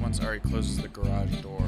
once 0.00 0.20
Ari 0.20 0.40
closes 0.40 0.78
the 0.78 0.88
garage 0.88 1.34
door. 1.42 1.60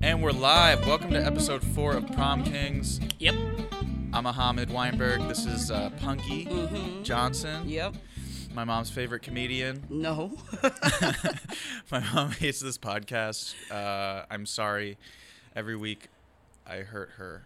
And 0.00 0.22
we're 0.22 0.32
live. 0.32 0.86
Welcome 0.86 1.10
to 1.12 1.24
episode 1.24 1.62
four 1.62 1.94
of 1.94 2.06
Prom 2.12 2.44
Kings. 2.44 3.00
Yep. 3.18 3.34
I'm 4.12 4.24
Ahamed 4.26 4.70
Weinberg. 4.70 5.26
This 5.28 5.46
is 5.46 5.70
uh, 5.70 5.90
Punkie 6.00 7.02
Johnson, 7.02 7.68
Yep. 7.68 7.94
my 8.54 8.64
mom's 8.64 8.90
favorite 8.90 9.22
comedian. 9.22 9.84
No. 9.88 10.32
my 11.90 12.00
mom 12.12 12.30
hates 12.32 12.60
this 12.60 12.78
podcast. 12.78 13.54
Uh, 13.70 14.24
I'm 14.30 14.46
sorry. 14.46 14.98
Every 15.56 15.76
week, 15.76 16.08
I 16.66 16.78
hurt 16.78 17.10
her, 17.16 17.44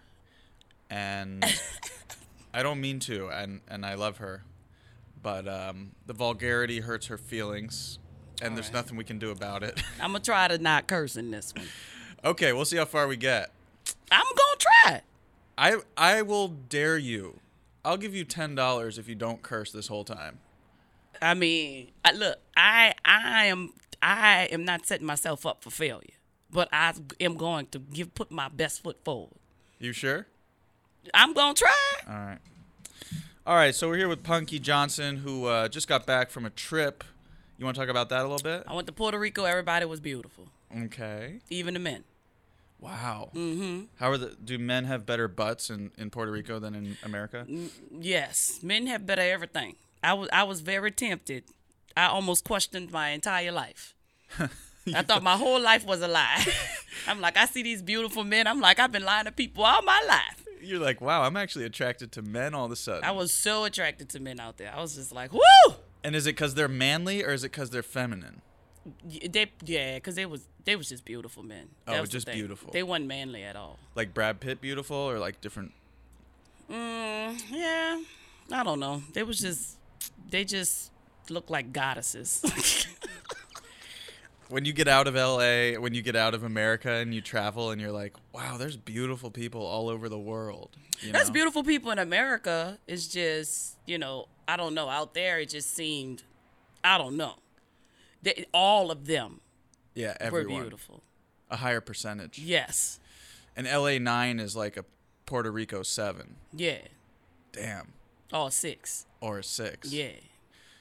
and 0.89 1.45
I 2.55 2.63
don't 2.63 2.81
mean 2.81 3.01
to, 3.01 3.29
and 3.29 3.61
and 3.69 3.85
I 3.85 3.95
love 3.95 4.17
her, 4.17 4.45
but 5.23 5.49
um, 5.49 5.93
the 6.07 6.13
vulgarity 6.13 6.81
hurts 6.81 7.07
her 7.07 7.19
feelings, 7.19 7.99
and 8.43 8.57
there's 8.57 8.67
Alright. 8.69 8.85
nothing 8.85 8.97
we 8.97 9.05
can 9.05 9.19
do 9.19 9.31
about 9.31 9.63
it. 9.63 9.83
I'm 10.01 10.13
gonna 10.13 10.21
try 10.21 10.49
to 10.49 10.59
not 10.59 10.87
curse 10.87 11.17
in 11.17 11.31
this 11.31 11.53
one. 11.55 11.67
okay, 12.25 12.53
we'll 12.53 12.65
see 12.65 12.77
how 12.77 12.85
far 12.85 13.07
we 13.09 13.17
get. 13.17 13.51
I'm 14.11 14.25
gonna 14.25 14.59
try. 14.59 15.03
I 15.57 15.77
I 15.97 16.23
will 16.23 16.49
dare 16.49 16.99
you. 16.99 17.41
I'll 17.85 17.97
give 17.97 18.15
you 18.15 18.25
ten 18.25 18.55
dollars 18.55 18.99
if 18.99 19.09
you 19.09 19.15
don't 19.15 19.43
curse 19.43 19.73
this 19.73 19.89
whole 19.89 20.05
time. 20.05 20.39
I 21.21 21.35
mean, 21.35 21.91
I, 22.05 22.13
look, 22.13 22.39
I 22.57 22.95
I 23.05 23.47
am 23.47 23.73
I 24.03 24.49
am 24.53 24.65
not 24.65 24.87
setting 24.87 25.07
myself 25.07 25.45
up 25.45 25.65
for 25.65 25.71
failure, 25.71 26.15
but 26.51 26.69
I 26.73 26.93
am 27.21 27.37
going 27.37 27.67
to 27.69 27.79
give 27.79 28.15
put 28.15 28.31
my 28.31 28.49
best 28.49 28.83
foot 28.83 28.99
forward. 29.05 29.35
You 29.81 29.93
sure? 29.93 30.27
I'm 31.15 31.33
gonna 31.33 31.55
try. 31.55 31.75
All 32.09 32.15
right. 32.15 32.39
All 33.49 33.55
right, 33.57 33.75
so 33.75 33.89
we're 33.89 33.97
here 33.97 34.09
with 34.09 34.23
Punkie 34.23 34.61
Johnson, 34.61 35.17
who 35.17 35.47
uh, 35.47 35.69
just 35.69 35.89
got 35.89 36.05
back 36.05 36.29
from 36.29 36.45
a 36.45 36.51
trip. 36.51 37.03
You 37.57 37.65
want 37.65 37.77
to 37.77 37.81
talk 37.81 37.89
about 37.89 38.11
that 38.11 38.21
a 38.21 38.29
little 38.29 38.37
bit? 38.45 38.65
I 38.67 38.75
went 38.75 38.87
to 38.89 38.93
Puerto 38.93 39.19
Rico. 39.19 39.45
Everybody 39.45 39.87
was 39.87 40.01
beautiful, 40.01 40.49
Okay. 40.85 41.39
even 41.49 41.73
the 41.73 41.81
men. 41.81 42.05
Wow. 42.79 43.31
Mm-hmm. 43.35 43.85
How 43.99 44.11
are 44.11 44.19
the? 44.19 44.37
Do 44.45 44.59
men 44.59 44.85
have 44.85 45.07
better 45.07 45.29
butts 45.29 45.71
in, 45.71 45.93
in 45.97 46.11
Puerto 46.11 46.31
Rico 46.31 46.59
than 46.59 46.75
in 46.75 46.99
America? 47.03 47.47
Yes, 47.91 48.61
men 48.63 48.87
have 48.87 49.07
better 49.07 49.23
everything. 49.23 49.77
I 50.05 50.13
was 50.13 50.29
I 50.31 50.43
was 50.43 50.61
very 50.61 50.91
tempted. 50.91 51.45
I 51.97 52.09
almost 52.09 52.45
questioned 52.45 52.93
my 52.93 53.09
entire 53.13 53.51
life. 53.51 53.95
I 54.95 55.01
thought 55.01 55.23
my 55.23 55.39
whole 55.39 55.59
life 55.59 55.87
was 55.87 56.03
a 56.03 56.09
lie. 56.09 56.45
I'm 57.09 57.23
like, 57.23 57.39
I 57.39 57.47
see 57.47 57.63
these 57.63 57.81
beautiful 57.81 58.25
men. 58.25 58.47
I'm 58.47 58.61
like, 58.61 58.79
I've 58.79 58.93
been 58.93 59.05
lying 59.07 59.25
to 59.25 59.33
people 59.33 59.65
all 59.65 59.81
my 59.81 60.05
life. 60.07 60.45
You're 60.61 60.81
like, 60.81 61.01
wow, 61.01 61.23
I'm 61.23 61.37
actually 61.37 61.65
attracted 61.65 62.13
to 62.13 62.23
men 62.23 62.55
all 62.55 62.67
of 62.67 62.73
a 62.73 62.77
sudden. 62.77 63.05
I 63.05 63.11
was 63.13 63.33
so 63.33 63.65
attracted 63.65 64.09
to 64.11 64.21
men 64.21 64.41
out 64.41 64.57
there. 64.59 64.73
I 64.75 64.81
was 64.81 64.95
just 64.97 65.13
like, 65.13 65.33
woo! 65.33 65.41
and 66.05 66.15
is 66.17 66.27
it 66.27 66.31
because 66.37 66.55
they're 66.55 66.69
manly 66.69 67.25
or 67.25 67.31
is 67.31 67.45
it 67.45 67.51
because 67.53 67.71
they're 67.71 67.83
feminine? 67.83 68.41
Y- 69.05 69.29
They, 69.31 69.51
yeah, 69.65 69.95
because 69.97 70.15
they 70.15 70.25
was 70.27 70.47
they 70.65 70.77
was 70.77 70.89
just 70.89 71.05
beautiful 71.05 71.43
men. 71.43 71.69
That 71.87 71.97
Oh, 71.97 72.01
was 72.03 72.11
the 72.11 72.15
just 72.15 72.27
thing. 72.27 72.37
beautiful. 72.37 72.71
They 72.73 72.83
weren't 72.83 73.07
manly 73.07 73.43
at 73.43 73.57
all. 73.57 73.79
Like 73.95 74.15
Brad 74.15 74.41
Pitt, 74.41 74.61
beautiful, 74.61 74.97
or 74.97 75.19
like 75.19 75.41
different? 75.41 75.73
Mm, 76.71 77.41
yeah, 77.51 78.01
I 78.53 78.63
don't 78.63 78.81
know. 78.81 79.03
They 79.13 79.23
was 79.23 79.41
just 79.41 79.77
they 80.31 80.45
just 80.45 80.91
looked 81.31 81.51
like 81.51 81.73
goddesses. 81.73 82.43
When 84.49 84.65
you 84.65 84.73
get 84.73 84.89
out 84.89 85.07
of 85.07 85.15
LA, 85.15 85.79
when 85.81 85.93
you 85.95 86.01
get 86.03 86.17
out 86.17 86.33
of 86.35 86.43
America 86.43 86.91
and 86.91 87.15
you 87.15 87.21
travel 87.21 87.71
and 87.71 87.81
you're 87.81 87.93
like, 87.93 88.15
wow, 88.33 88.57
there's 88.57 88.77
beautiful 88.79 89.31
people 89.31 89.61
all 89.65 89.89
over 89.91 90.09
the 90.09 90.19
world. 90.19 90.71
You 91.01 91.13
There's 91.13 91.29
know? 91.29 91.35
beautiful 91.35 91.63
people 91.63 91.91
in 91.91 91.99
America. 91.99 92.79
It's 92.87 93.09
just, 93.09 93.77
you 93.87 93.99
know, 93.99 94.27
I 94.49 94.57
don't 94.57 94.73
know. 94.75 94.89
Out 94.89 95.13
there, 95.13 95.39
it 95.41 95.51
just 95.51 95.75
seemed, 95.75 96.23
I 96.83 96.97
don't 96.97 97.17
know. 97.19 97.35
They, 98.23 98.47
all 98.55 98.91
of 98.91 99.07
them 99.07 99.41
Yeah, 99.95 100.13
were 100.31 100.41
everyone. 100.41 100.63
beautiful. 100.63 101.03
A 101.51 101.57
higher 101.57 101.81
percentage. 101.83 102.39
Yes. 102.39 103.01
And 103.55 103.67
LA 103.67 103.99
9 103.99 104.41
is 104.41 104.57
like 104.57 104.77
a 104.77 104.85
Puerto 105.27 105.51
Rico 105.53 105.83
7. 105.83 106.37
Yeah. 106.55 106.79
Damn. 107.53 107.93
All 108.33 108.51
six. 108.51 109.05
Or 109.21 109.39
a 109.39 109.45
6. 109.45 109.93
Yeah. 109.93 110.09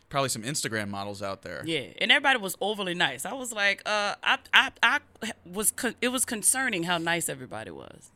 Probably 0.09 0.29
some 0.29 0.43
Instagram 0.43 0.87
models 0.87 1.21
out 1.21 1.41
there. 1.41 1.63
Yeah. 1.65 1.87
And 1.99 2.11
everybody 2.11 2.39
was 2.39 2.55
overly 2.61 2.93
nice. 2.93 3.25
I 3.25 3.33
was 3.33 3.51
like, 3.51 3.81
uh, 3.85 4.15
I, 4.23 4.37
I, 4.53 4.71
I 4.81 4.99
was, 5.45 5.71
con- 5.71 5.95
it 6.01 6.09
was 6.09 6.23
concerning 6.23 6.83
how 6.83 6.97
nice 6.97 7.27
everybody 7.27 7.71
was. 7.71 8.11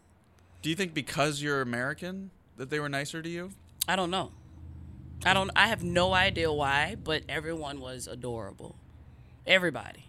Do 0.62 0.70
you 0.70 0.76
think 0.76 0.94
because 0.94 1.42
you're 1.42 1.62
American 1.62 2.32
that 2.58 2.70
they 2.70 2.80
were 2.80 2.88
nicer 2.90 3.22
to 3.22 3.28
you? 3.30 3.52
I 3.88 3.96
don't 3.96 4.12
know. 4.12 4.32
I 5.26 5.34
don't, 5.34 5.52
I 5.56 5.68
have 5.68 5.84
no 5.84 6.14
idea 6.14 6.52
why, 6.52 6.96
but 7.04 7.24
everyone 7.28 7.80
was 7.80 8.08
adorable. 8.08 8.76
Everybody. 9.46 10.06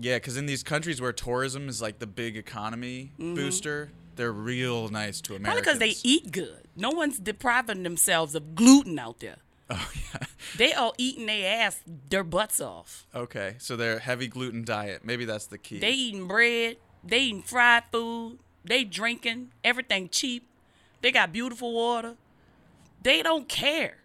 Yeah, 0.00 0.16
because 0.16 0.36
in 0.36 0.46
these 0.46 0.62
countries 0.62 1.00
where 1.00 1.12
tourism 1.12 1.68
is 1.68 1.80
like 1.82 1.98
the 1.98 2.06
big 2.06 2.36
economy 2.36 3.12
booster, 3.18 3.90
they're 4.16 4.32
real 4.32 4.88
nice 4.88 5.20
to 5.22 5.32
Mm-hmm. 5.32 5.44
Probably 5.44 5.62
because 5.62 5.78
they 5.78 5.94
eat 6.04 6.30
good. 6.32 6.68
No 6.76 6.90
one's 6.90 7.18
depriving 7.18 7.82
themselves 7.82 8.34
of 8.34 8.54
gluten 8.54 8.98
out 8.98 9.20
there. 9.20 9.38
Oh 9.70 9.90
yeah. 9.94 10.26
They 10.56 10.72
all 10.72 10.94
eating 10.96 11.26
their 11.26 11.60
ass, 11.60 11.82
their 12.08 12.24
butts 12.24 12.58
off. 12.60 13.06
Okay, 13.14 13.56
so 13.58 13.76
they're 13.76 13.98
heavy 13.98 14.26
gluten 14.26 14.64
diet. 14.64 15.04
Maybe 15.04 15.26
that's 15.26 15.46
the 15.46 15.58
key. 15.58 15.78
They 15.78 15.90
eating 15.90 16.26
bread. 16.26 16.78
They 17.04 17.18
eating 17.20 17.42
fried 17.42 17.84
food. 17.92 18.38
They 18.64 18.84
drinking 18.84 19.50
everything 19.62 20.08
cheap. 20.08 20.46
They 21.02 21.12
got 21.12 21.32
beautiful 21.32 21.72
water. 21.74 22.14
They 23.02 23.22
don't 23.22 23.46
care. 23.48 23.98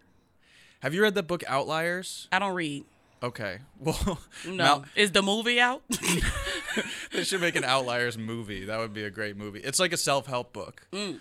Have 0.80 0.92
you 0.92 1.02
read 1.02 1.14
the 1.14 1.22
book 1.22 1.42
Outliers? 1.48 2.28
I 2.30 2.38
don't 2.38 2.54
read. 2.54 2.84
Okay. 3.22 3.58
Well, 3.80 4.18
No. 4.46 4.54
Mal- 4.56 4.84
Is 4.94 5.12
the 5.12 5.22
movie 5.22 5.58
out? 5.60 5.82
they 7.12 7.24
should 7.24 7.40
make 7.40 7.56
an 7.56 7.64
Outliers 7.64 8.18
movie. 8.18 8.66
That 8.66 8.78
would 8.78 8.92
be 8.92 9.04
a 9.04 9.10
great 9.10 9.36
movie. 9.36 9.60
It's 9.60 9.80
like 9.80 9.92
a 9.94 9.96
self-help 9.96 10.52
book. 10.52 10.86
Mm. 10.92 11.18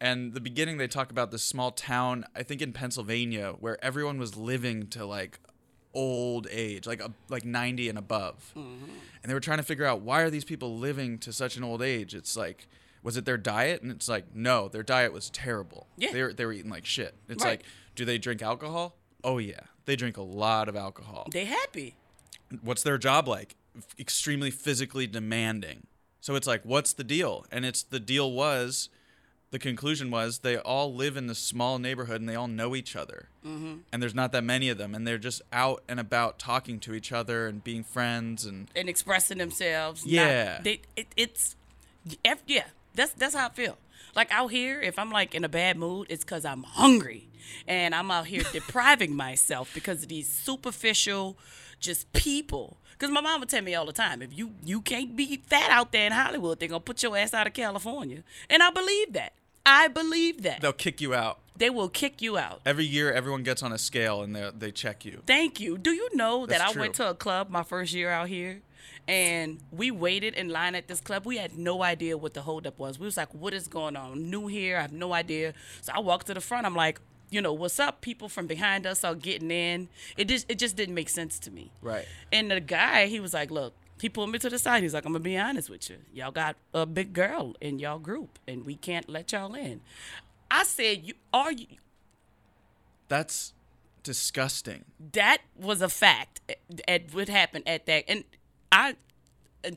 And 0.00 0.32
the 0.32 0.40
beginning, 0.40 0.76
they 0.78 0.86
talk 0.88 1.10
about 1.10 1.30
this 1.30 1.42
small 1.42 1.70
town, 1.72 2.24
I 2.34 2.42
think 2.44 2.62
in 2.62 2.72
Pennsylvania, 2.72 3.54
where 3.58 3.82
everyone 3.84 4.18
was 4.18 4.36
living 4.36 4.86
to 4.88 5.04
like 5.04 5.40
old 5.94 6.46
age, 6.50 6.86
like 6.86 7.00
a, 7.00 7.10
like 7.28 7.44
90 7.44 7.88
and 7.88 7.98
above. 7.98 8.52
Mm-hmm. 8.56 8.84
And 9.22 9.30
they 9.30 9.34
were 9.34 9.40
trying 9.40 9.58
to 9.58 9.64
figure 9.64 9.84
out 9.84 10.00
why 10.02 10.20
are 10.22 10.30
these 10.30 10.44
people 10.44 10.76
living 10.78 11.18
to 11.18 11.32
such 11.32 11.56
an 11.56 11.64
old 11.64 11.82
age? 11.82 12.14
It's 12.14 12.36
like, 12.36 12.68
was 13.02 13.16
it 13.16 13.24
their 13.24 13.36
diet? 13.38 13.82
And 13.82 13.90
it's 13.90 14.08
like, 14.08 14.34
no, 14.34 14.68
their 14.68 14.82
diet 14.84 15.12
was 15.12 15.30
terrible. 15.30 15.88
Yeah. 15.96 16.12
They 16.12 16.22
were, 16.22 16.32
they 16.32 16.44
were 16.46 16.52
eating 16.52 16.70
like 16.70 16.84
shit. 16.86 17.14
It's 17.28 17.42
Right. 17.42 17.50
like, 17.58 17.62
do 17.96 18.04
they 18.04 18.18
drink 18.18 18.42
alcohol? 18.42 18.96
Oh, 19.24 19.38
yeah. 19.38 19.60
They 19.86 19.96
drink 19.96 20.16
a 20.16 20.22
lot 20.22 20.68
of 20.68 20.76
alcohol 20.76 21.26
they 21.32 21.46
happy. 21.46 21.96
what's 22.62 22.82
their 22.82 22.98
job 22.98 23.26
like? 23.26 23.56
F- 23.76 23.94
Extremely 23.98 24.50
physically 24.52 25.06
demanding. 25.08 25.86
So 26.20 26.34
it's 26.34 26.46
like, 26.46 26.62
what's 26.64 26.92
the 26.92 27.04
deal? 27.04 27.46
And 27.50 27.64
it's 27.64 27.82
the 27.82 27.98
deal 28.00 28.30
was, 28.30 28.90
the 29.50 29.58
conclusion 29.58 30.10
was 30.10 30.40
they 30.40 30.58
all 30.58 30.94
live 30.94 31.16
in 31.16 31.26
this 31.26 31.38
small 31.38 31.78
neighborhood 31.78 32.20
and 32.20 32.28
they 32.28 32.34
all 32.34 32.48
know 32.48 32.76
each 32.76 32.94
other. 32.94 33.28
Mm-hmm. 33.46 33.76
And 33.92 34.02
there's 34.02 34.14
not 34.14 34.32
that 34.32 34.44
many 34.44 34.68
of 34.68 34.76
them. 34.78 34.94
And 34.94 35.06
they're 35.06 35.16
just 35.18 35.40
out 35.52 35.82
and 35.88 35.98
about 35.98 36.38
talking 36.38 36.78
to 36.80 36.94
each 36.94 37.12
other 37.12 37.46
and 37.46 37.64
being 37.64 37.82
friends. 37.82 38.44
And 38.44 38.68
And 38.76 38.88
expressing 38.88 39.38
themselves. 39.38 40.04
not- 40.04 40.12
Yeah. 40.12 40.60
they, 40.62 40.80
it, 40.96 41.06
it's, 41.16 41.56
yeah, 42.46 42.64
that's, 42.94 43.12
that's 43.12 43.34
how 43.34 43.46
I 43.46 43.50
feel. 43.50 43.78
Like 44.14 44.30
out 44.32 44.48
here, 44.48 44.80
if 44.82 44.98
I'm 44.98 45.10
like 45.10 45.34
in 45.34 45.44
a 45.44 45.48
bad 45.48 45.76
mood, 45.78 46.08
it's 46.10 46.24
because 46.24 46.44
I'm 46.44 46.62
hungry. 46.64 47.28
And 47.66 47.94
I'm 47.94 48.10
out 48.10 48.26
here 48.26 48.42
depriving 48.52 49.16
myself 49.26 49.70
because 49.72 50.02
of 50.02 50.08
these 50.10 50.28
superficial, 50.28 51.38
just 51.80 52.12
people. 52.12 52.76
Because 52.92 53.10
my 53.12 53.20
mom 53.20 53.40
would 53.40 53.48
tell 53.48 53.62
me 53.62 53.74
all 53.76 53.86
the 53.86 53.92
time, 53.92 54.20
if 54.22 54.36
you, 54.36 54.52
you 54.64 54.80
can't 54.82 55.14
be 55.16 55.36
fat 55.46 55.70
out 55.70 55.92
there 55.92 56.04
in 56.06 56.12
Hollywood, 56.12 56.58
they're 56.58 56.68
going 56.68 56.80
to 56.80 56.84
put 56.84 57.02
your 57.02 57.16
ass 57.16 57.32
out 57.32 57.46
of 57.46 57.52
California. 57.54 58.24
And 58.50 58.62
I 58.62 58.70
believe 58.70 59.12
that. 59.12 59.32
I 59.68 59.88
believe 59.88 60.42
that. 60.42 60.60
they'll 60.60 60.72
kick 60.72 61.00
you 61.00 61.14
out. 61.14 61.38
They 61.56 61.70
will 61.70 61.88
kick 61.88 62.22
you 62.22 62.38
out. 62.38 62.60
Every 62.64 62.86
year, 62.86 63.12
everyone 63.12 63.42
gets 63.42 63.62
on 63.62 63.72
a 63.72 63.78
scale 63.78 64.22
and 64.22 64.34
they, 64.34 64.50
they 64.56 64.70
check 64.70 65.04
you. 65.04 65.22
Thank 65.26 65.60
you. 65.60 65.76
Do 65.76 65.90
you 65.90 66.08
know 66.14 66.46
that 66.46 66.58
That's 66.58 66.76
I 66.76 66.80
went 66.80 66.94
to 66.94 67.10
a 67.10 67.14
club 67.14 67.50
my 67.50 67.64
first 67.64 67.92
year 67.92 68.10
out 68.10 68.28
here? 68.28 68.62
And 69.08 69.58
we 69.72 69.90
waited 69.90 70.34
in 70.34 70.48
line 70.50 70.74
at 70.74 70.86
this 70.86 71.00
club. 71.00 71.24
We 71.26 71.38
had 71.38 71.58
no 71.58 71.82
idea 71.82 72.16
what 72.16 72.34
the 72.34 72.42
holdup 72.42 72.78
was. 72.78 72.98
We 72.98 73.06
was 73.06 73.16
like, 73.16 73.32
"What 73.34 73.54
is 73.54 73.66
going 73.66 73.96
on? 73.96 74.30
New 74.30 74.46
here. 74.48 74.76
I 74.76 74.82
have 74.82 74.92
no 74.92 75.14
idea." 75.14 75.54
So 75.80 75.92
I 75.94 76.00
walked 76.00 76.26
to 76.26 76.34
the 76.34 76.42
front. 76.42 76.66
I'm 76.66 76.76
like, 76.76 77.00
"You 77.30 77.40
know, 77.40 77.54
what's 77.54 77.80
up?" 77.80 78.02
People 78.02 78.28
from 78.28 78.46
behind 78.46 78.86
us 78.86 79.04
are 79.04 79.14
getting 79.14 79.50
in. 79.50 79.88
It 80.18 80.28
just 80.28 80.44
it 80.50 80.58
just 80.58 80.76
didn't 80.76 80.94
make 80.94 81.08
sense 81.08 81.38
to 81.40 81.50
me. 81.50 81.70
Right. 81.80 82.06
And 82.30 82.50
the 82.50 82.60
guy, 82.60 83.06
he 83.06 83.18
was 83.18 83.32
like, 83.34 83.50
"Look." 83.50 83.72
He 84.00 84.08
pulled 84.08 84.30
me 84.30 84.38
to 84.38 84.48
the 84.50 84.58
side. 84.58 84.82
He's 84.82 84.94
like, 84.94 85.04
"I'm 85.04 85.12
gonna 85.12 85.22
be 85.24 85.36
honest 85.36 85.68
with 85.70 85.90
you. 85.90 85.98
Y'all 86.12 86.30
got 86.30 86.56
a 86.72 86.86
big 86.86 87.12
girl 87.12 87.56
in 87.60 87.78
y'all 87.78 87.98
group, 87.98 88.38
and 88.46 88.64
we 88.64 88.76
can't 88.76 89.08
let 89.08 89.32
y'all 89.32 89.54
in." 89.54 89.80
I 90.50 90.64
said, 90.64 91.04
"You 91.04 91.14
are 91.32 91.52
you?" 91.52 91.66
That's 93.08 93.52
disgusting. 94.02 94.84
that 95.12 95.38
was 95.56 95.82
a 95.82 95.88
fact 95.88 96.40
at, 96.48 96.58
at 96.86 97.14
what 97.14 97.28
happened 97.28 97.62
at 97.66 97.84
that 97.84 98.04
and 98.08 98.24
i 98.72 98.94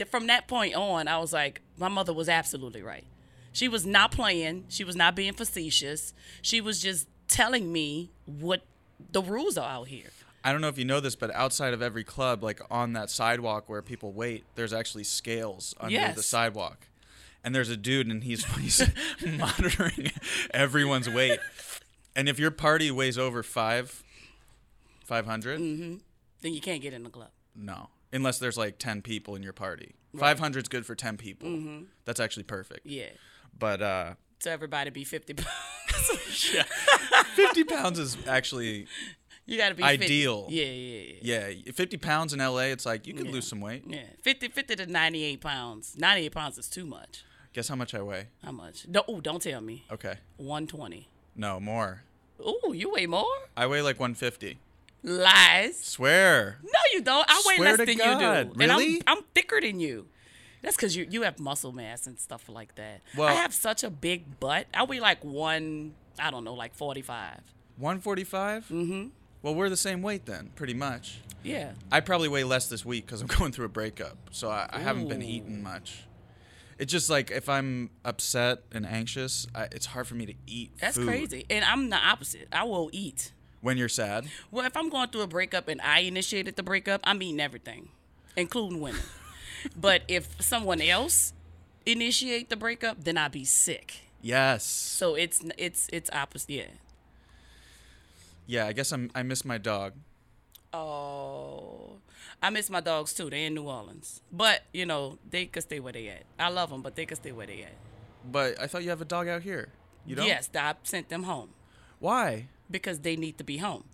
from 0.10 0.28
that 0.28 0.48
point 0.48 0.74
on 0.74 1.08
i 1.08 1.18
was 1.18 1.34
like 1.34 1.60
my 1.78 1.90
mother 1.90 2.14
was 2.14 2.30
absolutely 2.30 2.82
right 2.82 3.04
she 3.52 3.68
was 3.68 3.86
not 3.86 4.10
playing 4.12 4.64
she 4.70 4.86
was 4.86 4.96
not 4.96 5.16
being 5.16 5.34
facetious 5.34 6.14
she 6.42 6.62
was 6.62 6.82
just 6.82 7.08
telling 7.28 7.74
me 7.74 8.10
what 8.26 8.62
the 9.12 9.22
rules 9.22 9.58
are 9.58 9.70
out 9.70 9.88
here 9.90 10.12
I 10.44 10.52
don't 10.52 10.62
know 10.62 10.68
if 10.70 10.78
you 10.78 10.86
know 10.86 11.00
this, 11.00 11.16
but 11.16 11.34
outside 11.36 11.74
of 11.74 11.82
every 11.82 12.04
club, 12.04 12.44
like 12.44 12.62
on 12.72 12.94
that 12.94 13.10
sidewalk 13.10 13.70
where 13.70 13.82
people 13.82 14.12
wait, 14.12 14.44
there's 14.56 14.74
actually 14.74 15.04
scales 15.04 15.76
under 15.80 16.14
the 16.16 16.24
sidewalk. 16.24 16.88
And 17.44 17.56
there's 17.56 17.70
a 17.70 17.78
dude, 17.78 18.08
and 18.08 18.24
he's, 18.24 18.46
he's 18.60 18.84
monitoring 19.26 20.12
everyone's 20.54 21.10
weight. 21.10 21.40
And 22.16 22.28
if 22.30 22.38
your 22.40 22.52
party 22.52 22.92
weighs 22.92 23.18
over 23.18 23.42
five, 23.44 24.04
500, 25.06 25.60
Mm-hmm. 25.60 25.96
Then 26.42 26.54
you 26.54 26.62
can't 26.62 26.82
get 26.82 26.94
in 26.94 27.04
the 27.04 27.10
club. 27.10 27.30
no. 27.56 27.90
Unless 28.14 28.40
there's 28.40 28.58
like 28.58 28.78
10 28.78 29.02
people 29.04 29.36
in 29.36 29.44
your 29.44 29.54
party. 29.54 29.96
500 30.18 30.64
is 30.64 30.68
good 30.68 30.86
for 30.86 30.96
10 30.96 31.16
people. 31.16 31.50
That's 32.04 32.20
actually 32.20 32.44
perfect. 32.44 32.86
Yeah. 32.86 33.06
But 33.58 33.82
uh, 33.82 34.14
So 34.40 34.52
everybody 34.52 34.90
be 34.90 35.06
50 35.06 35.34
pounds. 35.36 35.48
50 37.36 37.64
pounds 37.64 38.00
is 38.00 38.18
actually, 38.28 38.88
you 39.46 39.58
got 39.58 39.70
to 39.70 39.76
be 39.76 39.84
50. 39.84 40.06
Ideal. 40.06 40.46
Yeah, 40.50 40.66
yeah, 40.66 41.14
yeah. 41.22 41.48
yeah, 41.66 41.72
50 41.72 41.98
pounds 41.98 42.34
in 42.34 42.40
LA, 42.40 42.72
it's 42.72 42.86
like 42.86 43.08
you 43.08 43.14
could 43.14 43.28
Yeah. 43.28 43.32
lose 43.34 43.48
some 43.48 43.62
weight. 43.62 43.84
Yeah, 43.88 44.04
50, 44.22 44.50
50 44.50 44.76
to 44.78 44.86
98 44.86 45.42
pounds. 45.42 45.96
98 45.98 46.32
pounds 46.32 46.58
is 46.58 46.68
too 46.68 46.86
much. 46.86 47.24
Guess 47.54 47.68
how 47.68 47.76
much 47.76 47.94
I 47.94 48.02
weigh? 48.02 48.28
How 48.44 48.52
much? 48.52 48.88
No, 48.88 49.04
ooh, 49.10 49.20
don't 49.22 49.42
tell 49.42 49.60
me. 49.62 49.84
Okay. 49.92 50.16
120. 50.38 51.10
No, 51.36 51.60
more. 51.60 52.04
Ooh, 52.40 52.72
you 52.74 52.92
weigh 52.92 53.08
more? 53.08 53.26
I 53.58 53.68
weigh 53.68 53.82
like 53.82 54.00
150. 54.00 54.58
Lies. 55.04 55.78
Swear. 55.80 56.60
No, 56.64 56.70
you 56.94 57.02
don't. 57.02 57.26
I 57.30 57.42
weigh 57.46 57.56
Swear 57.58 57.78
less 57.78 57.86
than 57.88 57.98
God. 57.98 58.22
you 58.22 58.54
do. 58.54 58.60
Really? 58.60 58.96
And 58.96 59.04
I'm, 59.08 59.18
I'm 59.18 59.24
thicker 59.36 59.60
than 59.60 59.80
you. 59.80 60.08
That's 60.62 60.76
because 60.76 60.96
you, 60.96 61.08
you 61.10 61.24
have 61.24 61.40
muscle 61.40 61.72
mass 61.72 62.06
and 62.06 62.20
stuff 62.20 62.48
like 62.48 62.76
that. 62.76 63.02
Well- 63.18 63.28
I 63.28 63.34
have 63.34 63.54
such 63.54 63.84
a 63.84 63.90
big 63.90 64.40
butt. 64.40 64.68
I 64.74 64.84
weigh 64.84 65.00
like 65.00 65.24
one, 65.24 65.94
I 66.20 66.30
don't 66.32 66.44
know, 66.44 66.54
like 66.54 66.76
45. 66.76 67.42
145? 67.78 68.66
Mm-hmm. 68.70 69.08
Well, 69.42 69.56
we're 69.56 69.70
the 69.70 69.78
same 69.78 70.02
weight 70.02 70.26
then, 70.26 70.52
pretty 70.56 70.74
much. 70.74 71.20
Yeah. 71.44 71.72
I 71.92 72.00
probably 72.02 72.28
weigh 72.30 72.44
less 72.44 72.68
this 72.70 72.86
week 72.86 73.06
because 73.06 73.22
I'm 73.22 73.28
going 73.40 73.52
through 73.52 73.66
a 73.66 73.70
breakup, 73.70 74.18
so 74.32 74.50
I, 74.50 74.70
I 74.72 74.80
haven't 74.80 75.08
been 75.10 75.22
Ooh. 75.22 75.26
eating 75.28 75.64
much. 75.64 76.04
It's 76.78 76.92
just 76.92 77.10
like 77.10 77.30
if 77.32 77.48
I'm 77.50 77.90
upset 78.06 78.64
and 78.72 78.86
anxious, 78.88 79.48
I, 79.54 79.64
it's 79.72 79.86
hard 79.88 80.08
for 80.08 80.16
me 80.16 80.26
to 80.28 80.34
eat. 80.48 80.72
That's 80.80 80.98
food. 80.98 81.08
crazy. 81.08 81.46
And 81.50 81.64
I'm 81.64 81.90
the 81.90 81.98
opposite. 81.98 82.48
I 82.52 82.64
will 82.64 82.90
eat. 82.92 83.32
When 83.62 83.78
you're 83.78 83.90
sad, 83.90 84.26
Well, 84.50 84.66
if 84.66 84.76
I'm 84.76 84.90
going 84.90 85.10
through 85.10 85.22
a 85.22 85.28
breakup 85.28 85.68
and 85.68 85.80
I 85.82 86.00
initiated 86.00 86.56
the 86.56 86.64
breakup, 86.64 87.02
I'm 87.04 87.22
eating 87.22 87.40
everything, 87.40 87.90
including 88.36 88.82
women. 88.82 89.02
but 89.76 90.02
if 90.08 90.36
someone 90.42 90.82
else 90.82 91.34
initiate 91.86 92.50
the 92.50 92.56
breakup, 92.56 93.04
then 93.04 93.18
I'd 93.20 93.32
be 93.32 93.46
sick. 93.46 94.00
yes. 94.22 94.64
So 94.66 95.14
it's 95.14 95.42
it's 95.60 95.88
it's 95.94 96.10
opposite. 96.12 96.50
Yeah. 96.50 96.66
Yeah, 98.52 98.68
I 98.68 98.74
guess 98.74 98.92
I'm. 98.92 99.10
I 99.16 99.24
miss 99.24 99.46
my 99.46 99.58
dog. 99.58 99.94
Oh, 100.74 102.00
I 102.44 102.50
miss 102.50 102.70
my 102.70 102.82
dogs 102.82 103.14
too. 103.14 103.30
They're 103.30 103.48
in 103.48 103.54
New 103.54 103.64
Orleans, 103.64 104.20
but 104.30 104.64
you 104.74 104.86
know 104.86 105.20
they 105.30 105.46
could 105.46 105.64
stay 105.64 105.80
where 105.80 105.94
they 105.94 106.10
at. 106.10 106.24
I 106.38 106.50
love 106.50 106.70
them, 106.70 106.82
but 106.82 106.98
they 106.98 107.06
could 107.06 107.16
stay 107.16 107.32
where 107.32 107.48
they 107.48 107.64
at. 107.64 107.76
But 108.30 108.62
I 108.62 108.68
thought 108.68 108.84
you 108.84 108.90
have 108.90 109.00
a 109.00 109.06
dog 109.06 109.30
out 109.30 109.44
here. 109.44 109.70
You 110.06 110.18
don't? 110.18 110.28
Yes, 110.28 110.50
I 110.54 110.76
sent 110.84 111.08
them 111.08 111.24
home 111.24 111.52
Why? 112.00 112.50
because 112.70 113.00
they 113.00 113.16
need 113.16 113.38
to 113.38 113.46
be 113.46 113.56
home. 113.56 113.86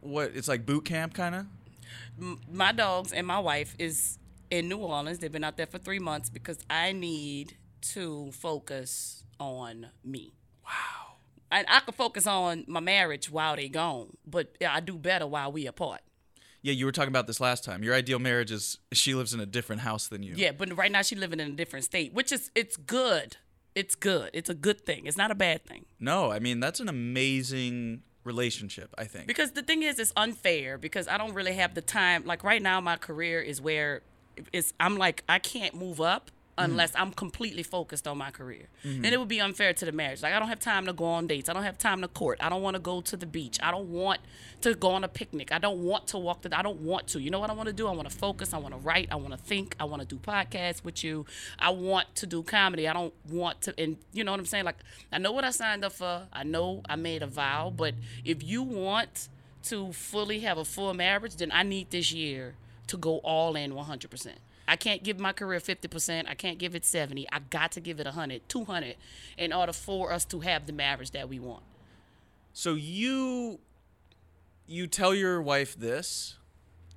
What? 0.00 0.30
It's 0.34 0.48
like 0.48 0.64
boot 0.64 0.86
camp, 0.86 1.12
kind 1.12 1.34
of. 1.34 1.46
my 2.50 2.72
dogs 2.72 3.12
and 3.12 3.26
my 3.26 3.38
wife 3.38 3.74
is 3.78 4.18
in 4.50 4.66
New 4.66 4.78
Orleans. 4.78 5.18
They've 5.18 5.30
been 5.30 5.44
out 5.44 5.58
there 5.58 5.66
for 5.66 5.76
three 5.76 5.98
months 5.98 6.30
because 6.30 6.60
I 6.70 6.92
need 6.92 7.58
to 7.92 8.32
focus 8.32 9.24
on 9.38 9.88
me. 10.02 10.32
And 11.50 11.66
I 11.68 11.80
can 11.80 11.94
focus 11.94 12.26
on 12.26 12.64
my 12.66 12.80
marriage 12.80 13.30
while 13.30 13.56
they 13.56 13.68
gone, 13.68 14.16
but 14.26 14.56
I 14.66 14.80
do 14.80 14.96
better 14.98 15.26
while 15.26 15.52
we 15.52 15.66
apart. 15.66 16.00
Yeah, 16.62 16.72
you 16.72 16.84
were 16.84 16.92
talking 16.92 17.10
about 17.10 17.28
this 17.28 17.38
last 17.38 17.62
time. 17.62 17.84
Your 17.84 17.94
ideal 17.94 18.18
marriage 18.18 18.50
is 18.50 18.78
she 18.92 19.14
lives 19.14 19.32
in 19.32 19.38
a 19.38 19.46
different 19.46 19.82
house 19.82 20.08
than 20.08 20.24
you. 20.24 20.34
Yeah, 20.34 20.50
but 20.50 20.76
right 20.76 20.90
now 20.90 21.02
she's 21.02 21.18
living 21.18 21.38
in 21.38 21.52
a 21.52 21.54
different 21.54 21.84
state, 21.84 22.12
which 22.12 22.32
is 22.32 22.50
it's 22.56 22.76
good. 22.76 23.36
It's 23.76 23.94
good. 23.94 24.30
It's 24.32 24.50
a 24.50 24.54
good 24.54 24.80
thing. 24.80 25.06
It's 25.06 25.16
not 25.16 25.30
a 25.30 25.36
bad 25.36 25.64
thing. 25.64 25.84
No, 26.00 26.32
I 26.32 26.40
mean 26.40 26.58
that's 26.58 26.80
an 26.80 26.88
amazing 26.88 28.02
relationship. 28.24 28.92
I 28.98 29.04
think. 29.04 29.28
Because 29.28 29.52
the 29.52 29.62
thing 29.62 29.84
is, 29.84 30.00
it's 30.00 30.12
unfair 30.16 30.76
because 30.76 31.06
I 31.06 31.18
don't 31.18 31.34
really 31.34 31.54
have 31.54 31.74
the 31.74 31.82
time. 31.82 32.24
Like 32.24 32.42
right 32.42 32.60
now, 32.60 32.80
my 32.80 32.96
career 32.96 33.40
is 33.40 33.60
where 33.60 34.02
it's. 34.52 34.72
I'm 34.80 34.96
like 34.96 35.22
I 35.28 35.38
can't 35.38 35.74
move 35.74 36.00
up 36.00 36.32
Mm. 36.58 36.64
unless 36.64 36.92
I'm 36.94 37.12
completely 37.12 37.62
focused 37.62 38.08
on 38.08 38.16
my 38.16 38.30
career, 38.30 38.68
mm-hmm. 38.82 39.04
and 39.04 39.12
it 39.12 39.18
would 39.18 39.28
be 39.28 39.42
unfair 39.42 39.74
to 39.74 39.84
the 39.84 39.92
marriage. 39.92 40.22
Like 40.22 40.32
I 40.32 40.38
don't 40.38 40.48
have 40.48 40.58
time 40.58 40.86
to 40.86 40.94
go 40.94 41.04
on 41.04 41.26
dates. 41.26 41.50
I 41.50 41.52
don't 41.52 41.64
have 41.64 41.76
time 41.76 42.00
to 42.00 42.08
court. 42.08 42.38
I 42.40 42.48
don't 42.48 42.62
want 42.62 42.76
to 42.76 42.80
go 42.80 43.02
to 43.02 43.16
the 43.16 43.26
beach. 43.26 43.58
I 43.62 43.70
don't 43.70 43.90
want 43.90 44.20
to 44.62 44.74
go 44.74 44.92
on 44.92 45.04
a 45.04 45.08
picnic. 45.08 45.52
I 45.52 45.58
don't 45.58 45.80
want 45.80 46.06
to 46.08 46.18
walk 46.18 46.40
the. 46.40 46.58
I 46.58 46.62
don't 46.62 46.80
want 46.80 47.08
to. 47.08 47.20
You 47.20 47.30
know 47.30 47.40
what 47.40 47.50
I 47.50 47.52
want 47.52 47.66
to 47.66 47.74
do? 47.74 47.86
I 47.86 47.90
want 47.90 48.08
to 48.08 48.16
focus. 48.16 48.54
I 48.54 48.58
want 48.58 48.72
to 48.72 48.80
write. 48.80 49.08
I 49.10 49.16
want 49.16 49.32
to 49.32 49.38
think. 49.38 49.76
I 49.78 49.84
want 49.84 50.00
to 50.00 50.08
do 50.08 50.16
podcasts 50.16 50.82
with 50.82 51.04
you. 51.04 51.26
I 51.58 51.70
want 51.70 52.14
to 52.16 52.26
do 52.26 52.42
comedy. 52.42 52.88
I 52.88 52.94
don't 52.94 53.12
want 53.28 53.60
to. 53.62 53.78
And 53.78 53.98
you 54.14 54.24
know 54.24 54.30
what 54.30 54.40
I'm 54.40 54.46
saying? 54.46 54.64
Like 54.64 54.78
I 55.12 55.18
know 55.18 55.32
what 55.32 55.44
I 55.44 55.50
signed 55.50 55.84
up 55.84 55.92
for. 55.92 56.26
I 56.32 56.44
know 56.44 56.80
I 56.88 56.96
made 56.96 57.22
a 57.22 57.26
vow. 57.26 57.70
But 57.76 57.94
if 58.24 58.42
you 58.42 58.62
want 58.62 59.28
to 59.64 59.92
fully 59.92 60.40
have 60.40 60.56
a 60.56 60.64
full 60.64 60.94
marriage, 60.94 61.36
then 61.36 61.50
I 61.52 61.64
need 61.64 61.90
this 61.90 62.12
year 62.12 62.54
to 62.86 62.96
go 62.96 63.18
all 63.18 63.56
in 63.56 63.72
100%. 63.72 64.28
I 64.68 64.76
can't 64.76 65.02
give 65.02 65.20
my 65.20 65.32
career 65.32 65.60
50%. 65.60 66.24
I 66.28 66.34
can't 66.34 66.58
give 66.58 66.74
it 66.74 66.84
70. 66.84 67.26
I 67.32 67.38
got 67.50 67.72
to 67.72 67.80
give 67.80 68.00
it 68.00 68.06
100, 68.06 68.48
200 68.48 68.96
in 69.38 69.52
order 69.52 69.72
for 69.72 70.12
us 70.12 70.24
to 70.26 70.40
have 70.40 70.66
the 70.66 70.72
marriage 70.72 71.12
that 71.12 71.28
we 71.28 71.38
want. 71.38 71.62
So 72.52 72.74
you 72.74 73.60
you 74.66 74.86
tell 74.86 75.14
your 75.14 75.40
wife 75.42 75.78
this, 75.78 76.36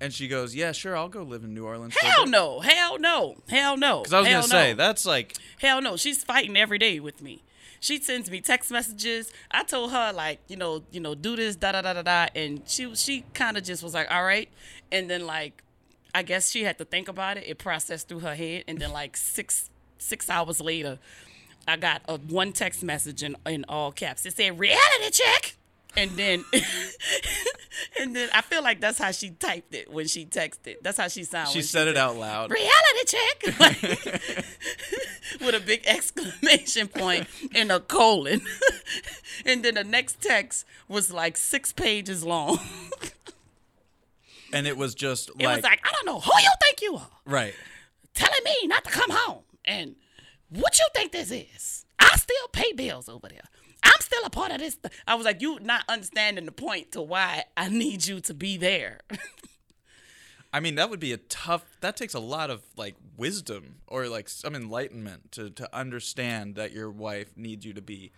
and 0.02 0.14
she 0.14 0.28
goes, 0.28 0.56
"Yeah, 0.56 0.72
sure, 0.72 0.96
I'll 0.96 1.10
go 1.10 1.22
live 1.22 1.44
in 1.44 1.54
New 1.54 1.66
Orleans." 1.66 1.96
Hell 2.00 2.26
no. 2.26 2.62
Hell 2.62 2.98
no. 2.98 3.36
Hell 3.50 3.78
no. 3.78 4.00
Because 4.00 4.14
I 4.14 4.20
was 4.20 4.28
Hell 4.30 4.42
gonna 4.42 4.48
say 4.52 4.72
no. 4.72 4.78
that's 4.78 5.06
like 5.06 5.36
Hell 5.60 5.82
no. 5.82 5.98
She's 5.98 6.24
fighting 6.24 6.56
every 6.56 6.78
day 6.78 7.00
with 7.00 7.22
me. 7.22 7.44
She 7.82 8.00
sends 8.02 8.30
me 8.32 8.42
text 8.42 8.72
messages. 8.72 9.32
I 9.52 9.64
told 9.64 9.92
her 9.92 10.12
like, 10.14 10.40
you 10.48 10.58
know, 10.58 10.84
you 10.92 11.00
know, 11.00 11.16
do 11.16 11.36
this, 11.36 11.56
da 11.56 11.74
da 11.74 11.82
da 11.82 11.94
da 11.94 12.02
da, 12.02 12.28
and 12.36 12.62
she 12.66 12.96
she 12.96 13.26
kind 13.34 13.58
of 13.58 13.64
just 13.64 13.84
was 13.84 13.94
like, 13.94 14.10
all 14.10 14.24
right, 14.24 14.50
and 14.92 15.10
then 15.10 15.26
like, 15.26 15.64
I 16.14 16.24
guess 16.24 16.50
she 16.52 16.64
had 16.64 16.78
to 16.80 16.86
think 16.86 17.08
about 17.08 17.38
it. 17.38 17.44
It 17.48 17.58
processed 17.60 18.08
through 18.08 18.20
her 18.20 18.36
head, 18.36 18.64
and 18.68 18.80
then 18.80 18.92
like 18.92 19.16
six 19.18 19.70
six 19.98 20.30
hours 20.30 20.60
later, 20.62 20.98
I 21.68 21.78
got 21.78 22.02
a 22.08 22.18
one 22.18 22.52
text 22.52 22.84
message 22.84 23.24
in 23.24 23.36
in 23.46 23.66
all 23.70 23.92
caps. 23.92 24.26
It 24.26 24.36
said 24.36 24.58
reality 24.60 25.10
check. 25.12 25.56
And 25.98 26.12
then, 26.12 26.46
and 28.00 28.16
then 28.16 28.30
I 28.32 28.42
feel 28.42 28.62
like 28.62 28.80
that's 28.80 29.00
how 29.00 29.10
she 29.10 29.32
typed 29.32 29.74
it 29.74 29.92
when 29.92 30.08
she 30.08 30.24
texted. 30.24 30.76
That's 30.84 31.00
how 31.00 31.08
she 31.08 31.24
sounded. 31.24 31.52
she 31.52 31.64
said 31.64 31.88
it 31.88 31.98
out 31.98 32.16
loud. 32.16 32.52
reality 32.52 33.06
check 33.08 33.60
Like, 33.60 33.82
with 35.42 35.56
a 35.56 35.60
big 35.66 35.84
exclamation 35.88 36.90
point 36.90 37.28
and 37.56 37.72
a 37.72 37.80
colon 37.80 38.42
and 39.46 39.64
then 39.64 39.74
the 39.76 39.84
next 39.84 40.22
text 40.22 40.66
was 40.88 41.12
like 41.12 41.38
six 41.38 41.72
pages 41.74 42.24
long 42.24 42.60
And 44.54 44.68
it 44.68 44.78
was 44.78 44.96
just 44.96 45.30
it 45.30 45.46
was 45.46 45.64
like 45.64 45.82
i 45.84 45.92
don't 45.92 46.06
know 46.06 46.20
who 46.20 46.32
you 46.42 46.52
think 46.62 46.82
you 46.82 46.96
are 46.96 47.10
right. 47.26 47.54
telling 48.14 48.44
me 48.44 48.68
not 48.68 48.84
to 48.84 48.92
come 48.92 49.10
home 49.12 49.44
and 49.66 49.96
what 50.50 50.78
you 50.80 50.86
think 50.96 51.12
this 51.12 51.32
is 51.32 51.86
i 52.00 52.16
still 52.16 52.48
pay 52.52 52.74
bills 52.74 53.08
over 53.08 53.28
there 53.30 53.44
i'm 53.84 54.00
still 54.00 54.24
a 54.26 54.30
part 54.30 54.52
of 54.52 54.60
this 54.60 54.76
th-" 54.76 54.94
i 55.08 55.16
was 55.16 55.26
like 55.26 55.42
you 55.42 55.60
not 55.62 55.84
understanding 55.88 56.46
the 56.46 56.52
point 56.52 56.92
to 56.92 57.02
why 57.02 57.44
i 57.56 57.70
need 57.70 58.06
you 58.06 58.20
to 58.20 58.34
be 58.34 58.58
there 58.58 59.02
I 60.52 60.60
mean, 60.60 60.76
that 60.76 60.90
would 60.90 61.00
be 61.00 61.14
a 61.14 61.18
tough. 61.18 61.64
That 61.82 61.96
takes 61.96 62.14
a 62.14 62.20
lot 62.20 62.50
of 62.50 62.64
like 62.76 62.96
wisdom 63.18 63.76
or 63.88 64.08
like 64.08 64.28
some 64.28 64.56
enlightenment 64.56 65.32
to 65.34 65.50
to 65.52 65.76
understand 65.76 66.56
that 66.56 66.72
your 66.72 66.90
wife 66.90 67.38
needs 67.38 67.66
you 67.66 67.74
to 67.74 67.82
be 67.82 68.12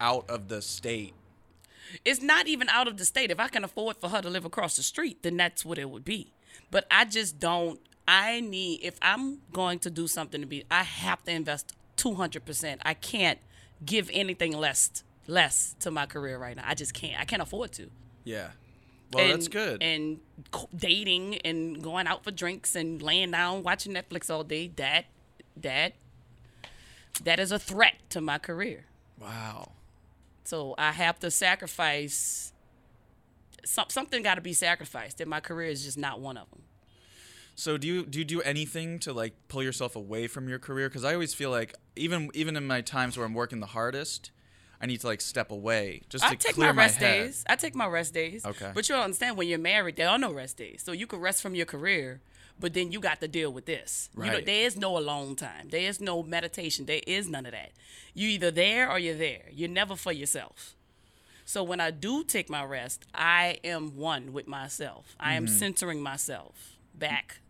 out 0.00 0.28
of 0.28 0.48
the 0.48 0.62
state. 0.62 1.14
It's 2.04 2.22
not 2.22 2.46
even 2.46 2.68
out 2.68 2.88
of 2.88 2.96
the 2.96 3.04
state. 3.04 3.30
If 3.30 3.40
I 3.40 3.48
can 3.48 3.64
afford 3.64 3.96
for 3.96 4.08
her 4.08 4.20
to 4.22 4.30
live 4.30 4.44
across 4.44 4.76
the 4.76 4.82
street, 4.82 5.22
then 5.22 5.36
that's 5.36 5.64
what 5.64 5.78
it 5.78 5.90
would 5.90 6.04
be. 6.04 6.32
But 6.70 6.86
I 6.90 7.04
just 7.04 7.38
don't. 7.38 7.80
I 8.06 8.40
need 8.40 8.80
if 8.82 8.98
I'm 9.02 9.40
going 9.52 9.78
to 9.80 9.90
do 9.90 10.08
something 10.08 10.40
to 10.40 10.46
be, 10.46 10.64
I 10.70 10.82
have 10.82 11.22
to 11.24 11.32
invest 11.32 11.74
two 11.96 12.14
hundred 12.14 12.44
percent. 12.44 12.80
I 12.84 12.94
can't 12.94 13.38
give 13.84 14.10
anything 14.12 14.56
less 14.56 15.04
less 15.26 15.74
to 15.80 15.90
my 15.90 16.06
career 16.06 16.38
right 16.38 16.56
now. 16.56 16.64
I 16.66 16.74
just 16.74 16.94
can't. 16.94 17.20
I 17.20 17.24
can't 17.24 17.42
afford 17.42 17.72
to. 17.72 17.90
Yeah. 18.24 18.48
Well, 19.12 19.24
and, 19.24 19.32
that's 19.32 19.48
good. 19.48 19.82
And 19.82 20.20
dating 20.76 21.38
and 21.38 21.82
going 21.82 22.06
out 22.06 22.22
for 22.24 22.30
drinks 22.30 22.76
and 22.76 23.02
laying 23.02 23.32
down 23.32 23.62
watching 23.62 23.92
Netflix 23.92 24.30
all 24.30 24.44
day. 24.44 24.70
That 24.76 25.06
that 25.56 25.94
that 27.24 27.40
is 27.40 27.52
a 27.52 27.58
threat 27.58 27.94
to 28.10 28.20
my 28.20 28.38
career. 28.38 28.86
wow. 29.20 29.72
So 30.50 30.74
I 30.76 30.90
have 30.90 31.20
to 31.20 31.30
sacrifice. 31.30 32.52
Some, 33.64 33.84
something 33.88 34.20
got 34.24 34.34
to 34.34 34.40
be 34.40 34.52
sacrificed, 34.52 35.20
and 35.20 35.30
my 35.30 35.38
career 35.38 35.68
is 35.68 35.84
just 35.84 35.96
not 35.96 36.20
one 36.20 36.36
of 36.36 36.50
them. 36.50 36.62
So 37.54 37.76
do 37.76 37.86
you 37.86 38.04
do 38.04 38.18
you 38.18 38.24
do 38.24 38.42
anything 38.42 38.98
to 39.00 39.12
like 39.12 39.34
pull 39.46 39.62
yourself 39.62 39.94
away 39.94 40.26
from 40.26 40.48
your 40.48 40.58
career? 40.58 40.88
Because 40.88 41.04
I 41.04 41.12
always 41.14 41.34
feel 41.34 41.50
like 41.50 41.76
even 41.94 42.30
even 42.34 42.56
in 42.56 42.66
my 42.66 42.80
times 42.80 43.16
where 43.16 43.24
I'm 43.24 43.34
working 43.34 43.60
the 43.60 43.66
hardest, 43.66 44.32
I 44.80 44.86
need 44.86 45.00
to 45.02 45.06
like 45.06 45.20
step 45.20 45.52
away 45.52 46.02
just 46.08 46.24
I 46.24 46.30
to 46.30 46.36
take 46.36 46.54
clear 46.54 46.72
my 46.72 46.82
rest 46.82 46.96
head. 46.96 47.26
days. 47.26 47.44
I 47.48 47.54
take 47.54 47.76
my 47.76 47.86
rest 47.86 48.12
days. 48.12 48.44
Okay. 48.44 48.72
But 48.74 48.88
you 48.88 48.96
don't 48.96 49.04
understand 49.04 49.36
when 49.36 49.46
you're 49.46 49.58
married, 49.58 49.94
there 49.94 50.08
are 50.08 50.18
no 50.18 50.32
rest 50.32 50.56
days. 50.56 50.82
So 50.84 50.90
you 50.90 51.06
can 51.06 51.20
rest 51.20 51.42
from 51.42 51.54
your 51.54 51.66
career, 51.66 52.22
but 52.60 52.74
then 52.74 52.92
you 52.92 53.00
got 53.00 53.20
to 53.20 53.28
deal 53.28 53.50
with 53.52 53.64
this. 53.66 54.10
You 54.16 54.24
know, 54.26 54.40
there 54.40 54.66
is 54.66 54.76
no 54.76 54.96
alone 54.98 55.34
time. 55.36 55.68
There 55.70 55.80
is 55.80 56.00
no 56.00 56.22
meditation. 56.22 56.86
There 56.86 57.00
is 57.06 57.28
none 57.28 57.46
of 57.46 57.52
that. 57.52 57.72
You 58.14 58.28
either 58.28 58.50
there 58.50 58.90
or 58.90 58.98
you're 58.98 59.16
there. 59.16 59.44
You're 59.50 59.68
never 59.70 59.96
for 59.96 60.12
yourself. 60.12 60.74
So 61.44 61.62
when 61.64 61.80
I 61.80 61.90
do 61.90 62.22
take 62.22 62.48
my 62.48 62.62
rest, 62.64 63.06
I 63.14 63.58
am 63.64 63.96
one 63.96 64.32
with 64.32 64.46
myself. 64.46 65.16
I 65.18 65.30
Mm-hmm. 65.30 65.36
am 65.36 65.48
centering 65.48 66.00
myself 66.02 66.76
back 66.94 67.40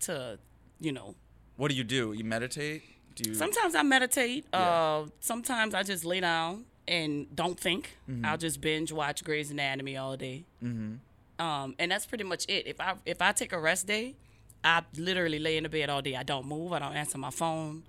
to, 0.00 0.38
you 0.80 0.92
know, 0.92 1.14
What 1.56 1.70
do 1.70 1.76
you 1.76 1.84
do? 1.84 2.12
You 2.12 2.24
meditate? 2.24 2.82
Do 3.14 3.28
you? 3.30 3.34
Sometimes 3.36 3.74
I 3.74 3.82
meditate. 3.82 4.46
Yeah. 4.52 4.60
Uh, 4.60 5.06
sometimes 5.20 5.74
I 5.74 5.82
just 5.82 6.04
lay 6.04 6.20
down 6.20 6.64
and 6.88 7.26
don't 7.36 7.58
think. 7.60 7.96
Mm-hmm. 8.08 8.24
I'll 8.24 8.38
just 8.38 8.60
binge 8.60 8.90
watch 8.92 9.22
Grey's 9.22 9.50
Anatomy 9.50 9.96
all 9.96 10.16
day. 10.16 10.44
Mm-hmm. 10.64 11.44
Um, 11.44 11.74
and 11.78 11.90
that's 11.92 12.06
pretty 12.06 12.24
much 12.24 12.44
it. 12.48 12.66
If 12.66 12.80
I 12.80 12.94
if 13.06 13.20
I 13.22 13.32
take 13.32 13.52
a 13.52 13.58
rest 13.60 13.86
day, 13.86 14.14
I 14.64 14.82
literally 14.96 15.38
lay 15.38 15.56
in 15.56 15.62
the 15.62 15.68
bed 15.68 15.88
all 15.90 16.02
day. 16.02 16.16
I 16.16 16.22
don't 16.22 16.46
move. 16.46 16.72
I 16.72 16.78
don't 16.78 16.94
answer 16.94 17.18
my 17.18 17.30
phone. 17.30 17.82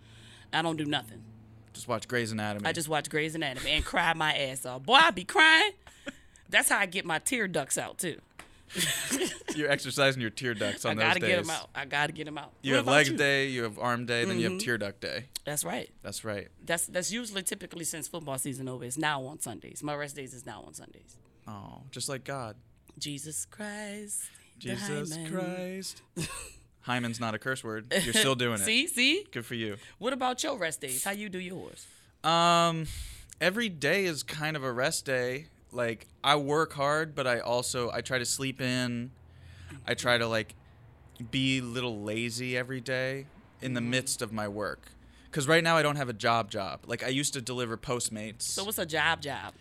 I 0.54 0.62
don't 0.62 0.78
do 0.78 0.86
nothing. 0.86 1.22
just 1.74 1.88
watch 1.88 2.08
Grey's 2.08 2.32
Anatomy. 2.32 2.66
I 2.66 2.72
just 2.74 2.88
watch 2.90 3.10
Grey's 3.10 3.36
Anatomy 3.36 3.72
and 3.72 3.84
cry 3.86 4.14
my 4.14 4.34
ass 4.34 4.66
off. 4.66 4.84
Boy, 4.84 4.94
I 4.96 5.12
be 5.12 5.24
crying. 5.24 5.72
That's 6.50 6.70
how 6.70 6.80
I 6.80 6.86
get 6.86 7.06
my 7.06 7.20
tear 7.20 7.48
ducts 7.48 7.78
out 7.78 7.98
too. 7.98 8.20
You're 9.56 9.70
exercising 9.70 10.22
your 10.22 10.30
tear 10.30 10.54
ducts 10.54 10.86
on 10.86 10.98
I 10.98 11.02
gotta 11.02 11.20
days. 11.20 11.30
get 11.30 11.42
them 11.42 11.50
out. 11.50 11.70
I 11.76 11.84
gotta 11.86 12.14
get 12.14 12.24
them 12.26 12.38
out. 12.38 12.52
You 12.62 12.74
What 12.74 12.78
have 12.78 12.88
leg 12.88 13.06
you? 13.08 13.12
Mm-hmm. 13.14 13.18
day, 13.18 13.48
you 13.48 13.64
have 13.64 13.78
arm 13.80 14.06
day, 14.06 14.24
then 14.24 14.40
you 14.40 14.50
have 14.50 14.60
tear 14.60 14.78
duct 14.78 15.02
day. 15.02 15.26
That's 15.44 15.66
right. 15.66 15.90
That's 16.04 16.24
right. 16.24 16.48
That's 16.66 16.86
that's 16.88 17.12
usually 17.12 17.44
typically 17.44 17.84
since 17.84 18.08
football 18.08 18.38
season 18.38 18.70
over. 18.70 18.86
It's 18.86 18.98
now 18.98 19.24
on 19.26 19.40
Sundays. 19.42 19.84
My 19.84 19.94
rest 19.96 20.16
days 20.16 20.34
is 20.34 20.46
now 20.46 20.64
on 20.66 20.74
Sundays. 20.74 21.18
Oh, 21.48 21.82
just 21.92 22.08
like 22.08 22.24
God. 22.24 22.56
Jesus 22.98 23.46
Christ. 23.46 24.24
Jesus. 24.58 25.18
Christ. 25.30 26.02
Hyman's 26.82 27.20
not 27.20 27.36
a 27.36 27.40
curse 27.40 27.64
word. 27.64 27.94
You're 28.04 28.14
still 28.14 28.36
doing 28.36 28.56
it. 28.60 28.60
See, 28.66 28.88
see. 28.88 29.26
Good 29.32 29.46
for 29.46 29.56
you. 29.56 29.78
What 30.00 30.14
about 30.14 30.44
your 30.44 30.58
rest 30.58 30.82
days? 30.82 31.04
How 31.04 31.12
you 31.12 31.30
do 31.30 31.40
yours? 31.40 31.86
Um, 32.24 32.88
every 33.40 33.70
day 33.70 34.06
is 34.06 34.24
kind 34.24 34.56
of 34.56 34.64
a 34.64 34.72
rest 34.72 35.06
day. 35.06 35.48
Like 35.72 36.08
I 36.24 36.36
work 36.36 36.74
hard, 36.74 37.16
but 37.16 37.28
I 37.28 37.40
also 37.40 37.92
I 37.92 38.02
try 38.02 38.18
to 38.20 38.26
sleep 38.26 38.60
in. 38.62 39.12
I 39.88 39.94
try 39.94 40.18
to 40.18 40.28
like 40.28 40.56
be 41.30 41.60
a 41.60 41.62
little 41.64 42.02
lazy 42.02 42.58
every 42.58 42.82
day 42.82 43.28
in 43.62 43.74
the 43.74 43.82
midst 43.82 44.22
of 44.22 44.34
my 44.34 44.48
work. 44.48 44.92
Cause 45.32 45.48
right 45.48 45.64
now 45.64 45.78
I 45.78 45.82
don't 45.82 45.96
have 45.96 46.10
a 46.10 46.14
job 46.14 46.52
job. 46.52 46.82
Like 46.88 47.04
I 47.04 47.08
used 47.08 47.34
to 47.36 47.42
deliver 47.42 47.78
Postmates. 47.78 48.42
So 48.42 48.66
what's 48.66 48.80
a 48.80 48.86
job 48.86 49.22
job? 49.22 49.54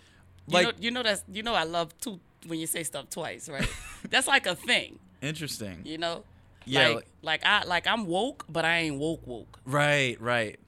You 0.49 0.55
Like- 0.55 0.67
know, 0.67 0.73
you 0.81 0.91
know 0.91 1.03
that's 1.05 1.23
you 1.31 1.43
know 1.45 1.55
I 1.55 1.63
love 1.65 1.97
two 2.01 2.19
when 2.47 2.59
you 2.59 2.67
say 2.67 2.83
stuff 2.83 3.09
twice, 3.11 3.49
right? 3.49 3.69
that's 4.11 4.27
like 4.27 4.47
a 4.47 4.55
thing, 4.57 4.99
Interesting. 5.23 5.83
you 5.85 5.99
know. 5.99 6.25
Yeah, 6.71 6.87
Like, 6.89 6.95
like- 6.95 7.07
like 7.23 7.45
I 7.47 7.65
like 7.65 7.87
I'm 7.87 8.07
woke, 8.07 8.45
but 8.49 8.65
I 8.65 8.79
ain't 8.79 8.99
woke 8.99 9.27
woke. 9.27 9.59
Right, 9.65 10.21
right. 10.21 10.59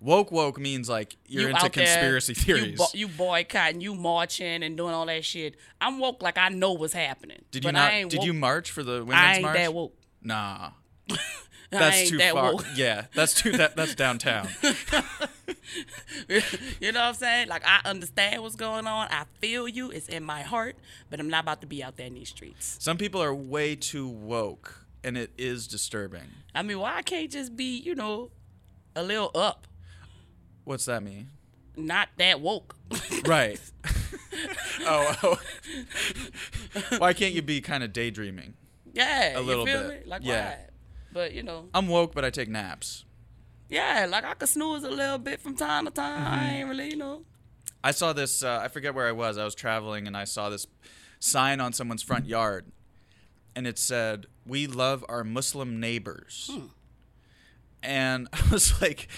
Woke 0.00 0.32
woke 0.32 0.58
means 0.58 0.88
like 0.88 1.16
you're 1.28 1.42
You 1.42 1.48
into 1.50 1.64
out 1.64 1.72
there, 1.72 1.84
conspiracy 1.86 2.32
you 2.32 2.42
theories. 2.42 2.78
bo- 2.78 2.86
You, 2.92 3.06
boycotting, 3.06 3.80
you 3.80 3.94
marching 3.94 4.64
and 4.64 4.76
doing 4.76 4.92
all 4.92 5.06
that 5.06 5.24
shit. 5.24 5.54
I'm 5.80 5.98
woke 6.00 6.20
like 6.22 6.36
I 6.38 6.48
know 6.48 6.72
what's 6.72 6.92
happening. 6.92 7.42
did 7.52 7.64
you 7.64 7.70
not? 7.72 7.90
Did 7.92 8.14
woke. 8.18 8.26
you 8.26 8.32
march 8.34 8.70
for 8.72 8.82
the 8.82 9.04
women's 9.04 9.14
I 9.14 9.32
ain't 9.34 9.42
march? 9.42 9.56
that 9.56 9.72
woke. 9.72 9.96
Nah, 10.20 10.70
that's 11.70 12.10
too 12.10 12.18
that 12.18 12.32
far. 12.32 12.52
woke. 12.54 12.66
Yeah, 12.74 13.06
that's 13.14 13.32
too. 13.34 13.52
That 13.52 13.76
that's 13.76 13.94
downtown. 13.94 14.48
you 16.28 16.92
know 16.92 17.00
what 17.00 17.08
I'm 17.08 17.14
saying? 17.14 17.48
Like 17.48 17.62
I 17.66 17.80
understand 17.84 18.42
what's 18.42 18.56
going 18.56 18.86
on. 18.86 19.08
I 19.10 19.24
feel 19.40 19.68
you. 19.68 19.90
It's 19.90 20.08
in 20.08 20.24
my 20.24 20.42
heart, 20.42 20.76
but 21.10 21.20
I'm 21.20 21.28
not 21.28 21.44
about 21.44 21.60
to 21.62 21.66
be 21.66 21.82
out 21.82 21.96
there 21.96 22.06
in 22.06 22.14
these 22.14 22.28
streets. 22.28 22.76
Some 22.80 22.98
people 22.98 23.22
are 23.22 23.34
way 23.34 23.76
too 23.76 24.08
woke, 24.08 24.81
and 25.04 25.16
it 25.16 25.32
is 25.38 25.66
disturbing. 25.66 26.28
I 26.54 26.62
mean, 26.62 26.78
why 26.78 26.96
I 26.96 27.02
can't 27.02 27.30
just 27.30 27.56
be, 27.56 27.78
you 27.78 27.94
know, 27.94 28.30
a 28.94 29.02
little 29.02 29.30
up, 29.34 29.66
What's 30.64 30.84
that 30.84 31.02
mean? 31.02 31.28
not 31.76 32.08
that 32.18 32.40
woke. 32.40 32.76
Right. 33.26 33.58
oh, 34.82 35.14
oh. 35.22 35.38
Why 36.98 37.12
can't 37.12 37.34
you 37.34 37.42
be 37.42 37.60
kind 37.60 37.82
of 37.84 37.92
daydreaming? 37.92 38.54
yeah, 38.92 39.38
A 39.38 39.40
little 39.40 39.66
you 39.68 39.74
feel 39.74 39.88
bit. 39.88 40.04
me? 40.04 40.10
Like 40.10 40.22
Yeah. 40.24 40.50
why? 40.50 40.58
But 41.12 41.32
you 41.34 41.42
know, 41.42 41.68
I'm 41.74 41.88
woke, 41.88 42.14
but 42.14 42.24
I 42.24 42.30
take 42.30 42.48
naps. 42.48 43.04
yeah, 43.68 44.06
like 44.08 44.24
I 44.24 44.34
could 44.34 44.48
snooze 44.48 44.82
a 44.84 44.90
little 44.90 45.18
bit 45.18 45.40
from 45.40 45.56
time 45.56 45.84
to 45.86 45.90
time. 45.90 46.20
Mm-hmm. 46.22 46.34
I 46.34 46.50
ain't 46.56 46.68
really, 46.68 46.90
you 46.90 46.96
know. 46.96 47.22
I 47.84 47.90
saw 47.92 48.12
this. 48.12 48.42
Uh, 48.42 48.60
I 48.62 48.68
forget 48.68 48.94
where 48.94 49.06
I 49.08 49.12
was. 49.12 49.36
I 49.38 49.44
was 49.44 49.54
traveling, 49.54 50.06
and 50.06 50.16
I 50.16 50.24
saw 50.24 50.48
this 50.50 50.66
sign 51.20 51.60
on 51.60 51.72
someone's 51.72 52.02
front 52.02 52.26
yard, 52.26 52.70
and 53.56 53.66
it 53.66 53.78
said, 53.78 54.26
"We 54.46 54.66
love 54.66 55.04
our 55.08 55.24
Muslim 55.24 55.78
neighbors." 55.80 56.50
Hmm. 56.52 56.66
And 57.82 58.28
I 58.32 58.42
was 58.50 58.80
like, 58.80 59.08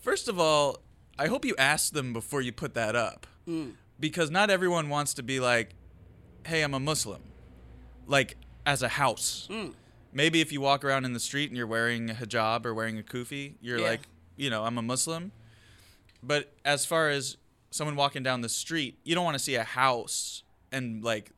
first 0.00 0.28
of 0.28 0.38
all, 0.38 0.78
I 1.18 1.26
hope 1.28 1.44
you 1.44 1.54
asked 1.58 1.94
them 1.94 2.12
before 2.12 2.40
you 2.40 2.52
put 2.52 2.74
that 2.74 2.96
up, 2.96 3.26
hmm. 3.44 3.70
because 4.00 4.30
not 4.30 4.50
everyone 4.50 4.88
wants 4.88 5.14
to 5.14 5.22
be 5.22 5.40
like, 5.40 5.74
"Hey, 6.46 6.62
I'm 6.62 6.74
a 6.74 6.80
Muslim," 6.80 7.22
like 8.06 8.36
as 8.66 8.82
a 8.82 8.88
house. 8.88 9.46
Hmm. 9.50 9.68
Maybe 10.12 10.40
if 10.40 10.52
you 10.52 10.60
walk 10.60 10.84
around 10.84 11.04
in 11.04 11.12
the 11.12 11.20
street 11.20 11.50
and 11.50 11.56
you're 11.56 11.66
wearing 11.66 12.08
a 12.08 12.14
hijab 12.14 12.64
or 12.64 12.72
wearing 12.72 12.98
a 12.98 13.02
kufi, 13.02 13.54
you're 13.60 13.78
Yeah. 13.80 13.88
like, 13.88 14.00
you 14.36 14.48
know, 14.48 14.64
I'm 14.64 14.78
a 14.78 14.82
Muslim. 14.82 15.32
But 16.22 16.52
as 16.64 16.86
far 16.86 17.10
as 17.10 17.36
someone 17.72 17.96
walking 17.96 18.22
down 18.22 18.40
the 18.40 18.48
street, 18.48 18.96
you 19.02 19.16
don't 19.16 19.24
want 19.24 19.34
to 19.36 19.42
see 19.42 19.56
a 19.56 19.64
house 19.64 20.44
and 20.70 21.02
like 21.02 21.32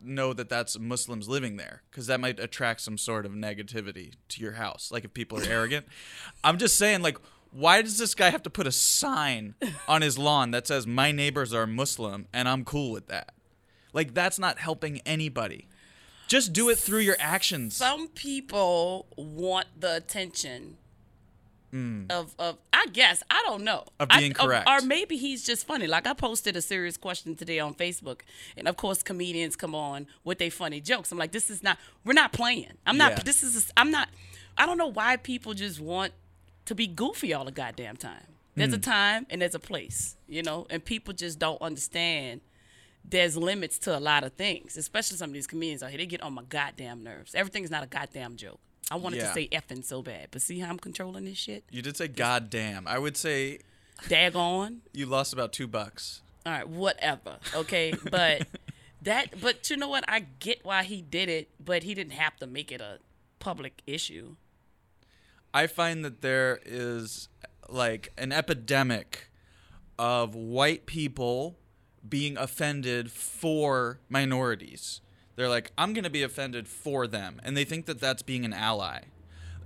know 0.00 0.32
that 0.32 0.48
that's 0.48 0.78
Muslims 0.78 1.28
living 1.28 1.56
there 1.56 1.82
because 1.90 2.06
that 2.06 2.20
might 2.20 2.38
attract 2.38 2.80
some 2.80 2.98
sort 2.98 3.26
of 3.26 3.32
negativity 3.32 4.14
to 4.28 4.40
your 4.40 4.52
house. 4.52 4.90
Like 4.92 5.04
if 5.04 5.14
people 5.14 5.38
are 5.38 5.48
arrogant. 5.48 5.86
I'm 6.44 6.58
just 6.58 6.78
saying, 6.78 7.02
like, 7.02 7.18
why 7.50 7.82
does 7.82 7.98
this 7.98 8.14
guy 8.14 8.30
have 8.30 8.42
to 8.42 8.50
put 8.50 8.66
a 8.66 8.72
sign 8.72 9.54
on 9.88 10.02
his 10.02 10.18
lawn 10.18 10.50
that 10.50 10.66
says 10.66 10.86
my 10.86 11.12
neighbors 11.12 11.54
are 11.54 11.66
Muslim 11.66 12.26
and 12.32 12.48
I'm 12.48 12.64
cool 12.64 12.92
with 12.92 13.08
that? 13.08 13.32
Like 13.92 14.12
that's 14.12 14.38
not 14.38 14.58
helping 14.58 15.00
anybody. 15.06 15.68
Just 16.28 16.52
do 16.52 16.68
it 16.68 16.76
through 16.76 16.98
your 17.00 17.16
actions. 17.18 17.76
Some 17.76 18.08
people 18.08 19.06
want 19.16 19.68
the 19.78 19.94
attention 19.94 20.76
of 22.10 22.34
of 22.38 22.58
I 22.72 22.86
guess 22.92 23.22
I 23.30 23.42
don't 23.46 23.62
know. 23.64 23.84
Of 24.00 24.08
I- 24.10 24.20
being 24.20 24.32
correct. 24.32 24.68
or 24.68 24.80
maybe 24.82 25.16
he's 25.16 25.44
just 25.44 25.66
funny. 25.66 25.86
Like 25.86 26.06
I 26.06 26.14
posted 26.14 26.56
a 26.56 26.62
serious 26.62 26.96
question 26.96 27.34
today 27.36 27.58
on 27.58 27.74
Facebook, 27.74 28.20
and 28.56 28.68
of 28.68 28.76
course 28.76 29.02
comedians 29.02 29.56
come 29.56 29.74
on 29.74 30.06
with 30.24 30.38
their 30.38 30.50
funny 30.50 30.80
jokes. 30.80 31.12
I'm 31.12 31.18
like, 31.18 31.32
this 31.32 31.50
is 31.50 31.62
not. 31.62 31.78
We're 32.04 32.12
not 32.12 32.32
playing. 32.32 32.72
I'm 32.86 32.96
not. 32.96 33.12
Yeah. 33.12 33.22
This 33.24 33.42
is. 33.42 33.72
I'm 33.76 33.90
not. 33.90 34.08
I 34.58 34.66
don't 34.66 34.78
know 34.78 34.88
why 34.92 35.16
people 35.16 35.54
just 35.54 35.80
want 35.80 36.12
to 36.66 36.74
be 36.74 36.86
goofy 36.86 37.32
all 37.34 37.44
the 37.44 37.52
goddamn 37.52 37.96
time. 37.96 38.26
There's 38.54 38.70
Hmm. 38.70 38.76
a 38.76 38.78
time 38.78 39.26
and 39.28 39.42
there's 39.42 39.54
a 39.54 39.58
place, 39.60 40.16
you 40.28 40.42
know, 40.42 40.66
and 40.70 40.82
people 40.84 41.12
just 41.12 41.38
don't 41.38 41.60
understand. 41.60 42.40
There's 43.08 43.36
limits 43.36 43.78
to 43.80 43.96
a 43.96 44.00
lot 44.00 44.24
of 44.24 44.32
things, 44.32 44.76
especially 44.76 45.16
some 45.18 45.30
of 45.30 45.34
these 45.34 45.46
comedians 45.46 45.82
out 45.82 45.90
here. 45.90 45.98
They 45.98 46.06
get 46.06 46.22
on 46.22 46.32
my 46.32 46.42
goddamn 46.48 47.04
nerves. 47.04 47.34
Everything's 47.36 47.70
not 47.70 47.84
a 47.84 47.86
goddamn 47.86 48.34
joke. 48.36 48.58
I 48.90 48.96
wanted 48.96 49.16
Yeah. 49.16 49.28
to 49.28 49.34
say 49.34 49.48
effing 49.48 49.84
so 49.84 50.02
bad, 50.02 50.28
but 50.30 50.42
see 50.42 50.60
how 50.60 50.68
I'm 50.70 50.78
controlling 50.78 51.24
this 51.24 51.38
shit? 51.38 51.64
You 51.70 51.82
did 51.82 51.96
say 51.96 52.08
goddamn. 52.08 52.86
I 52.86 52.98
would 52.98 53.16
say 53.16 53.58
Daggone. 54.04 54.78
you 54.92 55.06
lost 55.06 55.32
about 55.32 55.52
two 55.52 55.66
bucks. 55.66 56.22
All 56.44 56.52
right, 56.52 56.68
whatever. 56.68 57.38
Okay, 57.54 57.92
but 58.10 58.46
that, 59.02 59.40
but 59.40 59.68
you 59.70 59.76
know 59.76 59.88
what? 59.88 60.04
I 60.06 60.20
get 60.20 60.64
why 60.64 60.84
he 60.84 61.02
did 61.02 61.28
it, 61.28 61.48
but 61.58 61.82
he 61.82 61.94
didn't 61.94 62.12
have 62.12 62.36
to 62.36 62.46
make 62.46 62.70
it 62.70 62.80
a 62.80 62.98
public 63.40 63.82
issue. 63.86 64.36
I 65.52 65.66
find 65.66 66.04
that 66.04 66.20
there 66.22 66.60
is 66.64 67.28
like 67.68 68.12
an 68.16 68.30
epidemic 68.30 69.30
of 69.98 70.34
white 70.36 70.86
people 70.86 71.56
being 72.08 72.36
offended 72.36 73.10
for 73.10 73.98
minorities. 74.08 75.00
They're 75.36 75.48
like, 75.48 75.70
I'm 75.76 75.92
going 75.92 76.04
to 76.04 76.10
be 76.10 76.22
offended 76.22 76.66
for 76.66 77.06
them. 77.06 77.40
And 77.44 77.56
they 77.56 77.64
think 77.64 77.86
that 77.86 78.00
that's 78.00 78.22
being 78.22 78.44
an 78.44 78.52
ally. 78.52 79.02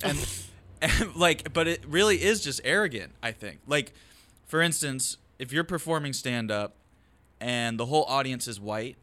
And, 0.03 0.19
and 0.83 1.15
like, 1.15 1.53
but 1.53 1.69
it 1.69 1.85
really 1.87 2.23
is 2.23 2.43
just 2.43 2.61
arrogant, 2.65 3.13
I 3.23 3.33
think. 3.33 3.61
Like, 3.67 3.93
for 4.47 4.61
instance, 4.61 5.17
if 5.39 5.53
you're 5.53 5.65
performing 5.65 6.13
stand 6.13 6.51
up 6.51 6.75
and 7.41 7.79
the 7.79 7.87
whole 7.87 8.05
audience 8.05 8.49
is 8.49 8.61
white 8.61 8.97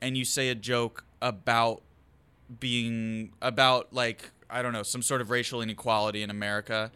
and 0.00 0.16
you 0.16 0.24
say 0.24 0.48
a 0.48 0.54
joke 0.54 1.04
about 1.20 1.82
being 2.60 3.32
about 3.40 3.92
like 3.92 4.30
I 4.50 4.62
don't 4.62 4.72
know 4.72 4.82
some 4.82 5.02
sort 5.02 5.20
of 5.20 5.30
racial 5.30 5.62
inequality 5.62 6.22
in 6.22 6.30
America, 6.30 6.92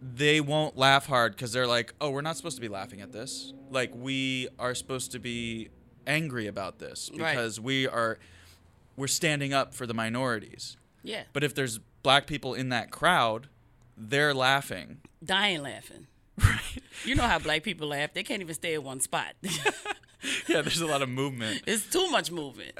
they 0.00 0.40
won't 0.40 0.76
laugh 0.76 1.06
hard 1.06 1.32
because 1.32 1.52
they're 1.52 1.66
like, 1.66 1.94
oh, 2.00 2.10
we're 2.10 2.22
not 2.22 2.36
supposed 2.36 2.56
to 2.56 2.62
be 2.62 2.68
laughing 2.68 3.00
at 3.00 3.12
this. 3.12 3.52
Like 3.70 3.92
we 3.94 4.48
are 4.58 4.74
supposed 4.74 5.12
to 5.12 5.18
be 5.18 5.68
angry 6.06 6.46
about 6.46 6.78
this 6.78 7.10
Right. 7.14 7.32
because 7.32 7.58
we 7.60 7.86
are 7.88 8.18
we're 8.96 9.06
standing 9.06 9.52
up 9.52 9.74
for 9.74 9.86
the 9.86 9.94
minorities. 9.94 10.76
Yeah, 11.02 11.24
But 11.32 11.44
if 11.44 11.54
there's 11.54 11.78
black 12.02 12.26
people 12.26 12.54
in 12.54 12.70
that 12.70 12.90
crowd, 12.90 13.48
they're 13.96 14.34
laughing. 14.34 14.98
dying 15.24 15.62
laughing. 15.62 16.06
Right. 16.38 16.82
You 17.04 17.14
know 17.14 17.22
how 17.22 17.38
black 17.38 17.62
people 17.62 17.88
laugh? 17.88 18.12
They 18.12 18.22
can't 18.22 18.42
even 18.42 18.54
stay 18.54 18.74
at 18.74 18.82
one 18.82 19.00
spot. 19.00 19.34
yeah, 20.48 20.60
there's 20.62 20.80
a 20.80 20.86
lot 20.86 21.00
of 21.02 21.08
movement. 21.08 21.62
it's 21.66 21.86
too 21.88 22.10
much 22.10 22.30
movement. 22.30 22.72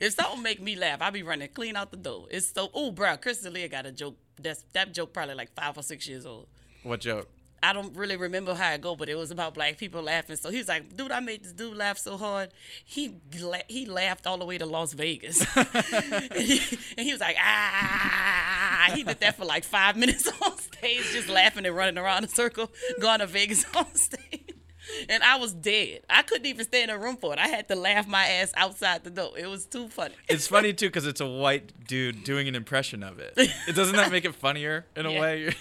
if 0.00 0.14
something 0.14 0.42
make 0.42 0.60
me 0.62 0.76
laugh, 0.76 1.00
I'll 1.02 1.10
be 1.10 1.22
running 1.24 1.48
clean 1.48 1.74
out 1.76 1.90
the 1.90 1.96
door. 1.96 2.26
It's 2.30 2.52
so 2.52 2.70
oh, 2.74 2.90
bro, 2.92 3.16
Chris 3.16 3.40
D'Elia 3.40 3.68
got 3.68 3.86
a 3.86 3.92
joke. 3.92 4.16
That's 4.40 4.64
that 4.72 4.92
joke 4.94 5.12
probably 5.12 5.34
like 5.34 5.52
five 5.54 5.76
or 5.76 5.82
six 5.82 6.06
years 6.06 6.26
old. 6.26 6.46
What 6.82 7.00
joke? 7.00 7.28
I 7.62 7.72
don't 7.72 7.96
really 7.96 8.16
remember 8.16 8.54
how 8.54 8.72
it 8.72 8.80
go, 8.80 8.94
but 8.96 9.08
it 9.08 9.14
was 9.16 9.30
about 9.30 9.54
black 9.54 9.78
people 9.78 10.02
laughing. 10.02 10.36
So 10.36 10.50
he 10.50 10.58
was 10.58 10.68
like, 10.68 10.96
"Dude, 10.96 11.10
I 11.10 11.20
made 11.20 11.42
this 11.42 11.52
dude 11.52 11.76
laugh 11.76 11.98
so 11.98 12.16
hard, 12.16 12.50
he 12.84 13.16
la- 13.40 13.58
he 13.68 13.86
laughed 13.86 14.26
all 14.26 14.38
the 14.38 14.44
way 14.44 14.58
to 14.58 14.66
Las 14.66 14.92
Vegas." 14.92 15.40
and, 15.56 16.32
he, 16.34 16.78
and 16.96 17.06
he 17.06 17.12
was 17.12 17.20
like, 17.20 17.36
"Ah!" 17.40 18.90
He 18.94 19.02
did 19.02 19.20
that 19.20 19.36
for 19.36 19.44
like 19.44 19.64
five 19.64 19.96
minutes 19.96 20.26
on 20.42 20.56
stage, 20.58 21.02
just 21.12 21.28
laughing 21.28 21.66
and 21.66 21.74
running 21.74 21.98
around 21.98 22.18
in 22.18 22.24
a 22.24 22.28
circle, 22.28 22.70
going 23.00 23.20
to 23.20 23.26
Vegas 23.26 23.64
on 23.74 23.92
stage. 23.94 24.52
And 25.08 25.20
I 25.24 25.36
was 25.38 25.52
dead. 25.52 26.02
I 26.08 26.22
couldn't 26.22 26.46
even 26.46 26.64
stay 26.64 26.84
in 26.84 26.90
a 26.90 26.96
room 26.98 27.16
for 27.16 27.32
it. 27.32 27.40
I 27.40 27.48
had 27.48 27.66
to 27.68 27.74
laugh 27.74 28.06
my 28.06 28.24
ass 28.24 28.52
outside 28.56 29.02
the 29.02 29.10
door. 29.10 29.32
It 29.36 29.48
was 29.48 29.66
too 29.66 29.88
funny. 29.88 30.14
It's 30.28 30.46
funny 30.46 30.72
too 30.72 30.86
because 30.86 31.06
it's 31.08 31.20
a 31.20 31.26
white 31.26 31.72
dude 31.88 32.22
doing 32.22 32.46
an 32.46 32.54
impression 32.54 33.02
of 33.02 33.18
it. 33.18 33.32
It 33.36 33.74
doesn't 33.74 33.96
that 33.96 34.12
make 34.12 34.24
it 34.24 34.36
funnier 34.36 34.86
in 34.94 35.04
a 35.06 35.10
Yeah. 35.12 35.20
way? 35.20 35.54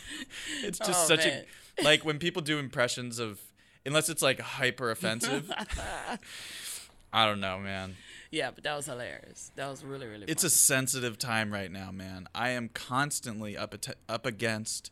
It's 0.61 0.77
just 0.77 0.91
Oh, 1.05 1.07
such 1.07 1.25
man. 1.25 1.39
a 1.41 1.45
like 1.83 2.03
when 2.05 2.19
people 2.19 2.41
do 2.41 2.57
impressions 2.59 3.19
of 3.19 3.39
unless 3.85 4.09
it's 4.09 4.21
like 4.21 4.39
hyper 4.39 4.91
offensive. 4.91 5.51
I 7.13 7.25
don't 7.25 7.39
know, 7.39 7.59
man. 7.59 7.95
Yeah, 8.31 8.51
but 8.53 8.63
that 8.65 8.75
was 8.75 8.87
hilarious. 8.87 9.51
That 9.55 9.69
was 9.69 9.83
really, 9.85 10.07
really 10.07 10.25
It's 10.27 10.43
a 10.43 10.49
sensitive 10.49 11.17
time 11.17 11.53
right 11.53 11.71
now, 11.71 11.91
man. 11.91 12.27
I 12.35 12.49
am 12.49 12.67
constantly 12.69 13.55
up 13.55 13.73
at- 13.73 13.95
up 14.09 14.25
against 14.25 14.91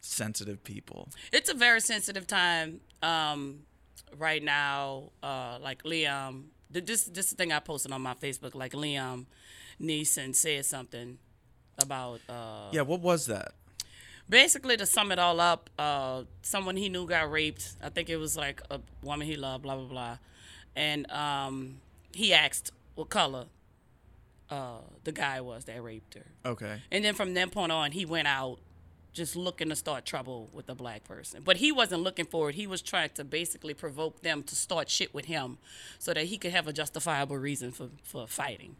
sensitive 0.00 0.64
people. 0.64 1.10
it's 1.32 1.50
a 1.50 1.54
very 1.54 1.80
sensitive 1.80 2.26
time 2.26 2.80
um, 3.02 3.60
right 4.16 4.42
now. 4.42 5.10
Uh, 5.22 5.58
like 5.60 5.82
Liam, 5.82 6.44
th- 6.72 6.86
this 6.86 7.04
this 7.04 7.30
the 7.30 7.36
thing 7.36 7.52
I 7.52 7.58
posted 7.58 7.92
on 7.92 8.00
my 8.00 8.14
Facebook. 8.14 8.54
Like 8.54 8.72
Liam 8.72 9.26
Neeson 9.78 10.34
said 10.34 10.64
something 10.64 11.18
about 11.78 12.20
uh, 12.28 12.68
Yeah, 12.72 12.82
what 12.82 13.00
was 13.00 13.26
that? 13.26 13.52
Basically 14.30 14.76
to 14.78 14.86
sum 14.86 15.12
it 15.12 15.18
all 15.18 15.40
up. 15.40 15.68
Uh, 15.78 16.22
someone 16.40 16.76
he 16.76 16.88
knew 16.88 17.06
got 17.06 17.30
raped. 17.30 17.76
I 17.82 17.90
think 17.90 18.08
it 18.08 18.16
was 18.16 18.36
like 18.36 18.62
a 18.70 18.80
woman 19.02 19.26
he 19.26 19.36
loved. 19.36 19.64
Blah 19.64 19.76
blah 19.76 19.86
blah, 19.86 20.18
and 20.74 21.10
um, 21.10 21.80
he 22.14 22.32
asked 22.32 22.72
what 22.94 23.10
color 23.10 23.46
uh, 24.50 24.78
the 25.04 25.12
guy 25.12 25.40
was 25.40 25.64
that 25.64 25.82
raped 25.82 26.14
her. 26.14 26.26
Okay. 26.44 26.80
And 26.90 27.04
then 27.04 27.14
from 27.14 27.34
that 27.34 27.50
point 27.50 27.72
on, 27.72 27.92
he 27.92 28.04
went 28.04 28.28
out 28.28 28.58
just 29.12 29.34
looking 29.34 29.68
to 29.68 29.76
start 29.76 30.04
trouble 30.04 30.48
with 30.52 30.66
the 30.66 30.74
black 30.74 31.04
person. 31.04 31.42
But 31.44 31.56
he 31.56 31.72
wasn't 31.72 32.02
looking 32.02 32.26
for 32.26 32.50
it. 32.50 32.54
He 32.54 32.66
was 32.66 32.80
trying 32.80 33.10
to 33.14 33.24
basically 33.24 33.74
provoke 33.74 34.22
them 34.22 34.42
to 34.44 34.54
start 34.54 34.88
shit 34.88 35.12
with 35.12 35.24
him 35.24 35.58
so 35.98 36.14
that 36.14 36.26
he 36.26 36.38
could 36.38 36.52
have 36.52 36.68
a 36.68 36.72
justifiable 36.72 37.36
reason 37.36 37.72
for, 37.72 37.88
for 38.04 38.26
fighting. 38.26 38.76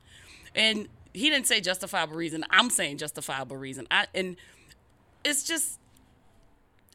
And 0.54 0.88
he 1.12 1.30
didn't 1.30 1.46
say 1.46 1.60
justifiable 1.60 2.14
reason. 2.14 2.44
I'm 2.50 2.70
saying 2.70 2.98
justifiable 2.98 3.56
reason. 3.56 3.86
I 3.90 4.06
and 4.14 4.36
it's 5.24 5.42
just 5.44 5.78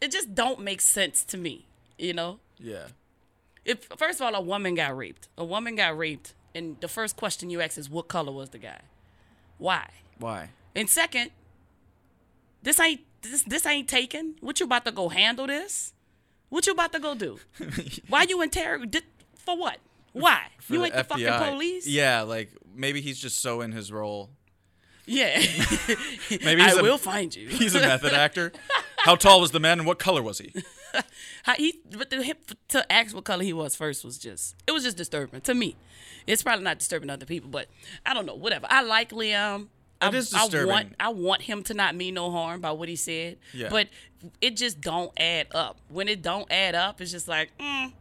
it 0.02 0.12
just 0.12 0.36
don't 0.36 0.60
make 0.60 0.82
sense 0.82 1.24
to 1.26 1.38
me, 1.38 1.66
you 1.98 2.14
know? 2.14 2.40
Yeah. 2.60 2.88
If 3.64 3.88
first 3.98 4.20
of 4.20 4.28
all 4.28 4.36
a 4.36 4.42
woman 4.42 4.76
got 4.76 4.96
raped. 4.96 5.28
A 5.38 5.46
woman 5.46 5.76
got 5.76 5.98
raped 5.98 6.34
and 6.54 6.80
the 6.82 6.88
first 6.88 7.16
question 7.18 7.50
you 7.50 7.62
ask 7.62 7.78
is 7.78 7.90
what 7.90 8.08
color 8.08 8.32
was 8.32 8.50
the 8.50 8.58
guy? 8.58 8.82
Why? 9.58 9.88
Why? 10.20 10.50
And 10.76 10.90
second, 10.90 11.32
this 12.64 12.80
ain't 12.80 13.02
this 13.22 13.44
this 13.44 13.66
ain't 13.66 13.88
taken. 13.88 14.36
What 14.42 14.60
you 14.60 14.66
about 14.66 14.86
to 14.86 14.92
go 14.92 15.10
handle 15.10 15.48
this? 15.48 15.94
What 16.50 16.68
you 16.68 16.74
about 16.74 16.94
to 16.94 17.00
go 17.00 17.16
do? 17.16 17.40
Why 18.10 18.24
you 18.24 18.42
interrogate? 18.42 19.04
For 19.38 19.58
what? 19.58 19.78
Why? 20.14 20.44
For 20.60 20.74
you 20.74 20.86
ain't 20.86 20.96
the 20.96 21.04
fucking 21.04 21.34
police? 21.34 21.88
Yeah, 21.88 22.22
like 22.22 22.52
maybe 22.74 23.02
he's 23.02 23.20
just 23.20 23.40
so 23.40 23.62
in 23.62 23.72
his 23.72 23.92
role. 23.92 24.30
Yeah. 25.08 25.38
Maybe 26.44 26.62
I 26.62 26.72
a- 26.78 26.82
will 26.82 26.98
find 26.98 27.36
you. 27.36 27.48
He's 27.48 27.76
a 27.76 27.80
method 27.80 28.14
actor. 28.14 28.52
How 29.00 29.16
tall 29.16 29.40
was 29.42 29.52
the 29.52 29.60
man 29.60 29.80
and 29.80 29.88
what 29.88 30.00
color 30.00 30.22
was 30.24 30.40
he? 30.40 30.54
How 31.44 31.54
he, 31.56 31.80
but 31.96 32.10
the, 32.10 32.36
to 32.70 32.92
ask 32.92 33.14
what 33.14 33.24
color 33.24 33.44
he 33.44 33.54
was 33.54 33.76
first 33.76 34.04
was 34.04 34.18
just 34.18 34.56
it 34.66 34.72
was 34.72 34.84
just 34.84 34.98
disturbing 34.98 35.42
to 35.42 35.54
me. 35.54 35.76
It's 36.26 36.42
probably 36.42 36.64
not 36.64 36.80
disturbing 36.80 37.08
to 37.10 37.14
other 37.14 37.26
people, 37.28 37.50
but 37.50 37.68
I 38.06 38.14
don't 38.16 38.26
know. 38.26 38.34
Whatever. 38.36 38.66
I 38.70 38.82
like 38.82 39.12
Liam. 39.12 39.68
I, 40.02 40.08
It 40.08 40.16
is 40.16 40.34
I 40.34 40.42
disturbing. 40.44 40.70
want 40.72 40.96
I 41.00 41.10
want 41.10 41.44
him 41.44 41.62
to 41.64 41.74
not 41.76 41.96
mean 41.96 42.16
no 42.16 42.32
harm 42.32 42.62
by 42.62 42.72
what 42.72 42.90
he 42.90 42.96
said. 42.96 43.38
Yeah. 43.54 43.68
But 43.70 43.90
it 44.42 44.56
just 44.58 44.82
don't 44.82 45.12
add 45.20 45.48
up. 45.54 45.78
When 45.90 46.08
it 46.08 46.22
don't 46.24 46.52
add 46.52 46.74
up, 46.74 47.00
it's 47.00 47.12
just 47.12 47.28
like 47.28 47.52
mm, 47.60 47.92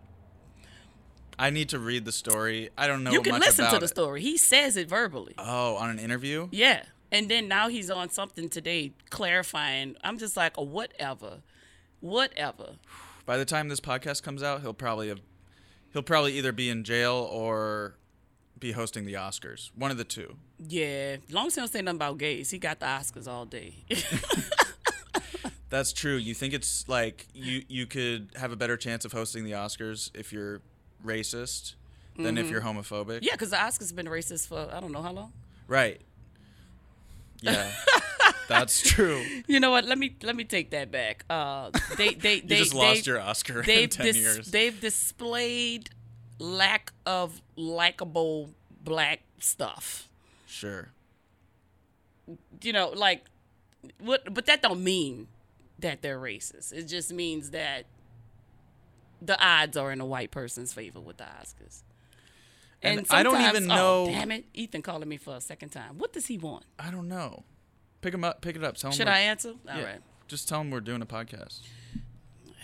I 1.39 1.51
need 1.51 1.69
to 1.71 1.79
read 1.79 2.05
the 2.05 2.13
story. 2.13 2.71
I 2.79 2.87
don't 2.87 3.03
know 3.05 3.11
you 3.11 3.21
can 3.21 3.39
listen 3.41 3.69
to 3.71 3.79
the 3.79 3.85
it. 3.85 3.89
story. 3.89 4.23
He 4.23 4.37
says 4.39 4.77
it 4.77 4.89
verbally. 4.89 5.35
Oh, 5.37 5.77
on 5.77 5.91
an 5.91 5.99
interview? 5.99 6.49
Yeah. 6.53 6.85
And 7.15 7.29
then 7.29 7.47
now 7.47 7.69
he's 7.69 7.91
on 7.91 8.11
something 8.11 8.49
today 8.49 8.93
clarifying. 9.09 9.95
I'm 10.03 10.19
just 10.19 10.37
like, 10.37 10.55
oh, 10.59 10.65
whatever. 10.65 11.43
Whatever. 12.01 12.71
By 13.25 13.37
the 13.37 13.45
time 13.45 13.69
this 13.69 13.81
podcast 13.81 14.25
comes 14.25 14.43
out, 14.43 14.63
he'll 14.63 14.75
probably 14.75 15.09
have 15.09 15.21
he'll 15.93 16.03
probably 16.03 16.33
either 16.33 16.51
be 16.51 16.69
in 16.69 16.83
jail 16.83 17.15
or 17.15 17.95
be 18.59 18.73
hosting 18.73 19.07
the 19.07 19.13
Oscars. 19.13 19.71
One 19.77 19.93
of 19.93 19.97
the 19.97 20.03
two. 20.03 20.39
Yeah. 20.59 21.19
Long 21.31 21.47
as 21.47 21.55
he 21.55 21.61
don't 21.61 21.69
say 21.69 21.83
nothing 21.83 21.99
about 21.99 22.19
gays, 22.19 22.51
he 22.51 22.59
got 22.59 22.81
the 22.81 22.87
Oscars 22.87 23.29
all 23.29 23.47
day. 23.47 23.85
That's 25.71 25.93
true. 25.93 26.17
You 26.17 26.35
think 26.35 26.53
it's 26.53 26.89
like 26.89 27.29
you 27.33 27.63
you 27.69 27.87
could 27.87 28.31
have 28.35 28.51
a 28.51 28.57
better 28.57 28.77
chance 28.77 29.05
of 29.05 29.13
hosting 29.13 29.45
the 29.45 29.53
Oscars 29.53 30.11
if 30.17 30.33
you're 30.33 30.63
racist 31.07 31.77
than 32.17 32.39
if 32.39 32.47
mm-hmm. 32.47 32.53
you're 32.53 32.63
homophobic? 32.63 33.21
yeah, 33.23 33.35
because 33.35 33.51
the 33.51 33.57
Oscars 33.57 33.91
have 33.91 33.97
been 33.97 34.07
racist 34.07 34.49
for 34.49 34.69
I 34.73 34.81
don't 34.81 34.91
know 34.91 35.03
how 35.03 35.13
long. 35.13 35.33
Right. 35.69 36.01
Yeah. 37.45 37.71
That's 38.49 38.83
true. 38.83 39.25
You 39.47 39.59
know 39.61 39.71
what? 39.71 39.85
Let 39.87 39.99
me 39.99 40.17
let 40.23 40.37
me 40.37 40.45
take 40.45 40.71
that 40.71 40.91
back. 40.91 41.25
Uh, 41.31 41.71
they 41.97 42.15
they 42.15 42.35
You 42.37 42.43
they 42.43 42.57
just 42.59 42.73
they, 42.73 42.79
lost 42.79 43.07
your 43.07 43.21
Oscar 43.21 43.61
in 43.61 43.89
10 43.89 44.07
dis- 44.07 44.17
years. 44.17 44.51
they've 44.51 44.79
displayed 44.79 45.91
lack 46.39 46.93
of 47.07 47.41
likable 47.57 48.51
black 48.83 49.21
stuff. 49.41 50.09
Sure. 50.47 50.89
You 52.63 52.73
know, 52.73 52.89
like 52.91 53.25
what? 54.01 54.33
But 54.33 54.47
that 54.47 54.63
don't 54.63 54.83
mean 54.83 55.29
that 55.79 56.03
they're 56.03 56.19
racist. 56.21 56.73
It 56.73 56.85
just 56.85 57.13
means 57.13 57.51
that 57.51 57.85
the 59.21 59.43
odds 59.43 59.77
are 59.77 59.91
in 59.91 60.01
a 60.01 60.07
white 60.07 60.31
person's 60.31 60.73
favor 60.73 61.01
with 61.01 61.17
the 61.17 61.25
Oscars. 61.25 61.83
And 62.85 63.07
I 63.11 63.23
don't 63.23 63.41
even 63.41 63.71
oh, 63.71 63.75
know- 63.75 64.07
damn 64.07 64.31
it, 64.31 64.45
Ethan 64.55 64.83
calling 64.83 65.09
me 65.09 65.17
for 65.17 65.35
a 65.37 65.41
second 65.41 65.71
time. 65.71 65.99
What 65.99 66.13
does 66.13 66.27
he 66.27 66.39
want? 66.39 66.65
I 66.79 66.91
don't 66.91 67.09
know. 67.09 67.45
Pick 68.03 68.13
him 68.13 68.25
up. 68.25 68.43
Pick 68.43 68.57
it 68.57 68.63
up. 68.65 68.77
Tell 68.77 68.91
him 68.91 68.97
Should 68.97 69.09
I 69.09 69.21
answer? 69.21 69.51
All 69.51 69.75
right. 69.75 69.81
yeah. 69.81 69.97
Just 70.29 70.49
tell 70.49 70.61
him 70.61 70.71
we're 70.71 70.81
doing 70.81 71.01
a 71.01 71.07
podcast. 71.07 71.61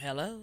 Hello. 0.01 0.41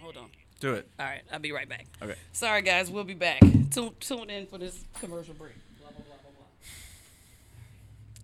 Hold 0.00 0.16
on. 0.16 0.30
Do 0.60 0.74
it. 0.74 0.88
All 0.98 1.06
right, 1.06 1.22
I'll 1.32 1.38
be 1.40 1.50
right 1.52 1.68
back. 1.68 1.86
Okay. 2.00 2.14
Sorry, 2.32 2.62
guys. 2.62 2.90
We'll 2.90 3.04
be 3.04 3.14
back. 3.14 3.40
Tune, 3.70 3.90
tune 3.98 4.30
in 4.30 4.46
for 4.46 4.58
this 4.58 4.84
commercial 5.00 5.34
break. 5.34 5.54
Blah, 5.80 5.90
blah, 5.90 6.04
blah, 6.04 6.16
blah, 6.22 6.30
blah. 6.36 6.46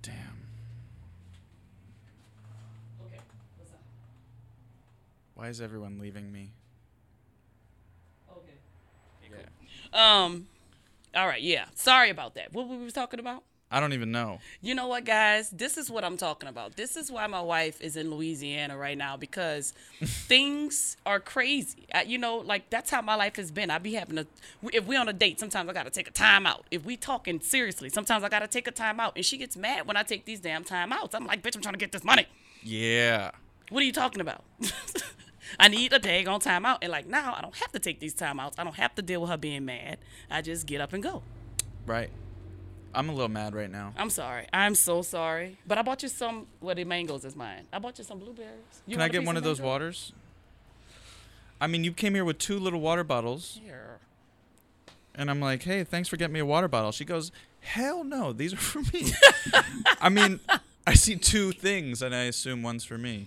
Damn. 0.02 0.14
Okay, 3.06 3.18
what's 3.56 3.72
up? 3.72 3.80
Why 5.34 5.48
is 5.48 5.60
everyone 5.60 5.98
leaving 5.98 6.30
me? 6.30 6.52
Okay. 8.30 8.52
Yeah. 9.30 9.38
Um, 9.92 10.46
all 11.14 11.26
right, 11.26 11.42
yeah. 11.42 11.66
Sorry 11.74 12.10
about 12.10 12.34
that. 12.34 12.52
What 12.52 12.68
were 12.68 12.76
we 12.76 12.90
talking 12.90 13.20
about? 13.20 13.42
I 13.70 13.80
don't 13.80 13.92
even 13.92 14.10
know. 14.10 14.38
You 14.62 14.74
know 14.74 14.86
what, 14.86 15.04
guys? 15.04 15.50
This 15.50 15.76
is 15.76 15.90
what 15.90 16.02
I'm 16.02 16.16
talking 16.16 16.48
about. 16.48 16.76
This 16.76 16.96
is 16.96 17.10
why 17.10 17.26
my 17.26 17.42
wife 17.42 17.82
is 17.82 17.96
in 17.96 18.10
Louisiana 18.10 18.78
right 18.78 18.96
now 18.96 19.18
because 19.18 19.74
things 20.02 20.96
are 21.04 21.20
crazy. 21.20 21.86
I, 21.92 22.02
you 22.02 22.16
know, 22.16 22.38
like 22.38 22.70
that's 22.70 22.90
how 22.90 23.02
my 23.02 23.14
life 23.14 23.36
has 23.36 23.50
been. 23.50 23.70
I 23.70 23.76
be 23.76 23.92
having 23.92 24.18
a, 24.18 24.26
if 24.72 24.86
we 24.86 24.96
on 24.96 25.06
a 25.08 25.12
date, 25.12 25.38
sometimes 25.38 25.68
I 25.68 25.74
gotta 25.74 25.90
take 25.90 26.08
a 26.08 26.12
time 26.12 26.46
out. 26.46 26.64
If 26.70 26.86
we 26.86 26.96
talking 26.96 27.40
seriously, 27.40 27.90
sometimes 27.90 28.24
I 28.24 28.30
gotta 28.30 28.48
take 28.48 28.66
a 28.66 28.72
time 28.72 29.00
out. 29.00 29.12
And 29.16 29.24
she 29.24 29.36
gets 29.36 29.54
mad 29.54 29.86
when 29.86 29.98
I 29.98 30.02
take 30.02 30.24
these 30.24 30.40
damn 30.40 30.64
time 30.64 30.90
outs. 30.90 31.14
I'm 31.14 31.26
like, 31.26 31.42
bitch, 31.42 31.54
I'm 31.54 31.62
trying 31.62 31.74
to 31.74 31.78
get 31.78 31.92
this 31.92 32.04
money. 32.04 32.26
Yeah. 32.62 33.32
What 33.68 33.82
are 33.82 33.86
you 33.86 33.92
talking 33.92 34.22
about? 34.22 34.44
I 35.58 35.68
need 35.68 35.92
a 35.92 35.98
day 35.98 36.24
on 36.24 36.40
time 36.40 36.66
out. 36.66 36.78
And 36.82 36.90
like 36.90 37.06
now, 37.06 37.34
I 37.36 37.40
don't 37.40 37.54
have 37.56 37.72
to 37.72 37.78
take 37.78 38.00
these 38.00 38.14
timeouts. 38.14 38.54
I 38.58 38.64
don't 38.64 38.76
have 38.76 38.94
to 38.96 39.02
deal 39.02 39.20
with 39.20 39.30
her 39.30 39.36
being 39.36 39.64
mad. 39.64 39.98
I 40.30 40.42
just 40.42 40.66
get 40.66 40.80
up 40.80 40.92
and 40.92 41.02
go. 41.02 41.22
Right. 41.86 42.10
I'm 42.94 43.08
a 43.08 43.12
little 43.12 43.28
mad 43.28 43.54
right 43.54 43.70
now. 43.70 43.92
I'm 43.96 44.10
sorry. 44.10 44.46
I'm 44.52 44.74
so 44.74 45.02
sorry. 45.02 45.58
But 45.66 45.78
I 45.78 45.82
bought 45.82 46.02
you 46.02 46.08
some. 46.08 46.46
Well, 46.60 46.74
the 46.74 46.84
mangoes 46.84 47.24
is 47.24 47.36
mine. 47.36 47.66
I 47.72 47.78
bought 47.78 47.98
you 47.98 48.04
some 48.04 48.18
blueberries. 48.18 48.82
You 48.86 48.96
Can 48.96 49.02
I 49.02 49.08
get 49.08 49.24
one 49.24 49.36
of 49.36 49.42
those 49.44 49.60
waters? 49.60 50.12
I 51.60 51.66
mean, 51.66 51.84
you 51.84 51.92
came 51.92 52.14
here 52.14 52.24
with 52.24 52.38
two 52.38 52.58
little 52.58 52.80
water 52.80 53.02
bottles, 53.04 53.60
Here. 53.62 53.98
and 55.14 55.28
I'm 55.28 55.40
like, 55.40 55.64
"Hey, 55.64 55.82
thanks 55.82 56.08
for 56.08 56.16
getting 56.16 56.32
me 56.34 56.40
a 56.40 56.46
water 56.46 56.68
bottle." 56.68 56.92
She 56.92 57.04
goes, 57.04 57.32
"Hell 57.60 58.04
no, 58.04 58.32
these 58.32 58.52
are 58.52 58.56
for 58.56 58.80
me." 58.92 59.12
I 60.00 60.08
mean, 60.08 60.38
I 60.86 60.94
see 60.94 61.16
two 61.16 61.50
things, 61.52 62.00
and 62.00 62.14
I 62.14 62.24
assume 62.24 62.62
one's 62.62 62.84
for 62.84 62.96
me. 62.96 63.26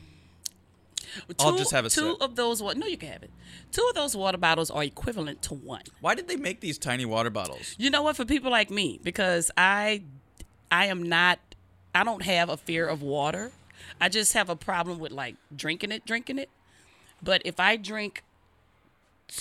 I'll 1.40 1.52
Two- 1.54 1.58
just 1.58 1.72
have 1.72 1.86
a 1.86 1.90
two 1.90 2.12
sip. 2.14 2.22
of 2.22 2.36
those. 2.36 2.62
No, 2.62 2.86
you 2.88 2.98
can 2.98 3.10
have 3.12 3.24
it. 3.24 3.32
Two 3.72 3.86
of 3.90 3.96
those 3.96 4.16
water 4.16 4.38
bottles 4.38 4.70
are 4.72 4.84
equivalent 4.84 5.42
to 5.44 5.54
one. 5.54 5.84
Why 6.00 6.16
did 6.16 6.28
they 6.28 6.36
make 6.36 6.60
these 6.62 6.78
tiny 6.78 7.06
water 7.06 7.30
bottles? 7.30 7.76
You 7.78 7.90
know 7.90 8.02
what? 8.04 8.16
For 8.16 8.26
people 8.26 8.52
like 8.52 8.70
me, 8.70 9.00
because 9.04 9.52
I, 9.58 10.04
I 10.72 10.86
am 10.88 11.04
not. 11.04 11.40
I 11.94 12.04
don't 12.04 12.24
have 12.24 12.50
a 12.50 12.58
fear 12.58 12.88
of 12.88 13.02
water. 13.02 13.52
I 14.00 14.10
just 14.10 14.34
have 14.34 14.50
a 14.50 14.56
problem 14.56 15.00
with 15.00 15.12
like 15.12 15.36
drinking 15.56 15.92
it, 15.92 16.06
drinking 16.06 16.40
it. 16.40 16.50
But 17.22 17.42
if 17.46 17.60
I 17.60 17.76
drink, 17.78 18.24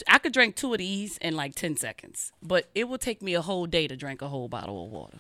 I 0.09 0.19
could 0.19 0.33
drink 0.33 0.57
two 0.57 0.73
of 0.73 0.79
these 0.79 1.17
in 1.19 1.37
like 1.37 1.55
ten 1.55 1.77
seconds. 1.77 2.33
But 2.43 2.67
it 2.75 2.89
will 2.89 2.99
take 2.99 3.23
me 3.23 3.35
a 3.35 3.43
whole 3.43 3.67
day 3.67 3.87
to 3.87 3.97
drink 3.97 4.21
a 4.23 4.29
whole 4.29 4.49
bottle 4.49 4.85
of 4.85 4.91
water. 4.91 5.19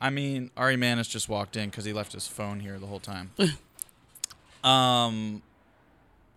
I 0.00 0.08
mean, 0.08 0.50
Ari 0.56 0.76
Manis 0.76 1.08
just 1.08 1.28
walked 1.28 1.56
in 1.56 1.68
because 1.68 1.84
he 1.84 1.92
left 1.92 2.12
his 2.12 2.26
phone 2.26 2.60
here 2.60 2.78
the 2.78 2.86
whole 2.86 3.00
time. 3.00 3.32
um, 4.64 5.42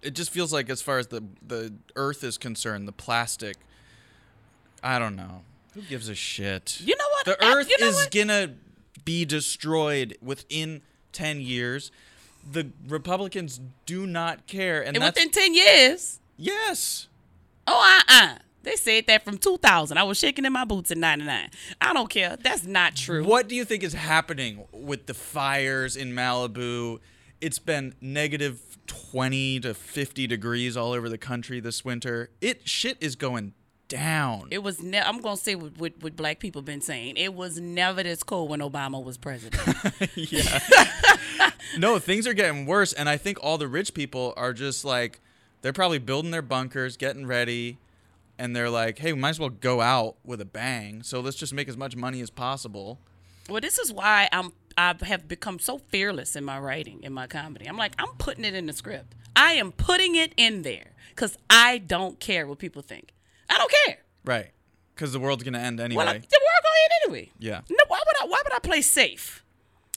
it 0.04 0.14
just 0.16 0.32
feels 0.32 0.52
like, 0.54 0.70
as 0.70 0.82
far 0.82 1.00
as 1.00 1.08
the 1.08 1.24
the 1.46 1.74
Earth 1.96 2.24
is 2.24 2.38
concerned, 2.38 2.88
the 2.88 2.92
plastic. 2.92 3.58
I 4.84 5.00
don't 5.00 5.16
know. 5.16 5.42
Who 5.74 5.82
gives 5.82 6.10
a 6.10 6.16
shit? 6.16 6.80
You 6.82 6.96
know 6.96 7.06
what? 7.12 7.26
The 7.26 7.46
Earth 7.46 7.70
you 7.70 7.78
know 7.80 7.88
is 7.88 7.96
what? 7.96 8.12
gonna 8.12 8.54
be 9.06 9.26
destroyed 9.26 10.18
within 10.22 10.82
ten 11.12 11.40
years. 11.42 11.92
The 12.50 12.68
Republicans 12.88 13.62
do 13.86 14.06
not 14.06 14.46
care, 14.48 14.80
and, 14.82 14.96
And 14.96 15.04
that's 15.04 15.18
within 15.18 15.32
ten 15.32 15.54
years. 15.54 16.20
yes. 16.38 17.08
Oh, 17.66 18.02
uh, 18.10 18.14
uh 18.14 18.36
They 18.64 18.76
said 18.76 19.08
that 19.08 19.24
from 19.24 19.38
2000. 19.38 19.98
I 19.98 20.04
was 20.04 20.18
shaking 20.18 20.44
in 20.44 20.52
my 20.52 20.66
boots 20.66 20.92
in 20.92 21.00
99. 21.00 21.50
I 21.80 21.94
don't 21.94 22.10
care. 22.10 22.36
That's 22.36 22.66
not 22.66 22.96
true. 22.96 23.24
What 23.24 23.48
do 23.48 23.56
you 23.56 23.64
think 23.64 23.84
is 23.84 23.94
happening 23.94 24.66
with 24.74 25.06
the 25.06 25.14
fires 25.14 25.96
in 25.96 26.12
Malibu? 26.14 27.00
It's 27.44 27.60
been 27.60 27.94
negative 28.00 28.78
20 28.88 29.60
to 29.60 29.74
50 29.74 30.28
degrees 30.28 30.78
all 30.78 30.94
over 30.94 31.10
the 31.10 31.18
country 31.18 31.60
this 31.60 31.84
winter. 31.84 32.30
It 32.40 32.70
shit 32.70 32.98
is 33.02 33.18
going 33.18 33.52
down. 33.90 34.48
It 34.50 34.64
was. 34.64 34.82
Ne- 34.82 35.02
I'm 35.02 35.20
gonna 35.20 35.36
say 35.36 35.56
what, 35.56 35.78
what 35.78 35.92
what 36.00 36.16
black 36.16 36.40
people 36.40 36.62
been 36.62 36.80
saying. 36.80 37.18
It 37.18 37.34
was 37.34 37.60
never 37.60 38.02
this 38.02 38.24
cold 38.24 38.50
when 38.50 38.62
Obama 38.62 39.04
was 39.04 39.18
president. 39.18 39.62
yeah. 40.16 41.52
no, 41.78 42.00
things 42.00 42.26
are 42.28 42.34
getting 42.34 42.66
worse 42.66 42.94
and 42.94 43.10
I 43.10 43.18
think 43.18 43.38
all 43.42 43.58
the 43.58 43.68
rich 43.68 43.94
people 43.94 44.34
are 44.38 44.54
just 44.54 44.86
like 44.86 45.20
they're 45.62 45.74
probably 45.74 46.00
building 46.00 46.32
their 46.32 46.42
bunkers, 46.42 46.96
getting 46.96 47.28
ready, 47.28 47.78
and 48.40 48.56
they're 48.56 48.70
like, 48.70 49.00
"Hey, 49.00 49.12
we 49.12 49.20
might 49.20 49.32
as 49.32 49.40
well 49.42 49.50
go 49.50 49.82
out 49.82 50.16
with 50.24 50.40
a 50.40 50.46
bang. 50.46 51.04
So 51.04 51.20
let's 51.20 51.36
just 51.36 51.54
make 51.54 51.68
as 51.68 51.76
much 51.76 51.98
money 51.98 52.22
as 52.22 52.30
possible." 52.30 53.00
well, 53.50 53.62
this 53.62 53.78
is 53.78 53.92
why 53.92 54.30
I'm. 54.32 54.54
I 54.78 54.96
have 55.04 55.28
become 55.28 55.60
so 55.60 55.78
fearless 55.78 56.36
in 56.36 56.44
my 56.44 56.60
writing, 56.60 57.02
in 57.04 57.14
my 57.14 57.28
comedy. 57.28 57.66
I'm 57.68 57.78
like, 57.78 57.94
I'm 58.00 58.14
putting 58.18 58.46
it 58.46 58.54
in 58.56 58.66
the 58.66 58.74
script. 58.74 59.16
I 59.36 59.54
am 59.54 59.72
putting 59.72 60.16
it 60.16 60.34
in 60.38 60.62
there 60.62 60.92
because 61.10 61.38
I 61.50 61.78
don't 61.80 62.20
care 62.20 62.46
what 62.48 62.60
people 62.60 62.82
think. 62.82 63.14
I 63.50 63.58
don't 63.58 63.72
care. 63.86 63.98
Right. 64.26 64.52
Cuz 64.96 65.12
the 65.12 65.20
world's 65.20 65.44
going 65.44 65.54
to 65.54 65.60
end 65.60 65.80
anyway. 65.80 66.06
Well, 66.06 66.14
I- 66.14 66.18
the 66.20 66.40
world 66.42 66.64
gonna 66.64 66.84
end 66.84 66.92
anyway. 67.04 67.32
Yeah. 67.40 67.62
No, 67.70 67.78
why 67.88 68.00
would 68.06 68.24
I? 68.24 68.26
Why 68.32 68.42
would 68.44 68.54
I 68.54 68.60
play 68.60 68.82
safe? 68.82 69.44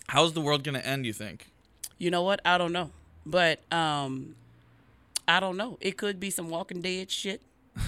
How's 0.09 0.33
the 0.33 0.41
world 0.41 0.65
going 0.65 0.75
to 0.75 0.87
end, 0.87 1.05
you 1.07 1.13
think? 1.13 1.47
You 1.99 2.11
know 2.11 2.23
what? 2.23 2.41
I 2.45 2.57
don't 2.59 2.73
know. 2.73 2.91
But 3.25 3.61
um 3.73 4.37
I 5.29 5.41
don't 5.41 5.57
know. 5.57 5.77
It 5.81 5.97
could 5.97 6.21
be 6.21 6.31
some 6.31 6.49
Walking 6.51 6.81
Dead 6.81 7.11
shit. 7.11 7.43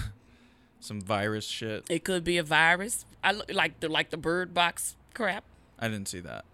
Some 0.81 1.01
virus 1.01 1.45
shit. 1.45 1.85
It 1.89 2.03
could 2.05 2.23
be 2.23 2.37
a 2.37 2.43
virus. 2.43 3.05
I 3.23 3.31
look 3.33 3.51
like 3.53 3.79
the 3.81 3.89
like 3.89 4.11
the 4.11 4.17
bird 4.17 4.53
box 4.53 4.95
crap. 5.13 5.43
I 5.77 5.87
didn't 5.89 6.07
see 6.07 6.19
that. 6.21 6.45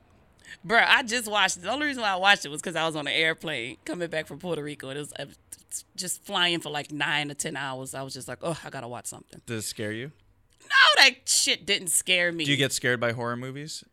Bruh, 0.66 0.86
I 0.88 1.04
just 1.04 1.30
watched 1.30 1.58
it. 1.58 1.64
The 1.64 1.72
only 1.72 1.88
reason 1.88 2.02
why 2.02 2.10
I 2.10 2.16
watched 2.16 2.46
it 2.46 2.50
was 2.50 2.62
because 2.62 2.76
I 2.76 2.86
was 2.86 2.96
on 2.96 3.08
an 3.08 3.14
airplane 3.14 3.78
coming 3.86 4.10
back 4.10 4.28
from 4.28 4.40
Puerto 4.40 4.64
Rico. 4.64 4.90
And 4.90 4.98
it 4.98 5.02
was 5.02 5.14
uh, 5.20 5.26
just 5.96 6.24
flying 6.26 6.60
for 6.60 6.70
like 6.70 6.92
nine 6.92 7.28
to 7.30 7.34
ten 7.36 7.56
hours. 7.56 7.94
I 7.94 8.02
was 8.04 8.14
just 8.14 8.28
like, 8.28 8.40
oh, 8.42 8.58
I 8.64 8.70
gotta 8.70 8.88
watch 8.88 9.08
something. 9.08 9.42
Does 9.46 9.64
it 9.64 9.68
scare 9.68 9.92
you? 9.92 10.12
No, 10.62 11.04
that 11.04 11.28
shit 11.28 11.66
didn't 11.66 11.90
scare 11.90 12.32
me. 12.32 12.46
Do 12.46 12.52
you 12.52 12.58
get 12.58 12.72
scared 12.72 13.00
by 13.00 13.12
horror 13.12 13.38
movies? 13.38 13.84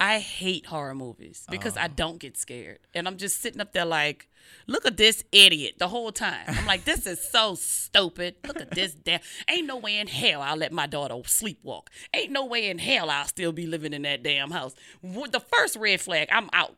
I 0.00 0.18
hate 0.18 0.66
horror 0.66 0.94
movies 0.94 1.46
because 1.50 1.76
Oh. 1.76 1.80
I 1.82 1.88
don't 1.88 2.18
get 2.18 2.36
scared. 2.36 2.78
And 2.94 3.06
I'm 3.08 3.16
just 3.16 3.40
sitting 3.40 3.60
up 3.60 3.72
there 3.72 3.84
like, 3.86 4.27
look 4.66 4.86
at 4.86 4.96
this 4.96 5.24
idiot 5.32 5.74
the 5.78 5.88
whole 5.88 6.12
time. 6.12 6.44
I'm 6.46 6.66
like, 6.66 6.84
this 6.84 7.06
is 7.06 7.20
so 7.20 7.54
stupid. 7.54 8.36
Look 8.46 8.60
at 8.60 8.70
this 8.70 8.94
damn. 8.94 9.20
Ain't 9.48 9.66
no 9.66 9.76
way 9.76 9.98
in 9.98 10.06
hell 10.06 10.42
I'll 10.42 10.56
let 10.56 10.72
my 10.72 10.86
daughter 10.86 11.14
sleepwalk. 11.14 11.88
Ain't 12.14 12.30
no 12.30 12.44
way 12.44 12.68
in 12.68 12.78
hell 12.78 13.10
I'll 13.10 13.26
still 13.26 13.52
be 13.52 13.66
living 13.66 13.92
in 13.92 14.02
that 14.02 14.22
damn 14.22 14.50
house. 14.50 14.74
With 15.02 15.32
the 15.32 15.40
first 15.40 15.76
red 15.76 16.00
flag, 16.00 16.28
I'm 16.30 16.48
out. 16.52 16.76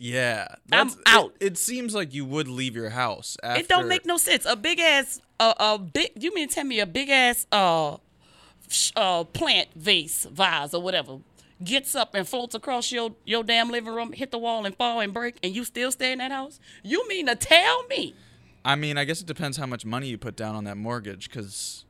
Yeah. 0.00 0.48
I'm 0.72 0.90
out. 1.06 1.36
It, 1.40 1.52
it 1.52 1.58
seems 1.58 1.94
like 1.94 2.14
you 2.14 2.24
would 2.24 2.48
leave 2.48 2.74
your 2.74 2.88
house 2.90 3.36
after 3.42 3.60
It 3.60 3.68
don't 3.68 3.86
make 3.86 4.06
no 4.06 4.16
sense. 4.16 4.46
A 4.46 4.56
big 4.56 4.80
ass, 4.80 5.20
uh, 5.38 5.52
a 5.58 5.78
big. 5.78 6.12
You 6.16 6.34
mean 6.34 6.48
tell 6.48 6.64
me 6.64 6.80
a 6.80 6.86
big 6.86 7.10
ass, 7.10 7.46
uh, 7.52 7.98
uh, 8.96 9.24
plant 9.24 9.68
vase, 9.76 10.26
vase, 10.30 10.72
or 10.72 10.80
whatever, 10.80 11.18
gets 11.62 11.94
up 11.94 12.14
and 12.14 12.26
floats 12.26 12.54
across 12.54 12.90
your 12.92 13.14
your 13.24 13.42
damn 13.44 13.70
living 13.70 13.94
room, 13.94 14.12
hit 14.12 14.30
the 14.30 14.38
wall 14.38 14.64
and 14.66 14.74
fall 14.76 15.00
and 15.00 15.12
break, 15.12 15.36
and 15.42 15.54
you 15.54 15.64
still 15.64 15.92
stay 15.92 16.12
in 16.12 16.18
that 16.18 16.30
house? 16.32 16.58
You 16.82 17.06
mean 17.08 17.26
to 17.26 17.34
tell 17.36 17.86
me? 17.86 18.14
I 18.64 18.76
mean, 18.76 18.98
I 18.98 19.04
guess 19.04 19.20
it 19.20 19.26
depends 19.26 19.56
how 19.56 19.66
much 19.66 19.84
money 19.86 20.08
you 20.08 20.18
put 20.18 20.36
down 20.36 20.54
on 20.54 20.64
that 20.64 20.76
mortgage 20.76 21.30
cuz 21.30 21.84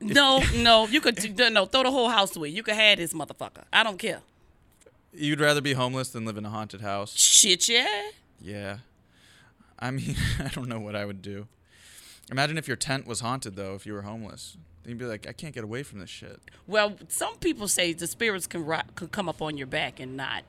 No, 0.00 0.42
no. 0.56 0.86
You 0.86 1.00
could 1.00 1.38
no 1.52 1.64
throw 1.66 1.82
the 1.84 1.90
whole 1.90 2.08
house 2.10 2.36
away. 2.36 2.48
You 2.50 2.62
could 2.62 2.74
have 2.74 2.98
this 2.98 3.12
motherfucker. 3.12 3.64
I 3.72 3.82
don't 3.82 3.98
care. 3.98 4.20
you'd 5.14 5.40
rather 5.40 5.60
be 5.62 5.72
homeless 5.72 6.10
than 6.10 6.24
live 6.26 6.36
in 6.36 6.44
a 6.44 6.50
haunted 6.50 6.82
house. 6.82 7.14
Shit, 7.16 7.68
yeah. 7.68 8.10
Yeah. 8.40 8.78
I 9.78 9.90
mean, 9.90 10.16
I 10.38 10.48
don't 10.48 10.68
know 10.68 10.80
what 10.80 10.94
I 10.96 11.04
would 11.06 11.22
do. 11.22 11.46
Imagine 12.30 12.58
if 12.58 12.66
your 12.66 12.76
tent 12.76 13.06
was 13.06 13.20
haunted 13.20 13.56
though, 13.56 13.74
if 13.74 13.86
you 13.86 13.92
were 13.94 14.02
homeless. 14.02 14.56
You'd 14.86 14.98
be 14.98 15.04
like, 15.04 15.26
I 15.28 15.32
can't 15.32 15.54
get 15.54 15.64
away 15.64 15.82
from 15.82 15.98
this 15.98 16.10
shit. 16.10 16.40
Well, 16.66 16.96
some 17.08 17.36
people 17.38 17.68
say 17.68 17.92
the 17.92 18.06
spirits 18.06 18.46
can 18.46 18.64
can 18.94 19.08
come 19.08 19.28
up 19.28 19.42
on 19.42 19.56
your 19.56 19.66
back 19.66 19.98
and 20.00 20.16
not, 20.16 20.44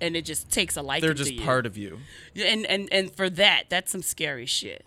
and 0.00 0.16
it 0.16 0.24
just 0.24 0.50
takes 0.50 0.76
a 0.76 0.82
liking 0.82 1.06
They're 1.06 1.14
just 1.14 1.32
you. 1.34 1.42
part 1.44 1.66
of 1.66 1.76
you. 1.76 1.98
And 2.36 2.66
and 2.66 2.88
and 2.92 3.10
for 3.12 3.30
that, 3.30 3.64
that's 3.68 3.92
some 3.92 4.02
scary 4.02 4.46
shit. 4.46 4.84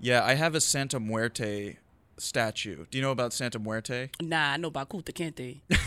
Yeah, 0.00 0.24
I 0.24 0.34
have 0.34 0.54
a 0.56 0.60
Santa 0.60 0.98
Muerte 0.98 1.76
statue. 2.18 2.86
Do 2.90 2.98
you 2.98 3.02
know 3.02 3.12
about 3.12 3.32
Santa 3.32 3.58
Muerte? 3.60 4.10
Nah, 4.20 4.52
I 4.52 4.56
know 4.56 4.68
about 4.68 4.88
Kunta 4.88 5.12
Kinte. 5.12 5.60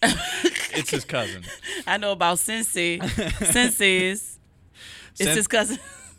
It's 0.74 0.90
his 0.90 1.04
cousin. 1.04 1.42
I 1.88 1.96
know 1.96 2.12
about 2.12 2.38
Sensei. 2.38 3.00
Sensei's. 3.50 4.38
It's 5.18 5.34
his 5.34 5.48
cousin. 5.48 5.78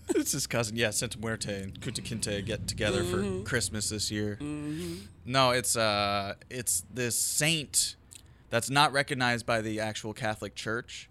it's 0.10 0.34
his 0.34 0.48
cousin. 0.48 0.76
Yeah, 0.76 0.90
Santa 0.90 1.18
Muerte 1.18 1.64
and 1.64 1.80
Kunta 1.80 2.02
Kinte 2.02 2.44
get 2.46 2.68
together 2.68 3.04
Mm-hmm. 3.04 3.40
for 3.44 3.46
Christmas 3.50 3.88
this 3.90 4.12
year. 4.12 4.38
No, 5.30 5.52
it's 5.52 5.76
uh, 5.78 6.34
it's 6.50 6.84
this 6.92 7.16
saint 7.16 7.96
that's 8.50 8.70
not 8.72 8.92
recognized 8.92 9.46
by 9.46 9.62
the 9.62 9.80
actual 9.80 10.12
Catholic 10.12 10.56
Church, 10.56 11.08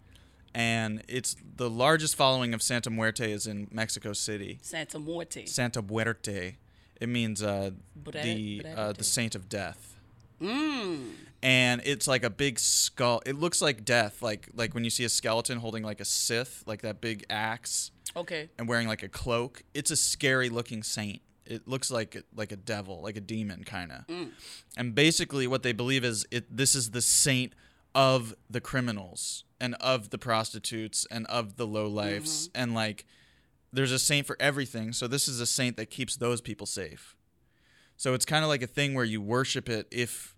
and 0.53 1.05
it's 1.07 1.37
the 1.57 1.71
largest 1.71 2.17
following 2.17 2.53
of 2.53 2.61
Santa 2.61 2.91
Muerte 2.91 3.31
is 3.31 3.47
in 3.47 3.69
Mexico 3.71 4.13
City. 4.13 4.59
Santa 4.61 4.99
Muerte. 4.99 5.47
Santa 5.47 5.81
Muerte. 5.83 6.57
It 7.01 7.09
means 7.09 7.45
uh, 7.45 7.71
Bre- 7.95 8.11
the 8.11 8.63
uh, 8.77 8.93
the 8.93 9.05
saint 9.05 9.37
of 9.37 9.49
death. 9.49 9.95
Mm. 10.41 11.11
and 11.43 11.81
it's 11.85 12.07
like 12.09 12.25
a 12.25 12.31
big 12.31 12.59
skull. 12.59 13.23
It 13.25 13.37
looks 13.37 13.63
like 13.63 13.85
death, 13.85 14.21
like 14.21 14.49
like 14.55 14.75
when 14.75 14.83
you 14.83 14.91
see 14.91 15.05
a 15.05 15.09
skeleton 15.09 15.59
holding 15.59 15.85
like 15.85 16.01
a 16.01 16.05
scythe, 16.05 16.65
like 16.67 16.83
that 16.83 17.01
big 17.01 17.25
axe, 17.31 17.93
Okay. 18.17 18.49
and 18.59 18.67
wearing 18.69 18.89
like 18.89 19.05
a 19.05 19.09
cloak. 19.09 19.63
It's 19.75 19.93
a 19.93 19.97
scary 19.97 20.49
looking 20.49 20.83
saint. 20.83 21.23
It 21.49 21.67
looks 21.67 21.91
like 21.91 22.23
like 22.35 22.53
a 22.53 22.57
devil, 22.57 23.01
like 23.03 23.17
a 23.17 23.21
demon 23.21 23.65
kind 23.65 23.91
of. 23.91 24.07
Mm. 24.07 24.31
And 24.77 24.95
basically, 24.95 25.47
what 25.47 25.63
they 25.63 25.73
believe 25.73 26.05
is 26.05 26.27
it. 26.31 26.57
This 26.57 26.75
is 26.75 26.91
the 26.91 27.03
saint 27.03 27.55
of 27.95 28.35
the 28.49 28.61
criminals 28.61 29.45
and 29.61 29.75
of 29.77 30.11
the 30.11 30.19
prostitutes 30.19 31.07
and 31.11 31.27
of 31.27 31.57
the 31.57 31.67
low 31.67 31.89
lifes 31.89 32.49
mm-hmm. 32.49 32.63
and 32.63 32.75
like 32.75 33.05
there's 33.73 33.93
a 33.93 33.99
saint 33.99 34.27
for 34.27 34.37
everything. 34.41 34.93
So 34.93 35.07
this 35.07 35.29
is 35.29 35.41
a 35.41 35.47
saint 35.47 35.77
that 35.77 35.91
keeps 35.91 36.17
those 36.17 36.41
people 36.41 36.67
safe. 36.67 37.17
So 37.97 38.15
it's 38.15 38.25
kind 38.25 38.45
of 38.45 38.49
like 38.49 38.63
a 38.63 38.67
thing 38.67 38.95
where 38.95 39.05
you 39.05 39.21
worship 39.21 39.69
it 39.69 39.87
if 39.91 40.35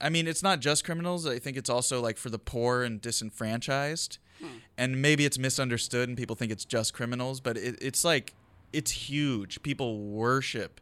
I 0.00 0.08
mean, 0.08 0.26
it's 0.26 0.42
not 0.42 0.60
just 0.60 0.84
criminals. 0.84 1.26
I 1.26 1.38
think 1.38 1.58
it's 1.58 1.68
also 1.68 2.00
like 2.00 2.16
for 2.16 2.30
the 2.30 2.38
poor 2.38 2.82
and 2.82 3.00
disenfranchised. 3.00 4.18
Hmm. 4.40 4.46
And 4.78 5.02
maybe 5.02 5.26
it's 5.26 5.38
misunderstood 5.38 6.08
and 6.08 6.16
people 6.16 6.34
think 6.34 6.50
it's 6.50 6.64
just 6.64 6.94
criminals, 6.94 7.40
but 7.40 7.58
it, 7.58 7.76
it's 7.82 8.02
like 8.02 8.34
it's 8.72 8.90
huge. 8.90 9.62
People 9.62 9.98
worship 10.00 10.80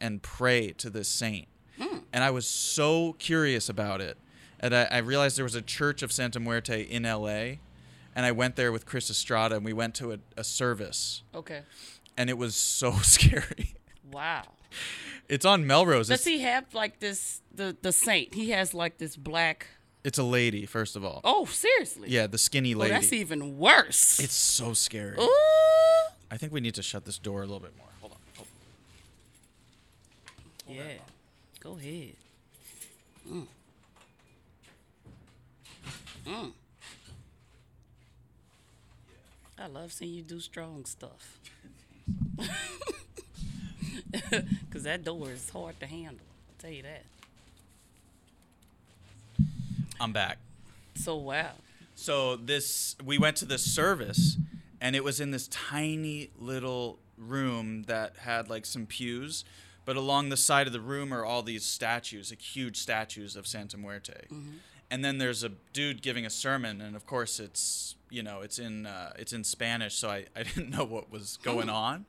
and 0.00 0.22
pray 0.22 0.72
to 0.78 0.90
this 0.90 1.08
saint. 1.08 1.46
Hmm. 1.80 1.98
And 2.12 2.22
I 2.24 2.30
was 2.30 2.46
so 2.46 3.14
curious 3.14 3.68
about 3.68 4.00
it. 4.00 4.16
And 4.60 4.74
I, 4.74 4.84
I 4.90 4.98
realized 4.98 5.36
there 5.36 5.44
was 5.44 5.54
a 5.54 5.62
church 5.62 6.02
of 6.02 6.12
Santa 6.12 6.38
Muerte 6.40 6.82
in 6.82 7.02
LA. 7.02 7.56
And 8.16 8.24
I 8.24 8.30
went 8.32 8.54
there 8.56 8.70
with 8.70 8.86
Chris 8.86 9.10
Estrada 9.10 9.56
and 9.56 9.64
we 9.64 9.72
went 9.72 9.94
to 9.96 10.12
a, 10.12 10.18
a 10.36 10.44
service. 10.44 11.22
Okay. 11.34 11.62
And 12.16 12.30
it 12.30 12.38
was 12.38 12.54
so 12.54 12.92
scary. 13.02 13.74
Wow. 14.12 14.44
It's 15.28 15.44
on 15.44 15.66
Melrose. 15.66 16.08
Does 16.08 16.20
It's, 16.20 16.26
he 16.26 16.40
have 16.42 16.72
like 16.74 17.00
this 17.00 17.40
the 17.54 17.76
the 17.82 17.92
saint? 17.92 18.34
He 18.34 18.50
has 18.50 18.74
like 18.74 18.98
this 18.98 19.16
black. 19.16 19.66
it's 20.04 20.18
a 20.18 20.22
lady, 20.22 20.66
first 20.66 20.96
of 20.96 21.04
all. 21.04 21.20
Oh, 21.24 21.46
seriously? 21.46 22.08
Yeah, 22.10 22.26
the 22.26 22.38
skinny 22.38 22.74
Oh, 22.74 22.78
lady. 22.78 22.92
that's 22.92 23.12
even 23.12 23.56
worse. 23.58 24.20
It's 24.20 24.34
so 24.34 24.74
scary. 24.74 25.16
Ooh. 25.18 25.30
I 26.34 26.36
think 26.36 26.52
we 26.52 26.60
need 26.60 26.74
to 26.74 26.82
shut 26.82 27.04
this 27.04 27.16
door 27.16 27.42
a 27.42 27.46
little 27.46 27.60
bit 27.60 27.76
more. 27.78 27.86
Hold 28.00 28.14
on. 28.14 28.18
Hold 30.66 30.76
Yeah. 30.76 30.94
Go 31.60 31.78
ahead. 31.78 32.16
Mm. 33.30 33.46
Mm. 36.26 36.52
I 39.56 39.66
love 39.68 39.92
seeing 39.92 40.12
you 40.12 40.22
do 40.22 40.40
strong 40.40 40.84
stuff. 40.86 41.38
Because 44.10 44.84
that 44.84 45.04
door 45.04 45.30
is 45.30 45.50
hard 45.50 45.78
to 45.80 45.86
handle. 45.86 46.26
I'll 46.48 46.54
tell 46.58 46.70
you 46.70 46.82
that. 46.82 47.04
I'm 50.00 50.12
back. 50.12 50.38
So, 50.94 51.16
wow. 51.16 51.52
So 51.94 52.36
this 52.36 52.96
we 53.04 53.18
went 53.18 53.36
to 53.38 53.44
this 53.44 53.62
service 53.62 54.36
and 54.80 54.94
it 54.96 55.04
was 55.04 55.20
in 55.20 55.30
this 55.30 55.48
tiny 55.48 56.30
little 56.38 56.98
room 57.16 57.84
that 57.84 58.16
had 58.18 58.48
like 58.48 58.66
some 58.66 58.86
pews, 58.86 59.44
but 59.84 59.96
along 59.96 60.28
the 60.28 60.36
side 60.36 60.66
of 60.66 60.72
the 60.72 60.80
room 60.80 61.12
are 61.12 61.24
all 61.24 61.42
these 61.42 61.64
statues, 61.64 62.30
like 62.30 62.40
huge 62.40 62.76
statues 62.76 63.36
of 63.36 63.46
Santa 63.46 63.76
Muerte. 63.76 64.26
Mm-hmm. 64.32 64.56
And 64.90 65.04
then 65.04 65.18
there's 65.18 65.42
a 65.42 65.50
dude 65.72 66.02
giving 66.02 66.24
a 66.26 66.30
sermon 66.30 66.80
and 66.80 66.94
of 66.94 67.06
course 67.06 67.40
it's, 67.40 67.96
you 68.10 68.22
know, 68.22 68.40
it's 68.42 68.58
in 68.58 68.86
uh, 68.86 69.12
it's 69.18 69.32
in 69.32 69.42
Spanish, 69.44 69.94
so 69.94 70.08
I, 70.08 70.26
I 70.36 70.42
didn't 70.44 70.70
know 70.70 70.84
what 70.84 71.10
was 71.10 71.36
going 71.42 71.68
on. 71.68 72.06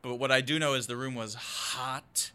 But 0.00 0.16
what 0.16 0.32
I 0.32 0.40
do 0.40 0.58
know 0.58 0.74
is 0.74 0.86
the 0.86 0.96
room 0.96 1.14
was 1.14 1.34
hot 1.34 2.32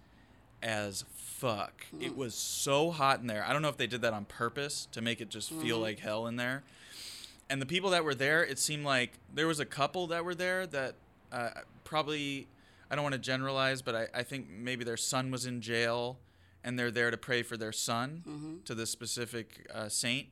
as 0.63 1.03
fuck. 1.37 1.85
It 1.99 2.13
mm. 2.13 2.15
was 2.15 2.33
so 2.33 2.91
hot 2.91 3.19
in 3.19 3.27
there. 3.27 3.43
I 3.45 3.53
don't 3.53 3.61
know 3.61 3.69
if 3.69 3.77
they 3.77 3.87
did 3.87 4.01
that 4.01 4.13
on 4.13 4.25
purpose 4.25 4.87
to 4.93 5.01
make 5.01 5.21
it 5.21 5.29
just 5.29 5.49
feel 5.49 5.75
mm-hmm. 5.75 5.83
like 5.83 5.99
hell 5.99 6.27
in 6.27 6.35
there. 6.35 6.63
And 7.49 7.61
the 7.61 7.65
people 7.65 7.91
that 7.91 8.03
were 8.03 8.15
there, 8.15 8.43
it 8.43 8.59
seemed 8.59 8.83
like 8.85 9.13
there 9.33 9.47
was 9.47 9.59
a 9.59 9.65
couple 9.65 10.07
that 10.07 10.25
were 10.25 10.35
there 10.35 10.67
that 10.67 10.95
uh, 11.31 11.49
probably, 11.83 12.47
I 12.91 12.95
don't 12.95 13.03
want 13.03 13.13
to 13.13 13.19
generalize, 13.19 13.81
but 13.81 13.95
I, 13.95 14.07
I 14.13 14.23
think 14.23 14.49
maybe 14.49 14.83
their 14.83 14.97
son 14.97 15.31
was 15.31 15.45
in 15.45 15.61
jail 15.61 16.17
and 16.63 16.77
they're 16.77 16.91
there 16.91 17.09
to 17.11 17.17
pray 17.17 17.43
for 17.43 17.55
their 17.55 17.71
son 17.71 18.61
to 18.65 18.75
this 18.75 18.89
specific 18.89 19.65
uh, 19.73 19.87
saint. 19.87 20.27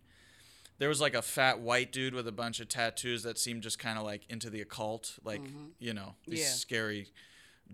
There 0.78 0.89
was 0.89 0.99
like 0.99 1.13
a 1.13 1.21
fat 1.21 1.60
white 1.62 1.93
dude 1.93 2.13
with 2.13 2.28
a 2.28 2.34
bunch 2.34 2.60
of 2.60 2.67
tattoos 2.67 3.23
that 3.23 3.38
seemed 3.38 3.63
just 3.63 3.80
kind 3.80 3.97
of 3.97 4.04
like 4.04 4.23
into 4.30 4.49
the 4.49 4.60
occult, 4.60 5.17
like, 5.23 5.41
you 5.80 5.93
know, 5.93 6.15
these 6.28 6.41
Yeah. 6.41 6.47
scary 6.47 7.08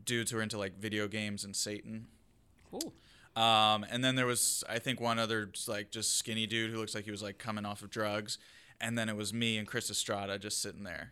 dudes 0.05 0.29
who 0.29 0.37
are 0.37 0.43
into 0.43 0.59
like 0.59 0.77
video 0.77 1.07
games 1.07 1.43
and 1.43 1.55
Satan. 1.55 2.05
Ooh. 2.75 2.91
Um, 3.41 3.85
and 3.89 4.03
then 4.03 4.15
there 4.15 4.27
was, 4.27 4.63
I 4.69 4.77
think, 4.77 5.01
one 5.01 5.17
other 5.17 5.49
like 5.67 5.89
just 5.89 6.17
skinny 6.17 6.45
dude 6.45 6.69
who 6.69 6.77
looks 6.77 6.93
like 6.93 7.05
he 7.05 7.11
was 7.11 7.23
like 7.23 7.39
coming 7.39 7.65
off 7.65 7.81
of 7.81 7.89
drugs. 7.89 8.37
And 8.81 8.97
then 8.97 9.07
it 9.07 9.15
was 9.15 9.33
me 9.33 9.57
and 9.57 9.67
Chris 9.67 9.89
Estrada 9.89 10.37
just 10.37 10.61
sitting 10.61 10.83
there. 10.83 11.11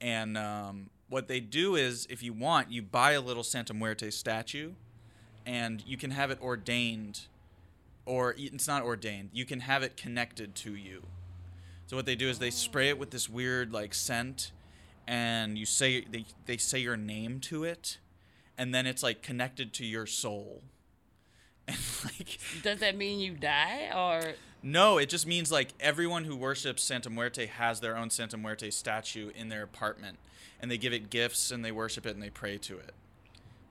And 0.00 0.36
um, 0.36 0.90
what 1.08 1.28
they 1.28 1.40
do 1.40 1.76
is, 1.76 2.06
if 2.10 2.22
you 2.22 2.32
want, 2.32 2.72
you 2.72 2.82
buy 2.82 3.12
a 3.12 3.20
little 3.20 3.44
Santa 3.44 3.72
Muerte 3.72 4.10
statue, 4.10 4.72
and 5.44 5.82
you 5.86 5.96
can 5.96 6.10
have 6.10 6.30
it 6.30 6.40
ordained, 6.42 7.20
or 8.04 8.34
it's 8.36 8.66
not 8.66 8.82
ordained. 8.82 9.30
You 9.32 9.44
can 9.44 9.60
have 9.60 9.82
it 9.82 9.96
connected 9.96 10.54
to 10.56 10.74
you. 10.74 11.02
So 11.86 11.96
what 11.96 12.04
they 12.04 12.16
do 12.16 12.28
is 12.28 12.38
they 12.38 12.50
spray 12.50 12.88
it 12.88 12.98
with 12.98 13.10
this 13.10 13.28
weird 13.28 13.72
like 13.72 13.94
scent, 13.94 14.50
and 15.06 15.56
you 15.56 15.66
say 15.66 16.04
they 16.10 16.24
they 16.46 16.56
say 16.56 16.80
your 16.80 16.96
name 16.96 17.38
to 17.40 17.62
it, 17.64 17.98
and 18.58 18.74
then 18.74 18.86
it's 18.86 19.02
like 19.02 19.22
connected 19.22 19.72
to 19.74 19.84
your 19.84 20.06
soul. 20.06 20.62
And 21.68 21.78
like 22.04 22.38
Does 22.62 22.78
that 22.78 22.96
mean 22.96 23.18
you 23.18 23.32
die 23.32 23.90
or 23.92 24.34
no, 24.66 24.98
it 24.98 25.08
just 25.08 25.26
means 25.26 25.52
like 25.52 25.68
everyone 25.78 26.24
who 26.24 26.34
worships 26.34 26.82
Santa 26.82 27.08
Muerte 27.08 27.46
has 27.46 27.78
their 27.80 27.96
own 27.96 28.10
Santa 28.10 28.36
Muerte 28.36 28.70
statue 28.70 29.30
in 29.36 29.48
their 29.48 29.62
apartment, 29.62 30.18
and 30.60 30.70
they 30.70 30.76
give 30.78 30.92
it 30.92 31.08
gifts 31.08 31.50
and 31.52 31.64
they 31.64 31.70
worship 31.72 32.04
it 32.06 32.14
and 32.14 32.22
they 32.22 32.30
pray 32.30 32.58
to 32.58 32.78
it. 32.78 32.92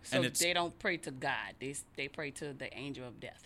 so 0.03 0.21
And 0.21 0.33
they 0.35 0.53
don't 0.53 0.77
pray 0.79 0.97
to 0.97 1.11
God? 1.11 1.53
They 1.59 1.75
they 1.97 2.07
pray 2.07 2.31
to 2.31 2.53
the 2.53 2.73
angel 2.77 3.05
of 3.07 3.19
death. 3.19 3.41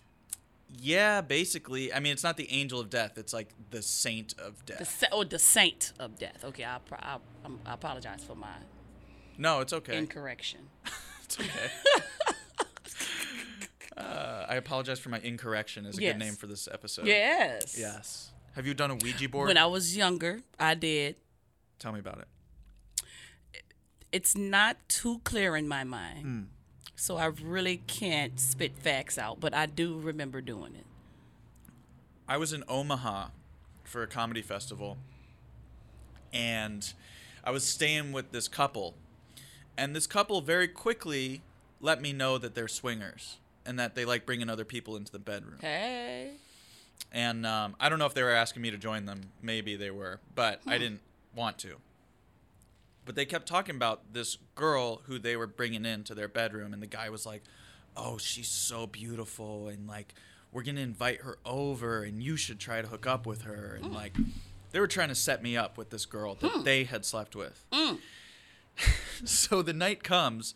Yeah, 0.80 1.20
basically. 1.20 1.92
I 1.92 1.98
mean, 1.98 2.12
it's 2.12 2.22
not 2.22 2.36
the 2.36 2.48
angel 2.52 2.78
of 2.78 2.88
death; 2.90 3.18
it's 3.18 3.32
like 3.32 3.48
the 3.70 3.82
saint 3.82 4.34
of 4.38 4.64
The 4.66 4.74
death. 4.74 4.98
sa- 5.00 5.16
or 5.16 5.24
the 5.24 5.38
saint 5.40 5.92
of 5.98 6.16
death. 6.18 6.44
Okay, 6.44 6.64
I 6.64 6.78
pro- 6.86 6.98
I, 7.02 7.18
I 7.66 7.74
apologize 7.74 8.22
for 8.22 8.36
my 8.36 8.54
No, 9.36 9.58
it's 9.60 9.72
okay. 9.72 9.96
incorrection. 9.98 10.60
It's 11.24 11.38
okay. 11.38 11.70
uh, 14.00 14.46
I 14.48 14.56
apologize 14.56 14.98
for 14.98 15.08
my 15.10 15.18
incorrection. 15.20 15.86
Is 15.86 15.98
a 15.98 16.02
Yes. 16.02 16.12
good 16.14 16.18
name 16.18 16.34
for 16.34 16.46
this 16.46 16.68
episode. 16.70 17.06
Yes. 17.06 17.76
Yes. 17.78 18.30
Have 18.54 18.66
you 18.66 18.74
done 18.74 18.90
a 18.90 18.96
Ouija 18.96 19.28
board? 19.28 19.48
When 19.48 19.56
I 19.56 19.66
was 19.66 19.96
younger, 19.96 20.40
I 20.58 20.74
did. 20.74 21.16
Tell 21.78 21.92
me 21.92 22.00
about 22.00 22.18
it. 22.18 22.28
It's 24.12 24.36
not 24.36 24.76
too 24.88 25.20
clear 25.24 25.56
in 25.56 25.68
my 25.68 25.84
mind. 25.84 26.48
So 26.96 27.16
I 27.16 27.26
really 27.26 27.78
can't 27.86 28.38
spit 28.38 28.76
facts 28.76 29.16
out, 29.16 29.40
but 29.40 29.54
I 29.54 29.66
do 29.66 29.98
remember 29.98 30.40
doing 30.40 30.74
it. 30.74 30.84
I 32.28 32.36
was 32.36 32.52
in 32.52 32.62
Omaha 32.68 33.28
for 33.84 34.02
a 34.02 34.06
comedy 34.06 34.42
festival, 34.42 34.98
and 36.32 36.92
I 37.42 37.50
was 37.50 37.64
staying 37.64 38.12
with 38.12 38.32
this 38.32 38.48
couple, 38.48 38.94
and 39.78 39.96
this 39.96 40.06
couple 40.06 40.40
very 40.40 40.68
quickly 40.68 41.40
let 41.80 42.02
me 42.02 42.12
know 42.12 42.36
that 42.38 42.54
they're 42.54 42.68
swingers 42.68 43.38
and 43.66 43.78
that 43.78 43.94
they 43.94 44.04
like 44.04 44.26
bringing 44.26 44.48
other 44.48 44.64
people 44.64 44.96
into 44.96 45.12
the 45.12 45.18
bedroom. 45.18 45.58
Hey. 45.60 46.32
And 47.12 47.46
um, 47.46 47.76
I 47.80 47.88
don't 47.88 47.98
know 47.98 48.06
if 48.06 48.14
they 48.14 48.22
were 48.22 48.30
asking 48.30 48.62
me 48.62 48.70
to 48.70 48.78
join 48.78 49.06
them. 49.06 49.32
Maybe 49.42 49.76
they 49.76 49.90
were, 49.90 50.20
but 50.34 50.60
I 50.66 50.74
hmm. 50.74 50.82
didn't 50.82 51.00
want 51.34 51.58
to. 51.58 51.76
But 53.04 53.14
they 53.14 53.24
kept 53.24 53.48
talking 53.48 53.74
about 53.74 54.12
this 54.12 54.38
girl 54.54 55.02
who 55.06 55.18
they 55.18 55.36
were 55.36 55.46
bringing 55.46 55.84
into 55.84 56.14
their 56.14 56.28
bedroom, 56.28 56.72
and 56.72 56.82
the 56.82 56.86
guy 56.86 57.10
was 57.10 57.26
like, 57.26 57.42
"Oh, 57.96 58.18
she's 58.18 58.48
so 58.48 58.86
beautiful, 58.86 59.68
and 59.68 59.88
like 59.88 60.14
we're 60.52 60.62
gonna 60.62 60.80
invite 60.80 61.22
her 61.22 61.38
over, 61.44 62.04
and 62.04 62.22
you 62.22 62.36
should 62.36 62.60
try 62.60 62.82
to 62.82 62.88
hook 62.88 63.06
up 63.06 63.26
with 63.26 63.42
her." 63.42 63.74
And 63.76 63.86
hmm. 63.86 63.94
like 63.94 64.16
they 64.70 64.78
were 64.78 64.86
trying 64.86 65.08
to 65.08 65.14
set 65.14 65.42
me 65.42 65.56
up 65.56 65.76
with 65.76 65.90
this 65.90 66.06
girl 66.06 66.36
that 66.36 66.50
hmm. 66.50 66.62
they 66.62 66.84
had 66.84 67.04
slept 67.04 67.34
with. 67.34 67.64
so 69.24 69.62
the 69.62 69.72
night 69.72 70.04
comes, 70.04 70.54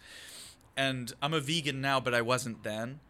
and 0.77 1.13
I'm 1.23 1.35
a 1.35 1.41
vegan 1.41 1.81
now, 1.81 2.01
but 2.01 2.15
I 2.15 2.23
wasn't 2.23 2.63
then. 2.63 3.01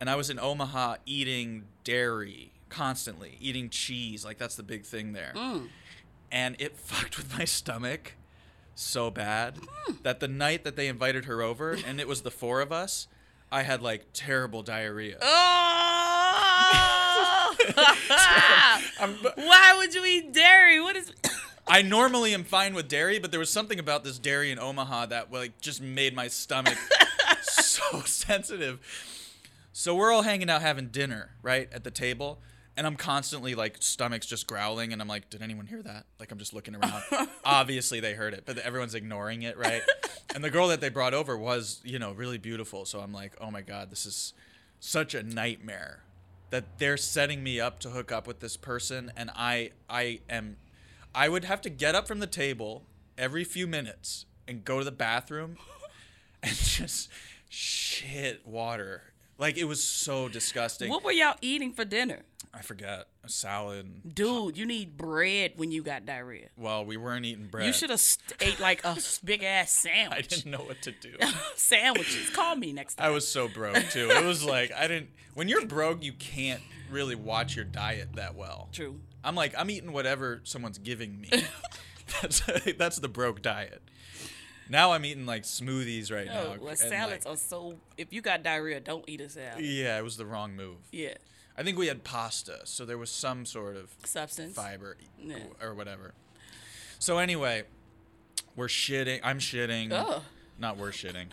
And 0.00 0.10
I 0.10 0.16
was 0.16 0.28
in 0.30 0.38
Omaha 0.38 0.96
eating 1.06 1.64
dairy 1.82 2.52
constantly, 2.68 3.36
eating 3.40 3.70
cheese. 3.70 4.24
Like 4.24 4.38
that's 4.38 4.56
the 4.56 4.62
big 4.62 4.84
thing 4.84 5.12
there. 5.12 5.32
Mm. 5.34 5.68
And 6.30 6.56
it 6.58 6.76
fucked 6.76 7.16
with 7.16 7.36
my 7.38 7.44
stomach 7.44 8.14
so 8.74 9.10
bad 9.10 9.56
mm. 9.56 10.02
that 10.02 10.20
the 10.20 10.28
night 10.28 10.64
that 10.64 10.76
they 10.76 10.88
invited 10.88 11.26
her 11.26 11.42
over, 11.42 11.72
and 11.86 12.00
it 12.00 12.08
was 12.08 12.22
the 12.22 12.30
four 12.30 12.60
of 12.60 12.72
us, 12.72 13.08
I 13.50 13.62
had 13.62 13.82
like 13.82 14.06
terrible 14.12 14.62
diarrhea. 14.62 15.18
Oh! 18.96 19.32
Why 19.36 19.74
would 19.76 19.94
you 19.94 20.04
eat 20.04 20.32
dairy? 20.32 20.80
What 20.80 20.96
is? 20.96 21.12
I 21.66 21.82
normally 21.82 22.34
am 22.34 22.44
fine 22.44 22.74
with 22.74 22.88
dairy, 22.88 23.18
but 23.18 23.30
there 23.30 23.40
was 23.40 23.50
something 23.50 23.78
about 23.78 24.04
this 24.04 24.18
dairy 24.18 24.50
in 24.50 24.58
Omaha 24.58 25.06
that 25.06 25.32
like 25.32 25.60
just 25.60 25.80
made 25.80 26.14
my 26.14 26.28
stomach 26.28 26.76
so 27.42 28.00
sensitive. 28.02 28.80
So 29.72 29.94
we're 29.94 30.12
all 30.12 30.22
hanging 30.22 30.48
out 30.50 30.62
having 30.62 30.88
dinner, 30.88 31.30
right, 31.42 31.68
at 31.72 31.82
the 31.84 31.90
table, 31.90 32.40
and 32.76 32.86
I'm 32.86 32.96
constantly 32.96 33.54
like 33.54 33.76
stomach's 33.80 34.26
just 34.26 34.46
growling 34.46 34.92
and 34.92 35.00
I'm 35.00 35.08
like, 35.08 35.30
did 35.30 35.42
anyone 35.42 35.66
hear 35.66 35.82
that? 35.82 36.06
Like 36.18 36.32
I'm 36.32 36.38
just 36.38 36.52
looking 36.52 36.74
around. 36.74 37.02
Obviously 37.44 38.00
they 38.00 38.14
heard 38.14 38.34
it, 38.34 38.44
but 38.46 38.58
everyone's 38.58 38.94
ignoring 38.94 39.42
it, 39.42 39.56
right? 39.56 39.82
and 40.34 40.42
the 40.42 40.50
girl 40.50 40.68
that 40.68 40.80
they 40.80 40.88
brought 40.88 41.14
over 41.14 41.36
was, 41.36 41.80
you 41.84 41.98
know, 41.98 42.12
really 42.12 42.38
beautiful. 42.38 42.84
So 42.84 43.00
I'm 43.00 43.12
like, 43.12 43.32
"Oh 43.40 43.50
my 43.50 43.62
god, 43.62 43.90
this 43.90 44.06
is 44.06 44.32
such 44.80 45.14
a 45.14 45.22
nightmare." 45.22 46.00
That 46.50 46.78
they're 46.78 46.96
setting 46.96 47.42
me 47.42 47.58
up 47.58 47.80
to 47.80 47.90
hook 47.90 48.12
up 48.12 48.26
with 48.28 48.38
this 48.40 48.56
person 48.56 49.10
and 49.16 49.30
I 49.34 49.70
I 49.88 50.20
am 50.30 50.56
I 51.14 51.28
would 51.28 51.44
have 51.44 51.60
to 51.62 51.70
get 51.70 51.94
up 51.94 52.06
from 52.06 52.20
the 52.20 52.26
table 52.28 52.84
every 53.18 53.44
few 53.44 53.66
minutes 53.66 54.26
and 54.46 54.64
go 54.64 54.78
to 54.78 54.84
the 54.84 54.92
bathroom 54.92 55.56
and 56.48 56.56
just 56.56 57.08
shit 57.48 58.46
water. 58.46 59.02
Like 59.38 59.56
it 59.56 59.64
was 59.64 59.82
so 59.82 60.28
disgusting. 60.28 60.90
What 60.90 61.02
were 61.04 61.12
y'all 61.12 61.36
eating 61.40 61.72
for 61.72 61.84
dinner? 61.84 62.22
I 62.52 62.60
forget 62.62 63.06
a 63.24 63.28
salad. 63.28 64.14
Dude, 64.14 64.56
you 64.56 64.64
need 64.64 64.96
bread 64.96 65.54
when 65.56 65.72
you 65.72 65.82
got 65.82 66.06
diarrhea. 66.06 66.50
Well, 66.56 66.84
we 66.84 66.96
weren't 66.96 67.24
eating 67.24 67.48
bread. 67.48 67.66
You 67.66 67.72
should 67.72 67.90
have 67.90 67.98
st- 67.98 68.40
ate 68.40 68.60
like 68.60 68.84
a 68.84 68.96
big 69.24 69.42
ass 69.42 69.72
sandwich. 69.82 70.18
I 70.18 70.20
didn't 70.36 70.52
know 70.52 70.58
what 70.58 70.80
to 70.82 70.92
do. 70.92 71.14
Sandwiches. 71.56 72.30
Call 72.30 72.54
me 72.54 72.72
next 72.72 72.94
time. 72.94 73.08
I 73.08 73.10
was 73.10 73.26
so 73.26 73.48
broke 73.48 73.82
too. 73.90 74.08
It 74.10 74.24
was 74.24 74.44
like 74.44 74.72
I 74.72 74.86
didn't. 74.86 75.10
When 75.34 75.48
you're 75.48 75.66
broke, 75.66 76.04
you 76.04 76.12
can't 76.12 76.62
really 76.90 77.16
watch 77.16 77.56
your 77.56 77.64
diet 77.64 78.10
that 78.14 78.36
well. 78.36 78.68
True. 78.72 79.00
I'm 79.24 79.34
like 79.34 79.54
I'm 79.58 79.68
eating 79.70 79.92
whatever 79.92 80.40
someone's 80.44 80.78
giving 80.78 81.20
me. 81.20 81.30
that's 82.22 82.42
that's 82.78 82.98
the 83.00 83.08
broke 83.08 83.42
diet. 83.42 83.82
Now 84.68 84.92
I'm 84.92 85.04
eating 85.04 85.26
like 85.26 85.42
smoothies 85.42 86.10
right 86.12 86.26
now. 86.26 86.54
Oh, 86.54 86.56
well, 86.60 86.76
salads 86.76 87.26
like- 87.26 87.34
are 87.34 87.36
so. 87.36 87.76
If 87.98 88.12
you 88.12 88.20
got 88.22 88.42
diarrhea, 88.42 88.80
don't 88.80 89.04
eat 89.08 89.20
a 89.20 89.28
salad. 89.28 89.64
Yeah, 89.64 89.98
it 89.98 90.02
was 90.02 90.16
the 90.16 90.26
wrong 90.26 90.54
move. 90.56 90.76
Yeah. 90.92 91.14
I 91.56 91.62
think 91.62 91.78
we 91.78 91.86
had 91.86 92.02
pasta, 92.02 92.60
so 92.64 92.84
there 92.84 92.98
was 92.98 93.10
some 93.10 93.46
sort 93.46 93.76
of 93.76 93.94
Substance. 94.04 94.56
fiber 94.56 94.96
Yeah. 95.22 95.36
or 95.62 95.74
whatever. 95.74 96.14
So 96.98 97.18
anyway, 97.18 97.64
We're 98.56 98.66
shitting. 98.68 99.20
I'm 99.22 99.38
shitting. 99.38 99.92
Ugh. 99.92 100.22
Not 100.58 100.76
we're 100.78 100.90
shitting. 100.90 101.26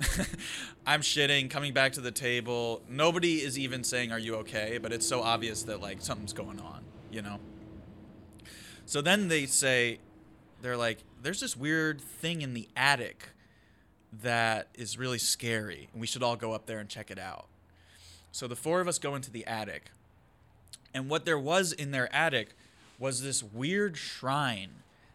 I'm 0.86 1.00
shitting, 1.00 1.50
coming 1.50 1.72
back 1.74 1.92
to 1.94 2.00
the 2.00 2.12
table. 2.12 2.82
Nobody 2.88 3.36
is 3.42 3.58
even 3.58 3.82
saying, 3.84 4.12
Are 4.12 4.18
you 4.18 4.36
okay? 4.36 4.78
But 4.80 4.92
it's 4.92 5.06
so 5.06 5.20
obvious 5.22 5.64
that, 5.64 5.80
like, 5.80 6.00
something's 6.00 6.32
going 6.32 6.60
on, 6.60 6.84
you 7.10 7.20
know? 7.22 7.38
So 8.86 9.00
then 9.02 9.26
they 9.28 9.46
say, 9.46 9.98
They're 10.60 10.76
like, 10.76 10.98
There's 11.22 11.40
this 11.40 11.56
weird 11.56 12.00
thing 12.00 12.42
in 12.42 12.54
the 12.54 12.68
attic 12.76 13.30
that 14.22 14.68
is 14.74 14.98
really 14.98 15.18
scary. 15.18 15.88
And 15.92 16.00
we 16.00 16.06
should 16.06 16.22
all 16.22 16.36
go 16.36 16.52
up 16.52 16.66
there 16.66 16.78
and 16.78 16.88
check 16.88 17.10
it 17.10 17.18
out. 17.18 17.46
So 18.32 18.46
the 18.46 18.56
four 18.56 18.80
of 18.80 18.88
us 18.88 18.98
go 18.98 19.14
into 19.14 19.30
the 19.30 19.46
attic. 19.46 19.90
And 20.94 21.08
what 21.10 21.24
there 21.24 21.38
was 21.38 21.72
in 21.72 21.90
their 21.90 22.14
attic 22.14 22.50
was 22.98 23.22
this 23.22 23.42
weird 23.42 23.96
shrine 23.96 24.70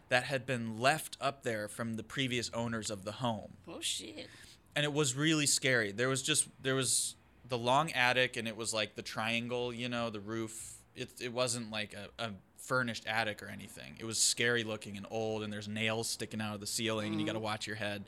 that 0.08 0.24
had 0.24 0.46
been 0.46 0.78
left 0.80 1.16
up 1.20 1.42
there 1.42 1.66
from 1.68 1.94
the 1.96 2.02
previous 2.02 2.50
owners 2.54 2.90
of 2.90 3.04
the 3.04 3.12
home 3.12 3.54
Oh 3.66 3.80
shit. 3.80 4.28
and 4.76 4.84
it 4.84 4.92
was 4.92 5.16
really 5.16 5.46
scary. 5.46 5.90
There 5.92 6.08
was 6.08 6.22
just 6.22 6.46
there 6.62 6.74
was 6.76 7.16
the 7.48 7.58
long 7.58 7.90
attic, 7.92 8.36
and 8.36 8.46
it 8.48 8.56
was 8.56 8.72
like 8.72 8.94
the 8.94 9.02
triangle, 9.02 9.72
you 9.72 9.88
know, 9.88 10.08
the 10.10 10.20
roof. 10.20 10.76
It 10.94 11.10
it 11.20 11.32
wasn't 11.32 11.70
like 11.70 11.94
a, 11.94 12.22
a 12.24 12.30
furnished 12.66 13.06
attic 13.06 13.42
or 13.42 13.46
anything. 13.48 13.94
It 13.98 14.04
was 14.04 14.18
scary 14.18 14.64
looking 14.64 14.96
and 14.96 15.06
old, 15.10 15.42
and 15.42 15.52
there's 15.52 15.68
nails 15.68 16.08
sticking 16.08 16.40
out 16.40 16.54
of 16.54 16.60
the 16.60 16.66
ceiling, 16.66 17.12
and 17.12 17.20
you 17.20 17.26
got 17.26 17.34
to 17.34 17.38
watch 17.38 17.66
your 17.66 17.76
head. 17.76 18.04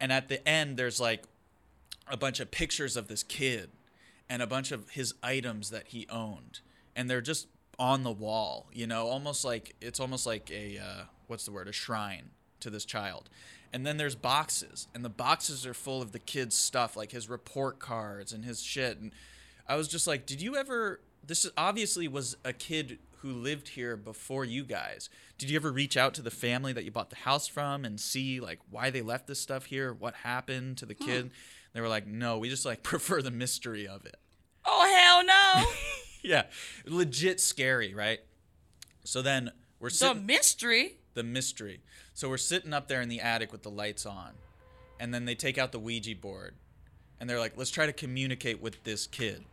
And 0.00 0.12
at 0.12 0.28
the 0.28 0.46
end, 0.48 0.76
there's 0.76 1.00
like 1.00 1.24
a 2.08 2.16
bunch 2.16 2.40
of 2.40 2.50
pictures 2.50 2.96
of 2.96 3.08
this 3.08 3.22
kid 3.22 3.70
and 4.28 4.42
a 4.42 4.46
bunch 4.46 4.72
of 4.72 4.90
his 4.90 5.14
items 5.22 5.70
that 5.70 5.88
he 5.88 6.06
owned, 6.08 6.60
and 6.96 7.08
they're 7.10 7.20
just 7.20 7.46
on 7.78 8.02
the 8.04 8.12
wall, 8.12 8.68
you 8.72 8.86
know, 8.86 9.06
almost 9.06 9.44
like 9.44 9.74
it's 9.80 10.00
almost 10.00 10.26
like 10.26 10.50
a 10.50 10.78
uh, 10.78 11.02
what's 11.26 11.44
the 11.44 11.52
word, 11.52 11.68
a 11.68 11.72
shrine 11.72 12.30
to 12.60 12.70
this 12.70 12.84
child. 12.84 13.28
And 13.72 13.84
then 13.84 13.96
there's 13.96 14.14
boxes, 14.14 14.86
and 14.94 15.04
the 15.04 15.08
boxes 15.08 15.66
are 15.66 15.74
full 15.74 16.00
of 16.00 16.12
the 16.12 16.20
kid's 16.20 16.54
stuff, 16.56 16.96
like 16.96 17.10
his 17.10 17.28
report 17.28 17.80
cards 17.80 18.32
and 18.32 18.44
his 18.44 18.62
shit. 18.62 18.98
And 19.00 19.10
I 19.68 19.74
was 19.74 19.88
just 19.88 20.06
like, 20.06 20.26
did 20.26 20.40
you 20.40 20.56
ever? 20.56 21.00
This 21.26 21.44
is- 21.44 21.52
obviously 21.56 22.06
was 22.06 22.36
a 22.44 22.52
kid 22.52 22.98
who 23.24 23.32
lived 23.32 23.68
here 23.68 23.96
before 23.96 24.44
you 24.44 24.62
guys. 24.62 25.08
Did 25.38 25.48
you 25.48 25.56
ever 25.56 25.72
reach 25.72 25.96
out 25.96 26.12
to 26.14 26.22
the 26.22 26.30
family 26.30 26.74
that 26.74 26.84
you 26.84 26.90
bought 26.90 27.08
the 27.08 27.16
house 27.16 27.48
from 27.48 27.86
and 27.86 27.98
see 27.98 28.38
like 28.38 28.58
why 28.70 28.90
they 28.90 29.00
left 29.00 29.26
this 29.26 29.40
stuff 29.40 29.64
here? 29.64 29.94
What 29.94 30.14
happened 30.16 30.76
to 30.78 30.86
the 30.86 30.94
kid? 30.94 31.30
They 31.72 31.80
were 31.80 31.88
like, 31.88 32.06
no, 32.06 32.36
we 32.36 32.50
just 32.50 32.66
like 32.66 32.82
prefer 32.82 33.22
the 33.22 33.30
mystery 33.30 33.88
of 33.88 34.04
it. 34.04 34.16
Oh 34.66 34.94
hell 34.94 35.24
no. 35.26 35.70
Yeah, 36.26 36.44
legit 36.86 37.38
scary, 37.38 37.92
right? 37.92 38.18
So 39.04 39.20
then 39.20 39.52
we're 39.78 39.90
the 39.90 40.14
mystery. 40.14 40.96
the 41.12 41.22
mystery. 41.22 41.80
So 42.14 42.30
we're 42.30 42.38
sitting 42.38 42.72
up 42.72 42.88
there 42.88 43.02
in 43.02 43.10
the 43.10 43.20
attic 43.20 43.52
with 43.52 43.62
the 43.62 43.70
lights 43.70 44.06
on, 44.06 44.30
and 44.98 45.12
then 45.12 45.26
they 45.26 45.34
take 45.34 45.58
out 45.58 45.70
the 45.70 45.78
Ouija 45.78 46.16
board, 46.16 46.54
and 47.20 47.28
they're 47.28 47.38
like, 47.38 47.58
"Let's 47.58 47.70
try 47.70 47.84
to 47.84 47.92
communicate 47.92 48.62
with 48.62 48.84
this 48.84 49.06
kid." 49.06 49.44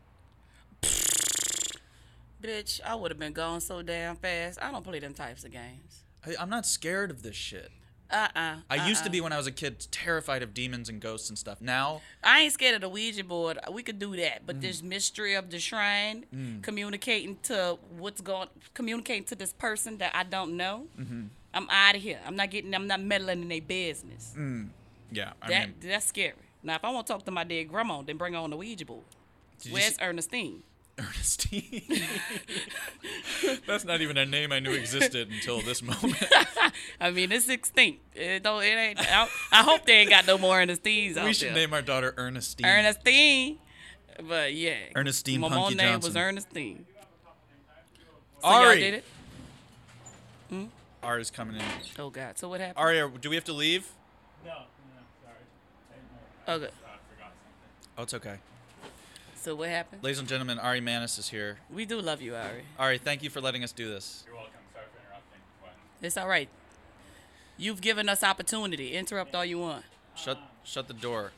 Bitch, 2.42 2.82
I 2.86 2.96
would 2.96 3.12
have 3.12 3.20
been 3.20 3.34
gone 3.34 3.62
so 3.62 3.82
damn 3.82 4.16
fast. 4.16 4.60
I 4.62 4.72
don't 4.72 4.84
play 4.84 5.00
them 5.00 5.14
types 5.14 5.44
of 5.44 5.52
games. 5.52 6.04
I, 6.26 6.36
I'm 6.40 6.50
not 6.50 6.66
scared 6.66 7.12
of 7.12 7.22
this 7.24 7.36
shit. 7.36 7.72
Uh 8.10 8.28
uh 8.36 8.56
I 8.70 8.90
used 8.90 9.06
to 9.06 9.10
be 9.10 9.22
when 9.22 9.32
I 9.32 9.38
was 9.38 9.48
a 9.48 9.54
kid 9.54 9.88
terrified 9.90 10.44
of 10.44 10.54
demons 10.54 10.90
and 10.90 11.00
ghosts 11.00 11.30
and 11.30 11.38
stuff. 11.40 11.62
Now, 11.62 12.02
I 12.22 12.42
ain't 12.42 12.52
scared 12.54 12.76
of 12.76 12.82
the 12.82 12.90
Ouija 12.90 13.24
board. 13.24 13.58
We 13.72 13.84
could 13.84 14.00
do 14.00 14.16
that, 14.18 14.42
Mm. 14.42 14.46
but 14.48 14.60
this 14.62 14.84
mystery 14.84 15.34
of 15.36 15.50
the 15.50 15.60
shrine, 15.60 16.26
communicating 16.62 17.38
to 17.44 17.78
what's 17.98 18.20
going, 18.20 18.50
communicating 18.74 19.24
to 19.26 19.36
this 19.36 19.54
person 19.54 19.98
that 20.00 20.12
I 20.14 20.24
don't 20.24 20.58
know. 20.58 20.88
Mm-hmm. 21.00 21.28
I'm 21.54 21.70
out 21.70 21.96
of 21.96 22.02
here. 22.02 22.20
I'm 22.26 22.36
not 22.36 22.50
getting. 22.52 22.74
I'm 22.76 22.88
not 22.88 23.00
meddling 23.02 23.44
in 23.44 23.48
their 23.48 23.62
business. 23.62 24.34
yeah, 25.12 25.32
I 25.42 25.48
That 25.48 25.68
mean, 25.68 25.76
that's 25.82 26.08
scary. 26.08 26.34
Now, 26.64 26.76
if 26.76 26.84
I 26.84 26.92
want 26.92 27.08
to 27.08 27.14
talk 27.14 27.24
to 27.26 27.32
my 27.32 27.44
dead 27.46 27.70
grandma, 27.70 28.02
then 28.02 28.18
bring 28.18 28.36
on 28.36 28.50
the 28.50 28.58
Ouija 28.58 28.86
board. 28.86 29.04
Where's 29.70 29.96
see- 29.96 30.02
Ernestine? 30.02 30.64
Ernestine. 31.00 31.84
That's 33.68 33.86
not 33.86 34.02
even 34.02 34.18
a 34.18 34.26
name 34.26 34.52
I 34.52 34.60
knew 34.60 34.72
existed 34.72 35.30
until 35.32 35.62
this 35.62 35.82
moment. 35.82 36.22
I 37.02 37.12
mean, 37.12 37.32
it's 37.32 37.50
extinct. 37.50 38.16
It 38.16 38.44
don't. 38.44 38.64
It 38.64 38.68
ain't. 38.68 39.00
I, 39.00 39.28
I 39.52 39.64
hope 39.64 39.86
they 39.86 39.94
ain't 39.94 40.10
got 40.10 40.28
no 40.28 40.38
more 40.38 40.58
Ernestines 40.58 41.18
out 41.18 41.26
we 41.26 41.34
should 41.34 41.50
there. 41.50 41.56
name 41.56 41.74
our 41.74 41.82
daughter 41.82 42.14
Ernestine. 42.18 42.66
Ernestine. 42.68 43.58
But 44.28 44.54
yeah, 44.54 44.76
Ernestine 44.96 45.40
My 45.40 45.48
Punkie 45.48 45.52
mom's 45.56 45.76
name 45.76 45.92
Johnson. 45.94 46.10
was 46.10 46.18
Ernestine. 46.18 46.86
So 48.42 48.50
y'all 48.50 48.54
Ari. 48.66 48.80
did 48.80 48.94
it. 48.96 49.04
Hmm? 50.50 50.66
Ari's 51.04 51.32
coming 51.32 51.56
in. 51.56 51.64
Oh 51.98 52.10
God. 52.10 52.38
So 52.38 52.50
what 52.50 52.60
happened? 52.60 52.78
Ari, 52.78 53.10
do 53.22 53.30
we 53.30 53.36
have 53.36 53.46
to 53.46 53.54
leave? 53.54 53.88
No, 54.46 54.52
no, 54.52 54.56
sorry. 55.24 55.36
I, 56.48 56.52
didn't 56.52 56.62
know. 56.62 56.68
Okay. 56.68 56.74
I 56.86 56.98
forgot 57.16 57.32
something. 57.32 57.92
Oh, 57.98 58.04
it's 58.04 58.14
okay. 58.14 58.36
So 59.42 59.56
what 59.56 59.70
happened? 59.70 60.04
Ladies 60.04 60.20
and 60.20 60.28
gentlemen, 60.28 60.60
Ari 60.60 60.82
Manis 60.82 61.18
is 61.18 61.30
here. 61.30 61.58
We 61.74 61.86
do 61.86 62.00
love 62.00 62.22
you, 62.22 62.36
Ari. 62.36 62.62
Ari, 62.78 63.00
thank 63.00 63.24
you 63.24 63.32
for 63.32 63.42
letting 63.42 63.64
us 63.64 63.72
do 63.72 63.90
this. 63.90 64.24
You're 64.28 64.36
welcome. 64.36 64.54
Sorry 64.72 64.86
for 64.94 65.00
interrupting. 65.08 65.40
What? 65.62 65.74
It's 66.04 66.16
all 66.16 66.28
right. 66.28 66.48
You've 67.58 67.82
given 67.82 68.08
us 68.08 68.24
opportunity. 68.24 68.94
Interrupt 68.94 69.34
all 69.34 69.44
you 69.44 69.58
want, 69.58 69.84
Shut 70.14 70.38
shut 70.64 70.88
the 70.88 70.94
door, 70.94 71.32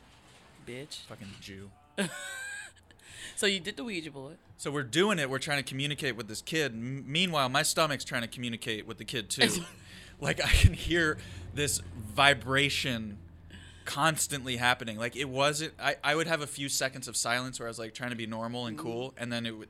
bitch. 0.68 1.06
fucking 1.08 1.30
Jew. 1.39 1.70
So 3.36 3.48
you 3.48 3.60
did 3.60 3.78
the 3.78 3.84
Ouija 3.84 4.12
board. 4.12 4.38
So 4.58 4.70
we're 4.70 4.84
doing 4.84 5.18
it. 5.18 5.28
We're 5.28 5.39
trying 5.39 5.58
to 5.58 5.68
communicate 5.68 6.16
with 6.16 6.28
this 6.28 6.42
kid. 6.42 6.72
M- 6.72 7.04
meanwhile, 7.08 7.50
my 7.50 7.63
stomach's 7.63 8.04
trying 8.06 8.22
to 8.22 8.28
communicate 8.28 8.86
with 8.86 9.00
the 9.00 9.06
kid 9.06 9.30
too. 9.30 9.50
like 10.22 10.39
I 10.39 10.50
can 10.50 10.74
hear 10.74 11.18
this 11.54 11.82
vibration 12.13 13.18
constantly 13.86 14.58
happening. 14.58 14.98
Like 14.98 15.15
it 15.15 15.30
wasn't. 15.30 15.74
I 15.80 15.96
I 16.04 16.15
would 16.15 16.28
have 16.28 16.41
a 16.41 16.48
few 16.48 16.69
seconds 16.69 17.08
of 17.08 17.15
silence 17.15 17.60
where 17.60 17.67
I 17.67 17.69
was 17.69 17.80
like 17.80 17.93
trying 17.93 18.12
to 18.12 18.15
be 18.15 18.28
normal 18.28 18.65
and 18.65 18.78
mm-hmm. 18.78 18.86
cool, 18.86 19.13
and 19.17 19.32
then 19.32 19.46
it 19.46 19.58
would. 19.58 19.69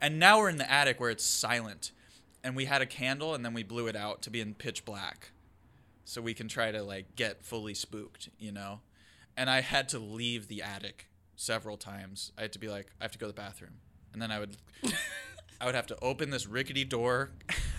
And 0.00 0.18
now 0.18 0.38
we're 0.38 0.50
in 0.50 0.56
the 0.56 0.70
attic 0.70 1.00
where 1.00 1.10
it's 1.10 1.24
silent, 1.24 1.92
and 2.42 2.54
we 2.56 2.66
had 2.66 2.82
a 2.82 2.86
candle, 2.86 3.34
and 3.34 3.44
then 3.44 3.54
we 3.54 3.62
blew 3.62 3.86
it 3.86 3.96
out 3.96 4.22
to 4.22 4.30
be 4.30 4.40
in 4.40 4.54
pitch 4.54 4.84
black, 4.84 5.30
so 6.04 6.20
we 6.20 6.34
can 6.34 6.48
try 6.48 6.70
to 6.70 6.82
like 6.82 7.16
get 7.16 7.44
fully 7.44 7.74
spooked, 7.74 8.28
you 8.38 8.52
know. 8.52 8.80
And 9.36 9.50
I 9.50 9.60
had 9.60 9.88
to 9.90 9.98
leave 9.98 10.48
the 10.48 10.62
attic 10.62 11.08
several 11.36 11.76
times. 11.76 12.32
I 12.38 12.42
had 12.42 12.52
to 12.52 12.58
be 12.58 12.68
like, 12.68 12.92
I 13.00 13.04
have 13.04 13.12
to 13.12 13.18
go 13.18 13.26
to 13.26 13.32
the 13.32 13.40
bathroom, 13.40 13.74
and 14.12 14.20
then 14.20 14.30
I 14.30 14.38
would, 14.38 14.56
I 15.60 15.66
would 15.66 15.74
have 15.74 15.86
to 15.88 15.98
open 16.00 16.30
this 16.30 16.46
rickety 16.46 16.84
door, 16.84 17.30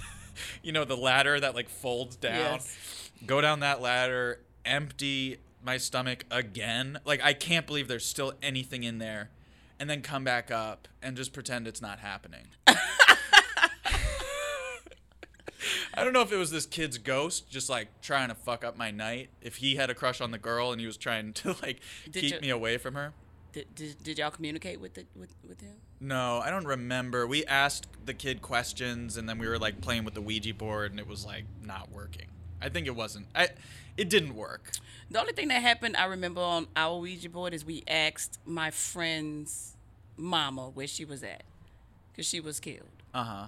you 0.63 0.71
know, 0.71 0.86
the 0.86 0.98
ladder 0.98 1.39
that 1.39 1.56
like 1.56 1.69
folds 1.69 2.15
down, 2.15 2.60
Yes. 2.60 3.12
go 3.26 3.41
down 3.41 3.60
that 3.62 3.82
ladder, 3.82 4.41
empty 4.65 5.38
my 5.65 5.78
stomach 5.78 6.25
again. 6.32 6.99
Like 7.06 7.21
I 7.23 7.34
can't 7.34 7.65
believe 7.67 7.88
there's 7.88 8.06
still 8.06 8.34
anything 8.41 8.84
in 8.84 8.99
there, 8.99 9.32
and 9.80 9.89
then 9.89 10.01
come 10.01 10.23
back 10.23 10.51
up 10.51 10.88
and 11.01 11.17
just 11.17 11.34
pretend 11.34 11.67
it's 11.67 11.82
not 11.82 11.99
happening. 11.99 12.45
I 15.97 16.04
don't 16.04 16.12
know 16.13 16.21
if 16.21 16.32
it 16.32 16.36
was 16.38 16.51
this 16.51 16.65
kid's 16.65 16.97
ghost 16.97 17.49
just 17.49 17.69
like 17.69 17.88
trying 18.01 18.28
to 18.28 18.36
fuck 18.36 18.63
up 18.65 18.78
my 18.78 18.91
night. 18.91 19.30
If 19.41 19.56
he 19.58 19.75
had 19.75 19.89
a 19.89 19.95
crush 19.95 20.19
on 20.21 20.32
the 20.32 20.38
girl 20.38 20.71
and 20.71 20.80
he 20.80 20.86
was 20.86 20.97
trying 20.97 21.34
to 21.34 21.56
like 21.63 21.80
Did 22.12 22.21
keep 22.21 22.34
you- 22.36 22.41
me 22.41 22.49
away 22.49 22.78
from 22.78 22.95
her. 22.95 23.13
Did, 23.54 23.73
did, 23.73 24.04
did 24.04 24.17
y'all 24.19 24.32
communicate 24.32 24.82
with 24.82 24.95
the, 24.95 25.06
with 25.15 25.34
with 25.47 25.62
him? 25.62 25.75
No, 26.01 26.39
I 26.43 26.49
don't 26.49 26.65
remember. 26.65 27.25
We 27.25 27.45
asked 27.45 27.88
the 28.06 28.13
kid 28.13 28.41
questions 28.41 29.15
and 29.15 29.30
then 29.30 29.38
we 29.39 29.47
were 29.47 29.58
like 29.58 29.80
playing 29.80 30.04
with 30.04 30.13
the 30.13 30.21
Ouija 30.21 30.54
board 30.54 30.91
and 30.91 30.99
it 30.99 31.08
was 31.08 31.25
like 31.25 31.45
not 31.63 31.89
working. 31.89 32.28
I 32.62 32.70
think 32.70 32.88
it 32.88 32.96
wasn't. 32.96 33.28
I 33.36 33.50
it 33.98 34.10
didn't 34.10 34.36
work. 34.36 34.72
The 35.10 35.20
only 35.20 35.34
thing 35.34 35.48
that 35.50 35.62
happened, 35.62 35.96
I 35.98 36.06
remember 36.06 36.41
on 36.41 36.68
our 36.76 37.00
Ouija 37.00 37.30
board, 37.30 37.54
is 37.54 37.63
we 37.63 37.84
asked 37.88 38.39
my 38.46 38.72
friend's 38.72 39.76
mama 40.18 40.70
where 40.70 40.88
she 40.88 41.06
was 41.06 41.24
at, 41.24 41.44
because 42.12 42.26
she 42.26 42.39
was 42.39 42.60
killed, 42.60 42.89
Uh-huh. 43.13 43.48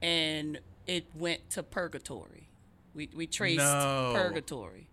and 0.00 0.60
it 0.86 1.06
went 1.14 1.48
to 1.50 1.62
purgatory. 1.62 2.48
We 2.94 3.08
we 3.14 3.26
traced 3.26 3.58
No. 3.58 4.12
purgatory. 4.14 4.88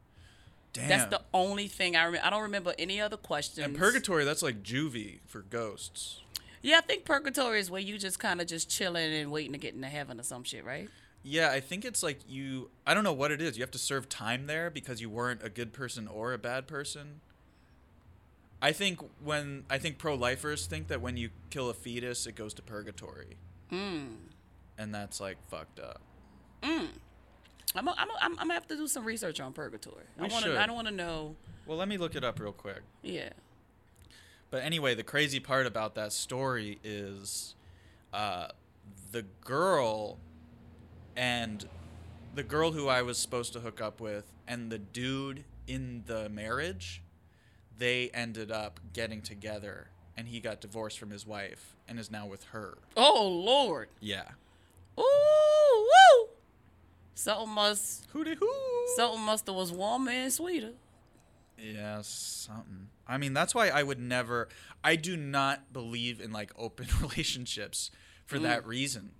Damn. 0.73 0.87
That's 0.89 1.09
the 1.09 1.21
only 1.33 1.67
thing 1.67 1.95
I 1.95 2.03
remember. 2.03 2.25
I 2.25 2.29
don't 2.29 2.43
remember 2.43 2.73
any 2.77 3.01
other 3.01 3.17
questions. 3.17 3.65
and 3.65 3.75
purgatory 3.77 4.23
that's 4.23 4.41
like 4.43 4.63
juvie 4.63 5.19
for 5.27 5.41
ghosts. 5.41 6.21
Yeah, 6.61 6.77
I 6.77 6.81
think 6.81 7.05
purgatory 7.05 7.59
is 7.59 7.71
where 7.71 7.81
you 7.81 7.97
just 7.97 8.19
kind 8.19 8.39
of 8.41 8.47
just 8.47 8.69
chilling 8.69 9.13
and 9.13 9.31
waiting 9.31 9.53
to 9.53 9.57
get 9.57 9.73
into 9.73 9.87
heaven 9.87 10.19
or 10.19 10.23
some 10.23 10.43
shit, 10.43 10.63
right? 10.65 10.89
Yeah, 11.23 11.51
I 11.51 11.59
think 11.59 11.83
it's 11.85 12.01
like 12.01 12.19
you 12.27 12.69
I 12.87 12.93
don't 12.93 13.03
know 13.03 13.13
what 13.13 13.31
it 13.31 13.41
is. 13.41 13.57
You 13.57 13.63
have 13.63 13.71
to 13.71 13.77
serve 13.79 14.07
time 14.09 14.47
there 14.47 14.69
because 14.69 15.01
you 15.01 15.09
weren't 15.09 15.43
a 15.43 15.49
good 15.49 15.73
person 15.73 16.07
or 16.07 16.33
a 16.33 16.37
bad 16.37 16.67
person. 16.67 17.21
I 18.61 18.71
think 18.71 18.99
when 19.23 19.63
I 19.69 19.77
think 19.77 19.97
pro-lifers 19.97 20.65
think 20.65 20.87
that 20.87 21.01
when 21.01 21.17
you 21.17 21.29
kill 21.49 21.69
a 21.69 21.73
fetus 21.73 22.25
it 22.25 22.35
goes 22.35 22.53
to 22.55 22.61
purgatory. 22.61 23.37
Hmm. 23.69 24.15
And 24.77 24.93
that's 24.95 25.19
like 25.19 25.37
fucked 25.49 25.79
up. 25.79 26.01
I'm 27.75 27.87
i 27.87 27.93
I'm 27.97 28.09
i 28.11 28.13
I'm, 28.21 28.31
I'm 28.31 28.35
gonna 28.35 28.53
have 28.53 28.67
to 28.67 28.75
do 28.77 28.87
some 28.87 29.05
research 29.05 29.39
on 29.39 29.53
purgatory. 29.53 30.05
I 30.17 30.23
We 30.23 30.27
want 30.29 30.43
should. 30.43 30.53
to. 30.53 30.61
I 30.61 30.65
don't 30.65 30.75
want 30.75 30.87
to 30.87 30.93
know. 30.93 31.35
Well, 31.65 31.77
let 31.77 31.87
me 31.87 31.97
look 31.97 32.15
it 32.15 32.23
up 32.23 32.39
real 32.39 32.51
quick. 32.51 32.81
Yeah. 33.03 33.29
But 34.49 34.63
anyway, 34.63 34.95
the 34.95 35.03
crazy 35.03 35.39
part 35.39 35.67
about 35.67 35.93
that 35.95 36.11
story 36.11 36.79
is 36.83 37.53
uh, 38.11 38.47
the 39.11 39.23
girl 39.41 40.17
and 41.15 41.65
the 42.35 42.43
girl 42.43 42.71
who 42.71 42.87
I 42.87 43.01
was 43.01 43.17
supposed 43.17 43.53
to 43.53 43.59
hook 43.59 43.81
up 43.81 43.99
with 43.99 44.31
and 44.47 44.71
the 44.71 44.77
dude 44.77 45.43
in 45.67 46.03
the 46.05 46.29
marriage, 46.29 47.01
they 47.77 48.09
ended 48.13 48.51
up 48.51 48.79
getting 48.93 49.21
together 49.21 49.89
and 50.17 50.27
he 50.27 50.39
got 50.39 50.61
divorced 50.61 50.99
from 50.99 51.11
his 51.11 51.25
wife 51.25 51.75
and 51.87 51.99
is 51.99 52.11
now 52.11 52.25
with 52.25 52.43
her. 52.45 52.77
Oh 52.97 53.27
Lord. 53.27 53.89
Yeah. 53.99 54.29
Ooh 54.99 55.03
woo. 55.89 56.27
Something 57.15 57.49
must 57.49 58.07
Hooty 58.13 58.35
hoo. 58.35 58.53
something 58.95 59.21
must 59.21 59.47
have 59.47 59.55
was 59.55 59.71
warmer 59.71 60.11
and 60.11 60.31
sweeter. 60.31 60.73
Yeah, 61.57 61.99
something. 62.03 62.87
I 63.07 63.17
mean, 63.17 63.33
that's 63.33 63.53
why 63.53 63.69
I 63.69 63.83
would 63.83 63.99
never. 63.99 64.47
I 64.83 64.95
do 64.95 65.17
not 65.17 65.73
believe 65.73 66.21
in 66.21 66.31
like 66.31 66.51
open 66.57 66.87
relationships 67.01 67.91
for 68.25 68.39
that 68.39 68.63
mm. 68.63 68.67
reason, 68.67 69.11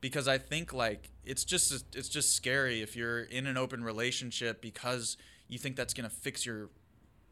because 0.00 0.28
I 0.28 0.38
think 0.38 0.72
like 0.72 1.10
it's 1.24 1.44
just 1.44 1.96
it's 1.96 2.08
just 2.08 2.34
scary 2.34 2.82
if 2.82 2.96
you're 2.96 3.20
in 3.20 3.46
an 3.46 3.56
open 3.56 3.82
relationship 3.82 4.60
because 4.60 5.16
you 5.48 5.58
think 5.58 5.76
that's 5.76 5.94
gonna 5.94 6.10
fix 6.10 6.46
your, 6.46 6.68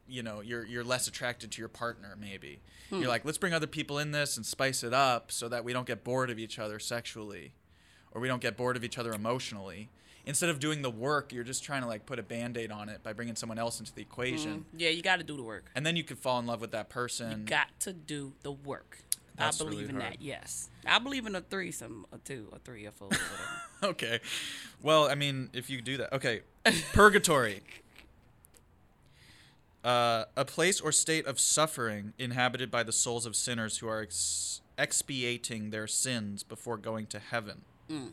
you 0.07 0.23
know, 0.23 0.41
you're 0.41 0.65
you're 0.65 0.83
less 0.83 1.07
attracted 1.07 1.51
to 1.53 1.61
your 1.61 1.69
partner. 1.69 2.17
Maybe 2.19 2.59
hmm. 2.89 2.99
you're 2.99 3.09
like, 3.09 3.25
let's 3.25 3.37
bring 3.37 3.53
other 3.53 3.67
people 3.67 3.99
in 3.99 4.11
this 4.11 4.37
and 4.37 4.45
spice 4.45 4.83
it 4.83 4.93
up 4.93 5.31
so 5.31 5.47
that 5.49 5.63
we 5.63 5.73
don't 5.73 5.87
get 5.87 6.03
bored 6.03 6.29
of 6.29 6.39
each 6.39 6.59
other 6.59 6.79
sexually, 6.79 7.53
or 8.11 8.21
we 8.21 8.27
don't 8.27 8.41
get 8.41 8.57
bored 8.57 8.75
of 8.75 8.83
each 8.83 8.97
other 8.97 9.13
emotionally. 9.13 9.89
Instead 10.25 10.49
of 10.49 10.59
doing 10.59 10.81
the 10.81 10.89
work, 10.89 11.31
you're 11.31 11.45
just 11.45 11.63
trying 11.63 11.81
to 11.81 11.87
like 11.87 12.05
put 12.05 12.19
a 12.19 12.23
band-aid 12.23 12.69
on 12.69 12.89
it 12.89 13.01
by 13.01 13.13
bringing 13.13 13.37
someone 13.37 13.57
else 13.57 13.79
into 13.79 13.93
the 13.93 14.03
hmm. 14.03 14.11
equation 14.11 14.65
Yeah, 14.75 14.89
you 14.89 15.01
got 15.01 15.19
to 15.19 15.23
do 15.23 15.37
the 15.37 15.43
work. 15.43 15.71
and 15.73 15.85
then 15.85 15.95
you 15.95 16.03
could 16.03 16.19
fall 16.19 16.37
in 16.39 16.45
love 16.45 16.59
with 16.59 16.71
that 16.71 16.89
person. 16.89 17.31
You 17.31 17.45
got 17.45 17.79
to 17.81 17.93
do 17.93 18.33
the 18.43 18.51
work. 18.51 19.06
That's 19.37 19.61
I 19.61 19.63
believe 19.63 19.79
really 19.81 19.89
in 19.95 20.01
hard. 20.01 20.13
that. 20.13 20.21
Yes, 20.21 20.69
I 20.85 20.99
believe 20.99 21.25
in 21.25 21.35
a 21.35 21.41
threesome, 21.41 22.05
a 22.11 22.17
two, 22.17 22.49
a 22.53 22.59
three, 22.59 22.85
a 22.85 22.91
four, 22.91 23.07
whatever. 23.07 23.27
okay. 23.83 24.19
Well, 24.81 25.07
I 25.09 25.15
mean, 25.15 25.49
if 25.53 25.69
you 25.69 25.81
do 25.81 25.97
that. 25.97 26.13
Okay. 26.13 26.41
Purgatory. 26.93 27.61
Uh, 29.83 30.25
a 30.35 30.43
place 30.43 30.81
or 30.81 30.91
state 30.91 31.25
of 31.25 31.39
suffering 31.39 32.11
inhabited 32.19 32.69
by 32.69 32.83
the 32.83 32.91
souls 32.91 33.25
of 33.25 33.37
sinners 33.37 33.77
who 33.77 33.87
are 33.87 34.01
ex- 34.01 34.59
expiating 34.77 35.69
their 35.69 35.87
sins 35.87 36.43
before 36.43 36.75
going 36.75 37.05
to 37.05 37.19
heaven. 37.19 37.61
Mm. 37.89 38.09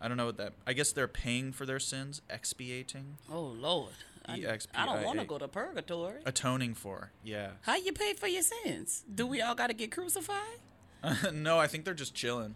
I 0.00 0.08
don't 0.08 0.16
know 0.16 0.26
what 0.26 0.38
that. 0.38 0.54
I 0.66 0.72
guess 0.72 0.90
they're 0.90 1.06
paying 1.06 1.52
for 1.52 1.66
their 1.66 1.78
sins, 1.78 2.20
expiating, 2.28 3.18
oh 3.30 3.42
Lord, 3.42 3.92
I, 4.26 4.58
I 4.74 4.86
don't 4.86 5.04
want 5.04 5.18
to 5.18 5.24
go 5.24 5.38
to 5.38 5.48
purgatory. 5.48 6.20
atoning 6.26 6.74
for. 6.74 7.10
Yeah. 7.24 7.50
How 7.62 7.76
you 7.76 7.92
pay 7.92 8.14
for 8.14 8.26
your 8.26 8.42
sins? 8.42 9.04
Do 9.12 9.26
we 9.26 9.40
all 9.42 9.54
got 9.54 9.68
to 9.68 9.74
get 9.74 9.90
crucified? 9.90 10.58
no, 11.32 11.58
I 11.58 11.66
think 11.66 11.84
they're 11.84 11.94
just 11.94 12.14
chilling. 12.14 12.54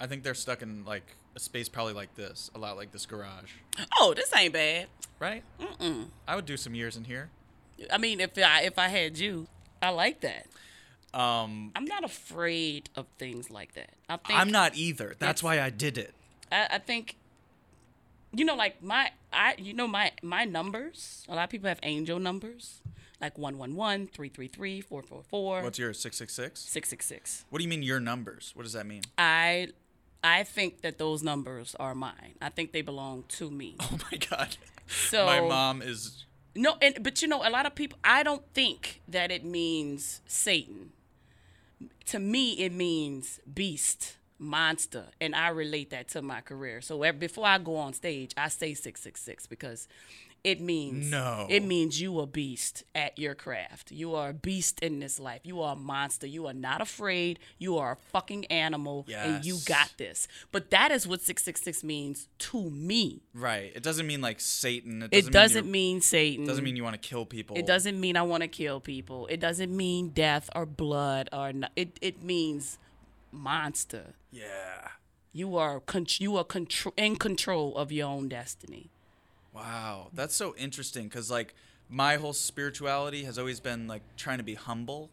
I 0.00 0.06
think 0.06 0.24
they're 0.24 0.34
stuck 0.34 0.62
in 0.62 0.84
like 0.84 1.16
a 1.36 1.40
space 1.40 1.68
probably 1.68 1.92
like 1.94 2.14
this, 2.16 2.50
a 2.54 2.58
lot 2.58 2.76
like 2.76 2.90
this 2.92 3.06
garage, 3.06 3.52
Oh, 4.00 4.14
this 4.14 4.34
ain't 4.34 4.52
bad. 4.52 4.88
right? 5.20 5.44
Mm-mm. 5.60 6.06
I 6.26 6.34
would 6.36 6.44
do 6.46 6.56
some 6.56 6.74
years 6.74 6.96
in 6.96 7.04
here. 7.04 7.30
I 7.90 7.98
mean, 7.98 8.20
if 8.20 8.36
I 8.36 8.62
if 8.62 8.78
I 8.78 8.88
had 8.88 9.18
you, 9.18 9.46
I 9.80 9.90
like 9.90 10.20
that. 10.20 10.46
Um, 11.14 11.72
I'm 11.76 11.84
not 11.84 12.04
afraid 12.04 12.88
of 12.96 13.06
things 13.18 13.50
like 13.50 13.74
that. 13.74 13.90
I 14.08 14.16
think 14.16 14.38
I'm 14.38 14.50
not 14.50 14.74
either. 14.76 15.14
That's 15.18 15.42
why 15.42 15.60
I 15.60 15.70
did 15.70 15.98
it. 15.98 16.14
I, 16.50 16.66
I 16.72 16.78
think 16.78 17.16
you 18.34 18.44
know 18.44 18.54
like 18.54 18.82
my 18.82 19.10
I 19.32 19.54
you 19.58 19.72
know 19.74 19.86
my 19.88 20.12
my 20.22 20.44
numbers. 20.44 21.24
A 21.28 21.34
lot 21.34 21.44
of 21.44 21.50
people 21.50 21.68
have 21.68 21.80
angel 21.82 22.18
numbers. 22.18 22.80
Like 23.20 23.38
111, 23.38 24.08
333, 24.08 24.80
444, 24.80 25.62
What's 25.62 25.78
yours? 25.78 26.00
Six 26.00 26.16
six 26.16 26.34
six. 26.34 26.60
666. 26.62 27.44
What 27.50 27.58
do 27.60 27.62
you 27.62 27.68
mean 27.70 27.84
your 27.84 28.00
numbers? 28.00 28.50
What 28.56 28.64
does 28.64 28.72
that 28.72 28.84
mean? 28.84 29.02
I 29.16 29.68
I 30.24 30.42
think 30.42 30.80
that 30.80 30.98
those 30.98 31.22
numbers 31.22 31.76
are 31.78 31.94
mine. 31.94 32.34
I 32.40 32.48
think 32.48 32.72
they 32.72 32.82
belong 32.82 33.24
to 33.38 33.48
me. 33.50 33.76
Oh 33.80 33.98
my 34.10 34.18
god. 34.18 34.56
So 35.08 35.24
my 35.26 35.40
mom 35.40 35.82
is. 35.82 36.24
No, 36.56 36.76
and 36.82 36.98
but 37.02 37.22
you 37.22 37.28
know, 37.28 37.46
a 37.46 37.50
lot 37.50 37.64
of 37.64 37.74
people. 37.76 37.98
I 38.02 38.24
don't 38.24 38.42
think 38.54 39.00
that 39.08 39.30
it 39.30 39.44
means 39.44 40.20
Satan. 40.26 40.90
To 42.06 42.18
me, 42.18 42.54
it 42.54 42.72
means 42.72 43.38
beast, 43.54 44.16
monster, 44.42 45.06
and 45.20 45.34
I 45.34 45.48
relate 45.48 45.90
that 45.90 46.08
to 46.10 46.22
my 46.22 46.40
career. 46.40 46.80
So 46.80 47.10
before 47.12 47.46
I 47.46 47.58
go 47.58 47.76
on 47.76 47.92
stage, 47.94 48.32
I 48.36 48.48
say 48.48 48.74
six 48.74 49.00
six 49.00 49.22
six 49.22 49.46
because 49.46 49.88
it 50.44 50.60
means 50.60 51.08
No. 51.08 51.46
It 51.48 51.62
means 51.62 52.00
you 52.00 52.18
a 52.18 52.26
beast 52.26 52.82
at 52.96 53.16
your 53.16 53.36
craft. 53.36 53.92
You 53.92 54.16
are 54.16 54.30
a 54.30 54.34
beast 54.34 54.80
in 54.80 54.98
this 54.98 55.20
life. 55.20 55.42
You 55.44 55.60
are 55.62 55.74
a 55.74 55.76
monster. 55.76 56.26
You 56.26 56.48
are 56.48 56.52
not 56.52 56.80
afraid. 56.80 57.38
You 57.58 57.78
are 57.78 57.92
a 57.92 57.96
fucking 58.10 58.46
animal, 58.46 59.06
and 59.16 59.44
you 59.44 59.58
got 59.66 59.92
this. 59.98 60.26
But 60.50 60.70
that 60.72 60.90
is 60.90 61.06
what 61.06 61.20
six 61.22 61.44
six 61.44 61.62
six 61.62 61.84
means 61.84 62.26
to 62.40 62.70
me. 62.70 63.22
Right. 63.32 63.70
It 63.72 63.84
doesn't 63.84 64.04
mean 64.08 64.20
like 64.20 64.40
Satan. 64.40 65.04
It 65.04 65.06
It 65.06 65.10
doesn't, 65.26 65.32
doesn't 65.32 65.64
mean. 65.66 65.72
mean 65.94 66.00
Satan. 66.00 66.40
you're- 66.40 66.48
doesn't 66.48 66.64
mean 66.64 66.74
you 66.74 66.82
want 66.82 67.00
to 67.00 67.08
kill 67.08 67.24
people. 67.24 67.56
It 67.56 67.64
doesn't 67.66 68.00
mean 68.00 68.16
I 68.16 68.22
want 68.22 68.42
to 68.42 68.48
kill 68.48 68.80
people. 68.80 69.28
It 69.28 69.38
doesn't 69.38 69.74
mean 69.76 70.08
death 70.08 70.50
or 70.56 70.66
blood 70.66 71.28
or 71.32 71.52
no, 71.52 71.68
it. 71.76 71.98
It 72.02 72.24
means 72.24 72.78
monster. 73.32 74.14
Yeah. 74.30 74.88
You 75.32 75.56
are 75.56 75.80
con- 75.80 76.06
you 76.18 76.36
are 76.36 76.44
contr- 76.44 76.92
in 76.96 77.16
control 77.16 77.76
of 77.76 77.90
your 77.90 78.08
own 78.08 78.28
destiny. 78.28 78.90
Wow, 79.54 80.08
that's 80.12 80.34
so 80.34 80.54
interesting 80.56 81.08
because 81.08 81.30
like 81.30 81.54
my 81.88 82.16
whole 82.16 82.32
spirituality 82.32 83.24
has 83.24 83.38
always 83.38 83.60
been 83.60 83.86
like 83.86 84.02
trying 84.16 84.38
to 84.38 84.44
be 84.44 84.54
humble, 84.54 85.10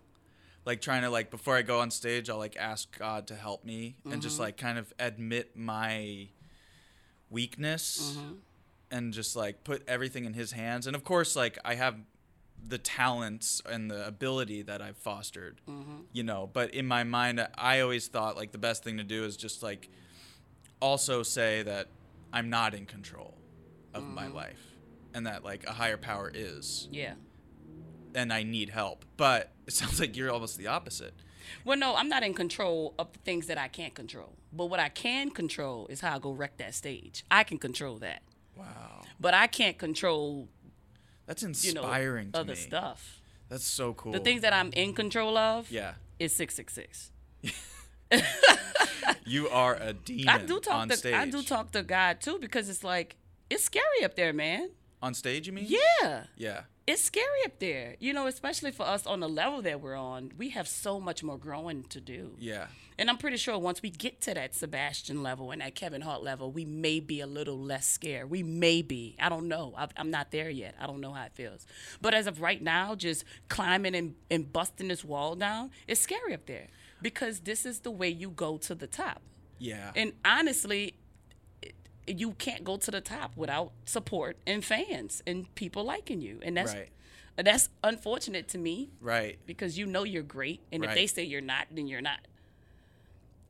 like 0.66 0.82
trying 0.82 1.02
to 1.04 1.10
like 1.10 1.32
before 1.32 1.56
I 1.56 1.62
go 1.62 1.80
on 1.80 1.92
stage, 1.92 2.30
I'll 2.30 2.38
like 2.38 2.58
ask 2.58 2.98
God 2.98 3.28
to 3.28 3.36
help 3.36 3.64
me 3.64 3.96
and 4.10 4.22
just 4.22 4.36
mm-hmm. 4.36 4.44
like 4.44 4.58
kind 4.58 4.78
of 4.78 4.94
admit 5.00 5.56
my 5.56 6.28
weakness 7.30 8.16
mm-hmm. 8.18 8.34
and 8.92 9.14
just 9.14 9.36
like 9.36 9.64
put 9.64 9.84
everything 9.88 10.26
in 10.26 10.34
His 10.34 10.52
hands. 10.52 10.86
And 10.88 10.96
of 10.96 11.04
course, 11.04 11.36
like 11.36 11.58
I 11.64 11.76
have 11.76 11.96
the 12.68 12.78
talents 12.78 13.62
and 13.70 13.90
the 13.90 14.06
ability 14.06 14.62
that 14.64 14.82
I've 14.82 14.98
fostered, 14.98 15.62
mm-hmm. 15.68 16.02
you 16.14 16.24
know. 16.24 16.50
But 16.52 16.74
in 16.74 16.86
my 16.86 17.04
mind, 17.04 17.46
I 17.56 17.80
always 17.80 18.08
thought 18.08 18.36
like 18.36 18.52
the 18.52 18.58
best 18.58 18.84
thing 18.84 18.98
to 18.98 19.04
do 19.04 19.24
is 19.26 19.38
just 19.38 19.64
like 19.64 19.90
also 20.82 21.24
say 21.24 21.64
that 21.64 21.88
I'm 22.32 22.50
not 22.50 22.74
in 22.74 22.86
control 22.86 23.36
of 23.94 24.04
my 24.04 24.26
mm-hmm. 24.26 24.36
life 24.36 24.78
and 25.14 25.26
that 25.28 25.44
like 25.44 25.66
a 25.68 25.72
higher 25.72 25.98
power 25.98 26.32
is 26.34 26.88
Yeah. 26.92 27.14
and 28.14 28.32
I 28.32 28.44
need 28.44 28.70
help. 28.70 29.06
But 29.18 29.52
it 29.68 29.74
sounds 29.74 30.00
like 30.00 30.16
you're 30.16 30.32
almost 30.32 30.58
the 30.58 30.68
opposite. 30.68 31.14
Well, 31.66 31.78
no, 31.78 31.96
I'm 31.96 32.10
not 32.10 32.24
in 32.24 32.34
control 32.34 32.94
of 33.00 33.12
the 33.14 33.20
things 33.20 33.48
that 33.48 33.58
I 33.58 33.68
can't 33.68 33.96
control. 33.96 34.36
But 34.54 34.68
what 34.68 34.80
I 34.80 34.90
can 34.90 35.32
control 35.32 35.88
is 35.88 36.02
how 36.02 36.16
I 36.16 36.20
go 36.20 36.32
wreck 36.32 36.58
that 36.58 36.76
stage. 36.76 37.24
I 37.32 37.44
can 37.44 37.58
control 37.58 37.98
that. 37.98 38.22
Wow. 38.56 39.02
But 39.20 39.34
I 39.34 39.48
can't 39.48 39.78
control, 39.78 40.48
That's 41.30 41.44
you 41.64 41.74
know, 41.74 41.82
inspiring 41.82 42.32
to 42.32 42.40
other 42.40 42.54
me. 42.54 42.60
stuff. 42.60 43.22
That's 43.50 43.64
so 43.64 43.94
cool. 43.94 44.12
The 44.12 44.20
things 44.20 44.42
that 44.42 44.52
I'm 44.52 44.72
in 44.74 44.94
control 44.94 45.38
of 45.38 45.72
yeah. 45.72 45.94
is 46.20 46.36
666. 46.36 47.12
You 49.26 49.48
are 49.50 49.76
a 49.76 49.94
demon 49.94 50.28
I 50.28 50.38
do 50.40 50.60
talk 50.60 50.74
on 50.74 50.90
to 50.90 50.98
stage. 50.98 51.14
I 51.14 51.28
do 51.30 51.44
talk 51.44 51.72
to 51.74 51.84
God 51.84 52.20
too 52.20 52.40
because 52.40 52.68
it's 52.68 52.84
like 52.84 53.16
it's 53.50 53.64
scary 53.64 54.04
up 54.04 54.16
there, 54.16 54.34
man. 54.34 54.72
on 55.04 55.14
stage, 55.14 55.46
you 55.46 55.54
mean? 55.54 55.68
Yeah. 55.68 56.24
Yeah. 56.36 56.62
It's 56.88 57.04
scary 57.04 57.44
up 57.46 57.60
there. 57.60 57.96
You 58.00 58.14
know, 58.14 58.26
especially 58.26 58.72
for 58.72 58.88
us 58.88 59.06
on 59.06 59.20
the 59.20 59.30
level 59.30 59.62
that 59.62 59.82
we're 59.82 59.96
on, 59.96 60.32
we 60.36 60.50
have 60.50 60.68
so 60.68 61.00
much 61.00 61.22
more 61.24 61.38
growing 61.38 61.84
to 61.86 62.02
do. 62.02 62.36
Yeah. 62.40 62.68
And 63.00 63.10
I'm 63.10 63.18
pretty 63.18 63.38
sure 63.38 63.58
once 63.58 63.82
we 63.82 63.90
get 63.90 64.20
to 64.22 64.34
that 64.34 64.54
Sebastian 64.54 65.24
level 65.24 65.52
and 65.52 65.62
that 65.62 65.74
Kevin 65.74 66.02
Hart 66.02 66.22
level, 66.22 66.52
we 66.52 66.66
may 66.66 67.00
be 67.00 67.22
a 67.22 67.28
little 67.28 67.58
less 67.58 67.88
scared. 67.88 68.30
We 68.30 68.44
may 68.44 68.82
be. 68.82 69.16
I 69.20 69.30
don't 69.30 69.48
know. 69.48 69.74
I've, 69.78 69.92
I'm 69.96 70.12
not 70.12 70.32
there 70.32 70.50
yet. 70.50 70.76
I 70.78 70.86
don't 70.86 71.00
know 71.00 71.14
how 71.14 71.24
it 71.24 71.32
feels. 71.34 71.66
But 72.02 72.14
as 72.14 72.28
of 72.28 72.42
right 72.42 72.62
now, 72.62 72.96
just 72.96 73.24
climbing 73.48 73.96
and, 73.96 74.16
and 74.30 74.52
busting 74.52 74.90
this 74.90 75.06
wall 75.06 75.36
down, 75.36 75.72
it's 75.88 76.02
scary 76.02 76.34
up 76.34 76.46
there 76.46 76.68
because 77.02 77.40
this 77.40 77.66
is 77.66 77.80
the 77.80 77.92
way 77.92 78.10
you 78.10 78.30
go 78.32 78.58
to 78.58 78.76
the 78.76 78.86
top. 78.88 79.22
Yeah. 79.60 79.92
And 79.96 80.12
honestly, 80.26 80.96
it- 81.62 81.74
you 82.06 82.32
can't 82.34 82.66
go 82.66 82.76
to 82.76 82.92
the 82.92 83.02
top 83.02 83.38
without 83.38 83.72
support 83.86 84.36
and 84.46 84.66
fans 84.66 85.24
and 85.26 85.56
people 85.56 85.86
liking 85.86 86.20
you. 86.22 86.40
And 86.42 86.58
that's 86.58 86.74
Right. 86.74 86.90
that's 87.38 87.70
unfortunate 87.82 88.50
to 88.50 88.58
me 88.58 88.90
right. 89.00 89.40
because 89.46 89.78
you 89.78 89.86
know 89.86 90.04
you're 90.04 90.24
great, 90.24 90.60
and 90.74 90.84
if 90.84 90.94
they 90.94 91.08
say 91.08 91.24
you're 91.24 91.40
not, 91.40 91.68
then 91.72 91.88
you're 91.88 92.02
not, 92.02 92.20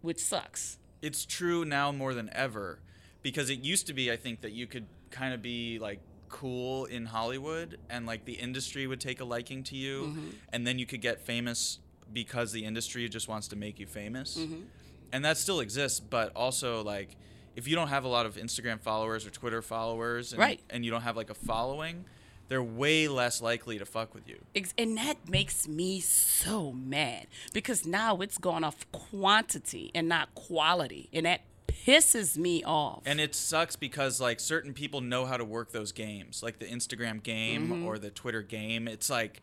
which 0.01 0.19
sucks. 0.19 0.77
it's 1.01 1.25
true 1.25 1.63
now 1.65 1.91
more 1.91 2.13
than 2.13 2.29
ever 2.33 2.79
because 3.21 3.49
it 3.49 3.59
used 3.59 3.87
to 3.87 3.93
be 3.93 4.11
I 4.11 4.15
think 4.17 4.41
that 4.41 4.51
you 4.53 4.67
could 4.67 4.85
kind 5.11 5.33
of 5.33 5.41
be 5.41 5.79
like 5.79 5.99
cool 6.29 6.85
in 6.85 7.05
Hollywood 7.07 7.79
and 7.89 8.05
like 8.05 8.25
the 8.25 8.33
industry 8.33 8.85
would 8.87 8.99
take 9.01 9.19
a 9.19 9.25
liking 9.25 9.63
to 9.63 9.75
you 9.75 10.03
Mm-hmm. 10.03 10.27
and 10.53 10.67
then 10.67 10.77
you 10.79 10.85
could 10.85 11.01
get 11.01 11.19
famous 11.21 11.79
because 12.13 12.51
the 12.51 12.65
industry 12.65 13.07
just 13.09 13.27
wants 13.27 13.47
to 13.49 13.55
make 13.55 13.79
you 13.79 13.85
famous. 13.87 14.37
Mm-hmm. 14.37 14.61
And 15.11 15.25
that 15.25 15.37
still 15.37 15.59
exists, 15.59 15.99
but 15.99 16.31
also 16.35 16.83
like 16.83 17.15
if 17.55 17.67
you 17.67 17.75
don't 17.75 17.87
have 17.89 18.03
a 18.03 18.07
lot 18.07 18.25
of 18.25 18.35
Instagram 18.35 18.79
followers 18.79 19.25
or 19.25 19.31
Twitter 19.31 19.61
followers 19.61 20.31
and, 20.33 20.39
Right. 20.39 20.59
and 20.69 20.85
you 20.85 20.91
don't 20.91 21.01
have 21.01 21.17
like 21.17 21.29
a 21.29 21.33
following, 21.35 22.05
they're 22.49 22.61
way 22.63 23.07
less 23.07 23.41
likely 23.41 23.79
to 23.79 23.85
fuck 23.85 24.13
with 24.13 24.27
you. 24.27 24.39
And 24.77 24.97
that 24.97 25.29
makes 25.29 25.67
me 25.67 25.99
so 26.01 26.71
mad 26.73 27.27
because 27.53 27.85
now 27.85 28.17
it's 28.17 28.37
gone 28.37 28.63
off 28.63 28.85
quantity 28.91 29.91
and 29.95 30.09
not 30.09 30.33
quality, 30.35 31.09
and 31.13 31.25
that 31.25 31.41
pisses 31.67 32.35
me 32.37 32.63
off. 32.63 33.01
And 33.05 33.21
it 33.21 33.33
sucks 33.35 33.75
because 33.75 34.19
like 34.19 34.39
certain 34.39 34.73
people 34.73 34.99
know 35.01 35.25
how 35.25 35.37
to 35.37 35.45
work 35.45 35.71
those 35.71 35.91
games, 35.91 36.43
like 36.43 36.59
the 36.59 36.65
Instagram 36.65 37.21
game 37.23 37.67
Mm-hmm. 37.69 37.85
or 37.85 37.97
the 37.97 38.09
Twitter 38.09 38.41
game. 38.41 38.87
It's 38.87 39.09
like, 39.09 39.41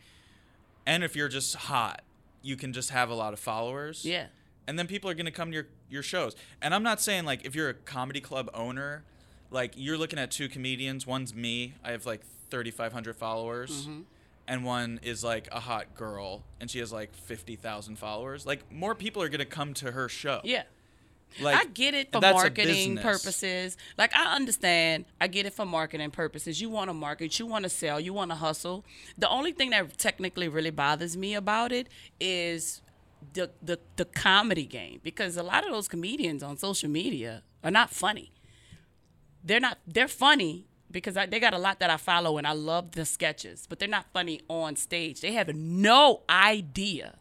and 0.86 1.02
if 1.02 1.16
you're 1.16 1.28
just 1.28 1.54
hot, 1.54 2.02
you 2.42 2.56
can 2.56 2.72
just 2.72 2.90
have 2.90 3.08
a 3.10 3.14
lot 3.14 3.32
of 3.32 3.38
followers. 3.40 4.04
yeah. 4.04 4.26
And 4.68 4.76
then 4.76 4.88
people 4.88 5.08
are 5.08 5.14
gonna 5.14 5.30
come 5.30 5.50
to 5.50 5.54
your 5.54 5.66
your 5.88 6.02
shows. 6.02 6.34
And 6.60 6.74
I'm 6.74 6.82
not 6.82 7.00
saying 7.00 7.24
like 7.24 7.46
if 7.46 7.54
you're 7.54 7.68
a 7.68 7.74
comedy 7.74 8.20
club 8.20 8.50
owner, 8.52 9.04
like 9.52 9.74
you're 9.76 9.96
looking 9.96 10.18
at 10.18 10.32
two 10.32 10.48
comedians. 10.48 11.06
One's 11.06 11.32
me. 11.32 11.74
I 11.84 11.92
have 11.92 12.04
like 12.04 12.22
3,500 12.50 13.16
followers. 13.16 13.86
Mm-hmm. 13.86 14.00
And 14.48 14.64
one 14.64 15.00
is 15.02 15.24
like 15.24 15.48
a 15.50 15.58
hot 15.58 15.96
girl, 15.96 16.44
and 16.60 16.70
she 16.70 16.78
has 16.78 16.92
like 16.92 17.12
fifty 17.16 17.56
thousand 17.56 17.96
followers. 17.98 18.46
Like 18.46 18.70
more 18.72 18.94
people 18.94 19.20
are 19.20 19.28
gonna 19.28 19.44
come 19.44 19.74
to 19.74 19.90
her 19.90 20.08
show. 20.08 20.40
Yeah. 20.44 20.62
like 21.40 21.56
I 21.56 21.64
get 21.64 21.94
it 21.94 22.12
for 22.12 22.18
and 22.18 22.22
that's 22.22 22.38
a 22.38 22.42
marketing 22.44 22.96
purposes. 22.98 23.76
Like 23.98 24.16
I 24.16 24.36
understand. 24.36 25.06
I 25.20 25.26
get 25.26 25.46
it 25.46 25.52
for 25.52 25.66
marketing 25.66 26.12
purposes. 26.12 26.60
You 26.60 26.70
want 26.70 26.90
to 26.90 26.94
market, 26.94 27.36
you 27.40 27.46
want 27.46 27.64
to 27.64 27.68
sell, 27.68 27.98
you 27.98 28.12
want 28.12 28.30
to 28.30 28.36
hustle. 28.36 28.84
The 29.18 29.28
only 29.28 29.50
thing 29.50 29.70
that 29.70 29.98
technically 29.98 30.46
really 30.46 30.70
bothers 30.70 31.16
me 31.16 31.34
about 31.34 31.72
it 31.72 31.88
is 32.20 32.82
the 33.32 33.50
the 33.60 33.80
the 33.96 34.04
comedy 34.04 34.64
game 34.64 35.00
because 35.02 35.36
a 35.36 35.42
lot 35.42 35.64
of 35.66 35.72
those 35.72 35.88
comedians 35.88 36.44
on 36.44 36.56
social 36.56 36.88
media 36.88 37.42
are 37.64 37.70
not 37.72 37.90
funny. 37.90 38.30
They're 39.42 39.60
not 39.60 39.78
they're 39.86 40.08
funny 40.08 40.66
because 40.96 41.14
I, 41.14 41.26
they 41.26 41.38
got 41.38 41.52
a 41.52 41.58
lot 41.58 41.78
that 41.80 41.90
I 41.90 41.98
follow 41.98 42.38
and 42.38 42.46
I 42.46 42.52
love 42.52 42.92
the 42.92 43.04
sketches, 43.04 43.66
but 43.68 43.78
they're 43.78 43.86
not 43.86 44.06
funny 44.14 44.40
on 44.48 44.76
stage. 44.76 45.20
They 45.20 45.32
have 45.32 45.54
no 45.54 46.22
idea 46.30 47.18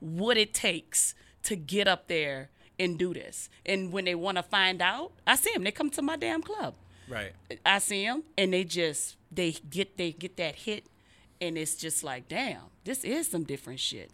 what 0.00 0.38
it 0.38 0.54
takes 0.54 1.14
to 1.42 1.54
get 1.54 1.86
up 1.86 2.08
there 2.08 2.48
and 2.78 2.98
do 2.98 3.12
this. 3.12 3.50
And 3.66 3.92
when 3.92 4.06
they 4.06 4.14
want 4.14 4.38
to 4.38 4.42
find 4.42 4.80
out, 4.80 5.12
I 5.26 5.36
see 5.36 5.52
them. 5.52 5.62
They 5.62 5.72
come 5.72 5.90
to 5.90 6.00
my 6.00 6.16
damn 6.16 6.40
club. 6.40 6.72
Right. 7.06 7.32
I 7.66 7.80
see 7.80 8.06
them, 8.06 8.22
and 8.38 8.54
they 8.54 8.64
just 8.64 9.16
they 9.30 9.52
get 9.52 9.98
they 9.98 10.12
get 10.12 10.38
that 10.38 10.54
hit, 10.54 10.86
and 11.38 11.58
it's 11.58 11.74
just 11.74 12.02
like, 12.02 12.28
damn, 12.28 12.62
this 12.84 13.04
is 13.04 13.28
some 13.28 13.44
different 13.44 13.80
shit. 13.80 14.10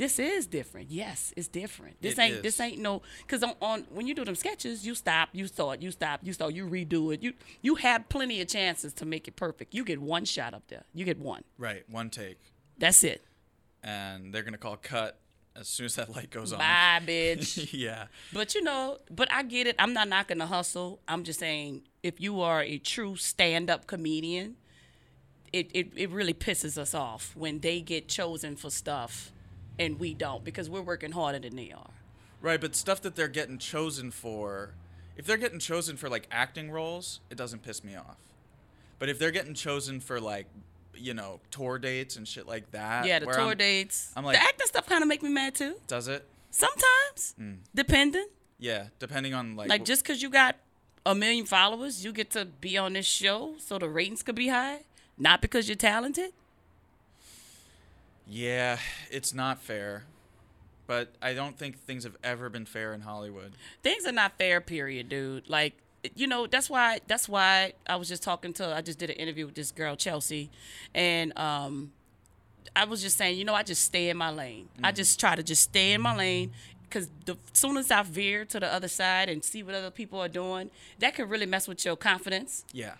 This 0.00 0.18
is 0.18 0.46
different. 0.46 0.90
Yes, 0.90 1.34
it's 1.36 1.46
different. 1.46 2.00
This 2.00 2.14
It 2.14 2.22
ain't 2.22 2.34
is. 2.36 2.42
this 2.42 2.60
ain't 2.60 2.78
no 2.78 3.02
because 3.20 3.42
on, 3.42 3.54
on 3.60 3.86
when 3.90 4.06
you 4.06 4.14
do 4.14 4.24
them 4.24 4.34
sketches, 4.34 4.86
you 4.86 4.94
stop, 4.94 5.28
you 5.32 5.46
thought, 5.46 5.82
you 5.82 5.90
stop, 5.90 6.20
you 6.22 6.32
start, 6.32 6.54
you 6.54 6.66
redo 6.66 7.12
it. 7.12 7.22
You 7.22 7.34
you 7.60 7.74
have 7.74 8.08
plenty 8.08 8.40
of 8.40 8.48
chances 8.48 8.94
to 8.94 9.04
make 9.04 9.28
it 9.28 9.36
perfect. 9.36 9.74
You 9.74 9.84
get 9.84 10.00
one 10.00 10.24
shot 10.24 10.54
up 10.54 10.62
there. 10.68 10.84
You 10.94 11.04
get 11.04 11.18
one. 11.18 11.44
Right. 11.58 11.84
One 11.90 12.08
take. 12.08 12.38
That's 12.78 13.04
it. 13.04 13.22
and 13.82 14.32
they're 14.32 14.42
gonna 14.42 14.56
call 14.56 14.78
cut 14.78 15.18
as 15.54 15.68
soon 15.68 15.84
as 15.86 15.96
that 15.96 16.08
light 16.16 16.30
goes 16.30 16.52
on. 16.54 16.60
Bye, 16.60 17.00
bitch. 17.06 17.68
yeah, 17.72 18.06
But 18.32 18.54
you 18.54 18.62
know, 18.62 18.98
but 19.10 19.30
I 19.30 19.42
get 19.42 19.66
it. 19.66 19.76
I'm 19.78 19.92
not 19.92 20.08
knocking 20.08 20.38
the 20.38 20.46
hustle. 20.46 21.00
I'm 21.08 21.24
just 21.24 21.38
saying 21.40 21.82
if 22.02 22.20
you 22.20 22.40
are 22.40 22.62
a 22.62 22.78
true 22.78 23.16
stand 23.16 23.68
up 23.68 23.86
comedian, 23.86 24.56
it, 25.52 25.70
it, 25.74 25.88
it 25.94 26.10
really 26.10 26.32
pisses 26.32 26.78
us 26.78 26.94
off 26.94 27.34
when 27.36 27.58
they 27.58 27.80
get 27.82 28.08
chosen 28.08 28.56
for 28.56 28.70
stuff 28.70 29.32
and 29.80 29.98
we 29.98 30.14
don't 30.14 30.44
because 30.44 30.68
we're 30.70 30.82
working 30.82 31.12
harder 31.12 31.38
than 31.38 31.56
they 31.56 31.72
are. 31.72 31.90
right. 32.40 32.60
But 32.60 32.74
stuff 32.76 33.00
that 33.02 33.16
they're 33.16 33.28
getting 33.28 33.58
chosen 33.58 34.10
for, 34.10 34.74
if 35.16 35.26
they're 35.26 35.36
getting 35.36 35.58
chosen 35.58 35.96
for 35.96 36.08
like 36.08 36.26
acting 36.30 36.70
roles, 36.70 37.20
it 37.30 37.36
doesn't 37.36 37.62
piss 37.62 37.82
me 37.82 37.96
off. 37.96 38.16
But 38.98 39.08
if 39.08 39.18
they're 39.18 39.30
getting 39.30 39.54
chosen 39.54 40.00
for 40.00 40.20
like, 40.20 40.46
you 40.94 41.14
know, 41.14 41.40
tour 41.50 41.78
dates 41.78 42.16
and 42.16 42.28
shit 42.28 42.46
like 42.46 42.70
that, 42.72 43.06
Yeah, 43.06 43.18
the 43.18 43.26
tour 43.26 43.40
I'm- 43.40 43.56
dates. 43.56 44.12
I'm 44.16 44.24
like- 44.24 44.36
the 44.38 44.42
acting 44.42 44.66
stuff 44.66 44.86
kind 44.86 45.02
of 45.02 45.08
make 45.08 45.22
me 45.22 45.30
mad 45.30 45.54
too. 45.54 45.76
does 45.86 46.06
it? 46.08 46.26
Sometimes, 46.50 47.34
mm. 47.40 47.56
depending. 47.74 48.26
Yeah, 48.58 48.86
depending 48.98 49.32
on 49.34 49.56
like, 49.56 49.68
Like 49.70 49.84
just 49.84 50.02
because 50.02 50.20
you 50.20 50.28
got 50.30 50.56
a 51.06 51.14
million 51.14 51.46
followers, 51.46 52.04
you 52.04 52.12
get 52.12 52.30
to 52.32 52.44
be 52.44 52.76
on 52.76 52.92
this 52.92 53.06
show 53.06 53.54
so 53.58 53.78
the 53.78 53.88
ratings 53.88 54.22
could 54.22 54.34
be 54.34 54.48
high. 54.48 54.80
Not 55.16 55.40
because 55.40 55.68
you're 55.68 55.76
talented. 55.76 56.32
Yeah, 58.30 58.78
it's 59.10 59.34
not 59.34 59.60
fair. 59.60 60.04
But 60.86 61.12
I 61.20 61.34
don't 61.34 61.58
think 61.58 61.78
things 61.78 62.04
have 62.04 62.16
ever 62.24 62.48
been 62.48 62.64
fair 62.66 62.92
in 62.94 63.00
Hollywood. 63.02 63.52
things 63.82 64.06
are 64.06 64.12
not 64.12 64.38
fair 64.38 64.60
period 64.60 65.08
dude 65.08 65.48
like 65.48 65.74
you 66.16 66.26
know 66.26 66.46
that's 66.46 66.70
why 66.70 66.98
that's 67.06 67.28
why 67.28 67.74
i 67.86 67.94
was 67.94 68.08
just 68.08 68.22
talking 68.22 68.54
to 68.54 68.74
i 68.74 68.80
just 68.80 68.98
did 68.98 69.10
an 69.10 69.16
interview 69.16 69.44
with 69.44 69.54
this 69.54 69.70
girl 69.70 69.94
chelsea 69.94 70.48
and 70.94 71.36
um 71.38 71.92
i 72.74 72.84
was 72.86 73.02
just 73.02 73.18
saying 73.18 73.36
you 73.38 73.44
know 73.44 73.52
i 73.54 73.62
just 73.62 73.84
stay 73.84 74.08
in 74.08 74.16
my 74.16 74.30
lane 74.30 74.66
i 74.82 74.90
just 74.90 75.20
try 75.20 75.36
to 75.36 75.42
just 75.42 75.62
stay 75.62 75.92
in 75.92 76.00
my 76.00 76.16
lane 76.16 76.50
because 76.88 77.10
the 77.26 77.36
soon 77.52 77.76
as 77.76 77.90
i 77.90 78.02
veer 78.02 78.46
to 78.46 78.58
the 78.58 78.66
other 78.72 78.88
side 78.88 79.28
and 79.28 79.44
see 79.44 79.62
what 79.62 79.74
other 79.74 79.90
people 79.90 80.18
are 80.18 80.28
doing 80.28 80.70
that 80.98 81.14
could 81.14 81.28
really 81.28 81.44
mess 81.46 81.68
with 81.68 81.84
your 81.84 81.96
confidence 81.96 82.64
Yeah. 82.72 82.94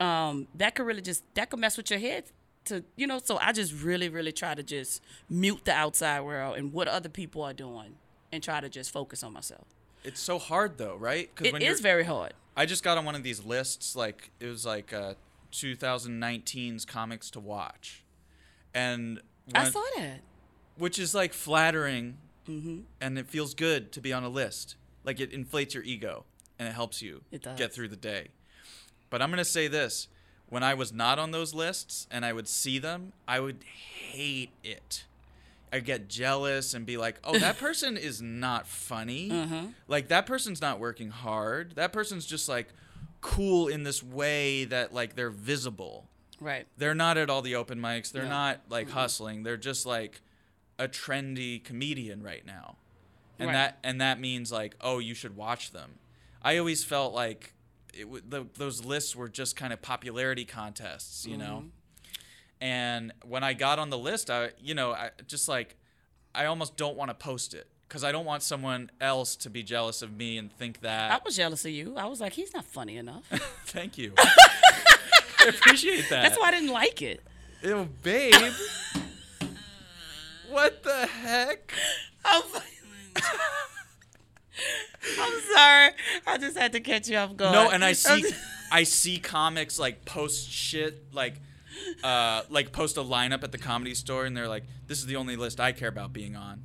um, 0.00 0.48
that 0.56 0.74
could 0.74 0.86
really 0.86 1.02
just 1.02 1.22
that 1.34 1.50
could 1.50 1.60
mess 1.60 1.76
with 1.76 1.88
your 1.88 2.00
head 2.00 2.24
to 2.66 2.82
you 2.96 3.06
know 3.06 3.18
so 3.22 3.36
i 3.38 3.52
just 3.52 3.72
really 3.82 4.08
really 4.08 4.32
try 4.32 4.54
to 4.54 4.62
just 4.62 5.02
mute 5.28 5.60
the 5.64 5.72
outside 5.72 6.20
world 6.22 6.56
and 6.56 6.72
what 6.72 6.88
other 6.88 7.08
people 7.08 7.42
are 7.42 7.52
doing 7.52 7.94
and 8.32 8.42
try 8.42 8.60
to 8.60 8.68
just 8.68 8.90
focus 8.90 9.22
on 9.22 9.32
myself 9.32 9.66
It's 10.04 10.20
so 10.20 10.38
hard 10.38 10.78
though, 10.78 10.96
right? 10.96 11.30
it 11.42 11.52
when 11.52 11.62
is 11.62 11.80
very 11.80 12.04
hard 12.04 12.32
I 12.56 12.66
just 12.66 12.84
got 12.84 12.96
on 12.98 13.04
one 13.04 13.16
of 13.16 13.22
these 13.24 13.44
lists. 13.44 13.96
Like 13.96 14.30
it 14.38 14.46
was 14.46 14.64
like 14.64 14.92
uh, 14.92 15.14
2019's 15.50 16.84
comics 16.84 17.30
to 17.30 17.40
watch, 17.40 18.04
and 18.72 19.20
I 19.54 19.68
saw 19.70 19.82
that. 19.96 20.20
which 20.76 20.98
is 20.98 21.14
like 21.14 21.32
flattering, 21.32 22.18
Mm-hmm. 22.48 22.80
and 23.00 23.18
it 23.18 23.26
feels 23.26 23.54
good 23.54 23.90
to 23.92 24.00
be 24.02 24.12
on 24.12 24.22
a 24.22 24.28
list. 24.28 24.76
Like 25.02 25.18
it 25.18 25.32
inflates 25.32 25.72
your 25.74 25.82
ego 25.82 26.26
and 26.58 26.68
it 26.68 26.72
helps 26.74 27.00
you 27.00 27.22
It 27.32 27.42
get 27.56 27.72
through 27.72 27.88
the 27.88 27.96
day. 27.96 28.28
But 29.08 29.22
I'm 29.22 29.30
gonna 29.30 29.44
say 29.46 29.66
this: 29.66 30.08
when 30.54 30.62
I 30.62 30.72
was 30.74 30.92
not 30.92 31.18
on 31.18 31.32
those 31.32 31.52
lists 31.52 32.06
and 32.12 32.24
I 32.24 32.32
would 32.32 32.46
see 32.46 32.78
them, 32.78 33.12
I 33.26 33.40
would 33.40 33.64
hate 33.64 34.52
it. 34.62 35.02
I'd 35.72 35.84
get 35.84 36.06
jealous 36.08 36.74
and 36.74 36.86
be 36.86 36.96
like, 36.96 37.18
"Oh, 37.24 37.36
that 37.40 37.58
person 37.66 37.96
is 37.96 38.22
not 38.22 38.68
funny. 38.68 39.30
Mm-hmm. 39.30 39.66
Like 39.88 40.06
that 40.08 40.26
person's 40.26 40.60
not 40.60 40.78
working 40.78 41.10
hard. 41.10 41.74
That 41.74 41.92
person's 41.92 42.24
just 42.24 42.48
like 42.48 42.68
cool 43.20 43.66
in 43.66 43.82
this 43.82 44.00
way 44.00 44.64
that 44.66 44.94
like 44.94 45.16
they're 45.16 45.28
visible. 45.30 46.06
Right. 46.40 46.68
They're 46.78 46.94
not 46.94 47.18
at 47.18 47.28
all 47.28 47.42
the 47.42 47.56
open 47.56 47.80
mics. 47.80 48.12
They're 48.12 48.22
No. 48.22 48.28
not 48.28 48.60
like 48.68 48.90
hustling. 48.90 49.42
They're 49.42 49.56
just 49.56 49.84
like 49.84 50.20
a 50.78 50.86
trendy 50.86 51.64
comedian 51.64 52.22
right 52.22 52.46
now. 52.46 52.76
And 53.40 53.48
Right. 53.48 53.54
that 53.54 53.78
and 53.82 54.00
that 54.00 54.20
means 54.20 54.52
like, 54.52 54.76
oh, 54.80 55.00
you 55.00 55.14
should 55.14 55.34
watch 55.34 55.72
them. 55.72 55.98
I 56.42 56.58
always 56.58 56.84
felt 56.84 57.12
like 57.12 57.54
it, 57.96 58.04
w- 58.04 58.22
the, 58.26 58.46
those 58.56 58.84
lists 58.84 59.14
were 59.14 59.28
just 59.28 59.56
kind 59.56 59.72
of 59.72 59.82
popularity 59.82 60.44
contests, 60.44 61.26
you 61.26 61.36
know. 61.36 61.58
Mm-hmm. 61.58 61.68
And 62.60 63.12
when 63.24 63.42
I 63.44 63.52
got 63.52 63.78
on 63.78 63.90
the 63.90 63.98
list, 63.98 64.30
I 64.30 64.50
you 64.60 64.74
know, 64.74 64.92
I 64.92 65.10
just 65.26 65.48
like 65.48 65.76
I 66.34 66.46
almost 66.46 66.76
don't 66.76 66.96
want 66.96 67.10
to 67.10 67.14
post 67.14 67.54
it 67.54 67.66
cuz 67.88 68.02
I 68.04 68.12
don't 68.12 68.24
want 68.24 68.42
someone 68.42 68.90
else 69.00 69.36
to 69.36 69.50
be 69.50 69.62
jealous 69.62 70.02
of 70.02 70.12
me 70.12 70.38
and 70.38 70.50
think 70.52 70.80
that 70.80 71.10
I 71.10 71.20
was 71.24 71.36
jealous 71.36 71.64
of 71.64 71.72
you. 71.72 71.94
I 71.96 72.06
was 72.06 72.20
like, 72.20 72.32
he's 72.32 72.54
not 72.54 72.64
funny 72.64 72.96
enough. 72.96 73.24
Thank 73.66 73.98
you. 73.98 74.14
I 74.18 75.48
appreciate 75.48 76.08
that. 76.08 76.22
That's 76.22 76.38
why 76.38 76.48
I 76.48 76.50
didn't 76.52 76.70
like 76.72 77.02
it. 77.02 77.22
Ew, 77.62 77.88
babe. 78.02 78.34
what 80.50 80.82
the 80.82 81.06
heck? 81.06 81.72
I'm, 85.20 85.40
sorry. 85.52 85.90
I 86.26 86.38
just 86.38 86.56
had 86.56 86.72
to 86.72 86.80
catch 86.80 87.08
you 87.08 87.16
off 87.16 87.36
guard. 87.36 87.52
No, 87.52 87.70
and 87.70 87.84
I 87.84 87.92
see 87.92 88.24
I 88.72 88.84
see 88.84 89.18
comics 89.18 89.78
like 89.78 90.04
post 90.04 90.48
shit 90.50 91.12
like 91.12 91.40
uh 92.02 92.42
like 92.48 92.72
post 92.72 92.96
a 92.96 93.00
lineup 93.02 93.42
at 93.42 93.52
the 93.52 93.58
comedy 93.58 93.94
store 93.94 94.24
and 94.24 94.36
they're 94.36 94.48
like, 94.48 94.64
This 94.86 94.98
is 94.98 95.06
the 95.06 95.16
only 95.16 95.36
list 95.36 95.60
I 95.60 95.72
care 95.72 95.88
about 95.88 96.12
being 96.12 96.36
on. 96.36 96.62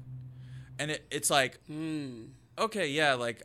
And 0.77 0.91
it, 0.91 1.05
it's 1.11 1.29
like 1.29 1.59
Hmm. 1.67 2.25
okay, 2.57 2.87
yeah, 2.87 3.15
like 3.15 3.43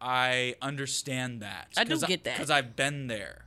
I 0.00 0.56
understand 0.60 1.42
that. 1.42 1.68
I 1.76 1.84
do 1.84 1.98
get 2.00 2.24
that. 2.24 2.36
Because 2.36 2.50
I've 2.50 2.74
been 2.74 3.06
there. 3.06 3.44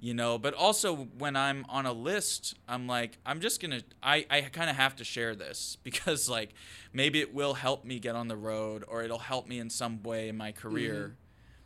You 0.00 0.14
know, 0.14 0.38
but 0.38 0.54
also 0.54 0.94
when 1.18 1.34
I'm 1.34 1.66
on 1.68 1.84
a 1.84 1.92
list, 1.92 2.54
I'm 2.68 2.86
like, 2.86 3.18
I'm 3.26 3.40
just 3.40 3.60
gonna 3.60 3.80
I, 4.00 4.24
I 4.30 4.42
kinda 4.42 4.72
have 4.72 4.94
to 4.96 5.04
share 5.04 5.34
this 5.34 5.76
because 5.84 6.28
like 6.28 6.54
maybe 6.92 7.20
it 7.20 7.34
will 7.34 7.54
help 7.54 7.84
me 7.84 7.98
get 7.98 8.14
on 8.14 8.28
the 8.28 8.36
road 8.36 8.84
or 8.86 9.02
it'll 9.02 9.18
help 9.18 9.48
me 9.48 9.58
in 9.58 9.70
some 9.70 10.02
way 10.04 10.28
in 10.28 10.36
my 10.36 10.52
career 10.52 11.16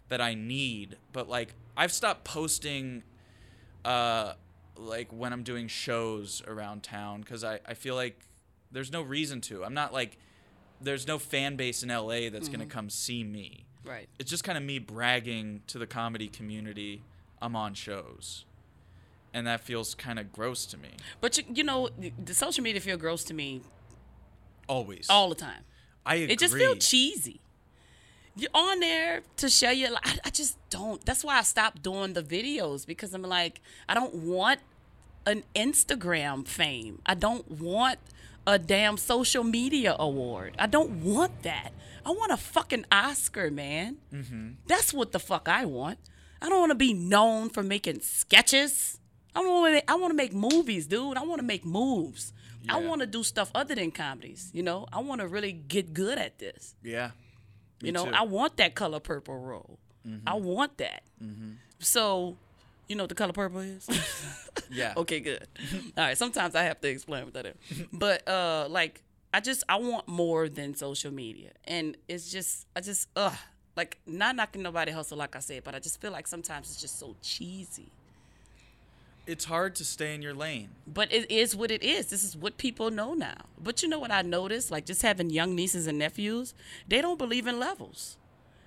that 0.09 0.22
I 0.22 0.35
need. 0.35 0.97
But 1.12 1.28
like 1.28 1.55
I've 1.76 1.93
stopped 1.93 2.24
posting 2.24 3.03
uh 3.85 4.35
like 4.76 5.12
when 5.12 5.35
I'm 5.35 5.43
doing 5.43 5.68
shows 5.68 6.43
around 6.47 6.83
town 6.83 7.20
because 7.20 7.45
I, 7.45 7.61
I 7.66 7.74
feel 7.74 7.95
like 7.95 8.18
there's 8.70 8.91
no 8.91 9.03
reason 9.03 9.43
to. 9.43 9.62
I'm 9.62 9.74
not 9.74 9.93
like 9.93 10.16
there's 10.80 11.07
no 11.07 11.18
fan 11.18 11.57
base 11.57 11.83
in 11.83 11.91
LA 11.91 12.30
that's 12.30 12.49
gonna 12.49 12.64
come 12.66 12.89
see 12.89 13.24
me. 13.24 13.66
Right. 13.85 14.09
It's 14.18 14.30
just 14.30 14.43
kind 14.43 14.57
of 14.57 14.64
me 14.64 14.78
bragging 14.78 15.62
to 15.66 15.78
the 15.78 15.87
comedy 15.87 16.28
community 16.28 17.03
I'm 17.43 17.57
on 17.57 17.74
shows. 17.74 18.45
And 19.34 19.47
that 19.47 19.61
feels 19.61 19.95
kind 19.95 20.18
of 20.18 20.32
gross 20.32 20.64
to 20.66 20.76
me. 20.78 20.90
But 21.20 21.36
you, 21.38 21.45
you 21.53 21.64
know, 21.64 21.88
the- 21.99 22.34
social 22.34 22.62
media 22.62 22.80
feel 22.80 22.97
gross 22.97 23.24
to 23.24 23.34
me 23.34 23.62
Always. 24.68 25.07
all 25.11 25.28
the 25.28 25.34
time. 25.34 25.64
I 26.07 26.16
agree. 26.16 26.32
It 26.34 26.38
just 26.38 26.55
feels 26.55 26.86
cheesy. 26.86 27.40
you're 28.36 28.51
on 28.55 28.80
there 28.80 29.22
to 29.38 29.74
your 29.74 29.90
life. 29.93 30.01
I, 30.05 30.18
I 30.26 30.30
just 30.30 30.57
don't. 30.70 31.05
That's 31.05 31.24
why 31.24 31.38
I 31.38 31.43
stopped 31.43 31.82
doing 31.82 32.12
the 32.12 32.22
videos 32.22 32.86
because 32.86 33.14
I'm 33.14 33.22
like, 33.22 33.61
I 33.88 33.95
don't 33.95 34.14
want 34.14 34.61
an 35.26 35.45
Instagram 35.55 36.47
fame. 36.47 37.01
I 37.07 37.14
don't 37.14 37.51
want 37.51 37.99
a 38.47 38.59
damn 38.59 38.97
social 38.97 39.45
media 39.45 39.95
award. 39.99 40.57
I 40.59 40.66
don't 40.66 41.03
want 41.05 41.43
that. 41.43 41.70
I 42.05 42.11
want 42.11 42.32
a 42.32 42.36
fucking 42.36 42.84
Oscar, 42.90 43.51
man. 43.51 43.99
Mm-hmm. 44.12 44.49
That's 44.66 44.93
what 44.93 45.12
the 45.12 45.20
fuck 45.20 45.49
I 45.49 45.64
want. 45.64 45.99
I 46.43 46.49
don't 46.49 46.59
want 46.59 46.70
to 46.70 46.76
be 46.76 46.93
known 46.93 47.49
for 47.49 47.62
making 47.62 48.01
sketches. 48.01 48.99
I 49.34 49.40
want 49.40 49.76
to. 49.76 49.90
I 49.90 49.95
want 49.95 50.11
to 50.11 50.16
make 50.16 50.34
movies, 50.34 50.86
dude. 50.86 51.16
I 51.16 51.22
want 51.22 51.38
to 51.38 51.47
make 51.47 51.64
moves. 51.64 52.32
I 52.68 52.80
want 52.80 53.01
to 53.01 53.07
do 53.07 53.22
stuff 53.22 53.51
other 53.55 53.74
than 53.74 53.90
comedies. 53.90 54.51
You 54.53 54.62
know, 54.62 54.86
I 54.93 55.01
want 55.01 55.20
to 55.20 55.26
really 55.28 55.53
get 55.53 55.95
good 55.95 56.18
at 56.18 56.38
this. 56.38 56.74
Yeah. 56.82 57.11
You 57.80 57.90
know, 57.90 58.05
too. 58.05 58.11
Mm-hmm. 58.11 58.20
I 58.20 58.22
want 58.22 58.57
that 58.59 58.74
color 58.74 59.01
purple 59.01 59.38
role. 59.38 59.78
I 60.26 60.34
want 60.34 60.78
that. 60.78 61.03
So, 61.78 62.36
you 62.88 62.97
know 62.97 63.05
what 63.05 63.09
the 63.09 63.14
color 63.14 63.32
purple 63.32 63.61
is? 63.61 63.88
yeah. 64.70 64.95
okay, 64.97 65.20
good. 65.20 65.47
All 65.97 66.05
right. 66.05 66.18
Sometimes 66.18 66.55
I 66.55 66.64
have 66.64 66.80
to 66.80 66.88
explain 66.88 67.24
what 67.24 67.34
that 67.34 67.47
is. 67.47 67.55
But 67.93 68.26
uh, 68.28 68.66
like, 68.68 69.03
I 69.32 69.40
just 69.40 69.64
I 69.68 69.76
want 69.76 70.09
more 70.09 70.49
than 70.49 70.74
social 70.74 71.12
media, 71.12 71.53
and 71.64 71.97
it's 72.09 72.30
just 72.30 72.66
I 72.76 72.80
just 72.80 73.09
ugh 73.16 73.36
like 73.77 73.99
not 74.07 74.37
knocking 74.37 74.62
nobody 74.62 74.93
hustle 74.93 75.18
like 75.18 75.37
I 75.37 75.41
said, 75.41 75.64
but 75.64 75.75
I 75.75 75.79
just 75.79 76.01
feel 76.01 76.12
like 76.12 76.27
sometimes 76.27 76.70
it's 76.70 76.81
just 76.81 76.99
so 76.99 77.16
cheesy. 77.23 77.93
It's 79.25 79.45
hard 79.45 79.77
to 79.77 79.85
stay 79.85 80.14
in 80.16 80.23
your 80.23 80.35
lane. 80.35 80.70
But 80.87 81.12
it 81.12 81.31
is 81.31 81.55
what 81.55 81.70
it 81.70 81.85
is. 81.85 82.07
This 82.07 82.25
is 82.25 82.37
what 82.37 82.57
people 82.57 82.91
know 82.91 83.14
now. 83.14 83.37
But 83.62 83.83
you 83.83 83.89
know 83.89 84.01
what 84.01 84.11
I 84.11 84.23
noticed? 84.23 84.70
Like 84.73 84.85
just 84.85 85.03
having 85.03 85.31
young 85.31 85.55
nieces 85.55 85.87
and 85.87 85.99
nephews, 85.99 86.55
they 86.89 87.01
don't 87.01 87.18
believe 87.18 87.47
in 87.47 87.61
levels. 87.61 88.16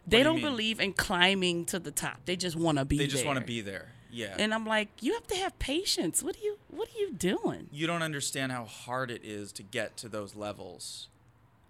They 0.07 0.19
do 0.19 0.23
don't 0.25 0.35
mean? 0.37 0.45
believe 0.45 0.79
in 0.79 0.93
climbing 0.93 1.65
to 1.65 1.79
the 1.79 1.91
top. 1.91 2.21
They 2.25 2.35
just 2.35 2.55
want 2.55 2.77
to 2.77 2.85
be 2.85 2.97
They 2.97 3.07
just 3.07 3.25
want 3.25 3.39
to 3.39 3.45
be 3.45 3.61
there. 3.61 3.89
Yeah. 4.11 4.35
And 4.39 4.53
I'm 4.53 4.65
like, 4.65 4.87
you 5.01 5.13
have 5.13 5.27
to 5.27 5.35
have 5.35 5.59
patience. 5.59 6.23
What 6.23 6.37
are 6.37 6.39
you 6.39 6.57
what 6.69 6.87
are 6.87 6.97
you 6.99 7.11
doing? 7.11 7.67
you 7.71 7.85
don't 7.85 8.01
understand 8.01 8.51
how 8.51 8.63
hard 8.63 9.11
it 9.11 9.25
is 9.25 9.51
to 9.53 9.63
get 9.63 9.97
to 9.97 10.09
those 10.09 10.35
levels. 10.35 11.09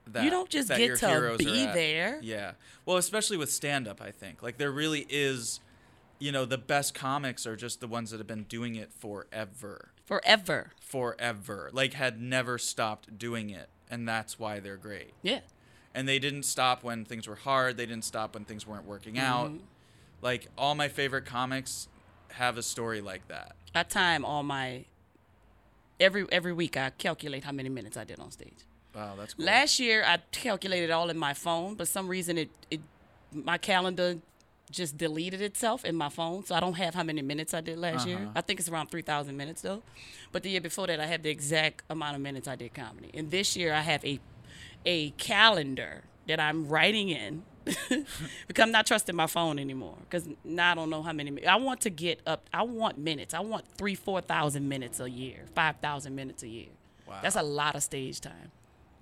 That, 0.08 0.24
You 0.24 0.30
don't 0.30 0.50
just 0.50 0.70
get 0.70 0.80
your 0.80 0.98
to 0.98 1.38
be 1.38 1.66
there. 1.66 2.20
Yeah. 2.22 2.52
Well, 2.86 2.98
especially 2.98 3.38
with 3.38 3.52
stand 3.52 3.88
up, 3.88 4.02
I 4.02 4.12
think. 4.12 4.44
Like 4.44 4.58
there 4.58 4.72
really 4.72 5.06
is 5.10 5.60
you 6.20 6.32
know, 6.32 6.46
the 6.46 6.58
best 6.58 6.94
comics 6.94 7.46
are 7.46 7.56
just 7.56 7.82
the 7.82 7.88
ones 7.88 8.12
that 8.12 8.18
have 8.18 8.28
been 8.28 8.44
doing 8.44 8.76
it 8.76 8.92
forever. 8.94 9.92
Forever. 10.06 10.72
Forever. 10.80 11.70
Like 11.74 11.94
had 11.94 12.22
never 12.22 12.58
stopped 12.58 13.18
doing 13.18 13.50
it. 13.50 13.70
And 13.90 14.08
that's 14.08 14.40
why 14.40 14.60
they're 14.60 14.78
great. 14.78 15.14
Yeah. 15.22 15.42
And 15.94 16.08
they 16.08 16.20
didn't 16.20 16.44
stop 16.44 16.84
when 16.84 17.06
things 17.06 17.28
were 17.28 17.36
hard. 17.36 17.78
They 17.78 17.86
didn't 17.86 18.06
stop 18.06 18.34
when 18.34 18.46
things 18.46 18.66
weren't 18.66 18.86
working 18.86 19.18
out. 19.20 19.50
Mm-hmm. 19.50 19.66
Like 20.22 20.48
all 20.58 20.76
my 20.76 20.88
favorite 20.88 21.26
comics 21.26 21.88
have 22.30 22.58
a 22.58 22.64
story 22.64 23.02
like 23.02 23.28
that. 23.28 23.56
I 23.74 23.84
time 23.84 24.26
all 24.26 24.44
my 24.44 24.86
every 26.00 26.26
every 26.32 26.54
week 26.54 26.78
I 26.78 26.90
calculate 26.92 27.44
how 27.44 27.52
many 27.52 27.70
minutes 27.70 27.98
I 27.98 28.04
did 28.04 28.20
on 28.20 28.32
stage. 28.32 28.66
Wow, 28.96 29.16
that's 29.18 29.34
cool. 29.34 29.46
Last 29.46 29.80
year 29.80 30.04
I 30.06 30.18
calculated 30.32 30.92
all 30.92 31.10
in 31.10 31.18
my 31.18 31.34
phone, 31.34 31.76
but 31.76 31.88
some 31.88 32.08
reason 32.08 32.38
it, 32.38 32.50
it 32.72 32.82
my 33.32 33.58
calendar 33.58 34.18
just 34.72 34.98
deleted 34.98 35.42
itself 35.42 35.86
in 35.86 35.96
my 35.96 36.10
phone, 36.10 36.44
so 36.44 36.56
I 36.56 36.60
don't 36.60 36.74
have 36.74 36.96
how 36.96 37.04
many 37.04 37.22
minutes 37.22 37.54
I 37.54 37.62
did 37.62 37.78
last 37.78 38.08
year. 38.08 38.18
Uh-huh. 38.18 38.32
I 38.36 38.42
think 38.42 38.60
it's 38.60 38.70
around 38.70 38.88
three 38.88 39.02
thousand 39.02 39.38
minutes 39.38 39.62
though. 39.62 39.84
But 40.32 40.44
the 40.44 40.50
year 40.50 40.62
before 40.62 40.88
that, 40.88 41.00
I 41.00 41.06
had 41.06 41.24
the 41.24 41.30
exact 41.30 41.84
amount 41.90 42.16
of 42.16 42.22
minutes 42.22 42.48
I 42.48 42.56
did 42.56 42.74
comedy, 42.74 43.12
and 43.14 43.32
this 43.32 43.56
year 43.56 43.74
I 43.74 43.82
have 43.82 44.04
a 44.06 44.20
a 44.86 45.12
calendar 45.12 46.04
that 46.28 46.40
I'm 46.40 46.68
writing 46.68 47.10
in. 47.10 47.44
because 47.90 48.62
I'm 48.62 48.72
not 48.72 48.86
trusting 48.86 49.16
my 49.16 49.26
phone 49.26 49.58
anymore. 49.58 49.98
Because 50.02 50.30
now 50.44 50.74
I 50.74 50.76
don't 50.76 50.92
know 50.92 51.02
how 51.02 51.14
many. 51.14 51.48
I 51.48 51.56
want 51.56 51.82
to 51.82 51.90
get 51.90 52.22
up. 52.28 52.48
I 52.54 52.62
want 52.62 53.00
minutes. 53.00 53.34
I 53.34 53.40
want 53.40 53.66
three, 53.76 53.96
four 53.96 54.22
thousand 54.22 54.70
minutes 54.70 55.00
a 55.00 55.10
year, 55.10 55.46
five 55.56 55.78
thousand 55.78 56.14
minutes 56.16 56.44
a 56.44 56.48
year. 56.48 56.68
Wow. 57.08 57.20
That's 57.24 57.36
a 57.36 57.42
lot 57.42 57.74
of 57.74 57.82
stage 57.82 58.22
time. 58.22 58.52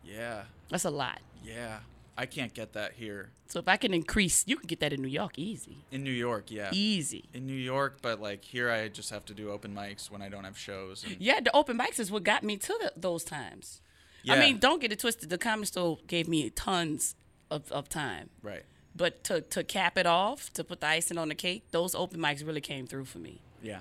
Yeah. 0.04 0.44
That's 0.70 0.86
a 0.86 0.90
lot. 0.90 1.20
Yeah. 1.44 1.80
I 2.18 2.26
can't 2.28 2.54
get 2.54 2.74
that 2.74 2.94
here. 2.94 3.32
So 3.48 3.60
if 3.60 3.68
I 3.68 3.78
can 3.78 3.94
increase, 3.94 4.44
you 4.48 4.56
can 4.56 4.68
get 4.68 4.80
that 4.82 4.94
in 4.94 5.02
New 5.02 5.08
York 5.08 5.40
easy, 5.40 5.78
In 5.92 6.04
New 6.04 6.12
York, 6.12 6.52
yeah. 6.52 6.70
easy. 6.72 7.26
In 7.34 7.48
New 7.48 7.54
York, 7.54 8.00
but 8.02 8.22
like 8.22 8.44
here 8.44 8.70
I 8.70 8.88
just 8.88 9.10
have 9.10 9.26
to 9.26 9.34
do 9.34 9.50
open 9.50 9.74
mics 9.74 10.12
when 10.12 10.22
I 10.22 10.30
don't 10.30 10.44
have 10.44 10.58
shows. 10.58 11.04
And, 11.04 11.18
Yeah, 11.20 11.40
the 11.40 11.56
open 11.56 11.78
mics 11.78 12.00
is 12.00 12.12
what 12.12 12.24
got 12.24 12.44
me 12.44 12.58
to 12.58 12.78
the, 12.82 12.94
those 12.96 13.24
times. 13.24 13.82
I 14.30 14.40
mean, 14.40 14.58
don't 14.58 14.80
get 14.80 14.92
it 14.92 15.00
twisted. 15.00 15.30
The 15.30 15.38
comedy 15.38 15.68
store 15.68 15.98
gave 16.08 16.28
me 16.30 16.50
tons 16.50 17.16
of, 17.52 17.70
of 17.72 17.90
time, 17.90 18.30
right. 18.42 18.64
but 18.96 19.24
to 19.26 19.42
to 19.42 19.64
cap 19.64 19.98
it 19.98 20.06
off, 20.06 20.52
to 20.54 20.64
put 20.64 20.80
the 20.80 20.88
icing 20.88 21.18
on 21.18 21.28
the 21.28 21.36
cake, 21.36 21.66
those 21.72 21.94
open 21.94 22.20
mics 22.22 22.46
really 22.46 22.62
came 22.62 22.88
through 22.88 23.06
for 23.06 23.20
me. 23.20 23.42
Yeah. 23.62 23.80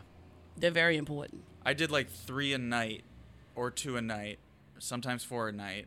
They're 0.56 0.72
very 0.72 0.96
important. 0.96 1.44
I 1.64 1.74
did 1.74 1.90
like 1.90 2.10
three 2.10 2.52
a 2.52 2.58
night 2.58 3.04
or 3.54 3.70
two 3.70 3.96
a 3.96 4.02
night, 4.02 4.40
sometimes 4.82 5.24
four 5.24 5.48
a 5.48 5.52
night 5.52 5.86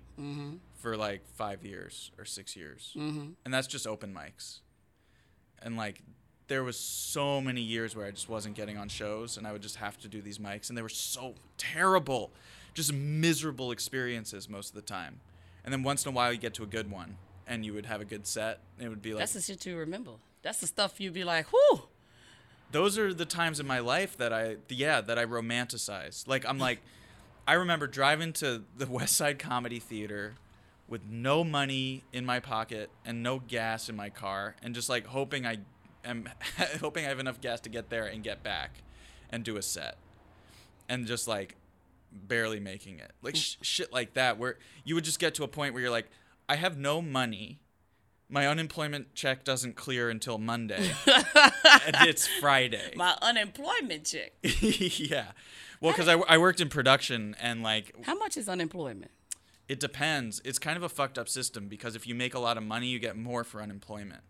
for 0.78 0.96
like 0.98 1.26
five 1.28 1.64
years 1.64 2.12
or 2.18 2.26
six 2.26 2.56
years. 2.56 2.93
Mm-hmm. 2.96 3.32
And 3.43 3.54
that's 3.54 3.68
just 3.68 3.86
open 3.86 4.14
mics. 4.14 4.60
And 5.62 5.78
like 5.78 6.02
there 6.48 6.64
was 6.64 6.78
so 6.80 7.41
many 7.41 7.62
years 7.62 7.96
where 7.96 8.06
I 8.06 8.12
just 8.12 8.30
wasn't 8.30 8.56
getting 8.56 8.78
on 8.78 8.88
shows 8.88 9.38
and 9.38 9.48
I 9.48 9.52
would 9.52 9.62
just 9.62 9.78
have 9.78 9.98
to 10.00 10.08
do 10.08 10.22
these 10.22 10.38
mics 10.38 10.70
and 10.70 10.78
they 10.78 10.82
were 10.82 10.89
so 10.89 11.36
terrible. 11.58 12.32
Just 12.74 12.93
miserable 12.93 13.72
experiences 13.72 14.50
most 14.50 14.70
of 14.70 14.76
the 14.76 14.82
time. 14.82 15.20
And 15.64 15.74
then 15.74 15.82
once 15.82 16.06
in 16.06 16.12
a 16.12 16.16
while 16.16 16.32
you 16.32 16.38
get 16.39 16.54
to 16.56 16.64
a 16.64 16.68
good 16.68 16.91
one 16.91 17.18
and 17.48 17.66
you 17.66 17.74
would 17.74 17.86
have 17.86 18.02
a 18.02 18.06
good 18.06 18.28
set. 18.28 18.60
It 18.80 18.89
would 18.89 19.02
be 19.02 19.14
like 19.14 19.22
That's 19.22 19.34
the 19.34 19.41
shit 19.41 19.66
you 19.66 19.78
remember. 19.78 20.12
That's 20.41 20.60
the 20.60 20.68
stuff 20.68 21.00
you'd 21.00 21.14
be 21.14 21.24
like, 21.24 21.48
whew. 21.48 21.84
those 22.72 22.98
are 23.00 23.14
the 23.14 23.26
times 23.26 23.60
in 23.60 23.66
my 23.66 23.80
life 23.80 24.18
that 24.18 24.32
I 24.32 24.58
yeah 24.70 25.02
that 25.02 25.18
I 25.18 25.26
romanticize. 25.26 26.28
Like 26.28 26.46
I'm 26.48 26.60
like 26.60 26.82
I 27.48 27.54
remember 27.54 27.88
driving 27.88 28.34
to 28.34 28.64
the 28.76 28.86
West 28.89 29.16
Side 29.16 29.39
Comedy 29.39 29.80
Theater 29.80 30.34
with 30.88 31.06
no 31.10 31.43
money 31.43 32.04
in 32.14 32.26
my 32.26 32.39
pocket 32.39 32.89
and 33.06 33.24
no 33.24 33.39
gas 33.39 33.89
in 33.89 33.96
my 33.96 34.10
car 34.10 34.56
and 34.62 34.76
just 34.76 34.89
like 34.89 35.08
hoping 35.08 35.46
I 35.46 35.58
am 36.04 36.30
hoping 36.80 37.06
I 37.06 37.10
have 37.10 37.20
enough 37.20 37.41
gas 37.41 37.60
to 37.62 37.70
get 37.70 37.89
there 37.89 38.06
and 38.06 38.24
get 38.24 38.43
back 38.43 38.84
and 39.30 39.43
do 39.43 39.58
a 39.58 39.62
set. 39.62 39.98
And 40.88 41.08
just 41.08 41.28
like 41.28 41.56
barely 42.12 42.60
making 42.60 43.00
it. 43.00 43.12
Like 43.24 43.36
sh- 43.36 43.56
shit 43.62 43.91
like 43.91 44.14
that 44.14 44.38
where 44.38 44.58
you 44.84 44.93
would 44.96 45.04
just 45.04 45.20
get 45.20 45.34
to 45.36 45.43
a 45.43 45.48
point 45.48 45.74
where 45.74 45.82
you're 45.82 45.91
like 45.91 46.10
I 46.48 46.56
have 46.56 46.78
no 46.78 47.02
money. 47.02 47.60
My 48.30 48.48
unemployment 48.48 49.14
check 49.14 49.43
doesn't 49.43 49.76
clear 49.76 50.10
until 50.10 50.38
Monday. 50.38 50.91
and 51.08 52.08
it's 52.08 52.28
Friday. 52.28 52.93
My 52.96 53.16
unemployment 53.22 54.06
check. 54.06 54.34
yeah. 54.62 55.32
Well, 55.82 55.91
because 55.91 56.07
I, 56.07 56.13
I 56.28 56.38
worked 56.38 56.61
in 56.61 56.69
production 56.69 57.36
and 57.39 57.61
like 57.63 57.93
How 58.05 58.15
much 58.17 58.38
is 58.38 58.47
unemployment? 58.49 59.11
it 59.67 59.80
depends. 59.80 60.41
It's 60.45 60.59
kind 60.59 60.78
of 60.78 60.84
a 60.84 60.89
fucked 60.89 61.17
up 61.17 61.28
system 61.28 61.67
because 61.67 61.95
if 61.95 62.05
you 62.07 62.13
make 62.15 62.34
a 62.34 62.39
lot 62.39 62.57
of 62.57 62.63
money, 62.63 62.88
you 62.88 62.99
get 62.99 63.17
more 63.17 63.43
for 63.43 63.61
unemployment. 63.61 64.21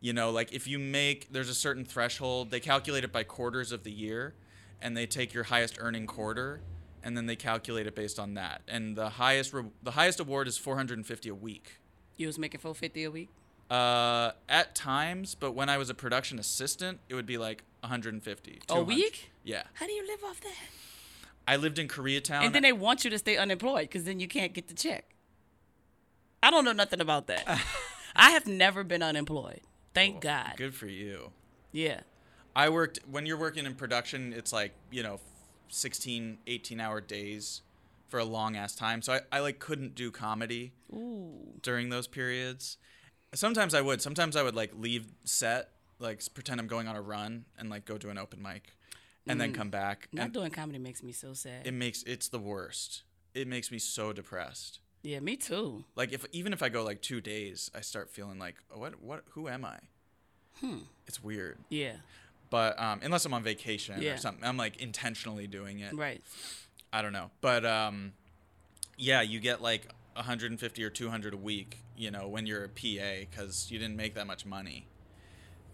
You 0.00 0.12
know, 0.12 0.30
like 0.30 0.52
if 0.52 0.68
you 0.68 0.78
make, 0.78 1.32
there's 1.32 1.48
a 1.48 1.54
certain 1.54 1.84
threshold. 1.84 2.50
They 2.50 2.60
calculate 2.60 3.02
it 3.02 3.12
by 3.12 3.24
quarters 3.24 3.72
of 3.72 3.82
the 3.82 3.90
year, 3.90 4.34
and 4.80 4.94
they 4.96 5.06
take 5.06 5.32
your 5.32 5.44
highest 5.44 5.78
earning 5.80 6.06
quarter, 6.06 6.60
and 7.02 7.16
then 7.16 7.24
they 7.26 7.34
calculate 7.36 7.86
it 7.86 7.94
based 7.94 8.18
on 8.18 8.34
that. 8.34 8.60
And 8.68 8.94
the 8.94 9.08
highest 9.08 9.54
re- 9.54 9.64
the 9.82 9.92
highest 9.92 10.20
award 10.20 10.48
is 10.48 10.58
450 10.58 11.28
a 11.30 11.34
week. 11.34 11.78
You 12.18 12.26
was 12.26 12.38
making 12.38 12.60
four 12.60 12.74
fifty 12.74 13.04
a 13.04 13.10
week. 13.10 13.30
Uh, 13.70 14.30
at 14.48 14.74
times, 14.74 15.34
but 15.34 15.52
when 15.52 15.68
I 15.68 15.76
was 15.78 15.90
a 15.90 15.94
production 15.94 16.38
assistant, 16.38 17.00
it 17.08 17.14
would 17.14 17.26
be 17.26 17.36
like 17.38 17.64
150. 17.86 18.60
A 18.68 18.82
week? 18.82 19.30
Yeah. 19.44 19.62
How 19.74 19.86
do 19.86 19.92
you 19.92 20.06
live 20.06 20.24
off 20.24 20.40
that? 20.40 20.54
I 21.48 21.56
lived 21.56 21.78
in 21.78 21.88
Koreatown. 21.88 22.42
And 22.42 22.54
then 22.54 22.62
they 22.62 22.72
want 22.72 23.04
you 23.04 23.10
to 23.10 23.18
stay 23.18 23.36
unemployed 23.36 23.82
because 23.82 24.04
then 24.04 24.20
you 24.20 24.28
can't 24.28 24.52
get 24.52 24.68
the 24.68 24.74
check. 24.74 25.14
I 26.42 26.50
don't 26.50 26.64
know 26.64 26.72
nothing 26.72 27.00
about 27.00 27.28
that. 27.28 27.44
I 28.16 28.30
have 28.30 28.46
never 28.46 28.84
been 28.84 29.02
unemployed. 29.02 29.60
Thank 29.94 30.20
God. 30.20 30.54
Good 30.56 30.74
for 30.74 30.86
you. 30.86 31.30
Yeah. 31.72 32.00
I 32.54 32.68
worked 32.68 33.00
when 33.10 33.26
you're 33.26 33.36
working 33.36 33.66
in 33.66 33.74
production, 33.74 34.32
it's 34.32 34.52
like, 34.52 34.72
you 34.90 35.02
know, 35.02 35.20
16, 35.68 36.38
18 36.46 36.80
hour 36.80 37.00
days 37.00 37.62
for 38.08 38.18
a 38.18 38.24
long 38.24 38.56
ass 38.56 38.74
time. 38.74 39.02
So 39.02 39.14
I, 39.14 39.20
I 39.30 39.40
like 39.40 39.58
couldn't 39.58 39.94
do 39.94 40.10
comedy 40.10 40.72
Ooh. 40.92 41.54
during 41.62 41.90
those 41.90 42.06
periods. 42.06 42.78
Sometimes 43.34 43.74
I 43.74 43.80
would. 43.80 44.00
Sometimes 44.00 44.36
I 44.36 44.42
would 44.42 44.54
like 44.54 44.72
leave 44.76 45.06
set, 45.24 45.70
like 45.98 46.22
pretend 46.34 46.60
I'm 46.60 46.66
going 46.66 46.88
on 46.88 46.96
a 46.96 47.02
run 47.02 47.44
and 47.58 47.70
like 47.70 47.84
go 47.84 47.96
to 47.98 48.10
an 48.10 48.18
open 48.18 48.42
mic 48.42 48.72
and 49.26 49.40
then 49.40 49.52
come 49.52 49.70
back. 49.70 50.08
Not 50.12 50.32
doing 50.32 50.50
comedy 50.50 50.78
makes 50.78 51.02
me 51.02 51.12
so 51.12 51.32
sad. 51.32 51.66
it 51.66 51.72
makes 51.74 52.02
it's 52.04 52.28
the 52.28 52.38
worst. 52.38 53.02
It 53.34 53.46
makes 53.48 53.70
me 53.70 53.78
so 53.78 54.12
depressed. 54.12 54.80
yeah, 55.02 55.20
me 55.20 55.36
too. 55.36 55.84
Like 55.94 56.12
if 56.12 56.24
even 56.32 56.52
if 56.52 56.62
I 56.62 56.68
go 56.68 56.84
like 56.84 57.02
2 57.02 57.20
days, 57.20 57.70
I 57.74 57.80
start 57.80 58.10
feeling 58.10 58.38
like, 58.38 58.56
oh, 58.74 58.78
what 58.78 59.02
what 59.02 59.24
who 59.30 59.48
am 59.48 59.64
I? 59.64 59.78
Hmm. 60.60 60.78
It's 61.06 61.22
weird. 61.22 61.58
Yeah. 61.68 61.96
But 62.48 62.80
um, 62.80 63.00
unless 63.02 63.24
I'm 63.24 63.34
on 63.34 63.42
vacation 63.42 64.00
Yeah. 64.00 64.14
or 64.14 64.16
something, 64.18 64.44
I'm 64.44 64.56
like 64.56 64.76
intentionally 64.80 65.46
doing 65.48 65.80
it. 65.80 65.92
Right. 65.94 66.22
I 66.92 67.02
don't 67.02 67.12
know, 67.12 67.30
but 67.40 67.66
um, 67.66 68.12
yeah, 68.96 69.20
you 69.20 69.40
get 69.40 69.60
like 69.60 69.88
150 70.14 70.82
or 70.84 70.88
200 70.88 71.34
a 71.34 71.36
week, 71.36 71.78
you 71.96 72.10
know, 72.10 72.26
when 72.28 72.46
you're 72.46 72.64
a 72.64 72.68
PA 72.68 73.26
because 73.28 73.70
you 73.70 73.78
didn't 73.78 73.96
make 73.96 74.14
that 74.14 74.26
much 74.26 74.46
money. 74.46 74.86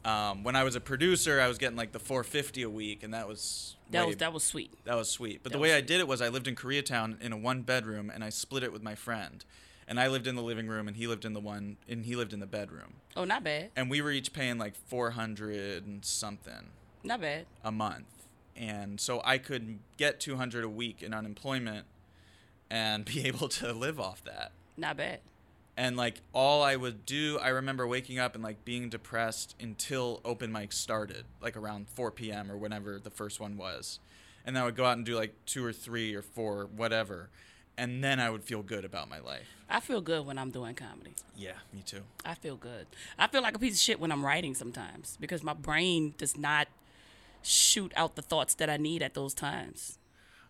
Um, 0.05 0.43
when 0.43 0.57
I 0.57 0.65
was 0.65 0.75
a 0.75 0.81
producer, 0.81 1.41
I 1.41 1.47
was 1.49 1.59
getting 1.59 1.77
like 1.77 1.93
the 1.93 2.01
450 2.01 2.63
a 2.63 2.71
week, 2.71 3.03
and 3.03 3.15
that 3.15 3.29
was 3.29 3.77
That 3.91 4.01
way- 4.01 4.07
was 4.09 4.17
that 4.17 4.33
was 4.33 4.43
sweet. 4.45 4.73
that 4.85 4.97
was 4.97 5.09
sweet. 5.11 5.43
But 5.43 5.53
That 5.53 5.59
the 5.59 5.63
way 5.63 5.73
I 5.75 5.79
sweet. 5.79 5.87
did 5.87 6.01
it 6.01 6.09
was 6.09 6.21
I 6.21 6.29
lived 6.29 6.49
in 6.49 6.57
Koreatown 6.57 7.21
in 7.21 7.33
a 7.33 7.37
one 7.37 7.63
bedroom, 7.63 8.11
and 8.11 8.25
I 8.25 8.31
split 8.31 8.63
it 8.65 8.73
with 8.73 8.83
my 8.83 8.95
friend, 8.97 9.45
and 9.87 10.01
I 10.01 10.09
lived 10.09 10.27
in 10.27 10.35
the 10.35 10.43
living 10.43 10.67
room, 10.67 10.89
and 10.89 10.97
he 10.97 11.07
lived 11.07 11.25
in 11.25 11.35
the 11.35 11.41
one, 11.41 11.77
and 11.89 12.05
he 12.05 12.17
lived 12.17 12.33
in 12.33 12.41
the 12.41 12.47
bedroom, 12.47 12.95
Oh, 13.17 13.25
not 13.25 13.45
bad. 13.45 13.71
and 13.77 13.89
we 13.91 14.01
were 14.01 14.11
each 14.11 14.33
paying 14.33 14.59
like 14.59 14.75
400 14.75 15.87
and 15.87 16.05
something 16.05 16.71
Not 17.05 17.21
bad. 17.21 17.47
a 17.63 17.71
month. 17.71 18.07
And 18.57 19.01
so 19.01 19.23
I 19.25 19.39
could 19.39 19.79
get 19.97 20.19
200 20.21 20.65
a 20.65 20.69
week 20.69 21.03
in 21.03 21.15
unemployment 21.15 21.87
and 22.69 23.05
be 23.15 23.25
able 23.27 23.49
to 23.51 23.73
live 23.73 24.01
off 24.01 24.25
that. 24.25 24.51
Not 24.77 24.97
bad. 24.97 25.21
And 25.83 25.97
like 25.97 26.21
all 26.33 26.63
I 26.63 26.77
would 26.77 27.05
do, 27.05 27.41
I 27.43 27.49
remember 27.49 27.89
waking 27.89 28.21
up 28.21 28.37
and 28.37 28.45
like 28.45 28.65
being 28.65 28.89
depressed 28.89 29.57
until 29.61 30.21
open 30.25 30.53
mic 30.53 30.71
started, 30.71 31.25
like 31.41 31.57
around 31.57 31.89
4 31.89 32.13
p.m. 32.13 32.53
or 32.53 32.57
whenever 32.57 33.01
the 33.01 33.11
first 33.11 33.41
one 33.41 33.57
was. 33.57 33.99
And 34.47 34.55
then 34.55 34.63
I 34.63 34.67
would 34.67 34.77
go 34.77 34.85
out 34.85 34.97
and 34.97 35.05
do 35.05 35.17
like 35.17 35.35
two 35.45 35.65
or 35.65 35.73
three 35.73 36.15
or 36.15 36.23
four, 36.23 36.69
whatever. 36.77 37.31
And 37.77 38.05
then 38.05 38.21
I 38.21 38.31
would 38.31 38.45
feel 38.45 38.63
good 38.63 38.85
about 38.85 39.11
my 39.11 39.19
life. 39.19 39.49
I 39.69 39.81
feel 39.81 40.01
good 40.01 40.25
when 40.25 40.39
I'm 40.39 40.53
doing 40.53 40.77
comedy. 40.77 41.15
Yeah, 41.37 41.55
me 41.75 41.83
too. 41.85 42.03
I 42.25 42.35
feel 42.35 42.55
good. 42.55 42.87
I 43.19 43.27
feel 43.27 43.43
like 43.43 43.57
a 43.57 43.59
piece 43.59 43.75
of 43.75 43.81
shit 43.81 43.99
when 43.99 44.13
I'm 44.13 44.25
writing 44.25 44.55
sometimes 44.55 45.19
because 45.19 45.43
my 45.43 45.55
brain 45.55 46.15
does 46.17 46.37
not 46.37 46.69
shoot 47.43 47.93
out 47.97 48.15
the 48.15 48.23
thoughts 48.23 48.55
that 48.55 48.71
I 48.71 48.77
need 48.77 49.03
at 49.03 49.15
those 49.15 49.35
times. 49.35 49.99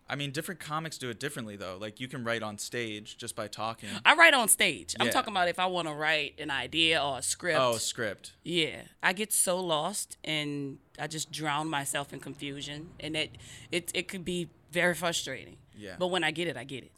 I 0.09 0.15
mean, 0.15 0.31
different 0.31 0.59
comics 0.59 0.97
do 0.97 1.09
it 1.09 1.19
differently 1.19 1.55
though. 1.55 1.77
Like 1.79 1.99
you 1.99 2.07
can 2.07 2.23
write 2.23 2.43
on 2.43 2.57
stage 2.57 3.17
just 3.17 3.35
by 3.35 3.47
talking. 3.47 3.89
I 4.05 4.15
write 4.15 4.33
on 4.33 4.47
stage. 4.47 4.95
I'm 4.99 5.09
talking 5.09 5.33
about 5.33 5.47
if 5.47 5.59
I 5.59 5.65
want 5.65 5.87
to 5.87 5.93
write 5.93 6.35
an 6.39 6.51
idea 6.51 7.01
or 7.01 7.19
a 7.19 7.21
script. 7.21 7.59
Oh, 7.59 7.77
script. 7.77 8.33
Yeah, 8.43 8.81
I 9.01 9.13
get 9.13 9.31
so 9.31 9.59
lost 9.59 10.17
and 10.23 10.79
I 10.99 11.07
just 11.07 11.31
drown 11.31 11.69
myself 11.69 12.13
in 12.13 12.19
confusion, 12.19 12.89
and 12.99 13.15
it 13.15 13.37
it 13.71 13.91
it 13.93 14.07
could 14.07 14.25
be 14.25 14.49
very 14.71 14.93
frustrating. 14.93 15.57
Yeah. 15.75 15.95
But 15.97 16.07
when 16.07 16.23
I 16.23 16.31
get 16.31 16.47
it, 16.47 16.57
I 16.57 16.63
get 16.65 16.83
it, 16.83 16.91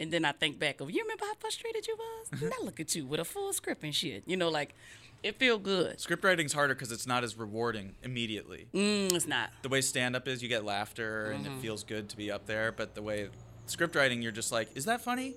and 0.00 0.12
then 0.12 0.24
I 0.24 0.32
think 0.32 0.58
back 0.58 0.80
of 0.80 0.90
you 0.90 1.02
remember 1.02 1.24
how 1.24 1.34
frustrated 1.38 1.86
you 1.86 1.96
was. 1.98 2.42
now 2.42 2.64
look 2.64 2.80
at 2.80 2.94
you 2.94 3.06
with 3.06 3.20
a 3.20 3.24
full 3.24 3.52
script 3.52 3.82
and 3.82 3.94
shit. 3.94 4.22
You 4.26 4.36
know, 4.36 4.48
like 4.48 4.74
it 5.22 5.36
feel 5.38 5.58
good. 5.58 6.00
Script 6.00 6.22
writing's 6.24 6.52
harder 6.52 6.74
because 6.74 6.92
it's 6.92 7.06
not 7.06 7.24
as 7.24 7.36
rewarding 7.36 7.94
immediately. 8.02 8.68
Mm, 8.74 9.12
it's 9.12 9.26
not. 9.26 9.50
The 9.62 9.68
way 9.68 9.80
stand 9.80 10.14
up 10.16 10.28
is, 10.28 10.42
you 10.42 10.48
get 10.48 10.64
laughter 10.64 11.30
and 11.32 11.44
Mm-hmm. 11.44 11.58
it 11.58 11.62
feels 11.62 11.82
good 11.84 12.08
to 12.10 12.16
be 12.16 12.30
up 12.30 12.46
there. 12.46 12.70
But 12.72 12.94
the 12.94 13.02
way 13.02 13.28
script 13.66 13.94
writing, 13.96 14.22
you're 14.22 14.32
just 14.32 14.52
like, 14.52 14.68
is 14.76 14.84
that 14.84 15.00
funny? 15.00 15.34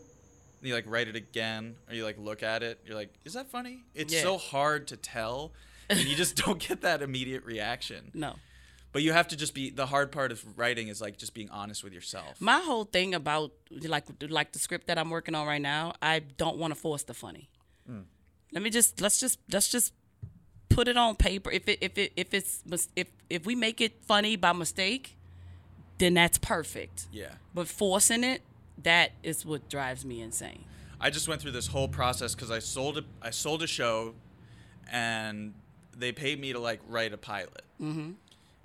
And 0.59 0.67
you 0.67 0.73
like 0.73 0.85
write 0.87 1.07
it 1.07 1.15
again, 1.15 1.75
or 1.87 1.95
you 1.95 2.03
like 2.03 2.17
look 2.19 2.43
at 2.43 2.63
it. 2.63 2.79
You're 2.85 2.95
like, 2.95 3.13
is 3.25 3.33
that 3.33 3.49
funny? 3.49 3.83
It's 3.95 4.13
Yeah. 4.13 4.21
so 4.23 4.37
hard 4.37 4.87
to 4.89 4.97
tell, 4.97 5.51
and 5.89 5.99
you 6.01 6.15
just 6.15 6.35
don't 6.45 6.59
get 6.59 6.81
that 6.81 7.01
immediate 7.01 7.45
reaction. 7.45 8.11
No. 8.13 8.35
But 8.91 9.03
you 9.03 9.13
have 9.13 9.27
to 9.29 9.37
just 9.37 9.53
be. 9.53 9.69
The 9.69 9.85
hard 9.85 10.11
part 10.11 10.31
of 10.33 10.43
writing 10.57 10.87
is 10.89 10.99
like 10.99 11.17
just 11.17 11.33
being 11.33 11.49
honest 11.51 11.83
with 11.83 11.93
yourself. 11.93 12.41
My 12.41 12.59
whole 12.59 12.83
thing 12.85 13.13
about 13.15 13.51
like 13.81 14.05
like 14.19 14.51
the 14.51 14.59
script 14.59 14.87
that 14.87 14.97
I'm 14.97 15.09
working 15.11 15.33
on 15.35 15.47
right 15.47 15.61
now, 15.61 15.93
I 16.01 16.19
don't 16.19 16.57
want 16.57 16.73
to 16.73 16.79
force 16.79 17.03
the 17.03 17.13
funny. 17.13 17.49
Hmm. 17.87 17.99
Let 18.51 18.63
me 18.63 18.69
just 18.69 19.01
let's 19.01 19.19
just 19.19 19.39
let's 19.51 19.69
just 19.69 19.93
put 20.69 20.87
it 20.87 20.97
on 20.97 21.15
paper. 21.15 21.51
If 21.51 21.67
it 21.67 21.79
if 21.81 21.97
it 21.97 22.13
if 22.15 22.33
it's 22.33 22.63
if 22.95 23.07
if 23.29 23.45
we 23.45 23.55
make 23.55 23.81
it 23.81 24.03
funny 24.05 24.35
by 24.35 24.53
mistake, 24.53 25.17
then 25.97 26.13
that's 26.13 26.37
perfect. 26.37 27.07
yeah. 27.11 27.33
But 27.53 27.67
forcing 27.67 28.23
it, 28.23 28.41
that 28.83 29.11
is 29.23 29.45
what 29.45 29.69
drives 29.69 30.05
me 30.05 30.21
insane. 30.21 30.65
I 31.01 31.09
just 31.09 31.27
went 31.27 31.41
through 31.41 31.51
this 31.51 31.67
whole 31.67 31.87
process 31.87 32.35
because 32.35 32.51
I 32.51 32.59
sold 32.59 32.97
a 32.97 33.03
I 33.21 33.29
sold 33.29 33.63
a 33.63 33.67
show, 33.67 34.15
and 34.91 35.53
they 35.95 36.11
paid 36.11 36.39
me 36.39 36.53
to 36.53 36.59
like 36.59 36.79
write 36.87 37.13
a 37.13 37.17
pilot. 37.17 37.63
Mm-hmm. 37.81 38.11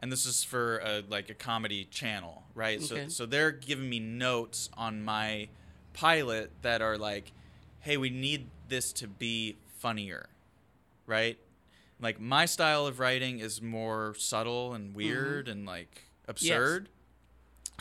And 0.00 0.12
this 0.12 0.26
is 0.26 0.44
for 0.44 0.78
a, 0.78 1.02
like 1.08 1.30
a 1.30 1.34
comedy 1.34 1.86
channel, 1.90 2.42
right? 2.54 2.78
Okay. 2.78 3.04
So 3.04 3.08
so 3.08 3.26
they're 3.26 3.52
giving 3.52 3.88
me 3.88 4.00
notes 4.00 4.68
on 4.76 5.02
my 5.02 5.48
pilot 5.94 6.50
that 6.62 6.82
are 6.82 6.98
like, 6.98 7.32
hey, 7.80 7.96
we 7.96 8.10
need 8.10 8.46
this 8.68 8.92
to 8.94 9.08
be 9.08 9.56
funnier, 9.84 10.28
right? 11.06 11.36
Like 12.00 12.18
my 12.18 12.46
style 12.46 12.86
of 12.86 12.98
writing 13.00 13.38
is 13.38 13.60
more 13.60 14.14
subtle 14.16 14.72
and 14.72 14.94
weird 14.94 15.46
and 15.46 15.66
like 15.66 16.04
absurd. 16.26 16.88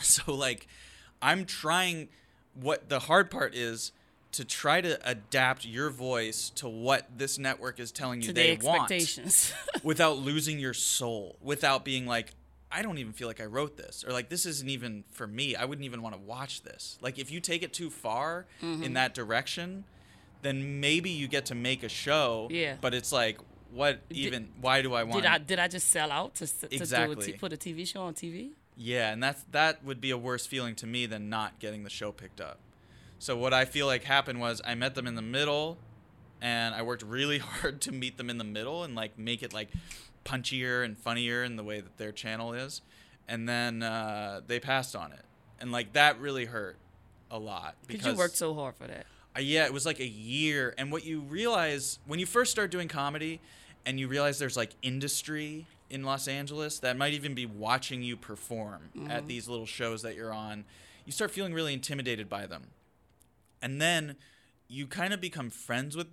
So 0.00 0.34
like 0.34 0.66
I'm 1.22 1.44
trying 1.44 2.08
what 2.54 2.88
the 2.88 2.98
hard 2.98 3.30
part 3.30 3.54
is 3.54 3.92
to 4.32 4.44
try 4.44 4.80
to 4.80 4.98
adapt 5.08 5.64
your 5.64 5.88
voice 5.88 6.50
to 6.56 6.68
what 6.68 7.06
this 7.16 7.38
network 7.38 7.78
is 7.78 7.92
telling 7.92 8.20
you 8.20 8.26
To 8.28 8.32
they 8.34 8.58
want 8.60 8.90
expectations. 8.90 9.52
without 9.84 10.18
losing 10.18 10.58
your 10.58 10.74
soul, 10.74 11.36
without 11.40 11.84
being 11.84 12.06
like 12.06 12.34
I 12.72 12.82
don't 12.82 12.98
even 12.98 13.12
feel 13.12 13.28
like 13.28 13.40
I 13.40 13.44
wrote 13.44 13.76
this 13.76 14.04
or 14.06 14.12
like 14.12 14.28
this 14.30 14.44
isn't 14.46 14.68
even 14.68 15.04
for 15.12 15.28
me. 15.28 15.54
I 15.54 15.64
wouldn't 15.64 15.84
even 15.84 16.02
want 16.02 16.16
to 16.16 16.20
watch 16.20 16.62
this. 16.62 16.98
Like 17.00 17.18
if 17.20 17.30
you 17.30 17.38
take 17.40 17.62
it 17.62 17.72
too 17.72 17.88
far 17.90 18.46
Mm-hmm. 18.62 18.82
in 18.82 18.94
that 18.94 19.14
direction, 19.14 19.84
then 20.44 20.80
maybe 20.80 21.10
you 21.10 21.26
get 21.26 21.46
to 21.46 21.54
make 21.54 21.82
a 21.82 21.88
show, 21.88 22.48
Yeah. 22.50 22.76
but 22.80 22.94
it's 22.94 23.10
like 23.12 23.38
what 23.72 24.00
even 24.10 24.48
why 24.60 24.82
do 24.82 24.94
I 24.94 25.02
want 25.02 25.20
did 25.22 25.26
I 25.28 25.38
did 25.38 25.58
I 25.58 25.66
just 25.66 25.88
sell 25.90 26.12
out 26.12 26.36
to, 26.36 26.46
to 26.46 26.68
do 26.68 26.68
a 26.70 26.76
Exactly. 26.76 27.32
put 27.32 27.52
a 27.52 27.56
TV 27.56 27.86
show 27.86 28.02
on 28.02 28.14
TV? 28.14 28.50
Yeah, 28.76 29.12
and 29.12 29.22
that's 29.22 29.42
that 29.50 29.84
would 29.84 30.00
be 30.00 30.10
a 30.10 30.18
worse 30.18 30.46
feeling 30.46 30.74
to 30.76 30.86
me 30.86 31.06
than 31.06 31.28
not 31.28 31.58
getting 31.58 31.82
the 31.82 31.90
show 31.90 32.12
picked 32.12 32.40
up. 32.40 32.58
So 33.18 33.36
what 33.36 33.52
I 33.54 33.64
feel 33.64 33.86
like 33.86 34.04
happened 34.04 34.40
was 34.40 34.60
I 34.64 34.74
met 34.74 34.94
them 34.94 35.06
in 35.06 35.14
the 35.14 35.22
middle 35.22 35.78
and 36.40 36.74
I 36.74 36.82
worked 36.82 37.02
really 37.02 37.38
hard 37.50 37.80
to 37.82 37.92
meet 37.92 38.16
them 38.16 38.30
in 38.30 38.38
the 38.38 38.44
middle 38.44 38.84
and 38.84 38.94
like 38.94 39.18
make 39.18 39.42
it 39.42 39.52
like 39.52 39.70
punchier 40.24 40.84
and 40.84 40.96
funnier 40.96 41.42
in 41.42 41.56
the 41.56 41.64
way 41.64 41.80
that 41.80 41.96
their 41.96 42.12
channel 42.12 42.52
is. 42.52 42.82
And 43.26 43.48
then 43.48 43.82
uh, 43.82 44.42
they 44.46 44.60
passed 44.60 44.94
on 44.94 45.12
it. 45.12 45.24
And 45.60 45.72
like 45.72 45.94
that 45.94 46.20
really 46.20 46.44
hurt 46.44 46.76
a 47.30 47.38
lot 47.38 47.74
Because 47.86 48.06
you 48.06 48.14
worked 48.14 48.36
so 48.36 48.54
hard 48.54 48.76
for 48.76 48.86
that. 48.86 49.06
Uh, 49.36 49.40
yeah, 49.40 49.64
it 49.64 49.72
was 49.72 49.84
like 49.86 50.00
a 50.00 50.06
year. 50.06 50.74
And 50.78 50.90
what 50.92 51.04
you 51.04 51.20
realize 51.20 51.98
when 52.06 52.18
you 52.18 52.26
first 52.26 52.50
start 52.50 52.70
doing 52.70 52.88
comedy 52.88 53.40
and 53.86 53.98
you 53.98 54.08
realize 54.08 54.38
there's 54.38 54.56
like 54.56 54.70
industry 54.82 55.66
in 55.90 56.02
Los 56.02 56.26
Angeles 56.28 56.78
that 56.80 56.96
might 56.96 57.12
even 57.12 57.34
be 57.34 57.46
watching 57.46 58.02
you 58.02 58.16
perform 58.16 58.90
at 59.08 59.26
these 59.28 59.48
little 59.48 59.66
shows 59.66 60.02
that 60.02 60.14
you're 60.16 60.32
on, 60.32 60.64
you 61.04 61.12
start 61.12 61.30
feeling 61.30 61.52
really 61.52 61.72
intimidated 61.74 62.28
by 62.28 62.46
them. 62.46 62.68
And 63.60 63.80
then 63.80 64.16
you 64.68 64.86
kind 64.86 65.12
of 65.12 65.20
become 65.20 65.50
friends 65.50 65.96
with 65.96 66.06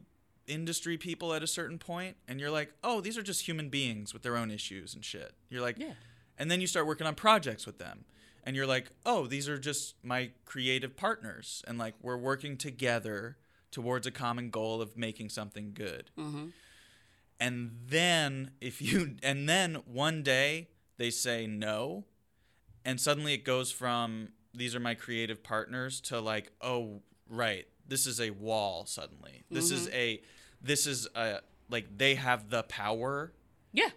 industry 0.47 0.97
people 0.97 1.34
at 1.34 1.41
a 1.43 1.47
certain 1.47 1.78
point 1.78 2.17
and 2.28 2.39
you're 2.39 2.51
like, 2.51 2.74
"Oh, 2.84 2.99
these 3.01 3.17
are 3.17 3.24
just 3.24 3.47
human 3.47 3.69
beings 3.69 4.13
with 4.13 4.24
their 4.24 4.36
own 4.36 4.51
issues 4.51 4.93
and 4.93 5.03
shit." 5.05 5.34
You're 5.49 5.61
like, 5.61 5.78
Yeah. 5.80 5.93
and 6.38 6.51
then 6.51 6.59
you 6.59 6.67
start 6.67 6.86
working 6.86 7.07
on 7.07 7.15
projects 7.15 7.65
with 7.65 7.78
them. 7.78 8.03
And 8.44 8.56
you're 8.56 8.66
like, 8.66 8.92
oh, 9.06 9.28
these 9.28 9.48
are 9.48 9.58
just 9.58 9.96
my 10.04 10.32
creative 10.46 10.98
partners. 10.98 11.64
And 11.68 11.78
like, 11.78 11.94
we're 12.02 12.18
working 12.18 12.58
together 12.58 13.38
towards 13.70 14.08
a 14.08 14.12
common 14.12 14.50
goal 14.50 14.82
of 14.82 14.98
making 14.98 15.30
something 15.30 15.72
good. 15.74 16.10
Mm-hmm. 16.18 16.48
And 17.39 17.72
then, 17.88 18.52
if 18.60 18.82
you, 18.82 19.16
and 19.24 19.48
then 19.48 19.76
one 19.86 20.24
day 20.24 20.70
they 20.98 21.10
say 21.10 21.48
no. 21.48 22.06
And 22.84 23.00
suddenly 23.00 23.34
it 23.34 23.46
goes 23.46 23.72
from 23.72 24.30
these 24.54 24.76
are 24.76 24.80
my 24.80 24.96
creative 24.96 25.44
partners 25.44 26.02
to 26.02 26.20
like, 26.20 26.52
oh, 26.62 27.02
right, 27.30 27.68
this 27.88 28.08
is 28.08 28.20
a 28.20 28.32
wall 28.32 28.86
suddenly. 28.86 29.44
This 29.50 29.72
is 29.72 29.88
mm-hmm. 29.88 29.96
a, 29.96 30.22
this 30.62 30.88
is 30.88 31.08
a, 31.16 31.39
like, 31.70 31.98
they 31.98 32.16
have 32.16 32.50
the 32.50 32.64
power 32.64 33.32
Yeah. 33.72 33.89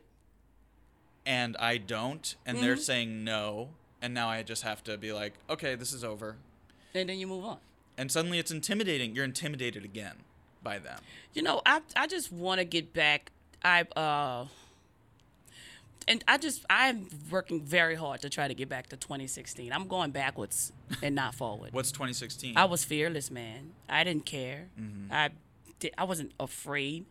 and 1.27 1.57
I 1.57 1.79
don't, 1.79 2.35
and 2.47 2.59
they're 2.59 2.75
mm-hmm. 2.75 2.83
saying 2.83 3.25
no, 3.25 3.71
and 4.05 4.13
now 4.13 4.29
I 4.29 4.43
just 4.43 4.65
have 4.65 4.85
to 4.85 4.99
be 4.99 5.15
like, 5.15 5.33
okay, 5.49 5.77
this 5.77 5.95
is 5.95 6.05
over. 6.05 6.37
And 6.95 7.09
then 7.09 7.19
you 7.19 7.27
move 7.27 7.43
on. 7.43 7.57
And 7.97 8.13
suddenly 8.13 8.39
it's 8.39 8.51
intimidating. 8.51 9.15
You're 9.15 9.25
intimidated 9.25 9.83
again 9.83 10.17
by 10.63 10.79
them. 10.79 11.01
You 11.33 11.41
know, 11.43 11.63
I 11.65 11.81
I 11.97 12.07
just 12.07 12.31
want 12.31 12.59
to 12.59 12.67
get 12.67 12.93
back. 12.93 13.33
I 13.65 13.83
uh, 13.97 14.47
and 16.07 16.23
I 16.29 16.37
just 16.37 16.67
I'm 16.69 17.09
working 17.31 17.63
very 17.63 17.95
hard 17.95 18.21
to 18.21 18.29
try 18.29 18.47
to 18.47 18.53
get 18.53 18.69
back 18.69 18.89
to 18.89 18.97
2016. 18.97 19.73
I'm 19.73 19.89
going 19.89 20.11
backwards 20.11 20.73
and 21.03 21.15
not 21.15 21.35
forward. 21.41 21.73
What's 21.73 21.91
2016? 21.91 22.59
I 22.59 22.67
was 22.67 22.85
fearless, 22.85 23.31
man. 23.31 23.71
I 23.89 24.05
didn't 24.05 24.27
care. 24.27 24.67
I 25.11 25.31
did, 25.81 25.95
I 25.97 26.05
wasn't 26.05 26.33
afraid. 26.39 27.07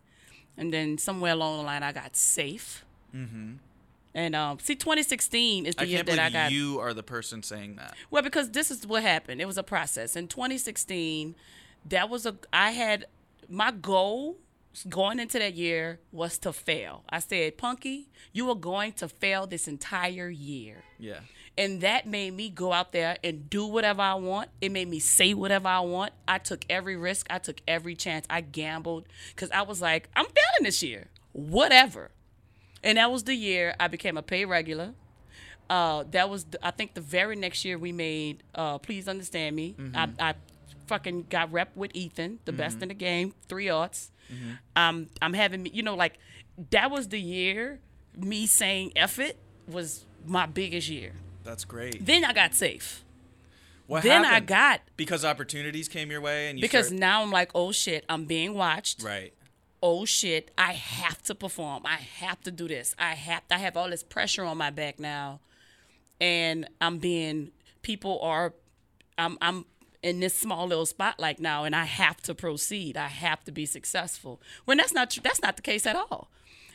And 0.58 0.72
then 0.72 1.00
somewhere 1.00 1.34
along 1.34 1.58
the 1.58 1.64
line, 1.64 1.82
I 1.82 1.92
got 1.92 2.16
safe. 2.16 2.86
Mm-hmm. 3.16 3.54
And 4.16 4.36
um, 4.36 4.60
see, 4.60 4.76
2016 4.76 5.66
is 5.66 5.76
the 5.76 5.82
I 5.82 5.86
year 5.86 6.04
that 6.04 6.20
I 6.20 6.30
got. 6.30 6.52
you 6.52 6.80
are 6.80 6.94
the 6.94 7.04
person 7.04 7.42
saying 7.42 7.78
that. 7.78 7.96
Well, 8.12 8.22
because 8.22 8.52
this 8.52 8.70
is 8.70 8.86
what 8.86 9.02
happened. 9.02 9.42
It 9.42 9.46
was 9.46 9.58
a 9.58 9.64
process. 9.64 10.16
In 10.16 10.28
2016, 10.28 11.36
that 11.90 12.10
was 12.10 12.26
a 12.26 12.36
I 12.52 12.72
had 12.72 13.06
my 13.50 13.72
goal 13.72 14.38
going 14.90 15.20
into 15.20 15.38
that 15.40 15.54
year 15.56 16.00
was 16.12 16.38
to 16.40 16.54
fail. 16.54 17.04
I 17.10 17.20
said, 17.20 17.58
"Punkie, 17.58 18.06
you 18.32 18.50
are 18.50 18.56
going 18.56 18.94
to 18.94 19.10
fail 19.10 19.48
this 19.48 19.68
entire 19.68 20.30
year." 20.30 20.84
Yeah. 21.00 21.20
And 21.56 21.82
that 21.82 22.08
made 22.08 22.34
me 22.34 22.50
go 22.50 22.74
out 22.74 22.94
there 22.94 23.18
and 23.24 23.48
do 23.48 23.68
whatever 23.68 24.02
I 24.02 24.16
want. 24.16 24.50
It 24.60 24.72
made 24.72 24.88
me 24.88 24.98
say 24.98 25.36
whatever 25.36 25.68
I 25.68 25.82
want. 25.82 26.12
I 26.28 26.40
took 26.40 26.66
every 26.68 26.96
risk. 26.96 27.28
I 27.30 27.38
took 27.38 27.62
every 27.68 27.96
chance. 27.96 28.26
I 28.28 28.42
gambled 28.42 29.06
because 29.36 29.52
I 29.52 29.62
was 29.62 29.80
like, 29.80 30.10
I'm 30.16 30.26
failing 30.26 30.64
this 30.64 30.82
year. 30.82 31.10
Whatever. 31.32 32.10
And 32.84 32.98
that 32.98 33.12
was 33.12 33.24
the 33.24 33.36
year 33.36 33.76
I 33.80 33.88
became 33.88 34.18
a 34.18 34.22
pay 34.22 34.46
regular. 34.46 34.94
Uh, 35.70 36.04
that 36.12 36.30
was, 36.30 36.44
the, 36.46 36.66
I 36.66 36.72
think, 36.72 36.94
the 36.94 37.02
very 37.02 37.36
next 37.36 37.64
year 37.66 37.78
we 37.78 37.92
made 37.92 38.44
uh, 38.54 38.78
Please 38.80 39.08
Understand 39.08 39.56
Me. 39.56 39.76
I, 39.96 40.10
I 40.20 40.34
fucking 40.88 41.28
got 41.30 41.52
rep 41.52 41.76
with 41.76 41.92
Ethan, 41.94 42.40
the 42.46 42.52
best 42.52 42.82
in 42.82 42.90
the 42.90 42.94
game, 42.94 43.34
3 43.48 43.70
Arts. 43.70 44.12
Um, 44.76 45.08
I'm 45.22 45.34
having, 45.34 45.66
you 45.68 45.82
know, 45.84 45.96
like, 45.96 46.18
that 46.72 46.92
was 46.92 47.08
the 47.10 47.20
year 47.20 47.80
me 48.16 48.46
saying 48.46 48.92
F 48.96 49.18
it 49.20 49.38
was 49.68 50.06
my 50.26 50.46
biggest 50.46 50.90
year. 50.90 51.14
That's 51.44 51.66
great. 51.66 52.06
Then 52.06 52.24
I 52.26 52.34
got 52.34 52.54
safe. 52.54 53.04
What 53.88 54.04
then 54.04 54.24
I 54.24 54.40
got 54.40 54.82
because 54.96 55.26
opportunities 55.26 55.88
came 55.90 56.10
your 56.10 56.22
way 56.22 56.50
and 56.50 56.58
you 56.58 56.62
because 56.64 56.88
started- 56.88 57.00
now 57.02 57.22
I'm 57.22 57.32
like, 57.32 57.52
oh 57.54 57.72
shit, 57.72 58.06
I'm 58.08 58.26
being 58.26 58.54
watched. 58.54 59.04
right. 59.04 59.34
Oh 59.86 60.06
shit, 60.06 60.50
I 60.58 60.72
have 60.72 61.22
to 61.24 61.36
perform. 61.36 61.84
I 61.86 61.98
have 61.98 62.40
to 62.44 62.52
do 62.52 62.70
this. 62.70 62.96
I 62.98 63.16
have 63.16 63.46
to, 63.50 63.56
I 63.56 63.58
have 63.58 63.76
all 63.76 63.90
this 63.90 64.02
pressure 64.02 64.46
on 64.46 64.58
my 64.58 64.70
back 64.70 64.98
now, 64.98 65.42
and 66.22 66.70
I'm 66.80 67.00
being 67.00 67.52
people 67.82 68.18
are, 68.22 68.54
I'm 69.18 69.38
I'm 69.42 69.66
in 70.02 70.22
this 70.22 70.34
small 70.34 70.68
little 70.68 70.86
spotlight 70.86 71.42
now, 71.42 71.66
and 71.66 71.76
I 71.76 71.84
have 71.84 72.22
to 72.22 72.34
proceed. 72.34 72.96
I 72.96 73.08
have 73.08 73.44
to 73.44 73.52
be 73.52 73.66
successful. 73.66 74.42
When 74.64 74.78
that's 74.78 74.94
not 74.94 75.18
that's 75.22 75.42
not 75.42 75.58
the 75.58 75.62
case 75.62 75.86
at 75.86 75.98
all. 75.98 76.30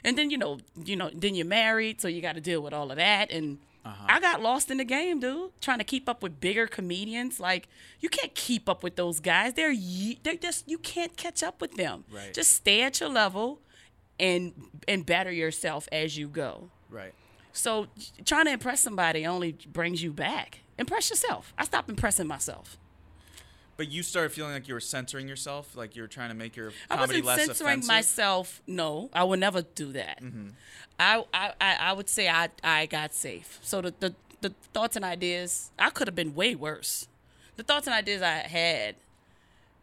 And 0.04 0.18
then 0.18 0.28
you 0.28 0.36
know 0.36 0.58
you 0.76 0.94
know 0.94 1.10
then 1.14 1.34
you're 1.34 1.46
married, 1.46 2.02
so 2.02 2.08
you 2.08 2.20
got 2.20 2.34
to 2.34 2.42
deal 2.42 2.60
with 2.60 2.74
all 2.74 2.90
of 2.90 2.98
that 2.98 3.32
and. 3.32 3.58
I 4.06 4.20
got 4.20 4.42
lost 4.42 4.70
in 4.70 4.78
the 4.78 4.84
game, 4.84 5.20
dude. 5.20 5.50
Trying 5.60 5.78
to 5.78 5.84
keep 5.84 6.08
up 6.08 6.22
with 6.22 6.40
bigger 6.40 6.66
comedians, 6.66 7.38
like 7.40 7.68
you 8.00 8.08
can't 8.08 8.34
keep 8.34 8.68
up 8.68 8.82
with 8.82 8.96
those 8.96 9.20
guys. 9.20 9.54
They're 9.54 9.74
they're 10.22 10.34
just 10.34 10.68
you 10.68 10.78
can't 10.78 11.16
catch 11.16 11.42
up 11.42 11.60
with 11.60 11.74
them. 11.74 12.04
Right. 12.10 12.32
Just 12.34 12.52
stay 12.52 12.82
at 12.82 13.00
your 13.00 13.08
level, 13.08 13.60
and 14.18 14.52
and 14.86 15.04
better 15.04 15.32
yourself 15.32 15.88
as 15.92 16.16
you 16.16 16.28
go. 16.28 16.70
Right. 16.90 17.14
So 17.52 17.88
trying 18.24 18.46
to 18.46 18.52
impress 18.52 18.80
somebody 18.80 19.26
only 19.26 19.52
brings 19.72 20.02
you 20.02 20.12
back. 20.12 20.60
Impress 20.78 21.10
yourself. 21.10 21.52
I 21.58 21.64
stopped 21.64 21.90
impressing 21.90 22.26
myself. 22.26 22.78
But 23.78 23.92
you 23.92 24.02
started 24.02 24.32
feeling 24.32 24.52
like 24.52 24.66
you 24.66 24.74
were 24.74 24.80
censoring 24.80 25.28
yourself, 25.28 25.76
like 25.76 25.94
you 25.94 26.02
were 26.02 26.08
trying 26.08 26.30
to 26.30 26.34
make 26.34 26.56
your 26.56 26.72
comedy 26.90 27.22
less 27.22 27.36
offensive. 27.44 27.64
I 27.64 27.70
wasn't 27.70 27.84
censoring 27.84 27.86
myself. 27.86 28.62
No, 28.66 29.08
I 29.14 29.22
would 29.22 29.38
never 29.38 29.62
do 29.62 29.92
that. 29.92 30.20
Mm-hmm. 30.20 30.48
I, 30.98 31.24
I, 31.32 31.52
I 31.60 31.76
I 31.80 31.92
would 31.92 32.08
say 32.08 32.28
I, 32.28 32.48
I 32.64 32.86
got 32.86 33.14
safe. 33.14 33.60
So 33.62 33.80
the, 33.80 33.94
the, 34.00 34.14
the 34.40 34.52
thoughts 34.74 34.96
and 34.96 35.04
ideas, 35.04 35.70
I 35.78 35.90
could 35.90 36.08
have 36.08 36.16
been 36.16 36.34
way 36.34 36.56
worse. 36.56 37.06
The 37.54 37.62
thoughts 37.62 37.86
and 37.86 37.94
ideas 37.94 38.20
I 38.20 38.38
had, 38.48 38.96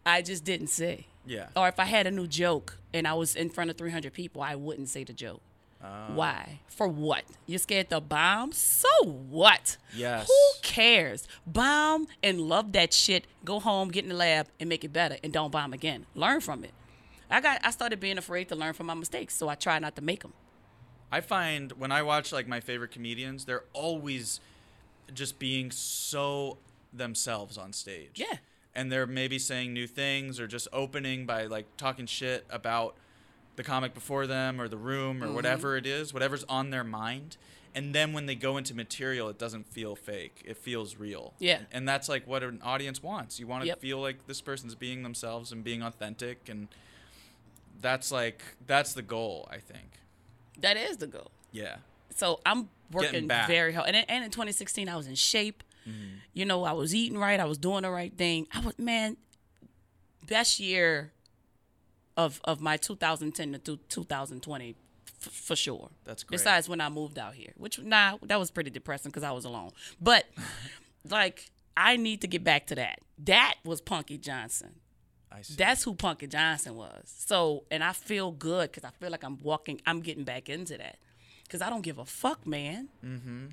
I 0.05 0.21
just 0.21 0.43
didn't 0.43 0.67
say. 0.67 1.07
Yeah. 1.25 1.47
Or 1.55 1.69
if 1.69 1.79
I 1.79 1.85
had 1.85 2.05
a 2.05 2.11
new 2.11 2.27
joke 2.27 2.77
and 2.93 3.07
I 3.07 3.13
was 3.13 3.33
in 3.33 3.49
front 3.49 3.69
of 3.69 3.77
300 3.77 4.11
people, 4.11 4.41
I 4.41 4.55
wouldn't 4.55 4.89
say 4.89 5.05
the 5.05 5.13
joke. 5.13 5.41
Ah. 5.85 6.11
Why? 6.13 6.59
For 6.67 6.87
what? 6.87 7.23
You're 7.45 7.59
scared 7.59 7.89
to 7.89 8.01
bomb? 8.01 8.51
So 8.51 8.89
what? 9.03 9.77
Yes. 9.95 10.27
Who 10.27 10.59
cares? 10.61 11.27
Bomb 11.45 12.07
and 12.23 12.41
love 12.41 12.71
that 12.73 12.93
shit. 12.93 13.27
Go 13.43 13.59
home, 13.59 13.89
get 13.89 14.03
in 14.03 14.09
the 14.09 14.15
lab, 14.15 14.47
and 14.59 14.67
make 14.67 14.83
it 14.83 14.91
better, 14.91 15.17
and 15.23 15.31
don't 15.31 15.51
bomb 15.51 15.73
again. 15.73 16.05
Learn 16.15 16.41
from 16.41 16.63
it. 16.63 16.71
I 17.29 17.41
got. 17.41 17.59
I 17.63 17.71
started 17.71 17.99
being 17.99 18.17
afraid 18.17 18.49
to 18.49 18.55
learn 18.55 18.73
from 18.73 18.87
my 18.87 18.93
mistakes, 18.93 19.35
so 19.35 19.47
I 19.47 19.55
try 19.55 19.79
not 19.79 19.95
to 19.95 20.01
make 20.01 20.21
them. 20.21 20.33
I 21.11 21.21
find 21.21 21.71
when 21.73 21.91
I 21.91 22.01
watch 22.01 22.31
like 22.31 22.47
my 22.47 22.59
favorite 22.59 22.91
comedians, 22.91 23.45
they're 23.45 23.63
always 23.73 24.39
just 25.13 25.39
being 25.39 25.71
so 25.71 26.57
themselves 26.91 27.57
on 27.57 27.73
stage. 27.73 28.11
Yeah. 28.15 28.37
And 28.73 28.91
they're 28.91 29.07
maybe 29.07 29.39
saying 29.39 29.73
new 29.73 29.87
things 29.87 30.39
or 30.39 30.47
just 30.47 30.67
opening 30.73 31.25
by 31.25 31.45
like 31.45 31.77
talking 31.77 32.05
shit 32.05 32.45
about 32.49 32.95
the 33.55 33.63
comic 33.63 33.93
before 33.93 34.27
them 34.27 34.59
or 34.61 34.67
the 34.67 34.77
room 34.77 35.19
Mm-hmm. 35.19 35.29
or 35.29 35.33
whatever 35.33 35.77
it 35.77 35.85
is, 35.85 36.13
whatever's 36.13 36.43
on 36.49 36.69
their 36.69 36.83
mind. 36.83 37.37
And 37.73 37.93
then 37.93 38.13
when 38.13 38.25
they 38.25 38.35
go 38.35 38.55
into 38.55 38.73
material, 38.73 39.27
it 39.27 39.37
doesn't 39.37 39.65
feel 39.67 39.95
fake. 39.97 40.41
It 40.45 40.55
feels 40.57 40.95
real. 40.95 41.33
Yeah. 41.39 41.59
And 41.73 41.87
that's 41.87 42.07
like 42.07 42.25
what 42.25 42.41
an 42.43 42.61
audience 42.63 43.03
wants. 43.03 43.37
You 43.39 43.47
want 43.47 43.63
to 43.63 43.67
Yep. 43.67 43.79
feel 43.81 43.99
like 43.99 44.27
this 44.27 44.39
person's 44.39 44.75
being 44.75 45.03
themselves 45.03 45.51
and 45.51 45.63
being 45.63 45.81
authentic 45.83 46.47
and 46.47 46.69
that's 47.81 48.11
like 48.11 48.41
that's 48.65 48.93
the 48.93 49.01
goal, 49.01 49.47
I 49.51 49.57
think. 49.57 49.99
That 50.61 50.77
is 50.77 50.97
the 50.97 51.07
goal. 51.07 51.31
Yeah. 51.51 51.75
So 52.15 52.39
I'm 52.45 52.69
working 52.91 53.27
very 53.27 53.73
hard. 53.73 53.87
And, 53.89 54.05
and 54.09 54.23
in 54.23 54.31
2016, 54.31 54.87
I 54.87 54.95
was 54.95 55.07
in 55.07 55.15
shape. 55.15 55.61
You 56.33 56.45
know, 56.45 56.63
I 56.63 56.71
was 56.71 56.95
eating 56.95 57.17
right. 57.19 57.39
I 57.39 57.45
was 57.45 57.57
doing 57.59 57.83
the 57.83 57.91
right 57.91 58.11
thing. 58.17 58.47
I 58.53 58.59
was 58.61 58.79
man, 58.79 59.17
best 60.25 60.59
year 60.59 61.11
of 62.17 62.39
of 62.43 62.61
my 62.61 62.77
2010 62.77 63.53
to 63.53 63.59
two- 63.59 63.79
2020 63.89 64.75
f- 65.21 65.31
for 65.31 65.55
sure. 65.55 65.89
That's 66.05 66.23
great. 66.23 66.37
Besides 66.37 66.69
when 66.69 66.81
I 66.81 66.89
moved 66.89 67.17
out 67.19 67.33
here, 67.35 67.53
which 67.57 67.79
nah, 67.79 68.17
that 68.23 68.39
was 68.39 68.51
pretty 68.51 68.69
depressing 68.69 69.11
because 69.11 69.23
I 69.23 69.31
was 69.31 69.45
alone. 69.45 69.71
But 70.01 70.25
like, 71.09 71.51
I 71.75 71.97
need 71.97 72.21
to 72.21 72.27
get 72.27 72.43
back 72.43 72.67
to 72.67 72.75
that. 72.75 72.99
That 73.19 73.55
was 73.63 73.81
Punkie 73.81 74.19
Johnson. 74.19 74.75
I 75.31 75.41
see. 75.41 75.55
That's 75.55 75.83
who 75.83 75.93
Punkie 75.95 76.29
Johnson 76.29 76.75
was. 76.75 77.13
So, 77.17 77.63
and 77.69 77.83
I 77.83 77.91
feel 77.91 78.31
good 78.31 78.71
because 78.71 78.85
I 78.85 78.91
feel 78.91 79.09
like 79.11 79.23
I'm 79.23 79.37
walking, 79.41 79.81
I'm 79.85 79.99
getting 79.99 80.23
back 80.23 80.47
into 80.49 80.77
that. 80.77 80.97
Because 81.43 81.61
I 81.61 81.69
don't 81.69 81.81
give 81.81 81.97
a 81.97 82.05
fuck, 82.05 82.47
man. 82.47 82.89
Mm-hmm. 83.03 83.47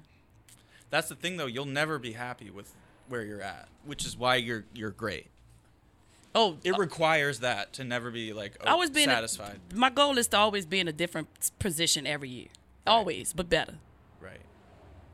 That's 0.90 1.08
the 1.08 1.14
thing 1.14 1.36
though, 1.36 1.46
you'll 1.46 1.64
never 1.64 1.98
be 1.98 2.12
happy 2.12 2.50
with 2.50 2.72
where 3.08 3.22
you're 3.24 3.42
at, 3.42 3.68
which 3.84 4.04
is 4.06 4.16
why 4.16 4.36
you're 4.36 4.64
you're 4.74 4.90
great. 4.90 5.26
Oh, 6.34 6.56
It 6.64 6.72
uh, 6.72 6.78
requires 6.78 7.40
that 7.40 7.72
to 7.74 7.84
never 7.84 8.10
be 8.10 8.32
like 8.32 8.56
oh, 8.62 8.70
I 8.70 8.74
was 8.74 8.90
being 8.90 9.08
a- 9.08 9.12
satisfied. 9.12 9.60
my 9.74 9.90
goal 9.90 10.16
is 10.18 10.28
to 10.28 10.38
always 10.38 10.64
be 10.66 10.80
in 10.80 10.88
a 10.88 10.92
different 10.92 11.28
position 11.58 12.06
every 12.06 12.28
year. 12.30 12.48
Always, 12.86 13.32
but 13.32 13.48
better. 13.48 13.74
right. 14.20 14.40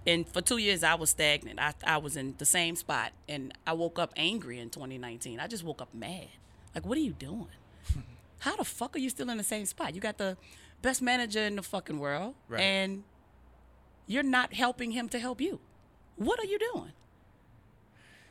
And 0.06 0.26
for 0.28 0.40
two 0.40 0.56
years, 0.58 0.82
I 0.82 0.94
was 0.94 1.10
stagnant. 1.10 1.58
I, 1.60 1.74
I 1.84 1.98
was 1.98 2.16
in 2.16 2.34
the 2.38 2.46
same 2.46 2.76
spot. 2.76 3.12
And 3.28 3.52
I 3.66 3.74
woke 3.74 3.98
up 3.98 4.12
angry 4.16 4.58
in 4.58 4.70
2019. 4.70 5.38
I 5.40 5.46
just 5.48 5.64
woke 5.64 5.82
up 5.82 5.92
mad. 5.92 6.28
Like, 6.74 6.86
what 6.86 6.96
are 6.96 7.02
you 7.02 7.12
doing? 7.12 7.48
How 8.38 8.56
the 8.56 8.64
fuck 8.64 8.96
are 8.96 9.00
you 9.00 9.10
still 9.10 9.28
in 9.28 9.36
the 9.36 9.44
same 9.44 9.66
spot? 9.66 9.94
You 9.94 10.00
got 10.00 10.16
the 10.16 10.36
best 10.80 11.02
manager 11.02 11.40
in 11.40 11.56
the 11.56 11.62
fucking 11.62 11.98
world. 11.98 12.36
Right. 12.48 12.60
And 12.62 13.02
you're 14.06 14.22
not 14.22 14.54
helping 14.54 14.92
him 14.92 15.08
to 15.10 15.18
help 15.18 15.40
you. 15.42 15.60
What 16.16 16.38
are 16.40 16.46
you 16.46 16.58
doing? 16.72 16.92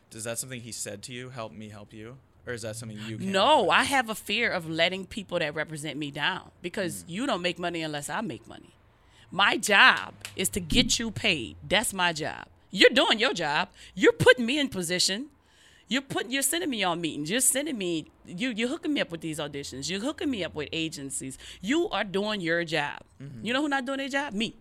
Does 0.10 0.24
that 0.24 0.40
something 0.40 0.62
he 0.62 0.72
said 0.72 1.04
to 1.04 1.14
you? 1.14 1.30
Help 1.30 1.52
me 1.52 1.70
help 1.70 1.94
you, 1.94 2.18
or 2.48 2.54
is 2.54 2.62
that 2.62 2.78
something 2.78 2.98
you? 3.06 3.18
No, 3.18 3.64
with? 3.64 3.72
I 3.72 3.84
have 3.84 4.10
a 4.10 4.16
fear 4.16 4.50
of 4.50 4.70
letting 4.70 5.06
people 5.06 5.38
that 5.39 5.54
represent 5.54 5.98
me 5.98 6.12
down 6.12 6.50
because 6.62 7.04
mm. 7.04 7.10
you 7.10 7.26
don't 7.28 7.41
make 7.41 7.60
money 7.60 7.82
unless 7.82 8.10
I 8.10 8.22
make 8.22 8.48
money. 8.48 8.74
My 9.30 9.58
job 9.58 10.14
is 10.38 10.48
to 10.50 10.62
get 10.62 10.98
you 10.98 11.12
paid. 11.12 11.58
That's 11.68 11.93
my 11.93 12.14
job. 12.14 12.45
You're 12.72 12.89
doing 12.91 13.20
your 13.20 13.34
job. 13.34 13.70
You're 13.93 14.14
putting 14.14 14.45
me 14.45 14.60
in 14.60 14.70
position. 14.70 15.28
You're 15.89 16.02
putting 16.02 16.32
you're 16.32 16.41
sending 16.41 16.70
me 16.70 16.84
on 16.84 17.00
meetings. 17.02 17.30
You're 17.30 17.41
sending 17.41 17.78
me 17.78 18.08
you 18.26 18.50
you're 18.50 18.70
hooking 18.70 18.93
me 18.93 19.02
up 19.02 19.12
with 19.12 19.22
these 19.22 19.39
auditions. 19.39 19.89
You're 19.89 20.02
hooking 20.02 20.30
me 20.30 20.43
up 20.43 20.54
with 20.56 20.70
agencies. 20.72 21.38
You 21.62 21.89
are 21.89 22.04
doing 22.04 22.41
your 22.41 22.64
job. 22.64 23.00
Mm-hmm. 23.22 23.45
You 23.45 23.54
know 23.54 23.62
who 23.62 23.70
not 23.70 23.86
doing 23.86 23.98
their 23.98 24.10
job? 24.10 24.34
Me. 24.34 24.56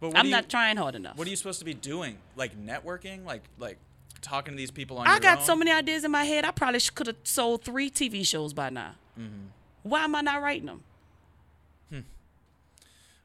But 0.00 0.16
I'm 0.16 0.26
you- 0.26 0.30
not 0.30 0.48
trying 0.48 0.76
hard 0.76 0.94
enough. 0.94 1.16
What 1.16 1.26
are 1.26 1.30
you 1.30 1.36
supposed 1.36 1.58
to 1.60 1.64
be 1.64 1.74
doing? 1.74 2.18
Like 2.36 2.58
networking, 2.58 3.24
like 3.24 3.42
like 3.58 3.78
talking 4.24 4.52
to 4.54 4.56
these 4.56 4.70
people 4.70 4.98
on 4.98 5.06
I 5.06 5.18
got 5.20 5.38
own? 5.38 5.44
so 5.44 5.54
many 5.54 5.70
ideas 5.70 6.04
in 6.04 6.10
my 6.10 6.24
head. 6.24 6.44
I 6.44 6.50
probably 6.50 6.80
could 6.80 7.06
have 7.06 7.16
sold 7.22 7.62
three 7.62 7.90
TV 7.90 8.26
shows 8.26 8.52
by 8.52 8.70
now. 8.70 8.94
Mm-hmm. 9.18 9.46
Why 9.82 10.04
am 10.04 10.14
I 10.16 10.20
not 10.22 10.42
writing 10.42 10.66
them? 10.66 10.82
Hmm. 11.90 12.00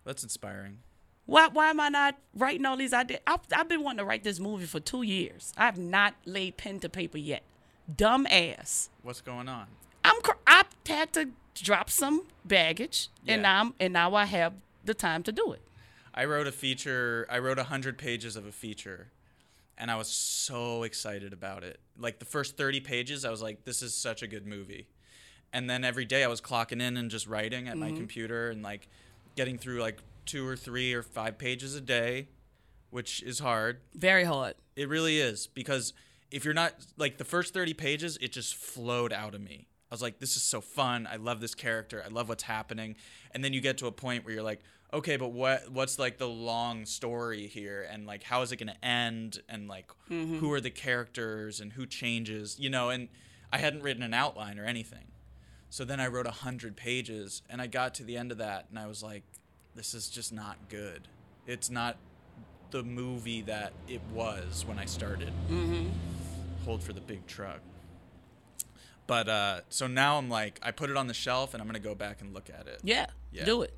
That's 0.06 0.24
inspiring. 0.24 0.80
Why, 1.26 1.48
why 1.48 1.70
am 1.70 1.80
I 1.80 1.90
not 1.90 2.16
writing 2.36 2.66
all 2.66 2.76
these 2.76 2.92
ideas? 2.94 3.20
I've, 3.28 3.42
I've 3.56 3.70
been 3.70 3.84
wanting 3.84 4.00
to 4.00 4.06
write 4.06 4.24
this 4.24 4.40
movie 4.40 4.66
for 4.66 4.80
two 4.80 5.04
years. 5.04 5.54
I 5.58 5.66
have 5.66 5.78
not 5.78 6.16
laid 6.26 6.58
pen 6.58 6.80
to 6.82 6.90
paper 6.90 7.18
yet. 7.18 7.44
Dumb 7.96 8.28
ass. 8.30 8.90
What's 9.04 9.22
going 9.22 9.48
on? 9.48 9.68
I'm 10.04 10.20
cr- 10.22 10.38
I 10.48 10.64
had 10.88 11.14
to 11.14 11.30
drop 11.56 11.90
some 11.90 12.24
baggage, 12.46 13.10
and 13.28 13.44
Yeah. 13.44 13.60
I'm 13.62 13.74
and 13.80 13.94
now 13.94 14.16
I 14.16 14.26
have 14.26 14.54
the 14.86 14.94
time 14.94 15.22
to 15.24 15.32
do 15.32 15.52
it. 15.54 15.62
I 16.14 16.26
wrote 16.26 16.48
a 16.48 16.52
feature. 16.52 17.28
I 17.30 17.38
wrote 17.40 17.60
a 17.60 17.66
hundred 17.66 17.98
pages 17.98 18.36
of 18.36 18.46
a 18.46 18.52
feature, 18.52 19.08
and 19.80 19.90
I 19.90 19.96
was 19.96 20.08
so 20.08 20.84
excited 20.84 21.34
about 21.34 21.64
it. 21.64 21.80
Like 21.98 22.20
the 22.20 22.26
first 22.26 22.58
thirty 22.58 22.80
pages, 22.80 23.26
I 23.26 23.32
was 23.32 23.42
like, 23.42 23.64
"This 23.64 23.82
is 23.82 23.94
such 23.94 24.22
a 24.22 24.28
good 24.28 24.46
movie." 24.46 24.88
And 25.52 25.70
then 25.70 25.84
every 25.84 26.06
day, 26.06 26.24
I 26.24 26.28
was 26.28 26.42
clocking 26.42 26.82
in 26.82 26.98
and 26.98 27.10
just 27.10 27.28
writing 27.28 27.68
at 27.68 27.78
my 27.78 27.88
mm-hmm. 27.88 27.98
computer 27.98 28.50
and 28.50 28.62
like 28.62 28.88
getting 29.36 29.58
through 29.58 29.82
like 29.82 30.00
two 30.26 30.48
or 30.48 30.56
three 30.56 30.94
or 30.94 31.02
five 31.02 31.38
pages 31.38 31.74
a 31.76 31.82
day, 31.82 32.28
which 32.92 33.24
is 33.24 33.40
hard. 33.40 33.80
Very 33.96 34.26
hard. 34.26 34.56
It 34.76 34.90
really 34.90 35.20
is 35.20 35.48
because 35.48 35.94
if 36.30 36.46
you're 36.46 36.54
not 36.54 36.74
like 36.98 37.18
the 37.18 37.26
first 37.26 37.54
30 37.54 37.74
pages, 37.74 38.18
it 38.22 38.32
just 38.32 38.56
flowed 38.56 39.12
out 39.12 39.34
of 39.34 39.42
me. 39.42 39.68
I 39.92 39.94
was 39.94 40.04
like, 40.04 40.20
this 40.20 40.36
is 40.36 40.44
so 40.44 40.62
fun. 40.62 41.08
I 41.12 41.16
love 41.16 41.42
this 41.42 41.56
character. 41.56 42.04
I 42.06 42.10
love 42.10 42.30
what's 42.30 42.44
happening. 42.44 42.96
And 43.32 43.44
then 43.44 43.54
you 43.54 43.62
get 43.62 43.80
to 43.80 43.88
a 43.88 43.92
point 43.92 44.24
where 44.24 44.36
you're 44.36 44.44
like, 44.44 44.62
okay, 44.94 45.18
but 45.18 45.30
what 45.30 45.72
what's 45.72 46.00
like 46.00 46.18
the 46.18 46.28
long 46.28 46.86
story 46.86 47.48
here 47.48 47.88
and 47.92 48.06
like 48.06 48.24
how 48.24 48.42
is 48.42 48.52
it 48.52 48.58
going 48.58 48.74
to 48.74 48.86
end 48.86 49.42
and 49.48 49.68
like 49.68 49.92
who 50.08 50.52
are 50.52 50.62
the 50.62 50.70
characters 50.72 51.60
and 51.60 51.74
who 51.74 51.86
changes, 51.86 52.58
you 52.60 52.70
know, 52.70 52.90
and 52.90 53.10
I 53.52 53.58
hadn't 53.58 53.82
written 53.84 54.04
an 54.04 54.14
outline 54.14 54.60
or 54.60 54.66
anything. 54.66 55.06
So 55.70 55.86
then 55.86 56.00
I 56.00 56.08
wrote 56.08 56.26
a 56.26 56.30
100 56.30 56.76
pages 56.76 57.44
and 57.50 57.62
I 57.62 57.68
got 57.68 57.94
to 57.96 58.04
the 58.04 58.18
end 58.18 58.32
of 58.32 58.40
that 58.40 58.66
and 58.70 58.80
I 58.80 58.88
was 58.88 59.04
like 59.04 59.24
this 59.76 59.94
is 59.94 60.10
just 60.10 60.34
not 60.34 60.58
good. 60.70 61.08
It's 61.46 61.70
not 61.70 61.98
the 62.72 62.84
movie 62.84 63.42
that 63.44 63.74
it 63.88 64.02
was 64.14 64.66
when 64.68 64.78
I 64.80 64.86
started. 64.86 65.32
Mm-hmm. 65.50 65.90
Hold 66.66 66.84
for 66.84 66.94
the 66.94 67.02
big 67.02 67.26
truck. 67.28 67.60
But 69.08 69.28
uh, 69.28 69.62
so 69.70 69.88
now 69.88 70.18
I'm 70.20 70.30
like, 70.30 70.60
I 70.62 70.70
put 70.72 70.92
it 70.92 70.98
on 70.98 71.08
the 71.08 71.14
shelf 71.16 71.54
and 71.54 71.62
I'm 71.62 71.68
gonna 71.68 71.80
go 71.80 71.96
back 71.96 72.22
and 72.22 72.34
look 72.34 72.50
at 72.50 72.68
it. 72.68 72.82
Yeah, 72.84 73.08
Yeah. 73.32 73.46
do 73.46 73.62
it. 73.64 73.74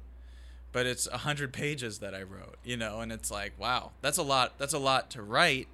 But 0.72 0.86
it's 0.86 1.08
a 1.08 1.18
hundred 1.18 1.52
pages 1.52 2.00
that 2.00 2.16
I 2.16 2.24
wrote, 2.24 2.56
you 2.64 2.78
know, 2.78 3.02
and 3.02 3.12
it's 3.12 3.30
like, 3.30 3.54
wow, 3.60 3.92
that's 4.02 4.18
a 4.18 4.24
lot. 4.24 4.58
That's 4.58 4.74
a 4.74 4.80
lot 4.80 5.10
to 5.12 5.22
write. 5.22 5.68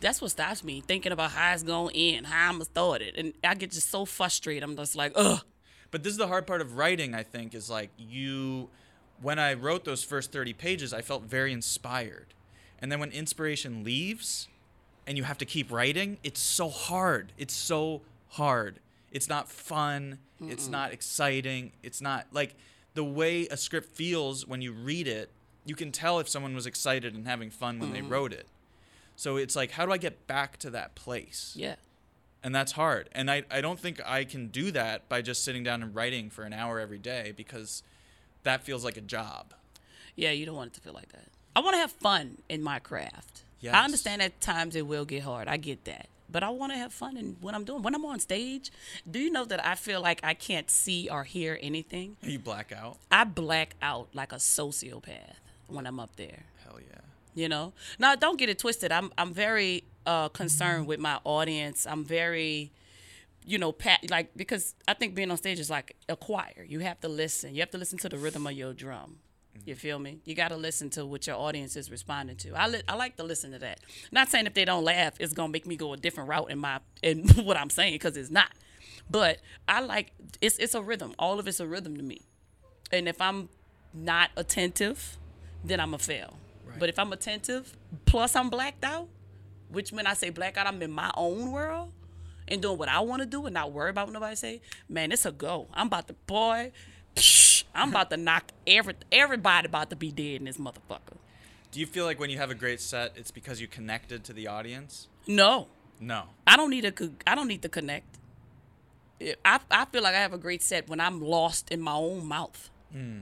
That's 0.00 0.22
what 0.22 0.30
stops 0.30 0.64
me 0.64 0.80
thinking 0.80 1.12
about 1.12 1.32
how 1.32 1.52
it's 1.52 1.62
going 1.62 1.92
to 1.92 2.00
end, 2.00 2.26
how 2.26 2.48
I'm 2.48 2.52
going 2.52 2.60
to 2.60 2.70
start 2.70 3.02
it. 3.02 3.14
And 3.16 3.34
I 3.44 3.54
get 3.54 3.72
just 3.72 3.90
so 3.90 4.04
frustrated. 4.04 4.62
I'm 4.62 4.76
just 4.76 4.96
like, 4.96 5.12
ugh. 5.16 5.40
But 5.90 6.02
this 6.02 6.12
is 6.12 6.18
the 6.18 6.28
hard 6.28 6.46
part 6.46 6.60
of 6.60 6.76
writing, 6.76 7.14
I 7.14 7.22
think, 7.22 7.54
is 7.54 7.68
like 7.68 7.90
you. 7.98 8.68
When 9.20 9.38
I 9.38 9.54
wrote 9.54 9.84
those 9.84 10.04
first 10.04 10.30
30 10.30 10.52
pages, 10.52 10.92
I 10.92 11.02
felt 11.02 11.24
very 11.24 11.52
inspired. 11.52 12.34
And 12.78 12.92
then 12.92 13.00
when 13.00 13.10
inspiration 13.10 13.82
leaves 13.82 14.46
and 15.06 15.18
you 15.18 15.24
have 15.24 15.38
to 15.38 15.44
keep 15.44 15.72
writing, 15.72 16.18
it's 16.22 16.40
so 16.40 16.68
hard. 16.68 17.32
It's 17.36 17.54
so 17.54 18.02
hard. 18.28 18.78
It's 19.10 19.28
not 19.28 19.48
fun. 19.48 20.18
It's 20.40 20.68
not 20.68 20.92
exciting. 20.92 21.72
It's 21.82 22.00
not 22.00 22.26
like 22.30 22.54
the 22.98 23.04
way 23.04 23.46
a 23.46 23.56
script 23.56 23.94
feels 23.94 24.44
when 24.44 24.60
you 24.60 24.72
read 24.72 25.06
it, 25.06 25.30
you 25.64 25.76
can 25.76 25.92
tell 25.92 26.18
if 26.18 26.28
someone 26.28 26.52
was 26.52 26.66
excited 26.66 27.14
and 27.14 27.28
having 27.28 27.48
fun 27.48 27.78
when 27.78 27.92
they 27.92 28.00
mm-hmm. 28.00 28.08
wrote 28.08 28.32
it. 28.32 28.48
So 29.14 29.36
it's 29.36 29.54
like, 29.54 29.70
how 29.70 29.86
do 29.86 29.92
I 29.92 29.98
get 29.98 30.26
back 30.26 30.56
to 30.58 30.70
that 30.70 30.96
place? 30.96 31.54
Yeah. 31.56 31.76
and 32.42 32.52
that's 32.52 32.72
hard 32.72 33.08
and 33.12 33.30
I, 33.30 33.42
I 33.50 33.60
don't 33.60 33.78
think 33.80 34.00
i 34.06 34.22
can 34.24 34.46
do 34.48 34.70
that 34.70 35.08
by 35.08 35.22
just 35.22 35.44
sitting 35.44 35.64
down 35.64 35.82
and 35.82 35.94
writing 35.94 36.30
for 36.30 36.42
an 36.44 36.52
hour 36.52 36.78
every 36.78 36.98
day 36.98 37.32
because 37.36 37.82
that 38.44 38.62
feels 38.62 38.84
like 38.84 38.96
a 38.96 39.06
job 39.18 39.54
Yeah, 40.18 40.32
you 40.32 40.46
don't 40.46 40.56
want 40.56 40.72
it 40.72 40.74
to 40.74 40.80
feel 40.80 40.94
like 40.94 41.12
that. 41.12 41.28
I 41.54 41.60
want 41.60 41.74
to 41.74 41.78
have 41.78 41.92
fun 41.92 42.38
in 42.48 42.60
my 42.60 42.80
craft. 42.80 43.44
Yes. 43.60 43.72
I 43.72 43.84
understand 43.84 44.20
at 44.20 44.40
times 44.40 44.74
it 44.74 44.84
will 44.84 45.04
get 45.04 45.22
hard. 45.22 45.46
I 45.46 45.56
get 45.56 45.84
that. 45.84 46.08
But 46.30 46.42
I 46.42 46.50
want 46.50 46.72
to 46.72 46.78
have 46.78 46.92
fun 46.92 47.16
in 47.16 47.36
what 47.40 47.54
I'm 47.54 47.64
doing. 47.64 47.82
When 47.82 47.94
I'm 47.94 48.04
on 48.04 48.20
stage, 48.20 48.70
do 49.10 49.18
you 49.18 49.30
know 49.30 49.44
that 49.46 49.64
I 49.64 49.74
feel 49.74 50.00
like 50.02 50.20
I 50.22 50.34
can't 50.34 50.70
see 50.70 51.08
or 51.10 51.24
hear 51.24 51.58
anything? 51.62 52.16
you 52.22 52.38
black 52.38 52.70
out 52.72 52.98
I 53.10 53.24
black 53.24 53.76
out 53.80 54.08
like 54.14 54.32
a 54.32 54.36
sociopath 54.36 55.36
when 55.68 55.86
I'm 55.86 55.98
up 56.00 56.16
there. 56.16 56.44
hell 56.64 56.78
yeah 56.80 57.00
You 57.34 57.48
know. 57.48 57.72
Now, 57.98 58.14
don't 58.14 58.38
get 58.38 58.48
it 58.48 58.58
twisted. 58.58 58.92
I'm 58.92 59.10
I'm 59.16 59.32
very 59.32 59.84
uh, 60.06 60.28
concerned 60.28 60.86
with 60.86 61.00
my 61.00 61.18
audience. 61.24 61.86
I'm 61.86 62.04
very, 62.04 62.72
you 63.46 63.58
know, 63.58 63.72
pat 63.72 64.10
like 64.10 64.28
because 64.36 64.74
I 64.86 64.94
think 64.94 65.14
being 65.14 65.30
on 65.30 65.36
stage 65.36 65.58
is 65.58 65.70
like 65.70 65.96
a 66.08 66.16
choir. 66.16 66.64
You 66.66 66.80
have 66.80 67.00
to 67.00 67.08
listen. 67.08 67.54
You 67.54 67.60
have 67.60 67.70
to 67.70 67.78
listen 67.78 67.98
to 67.98 68.08
the 68.08 68.18
rhythm 68.18 68.46
of 68.46 68.52
your 68.52 68.72
drum. 68.74 69.18
You 69.64 69.74
mm-hmm. 69.74 69.80
feel 69.80 69.98
me? 69.98 70.18
You 70.24 70.34
got 70.34 70.48
to 70.48 70.56
listen 70.56 70.90
to 70.90 71.06
what 71.06 71.26
your 71.26 71.36
audience 71.36 71.76
is 71.76 71.90
responding 71.90 72.36
to. 72.36 72.54
I 72.54 72.68
li- 72.68 72.82
I 72.88 72.94
like 72.94 73.16
to 73.16 73.22
listen 73.22 73.52
to 73.52 73.58
that. 73.58 73.80
Not 74.12 74.28
saying 74.28 74.46
if 74.46 74.54
they 74.54 74.64
don't 74.64 74.84
laugh, 74.84 75.14
it's 75.18 75.32
gonna 75.32 75.52
make 75.52 75.66
me 75.66 75.76
go 75.76 75.92
a 75.92 75.96
different 75.96 76.28
route 76.28 76.50
in 76.50 76.58
my 76.58 76.80
in 77.02 77.28
what 77.44 77.56
I'm 77.56 77.70
saying 77.70 77.94
because 77.94 78.16
it's 78.16 78.30
not. 78.30 78.50
But 79.10 79.38
I 79.66 79.80
like 79.80 80.12
it's 80.40 80.58
it's 80.58 80.74
a 80.74 80.82
rhythm. 80.82 81.14
All 81.18 81.38
of 81.38 81.48
it's 81.48 81.60
a 81.60 81.66
rhythm 81.66 81.96
to 81.96 82.02
me. 82.02 82.22
And 82.92 83.08
if 83.08 83.20
I'm 83.20 83.48
not 83.92 84.30
attentive, 84.36 85.18
then 85.64 85.80
I'm 85.80 85.94
a 85.94 85.98
fail. 85.98 86.38
But 86.78 86.88
if 86.88 86.98
I'm 86.98 87.12
attentive, 87.12 87.76
plus 88.04 88.36
I'm 88.36 88.50
blacked 88.50 88.84
out, 88.84 89.08
which 89.68 89.90
when 89.90 90.06
I 90.06 90.14
say 90.14 90.30
black 90.30 90.56
out, 90.56 90.66
I'm 90.66 90.80
in 90.82 90.90
my 90.90 91.10
own 91.16 91.50
world 91.50 91.92
and 92.46 92.62
doing 92.62 92.78
what 92.78 92.88
I 92.88 93.00
want 93.00 93.20
to 93.20 93.26
do 93.26 93.46
and 93.46 93.54
not 93.54 93.72
worry 93.72 93.90
about 93.90 94.06
what 94.06 94.14
nobody 94.14 94.36
say. 94.36 94.60
Man, 94.88 95.12
it's 95.12 95.26
a 95.26 95.32
go. 95.32 95.68
I'm 95.74 95.86
about 95.88 96.08
to 96.08 96.14
boy. 96.14 96.72
I'm 97.74 97.90
about 97.90 98.10
to 98.10 98.16
knock 98.16 98.50
every 98.66 98.94
everybody 99.12 99.66
about 99.66 99.90
to 99.90 99.96
be 99.96 100.10
dead 100.10 100.36
in 100.40 100.44
this 100.44 100.58
motherfucker. 100.58 101.16
do 101.70 101.80
you 101.80 101.86
feel 101.86 102.04
like 102.04 102.18
when 102.18 102.30
you 102.30 102.38
have 102.38 102.50
a 102.50 102.54
great 102.54 102.80
set 102.80 103.12
it's 103.16 103.30
because 103.30 103.60
you 103.60 103.66
connected 103.66 104.24
to 104.24 104.32
the 104.32 104.46
audience 104.46 105.08
No, 105.26 105.68
no 106.00 106.24
I 106.46 106.56
don't 106.56 106.70
need 106.70 106.96
to. 106.96 107.12
I 107.26 107.34
don't 107.34 107.48
need 107.48 107.62
to 107.62 107.68
connect. 107.68 108.18
I 109.44 109.60
I 109.70 109.84
feel 109.86 110.02
like 110.02 110.14
I 110.14 110.20
have 110.20 110.32
a 110.32 110.38
great 110.38 110.62
set 110.62 110.88
when 110.88 111.00
I'm 111.00 111.20
lost 111.20 111.70
in 111.70 111.80
my 111.80 111.94
own 111.94 112.26
mouth, 112.26 112.70
hmm. 112.92 113.20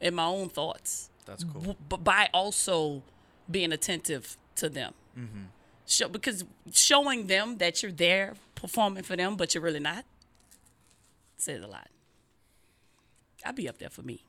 in 0.00 0.14
my 0.14 0.26
own 0.26 0.48
thoughts. 0.48 1.10
that's 1.26 1.44
cool 1.44 1.76
but 1.88 2.04
by 2.04 2.28
also 2.32 3.02
being 3.50 3.72
attentive 3.72 4.36
to 4.56 4.68
them. 4.68 4.94
Mm-hmm. 5.18 5.44
Show, 5.86 6.08
because 6.08 6.44
showing 6.72 7.26
them 7.26 7.58
that 7.58 7.82
you're 7.82 7.92
there 7.92 8.34
performing 8.54 9.02
for 9.02 9.16
them, 9.16 9.36
but 9.36 9.54
you're 9.54 9.62
really 9.62 9.80
not, 9.80 10.04
says 11.36 11.62
a 11.62 11.66
lot. 11.66 11.88
I'd 13.44 13.56
be 13.56 13.68
up 13.68 13.78
there 13.78 13.90
for 13.90 14.02
me. 14.02 14.24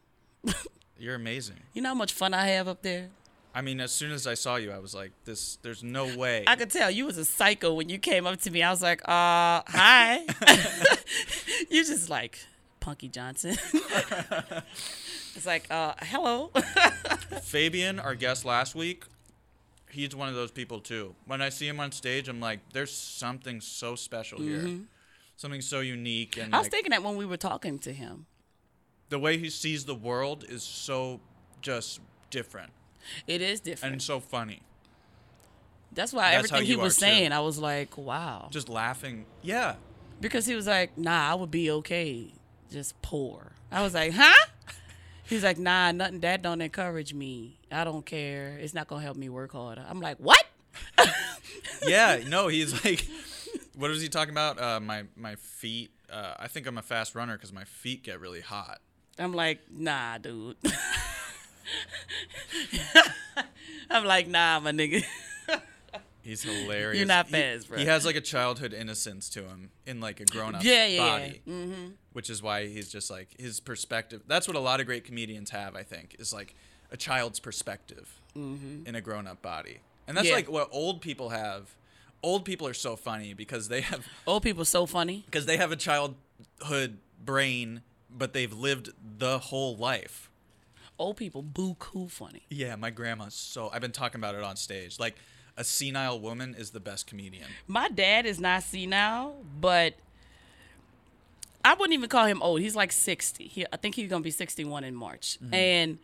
you're 0.98 1.16
amazing 1.16 1.56
You 1.74 1.82
know 1.82 1.90
how 1.90 1.96
much 1.96 2.14
fun 2.14 2.34
I 2.34 2.48
have 2.48 2.68
up 2.68 2.82
there? 2.82 3.10
i 3.56 3.62
mean 3.62 3.80
as 3.80 3.92
soon 3.92 4.12
as 4.12 4.26
i 4.26 4.34
saw 4.34 4.56
you 4.56 4.72
i 4.72 4.80
was 4.80 4.96
like 4.96 5.12
this 5.26 5.58
there's 5.62 5.84
no 5.84 6.18
way 6.18 6.44
I 6.48 6.56
could 6.56 6.72
tell 6.72 6.90
you 6.90 7.06
was 7.06 7.20
a 7.20 7.26
psycho 7.26 7.76
when 7.76 7.88
you 7.88 8.00
came 8.00 8.26
up 8.26 8.40
to 8.42 8.50
me. 8.52 8.64
I 8.64 8.72
was 8.72 8.82
like, 8.82 9.02
uh, 9.08 9.62
hi. 9.68 10.26
you 11.70 11.86
just 11.86 12.10
like, 12.10 12.40
Punkie 12.82 13.12
Johnson. 13.12 13.56
it's 15.36 15.46
like, 15.46 15.68
uh, 15.70 15.94
hello. 16.00 16.52
fabian 17.44 18.00
our 18.00 18.16
guest 18.16 18.44
last 18.46 18.74
week 18.76 19.06
he's 19.90 20.16
one 20.16 20.28
of 20.30 20.34
those 20.36 20.50
people 20.52 20.80
too 20.80 21.14
when 21.28 21.40
i 21.42 21.50
see 21.50 21.68
him 21.68 21.80
on 21.80 21.92
stage 21.92 22.28
i'm 22.28 22.40
like 22.40 22.60
there's 22.74 22.92
something 22.92 23.62
so 23.62 23.96
special 23.96 24.40
here 24.40 24.80
something 25.36 25.62
so 25.62 25.80
unique 25.82 26.38
and 26.38 26.54
I 26.54 26.58
was 26.60 26.66
like, 26.66 26.72
thinking 26.72 26.92
that 26.92 27.04
when 27.04 27.16
we 27.18 27.26
were 27.26 27.38
talking 27.38 27.78
to 27.80 27.94
him. 27.94 28.26
The 29.14 29.20
way 29.20 29.38
he 29.38 29.50
sees 29.50 29.86
the 29.86 29.94
world 29.96 30.44
is 30.50 30.64
so 30.64 31.20
just 31.62 32.00
different 32.32 32.72
It 33.28 33.42
is 33.42 33.60
different. 33.60 33.94
and 33.94 34.02
so 34.02 34.20
funny. 34.20 34.62
That's 35.92 36.12
why 36.12 36.32
That's 36.32 36.52
everything 36.52 36.66
he 36.68 36.76
was 36.76 36.98
are, 36.98 37.00
too. 37.02 37.06
saying, 37.12 37.32
I 37.32 37.40
was 37.42 37.60
like, 37.60 37.96
wow. 37.98 38.48
Just 38.52 38.68
laughing. 38.68 39.26
Yeah. 39.44 39.76
Because 40.20 40.48
he 40.48 40.56
was 40.56 40.66
like, 40.66 40.98
nah, 40.98 41.32
I 41.32 41.36
would 41.36 41.52
be 41.52 41.70
okay, 41.70 42.34
just 42.72 43.00
poor. 43.04 43.52
I 43.72 43.84
was 43.84 43.94
like, 43.94 44.14
huh? 44.14 44.48
He's 45.26 45.44
like, 45.44 45.60
nah, 45.60 45.92
nothing 45.92 46.20
that 46.22 46.42
don't 46.42 46.62
encourage 46.62 47.14
me. 47.14 47.60
I 47.72 47.84
don't 47.84 48.06
care. 48.06 48.58
It's 48.60 48.74
not 48.74 48.88
gonna 48.88 49.04
help 49.04 49.18
me 49.18 49.30
work 49.30 49.52
harder. 49.54 49.86
I'm 49.88 50.02
like, 50.02 50.18
what? 50.18 50.44
Yeah. 51.88 52.20
No, 52.28 52.48
he's 52.48 52.84
like, 52.86 53.06
what 53.76 53.90
was 53.90 54.02
he 54.02 54.08
talking 54.10 54.32
about? 54.34 54.60
Uh, 54.62 54.80
my 54.80 55.04
my 55.16 55.36
feet. 55.36 55.92
Uh, 56.12 56.34
I 56.40 56.48
think 56.48 56.66
I'm 56.68 56.78
a 56.78 56.82
fast 56.82 57.14
runner 57.16 57.34
because 57.36 57.52
my 57.52 57.66
feet 57.66 58.04
get 58.04 58.20
really 58.20 58.40
hot. 58.42 58.80
I'm 59.20 59.34
like, 59.34 59.60
nah, 59.72 60.18
dude. 60.18 60.56
I'm 63.90 64.06
like, 64.06 64.28
nah, 64.28 64.60
my 64.60 64.72
nigga. 64.72 65.04
He's 66.22 66.42
hilarious. 66.44 66.98
You're 66.98 67.08
not 67.08 67.28
He- 67.28 67.34
fast, 67.34 67.68
bro. 67.68 67.78
He 67.78 67.86
has 67.86 68.06
like 68.06 68.16
a 68.16 68.22
childhood 68.22 68.74
innocence 68.74 69.30
to 69.32 69.44
him 69.44 69.72
in 69.86 70.00
like 70.00 70.20
a 70.22 70.26
grown 70.26 70.56
up 70.56 70.64
Yeah, 70.64 70.86
yeah, 70.86 70.96
yeah. 70.96 71.10
body. 71.20 71.42
Mm-hmm. 71.48 71.86
Which 72.14 72.30
is 72.30 72.42
why 72.42 72.68
he's 72.68 72.90
just 72.90 73.12
like 73.12 73.28
his 73.40 73.60
perspective. 73.60 74.22
That's 74.28 74.48
what 74.48 74.56
a 74.56 74.60
lot 74.62 74.80
of 74.80 74.86
great 74.86 75.04
comedians 75.04 75.50
have, 75.50 75.76
I 75.76 75.84
think, 75.84 76.16
is 76.20 76.34
like 76.34 76.56
a 76.92 76.98
child's 76.98 77.40
perspective 77.40 78.22
in 78.36 78.96
a 78.96 79.02
grown 79.02 79.28
up 79.28 79.42
body. 79.42 79.80
And 80.08 80.16
that's 80.18 80.26
Mm-hmm. 80.28 80.32
Yeah. 80.32 80.36
like 80.36 80.50
what 80.52 80.70
old 80.72 81.02
people 81.02 81.30
have. 81.30 81.76
Old 82.24 82.46
people 82.46 82.68
are 82.68 82.74
so 82.74 82.96
funny 82.96 83.34
because 83.34 83.68
they 83.68 83.82
have 83.82 84.08
Old 84.26 84.44
people 84.44 84.64
so 84.64 84.86
funny. 84.86 85.24
because 85.26 85.46
they 85.46 85.58
have 85.58 85.74
a 85.74 85.76
childhood 85.76 86.98
brain, 87.24 87.82
but 88.18 88.34
they've 88.34 88.54
lived 88.54 88.92
the 89.18 89.40
whole 89.40 89.76
life. 89.76 90.30
Old 91.00 91.18
people 91.18 91.42
boo 91.42 91.76
coo 91.80 92.08
funny. 92.08 92.44
Yeah, 92.50 92.76
my 92.76 92.90
grandma's 92.90 93.34
so. 93.34 93.70
I've 93.74 93.82
been 93.82 93.92
talking 93.92 94.20
about 94.20 94.36
it 94.36 94.44
on 94.44 94.56
stage. 94.56 95.00
Like, 95.00 95.16
a 95.58 95.64
senile 95.64 96.20
woman 96.20 96.56
is 96.58 96.72
the 96.72 96.80
best 96.80 97.08
comedian. 97.08 97.48
My 97.68 97.90
dad 97.90 98.26
is 98.26 98.40
not 98.40 98.64
senile, 98.64 99.36
but 99.60 99.96
I 101.64 101.74
wouldn't 101.74 101.94
even 101.94 102.10
call 102.10 102.26
him 102.26 102.42
old. 102.42 102.62
He's 102.62 102.76
like 102.76 102.92
60. 102.92 103.48
He, 103.48 103.66
I 103.72 103.78
think 103.78 103.96
he's 103.96 104.10
going 104.10 104.22
to 104.22 104.24
be 104.24 104.32
61 104.32 104.84
in 104.84 104.96
March. 104.96 105.38
Mm-hmm. 105.44 105.54
And 105.54 105.98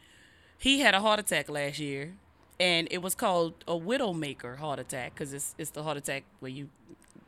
he 0.58 0.80
had 0.80 0.94
a 0.94 1.00
heart 1.00 1.20
attack 1.20 1.50
last 1.50 1.80
year, 1.80 2.14
and 2.60 2.88
it 2.92 3.02
was 3.02 3.16
called 3.16 3.54
a 3.68 3.74
widowmaker 3.74 4.58
heart 4.58 4.80
attack 4.80 5.16
because 5.16 5.34
it's, 5.34 5.56
it's 5.58 5.72
the 5.72 5.84
heart 5.84 5.98
attack 5.98 6.24
where 6.40 6.52
you, 6.52 6.70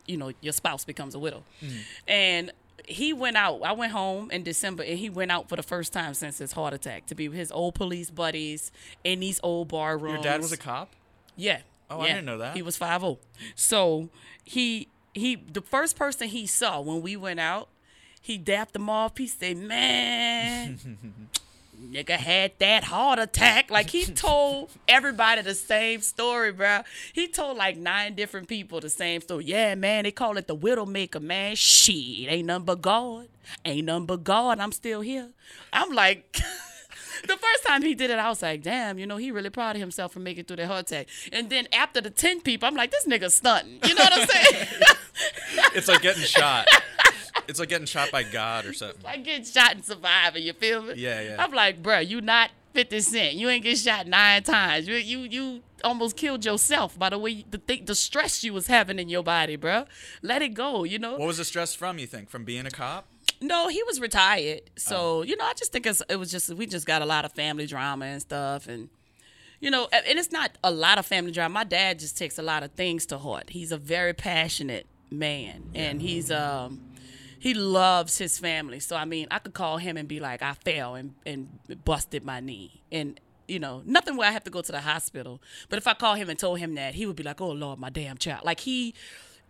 you 0.06 0.18
know, 0.18 0.32
your 0.42 0.54
spouse 0.54 0.86
becomes 0.86 1.16
a 1.16 1.20
widow. 1.20 1.44
Mm. 1.62 1.78
And 2.08 2.52
he 2.88 3.14
went 3.14 3.38
out. 3.38 3.62
I 3.64 3.72
went 3.74 3.92
home 3.92 4.32
in 4.32 4.44
December, 4.44 4.84
and 4.84 4.98
he 4.98 5.10
went 5.10 5.32
out 5.32 5.50
for 5.50 5.56
the 5.56 5.64
first 5.64 5.94
time 5.94 6.14
since 6.14 6.38
his 6.38 6.54
heart 6.54 6.74
attack 6.74 7.06
to 7.08 7.16
be 7.16 7.28
with 7.28 7.38
his 7.38 7.52
old 7.52 7.76
police 7.76 8.10
buddies 8.10 8.72
in 9.04 9.20
these 9.20 9.40
old 9.44 9.68
bar 9.70 9.98
rooms. 9.98 10.16
Your 10.16 10.24
dad 10.24 10.42
was 10.42 10.52
a 10.52 10.58
cop? 10.58 10.90
Yeah. 11.36 11.62
Oh, 11.90 12.00
I 12.00 12.08
didn't 12.08 12.26
know 12.26 12.38
that. 12.38 12.56
He 12.56 12.62
was 12.62 12.78
5 12.78 13.18
So 13.56 14.10
he 14.44 14.88
he 15.14 15.36
the 15.36 15.62
first 15.62 15.98
person 15.98 16.30
he 16.30 16.48
saw 16.48 16.80
when 16.80 17.02
we 17.02 17.18
went 17.18 17.40
out, 17.40 17.68
he 18.22 18.38
dapped 18.38 18.76
him 18.76 18.90
off. 18.90 19.18
He 19.18 19.28
said, 19.28 19.58
"Man, 19.58 20.80
nigga 21.82 22.18
had 22.18 22.54
that 22.60 22.86
heart 22.86 23.20
attack." 23.20 23.72
Like 23.72 23.90
he 23.90 24.06
told 24.28 24.72
everybody 24.88 25.42
the 25.42 25.56
same 25.56 26.02
story, 26.02 26.52
bro. 26.52 26.82
He 27.14 27.28
told 27.28 27.58
like 27.58 27.78
nine 27.78 28.16
different 28.16 28.48
people 28.48 28.80
the 28.80 28.90
same 28.90 29.22
story. 29.22 29.46
Yeah, 29.46 29.76
man, 29.76 30.04
they 30.04 30.12
call 30.12 30.38
it 30.38 30.48
the 30.48 30.56
Widowmaker, 30.56 31.22
man. 31.22 31.56
Shit, 31.56 32.32
ain't 32.32 32.48
nothing 32.48 32.66
but 32.66 32.82
God. 32.82 33.28
Ain't 33.66 33.86
nothing 33.86 34.06
but 34.06 34.24
God. 34.24 34.60
I'm 34.60 34.72
still 34.72 35.02
here. 35.02 35.30
I'm 35.74 35.92
like. 35.92 36.40
the 37.28 37.38
first 37.38 37.64
time 37.66 37.84
he 37.84 37.94
did 37.94 38.10
it, 38.10 38.18
I 38.18 38.30
was 38.30 38.42
like, 38.42 38.64
damn, 38.64 38.98
you 38.98 39.06
know, 39.06 39.18
he 39.18 39.32
really 39.32 39.50
proud 39.50 39.76
of 39.76 39.80
himself 39.80 40.14
for 40.14 40.20
making 40.20 40.42
it 40.42 40.48
through 40.48 40.58
the 40.58 40.68
heart 40.68 40.92
attack. 40.92 41.08
And 41.32 41.50
then 41.50 41.68
after 41.72 42.02
the 42.02 42.10
10 42.10 42.42
people, 42.42 42.68
I'm 42.68 42.76
like, 42.76 42.90
this 42.92 43.06
nigga 43.06 43.32
stunting. 43.32 43.80
You 43.88 43.96
know 43.96 44.04
what 44.04 44.14
I'm 44.14 44.28
saying? 44.28 44.68
It's 45.74 45.88
like 45.88 46.02
getting 46.02 46.24
shot. 46.24 46.68
It's 47.48 47.60
like 47.60 47.70
getting 47.70 47.86
shot 47.88 48.12
by 48.12 48.24
God 48.24 48.66
or 48.66 48.74
something. 48.74 49.04
like 49.04 49.24
getting 49.24 49.46
shot 49.46 49.74
and 49.76 49.84
surviving, 49.86 50.44
you 50.44 50.54
feel 50.54 50.82
me? 50.84 50.94
Yeah, 50.98 51.22
yeah. 51.22 51.36
I'm 51.40 51.52
like, 51.52 51.82
bruh, 51.84 52.08
you 52.08 52.22
not 52.22 52.52
50 52.74 53.00
Cent. 53.02 53.36
You 53.36 53.50
ain't 53.50 53.64
get 53.64 53.78
shot 53.78 54.08
nine 54.08 54.44
times. 54.44 54.88
You 54.88 54.96
you 54.96 55.20
you 55.20 55.62
almost 55.84 56.16
killed 56.16 56.46
yourself 56.46 56.98
by 56.98 57.10
the 57.10 57.18
way 57.18 57.44
the 57.50 57.58
th- 57.58 57.86
the 57.86 57.96
stress 57.96 58.44
you 58.44 58.54
was 58.54 58.68
having 58.68 59.00
in 59.00 59.10
your 59.10 59.24
body, 59.24 59.58
bruh. 59.58 59.86
Let 60.22 60.42
it 60.42 60.54
go, 60.54 60.84
you 60.84 61.00
know? 61.00 61.18
What 61.18 61.28
was 61.28 61.38
the 61.38 61.46
stress 61.46 61.74
from? 61.76 61.98
You 62.00 62.08
think 62.08 62.30
from 62.30 62.46
being 62.46 62.66
a 62.66 62.72
cop? 62.72 63.08
No, 63.42 63.68
he 63.70 63.82
was 63.84 64.00
retired. 64.00 64.62
So, 64.78 64.96
Oh. 64.98 65.22
you 65.24 65.36
know, 65.36 65.46
I 65.46 65.54
just 65.54 65.72
think 65.72 65.88
it's, 65.88 66.04
it 66.08 66.18
was 66.18 66.30
just, 66.30 66.54
we 66.54 66.68
just 66.68 66.86
got 66.86 67.02
a 67.02 67.06
lot 67.06 67.26
of 67.26 67.32
family 67.34 67.66
drama 67.66 68.06
and 68.06 68.22
stuff. 68.22 68.68
And, 68.68 68.90
you 69.60 69.72
know, 69.72 69.88
and 69.92 70.20
it's 70.20 70.32
not 70.32 70.52
a 70.64 70.70
lot 70.70 71.00
of 71.00 71.08
family 71.08 71.32
drama. 71.32 71.52
My 71.52 71.64
dad 71.64 71.98
just 71.98 72.16
takes 72.16 72.38
a 72.38 72.44
lot 72.44 72.62
of 72.62 72.72
things 72.74 73.08
to 73.08 73.18
heart. 73.18 73.50
He's 73.50 73.72
a 73.72 73.78
very 73.78 74.14
passionate 74.14 74.86
man. 75.10 75.72
And 75.74 76.04
he's, 76.04 76.30
um, 76.30 76.82
he 77.42 77.56
loves 77.56 78.20
his 78.20 78.38
family. 78.38 78.80
So, 78.80 78.96
I 78.96 79.04
mean, 79.04 79.28
I 79.32 79.40
could 79.40 79.56
call 79.56 79.80
him 79.80 79.98
and 79.98 80.08
be 80.08 80.20
like, 80.20 80.44
I 80.44 80.54
fell 80.54 80.94
and, 80.94 81.16
and 81.26 81.50
busted 81.84 82.24
my 82.24 82.40
knee. 82.40 82.84
And, 82.92 83.20
you 83.48 83.58
know, 83.58 83.82
nothing 83.84 84.16
where 84.16 84.30
I 84.30 84.32
have 84.32 84.44
to 84.44 84.52
go 84.52 84.62
to 84.62 84.72
the 84.72 84.82
hospital. 84.82 85.42
But 85.68 85.78
if 85.78 85.88
I 85.88 85.96
call 85.96 86.14
him 86.14 86.30
and 86.30 86.38
told 86.38 86.60
him 86.60 86.76
that, 86.76 86.94
he 86.94 87.08
would 87.08 87.16
be 87.16 87.24
like, 87.24 87.42
oh, 87.42 87.50
Lord, 87.50 87.80
my 87.80 87.90
damn 87.90 88.20
child. 88.20 88.46
Like, 88.46 88.60
he, 88.60 88.94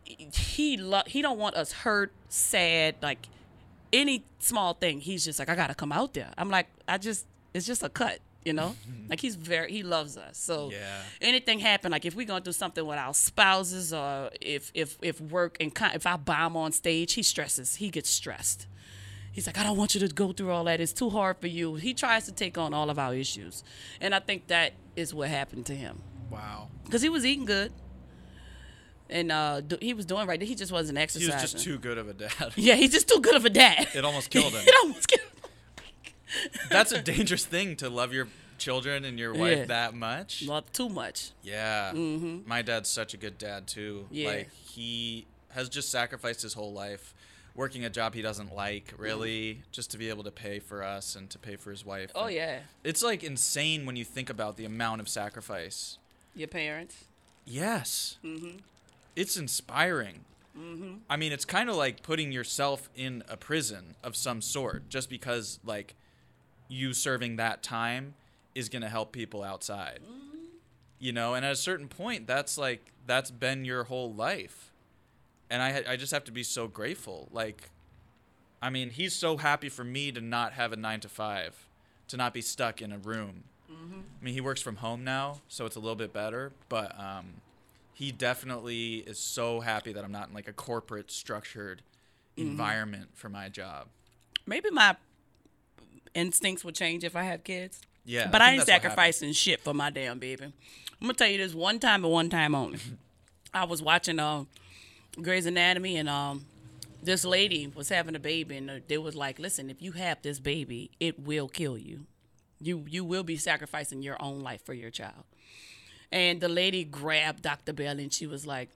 he 0.05 0.77
lo- 0.77 1.03
he 1.05 1.21
don't 1.21 1.37
want 1.37 1.55
us 1.55 1.73
hurt, 1.73 2.13
sad, 2.29 2.95
like 3.01 3.27
any 3.91 4.23
small 4.39 4.73
thing. 4.73 5.01
He's 5.01 5.25
just 5.25 5.37
like, 5.37 5.49
I 5.49 5.55
gotta 5.55 5.75
come 5.75 5.91
out 5.91 6.13
there. 6.13 6.31
I'm 6.37 6.49
like, 6.49 6.67
I 6.87 6.97
just, 6.97 7.25
it's 7.53 7.65
just 7.65 7.83
a 7.83 7.89
cut, 7.89 8.19
you 8.43 8.53
know. 8.53 8.75
like 9.09 9.19
he's 9.19 9.35
very, 9.35 9.71
he 9.71 9.83
loves 9.83 10.17
us. 10.17 10.37
So 10.37 10.71
Yeah. 10.71 11.01
anything 11.21 11.59
happen, 11.59 11.91
like 11.91 12.05
if 12.05 12.15
we 12.15 12.25
gonna 12.25 12.41
do 12.43 12.51
something 12.51 12.85
with 12.85 12.97
our 12.97 13.13
spouses, 13.13 13.93
or 13.93 14.29
if 14.41 14.71
if 14.73 14.97
if 15.01 15.19
work 15.21 15.57
and 15.59 15.73
con- 15.73 15.91
if 15.93 16.05
I 16.07 16.15
bomb 16.17 16.55
on 16.57 16.71
stage, 16.71 17.13
he 17.13 17.23
stresses. 17.23 17.75
He 17.75 17.89
gets 17.89 18.09
stressed. 18.09 18.67
He's 19.31 19.47
like, 19.47 19.57
I 19.57 19.63
don't 19.63 19.77
want 19.77 19.95
you 19.95 20.01
to 20.05 20.13
go 20.13 20.33
through 20.33 20.51
all 20.51 20.65
that. 20.65 20.81
It's 20.81 20.91
too 20.91 21.09
hard 21.09 21.37
for 21.39 21.47
you. 21.47 21.75
He 21.75 21.93
tries 21.93 22.25
to 22.25 22.33
take 22.33 22.57
on 22.57 22.73
all 22.73 22.89
of 22.89 22.99
our 22.99 23.13
issues, 23.15 23.63
and 24.01 24.13
I 24.13 24.19
think 24.19 24.47
that 24.47 24.73
is 24.97 25.13
what 25.13 25.29
happened 25.29 25.65
to 25.67 25.75
him 25.75 26.01
Wow. 26.29 26.67
because 26.83 27.01
he 27.01 27.07
was 27.09 27.25
eating 27.25 27.45
good. 27.45 27.71
And 29.09 29.29
uh, 29.31 29.59
do- 29.61 29.77
he 29.81 29.93
was 29.93 30.05
doing 30.05 30.25
right. 30.25 30.41
He 30.41 30.55
just 30.55 30.71
wasn't 30.71 30.97
exercising. 30.97 31.35
He 31.37 31.41
was 31.43 31.51
just 31.51 31.63
too 31.63 31.77
good 31.77 31.97
of 31.97 32.07
a 32.07 32.13
dad. 32.13 32.31
Yeah, 32.55 32.75
he's 32.75 32.91
just 32.93 33.09
too 33.09 33.19
good 33.19 33.35
of 33.35 33.43
a 33.45 33.49
dad. 33.49 33.87
It 33.93 34.05
almost 34.05 34.29
killed 34.29 34.53
him. 34.57 34.63
it 34.65 34.73
almost 34.83 35.07
killed 35.07 35.21
him. 35.29 35.40
That's 36.69 36.91
a 36.91 37.01
dangerous 37.01 37.45
thing 37.45 37.75
to 37.77 37.89
love 37.89 38.13
your 38.13 38.27
children 38.57 39.05
and 39.05 39.17
your 39.17 39.33
wife 39.33 39.57
Yeah. 39.59 39.65
that 39.65 39.93
much. 39.95 40.43
Love 40.43 40.71
too 40.71 40.87
much. 40.89 41.31
Yeah. 41.43 41.91
My 41.93 42.61
dad's 42.61 42.89
such 42.89 43.13
a 43.13 43.17
good 43.17 43.37
dad 43.37 43.67
too. 43.67 44.07
Yeah. 44.11 44.27
Like 44.29 44.53
he 44.53 45.25
has 45.49 45.67
just 45.69 45.89
sacrificed 45.89 46.41
his 46.43 46.53
whole 46.53 46.71
life 46.71 47.13
working 47.53 47.83
a 47.83 47.89
job 47.89 48.13
he 48.13 48.21
doesn't 48.21 48.55
like, 48.55 48.93
really, 48.97 49.61
just 49.73 49.91
to 49.91 49.97
be 49.97 50.07
able 50.07 50.23
to 50.23 50.31
pay 50.31 50.59
for 50.59 50.81
us 50.83 51.15
and 51.17 51.29
to 51.29 51.37
pay 51.37 51.57
for 51.57 51.69
his 51.71 51.85
wife. 51.85 52.09
Oh 52.15 52.25
And 52.27 52.35
yeah, 52.35 52.59
It's 52.83 53.03
like 53.03 53.23
insane 53.23 53.85
when 53.85 53.97
you 53.97 54.05
think 54.05 54.29
about 54.29 54.55
the 54.55 54.63
amount 54.63 55.01
of 55.01 55.09
sacrifice. 55.09 55.97
your 56.33 56.47
parents. 56.47 57.03
Yes. 57.45 58.17
Mm-hmm. 58.23 58.57
It's 59.17 59.35
inspiring. 59.35 60.21
Mhm. 60.57 60.99
I 61.09 61.17
mean, 61.17 61.31
it's 61.33 61.43
kind 61.45 61.69
of 61.69 61.75
like 61.75 62.03
putting 62.03 62.31
yourself 62.31 62.89
in 62.95 63.23
a 63.27 63.35
prison 63.35 63.95
of 64.03 64.15
some 64.15 64.41
sort 64.41 64.87
just 64.89 65.09
because, 65.09 65.59
like, 65.65 65.95
you 66.71 66.93
serving 66.93 67.35
that 67.35 67.61
time 67.61 68.13
is 68.55 68.69
going 68.69 68.81
to 68.81 68.89
help 68.89 69.11
people 69.11 69.43
outside. 69.43 69.99
Mm-hmm. 70.03 70.37
You 70.99 71.11
know, 71.11 71.33
and 71.33 71.45
at 71.45 71.51
a 71.51 71.57
certain 71.57 71.87
point, 71.87 72.27
that's 72.27 72.57
like, 72.57 72.91
that's 73.05 73.29
been 73.29 73.65
your 73.65 73.83
whole 73.83 74.13
life. 74.13 74.71
And 75.49 75.61
I, 75.61 75.83
I 75.87 75.95
just 75.97 76.13
have 76.13 76.23
to 76.25 76.31
be 76.31 76.43
so 76.43 76.67
grateful. 76.67 77.27
Like, 77.31 77.71
I 78.61 78.69
mean, 78.69 78.89
he's 78.89 79.13
so 79.13 79.37
happy 79.37 79.67
for 79.67 79.83
me 79.83 80.11
to 80.11 80.21
not 80.21 80.53
have 80.53 80.71
a 80.71 80.77
nine 80.77 81.01
to 81.01 81.09
five, 81.09 81.67
to 82.07 82.17
not 82.17 82.33
be 82.33 82.41
stuck 82.41 82.81
in 82.81 82.91
a 82.91 82.97
room. 82.97 83.43
Mm-hmm. 83.69 83.99
I 84.21 84.23
mean, 84.23 84.33
he 84.33 84.41
works 84.41 84.61
from 84.61 84.77
home 84.77 85.03
now, 85.03 85.41
so 85.47 85.65
it's 85.65 85.75
a 85.75 85.79
little 85.79 85.95
bit 85.95 86.13
better. 86.13 86.53
But 86.69 86.97
um, 86.97 87.25
he 87.93 88.11
definitely 88.11 88.97
is 88.97 89.19
so 89.19 89.59
happy 89.59 89.91
that 89.91 90.05
I'm 90.05 90.11
not 90.11 90.29
in 90.29 90.33
like 90.33 90.47
a 90.47 90.53
corporate 90.53 91.11
structured 91.11 91.81
mm-hmm. 92.37 92.49
environment 92.49 93.09
for 93.13 93.27
my 93.27 93.49
job. 93.49 93.87
Maybe 94.45 94.69
my 94.71 94.95
instincts 96.13 96.63
would 96.63 96.75
change 96.75 97.03
if 97.03 97.15
I 97.15 97.23
have 97.23 97.43
kids. 97.43 97.81
Yeah, 98.05 98.27
but 98.31 98.41
I 98.41 98.51
I, 98.51 98.53
ain't 98.53 98.65
sacrificing 98.65 99.31
shit 99.33 99.61
for 99.61 99.73
my 99.73 99.89
damn 99.89 100.19
baby. 100.19 100.45
I'm 100.45 100.53
gonna 101.01 101.13
tell 101.13 101.27
you 101.27 101.37
this 101.37 101.53
one 101.53 101.79
time 101.79 102.03
and 102.03 102.13
one 102.13 102.29
time 102.29 102.55
only. 102.55 102.79
I 103.53 103.65
was 103.65 103.81
watching 103.81 104.19
uh, 104.19 104.45
Grey's 105.21 105.45
Anatomy 105.45 105.97
and 105.97 106.07
um, 106.07 106.45
this 107.03 107.25
lady 107.25 107.71
was 107.73 107.89
having 107.89 108.15
a 108.15 108.19
baby 108.19 108.57
and 108.57 108.81
they 108.87 108.97
was 108.97 109.15
like, 109.15 109.39
"Listen, 109.39 109.69
if 109.69 109.81
you 109.81 109.93
have 109.93 110.21
this 110.21 110.39
baby, 110.39 110.91
it 110.99 111.19
will 111.19 111.47
kill 111.47 111.77
you. 111.77 112.05
You 112.59 112.85
you 112.87 113.03
will 113.03 113.23
be 113.23 113.37
sacrificing 113.37 114.01
your 114.01 114.21
own 114.21 114.41
life 114.41 114.65
for 114.65 114.73
your 114.73 114.89
child." 114.89 115.25
And 116.11 116.41
the 116.41 116.49
lady 116.49 116.83
grabbed 116.83 117.43
Dr. 117.43 117.73
Bell 117.73 117.99
and 117.99 118.11
she 118.11 118.27
was 118.27 118.45
like, 118.45 118.69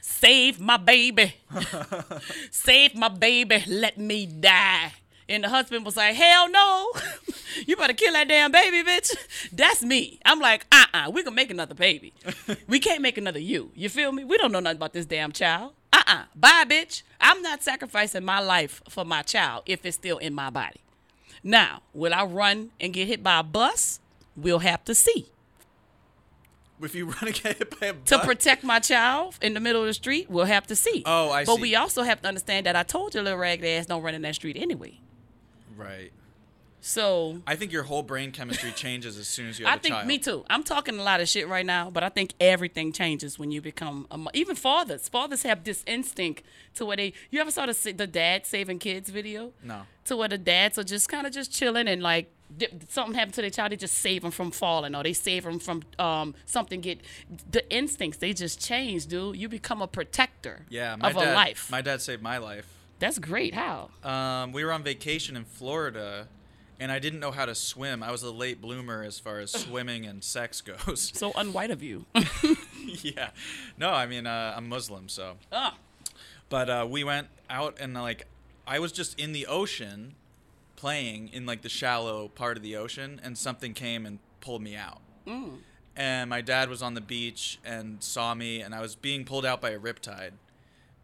"Save 0.00 0.60
my 0.60 0.76
baby, 0.76 1.34
save 2.50 2.94
my 2.94 3.08
baby, 3.08 3.64
let 3.66 3.98
me 3.98 4.26
die." 4.26 4.92
And 5.32 5.42
the 5.42 5.48
husband 5.48 5.86
was 5.86 5.96
like, 5.96 6.14
"Hell 6.14 6.50
no, 6.50 6.92
you 7.66 7.74
better 7.74 7.94
kill 7.94 8.12
that 8.12 8.28
damn 8.28 8.52
baby, 8.52 8.82
bitch." 8.82 9.16
That's 9.50 9.82
me. 9.82 10.20
I'm 10.26 10.40
like, 10.40 10.66
"Uh, 10.70 10.84
uh 10.92 11.10
we 11.10 11.22
can 11.22 11.34
make 11.34 11.50
another 11.50 11.74
baby. 11.74 12.12
we 12.68 12.78
can't 12.78 13.00
make 13.00 13.16
another 13.16 13.38
you. 13.38 13.70
You 13.74 13.88
feel 13.88 14.12
me? 14.12 14.24
We 14.24 14.36
don't 14.36 14.52
know 14.52 14.60
nothing 14.60 14.76
about 14.76 14.92
this 14.92 15.06
damn 15.06 15.32
child. 15.32 15.72
Uh, 15.90 16.02
uh 16.06 16.24
bye, 16.36 16.64
bitch. 16.68 17.02
I'm 17.18 17.40
not 17.40 17.62
sacrificing 17.62 18.26
my 18.26 18.40
life 18.40 18.82
for 18.90 19.06
my 19.06 19.22
child 19.22 19.62
if 19.64 19.86
it's 19.86 19.96
still 19.96 20.18
in 20.18 20.34
my 20.34 20.50
body. 20.50 20.82
Now, 21.42 21.80
will 21.94 22.12
I 22.12 22.24
run 22.24 22.72
and 22.78 22.92
get 22.92 23.08
hit 23.08 23.22
by 23.22 23.40
a 23.40 23.42
bus? 23.42 24.00
We'll 24.36 24.58
have 24.58 24.84
to 24.84 24.94
see." 24.94 25.28
If 26.82 26.94
you 26.94 27.06
run 27.06 27.16
and 27.22 27.34
get 27.34 27.56
hit 27.56 27.80
by 27.80 27.86
a 27.86 27.94
bus? 27.94 28.08
to 28.10 28.18
protect 28.18 28.64
my 28.64 28.80
child 28.80 29.38
in 29.40 29.54
the 29.54 29.60
middle 29.60 29.80
of 29.80 29.86
the 29.86 29.94
street, 29.94 30.28
we'll 30.28 30.44
have 30.44 30.66
to 30.66 30.76
see. 30.76 31.02
Oh, 31.06 31.30
I 31.30 31.46
but 31.46 31.56
see. 31.56 31.62
we 31.62 31.74
also 31.74 32.02
have 32.02 32.20
to 32.20 32.28
understand 32.28 32.66
that 32.66 32.76
I 32.76 32.82
told 32.82 33.14
your 33.14 33.22
little 33.22 33.38
ragged 33.38 33.64
ass 33.64 33.86
don't 33.86 34.02
run 34.02 34.14
in 34.14 34.20
that 34.22 34.34
street 34.34 34.58
anyway. 34.58 34.98
Right? 35.82 36.12
So 36.84 37.40
I 37.46 37.54
think 37.54 37.70
your 37.70 37.84
whole 37.84 38.02
brain 38.02 38.32
chemistry 38.32 38.72
changes 38.72 39.16
as 39.16 39.28
soon 39.28 39.48
as 39.48 39.60
you 39.60 39.66
have 39.66 39.74
I 39.74 39.76
a 39.76 39.80
think 39.80 39.94
child. 39.94 40.06
me 40.08 40.18
too. 40.18 40.44
I'm 40.50 40.64
talking 40.64 40.98
a 40.98 41.02
lot 41.04 41.20
of 41.20 41.28
shit 41.28 41.46
right 41.46 41.64
now, 41.64 41.90
but 41.90 42.02
I 42.02 42.08
think 42.08 42.34
everything 42.40 42.92
changes 42.92 43.38
when 43.38 43.52
you 43.52 43.60
become 43.62 44.08
a 44.10 44.18
even 44.34 44.56
fathers. 44.56 45.08
Fathers 45.08 45.44
have 45.44 45.62
this 45.62 45.84
instinct 45.86 46.42
to 46.74 46.84
where 46.84 46.96
they. 46.96 47.12
You 47.30 47.40
ever 47.40 47.52
saw 47.52 47.66
the 47.66 47.92
the 47.96 48.08
dad 48.08 48.46
saving 48.46 48.80
kids 48.80 49.10
video? 49.10 49.52
No. 49.62 49.82
To 50.06 50.16
where 50.16 50.26
the 50.26 50.38
dads 50.38 50.76
are 50.76 50.82
just 50.82 51.08
kind 51.08 51.24
of 51.24 51.32
just 51.32 51.52
chilling 51.52 51.86
and 51.86 52.02
like 52.02 52.32
something 52.88 53.14
happened 53.14 53.34
to 53.34 53.42
their 53.42 53.50
child, 53.50 53.70
they 53.70 53.76
just 53.76 53.98
save 53.98 54.22
them 54.22 54.32
from 54.32 54.50
falling 54.50 54.96
or 54.96 55.04
they 55.04 55.12
save 55.12 55.44
them 55.44 55.60
from 55.60 55.84
um 56.00 56.34
something 56.46 56.80
get 56.80 57.00
the 57.48 57.62
instincts 57.72 58.18
they 58.18 58.32
just 58.32 58.60
change, 58.60 59.06
dude. 59.06 59.36
You 59.36 59.48
become 59.48 59.82
a 59.82 59.86
protector 59.86 60.66
Yeah, 60.68 60.96
my 60.96 61.10
of 61.10 61.14
dad. 61.16 61.28
a 61.28 61.34
life. 61.36 61.70
My 61.70 61.80
dad 61.80 62.02
saved 62.02 62.22
my 62.22 62.38
life. 62.38 62.66
That's 63.02 63.18
great. 63.18 63.52
How? 63.52 63.90
Um, 64.04 64.52
we 64.52 64.64
were 64.64 64.70
on 64.70 64.84
vacation 64.84 65.36
in 65.36 65.44
Florida, 65.44 66.28
and 66.78 66.92
I 66.92 67.00
didn't 67.00 67.18
know 67.18 67.32
how 67.32 67.46
to 67.46 67.54
swim. 67.56 68.00
I 68.00 68.12
was 68.12 68.22
a 68.22 68.30
late 68.30 68.60
bloomer 68.60 69.02
as 69.02 69.18
far 69.18 69.40
as 69.40 69.50
swimming 69.50 70.06
and 70.06 70.22
sex 70.22 70.60
goes. 70.60 71.10
So 71.12 71.32
unwhite 71.32 71.70
of 71.70 71.82
you. 71.82 72.06
yeah. 73.02 73.30
No, 73.76 73.90
I 73.90 74.06
mean, 74.06 74.24
uh, 74.24 74.54
I'm 74.56 74.68
Muslim, 74.68 75.08
so. 75.08 75.34
Ah. 75.50 75.76
But 76.48 76.70
uh, 76.70 76.86
we 76.88 77.02
went 77.02 77.26
out 77.50 77.76
and 77.80 77.92
like, 77.92 78.28
I 78.68 78.78
was 78.78 78.92
just 78.92 79.18
in 79.18 79.32
the 79.32 79.48
ocean, 79.48 80.14
playing 80.76 81.30
in 81.32 81.44
like 81.44 81.62
the 81.62 81.68
shallow 81.68 82.28
part 82.28 82.56
of 82.56 82.62
the 82.62 82.76
ocean, 82.76 83.20
and 83.24 83.36
something 83.36 83.74
came 83.74 84.06
and 84.06 84.20
pulled 84.40 84.62
me 84.62 84.76
out. 84.76 85.00
And 85.96 86.30
my 86.30 86.40
dad 86.40 86.68
was 86.68 86.82
on 86.82 86.94
the 86.94 87.00
beach 87.00 87.58
and 87.64 88.00
saw 88.00 88.32
me, 88.32 88.60
and 88.60 88.72
I 88.72 88.80
was 88.80 88.94
being 88.94 89.24
pulled 89.24 89.44
out 89.44 89.60
by 89.60 89.70
a 89.70 89.78
riptide, 89.80 90.34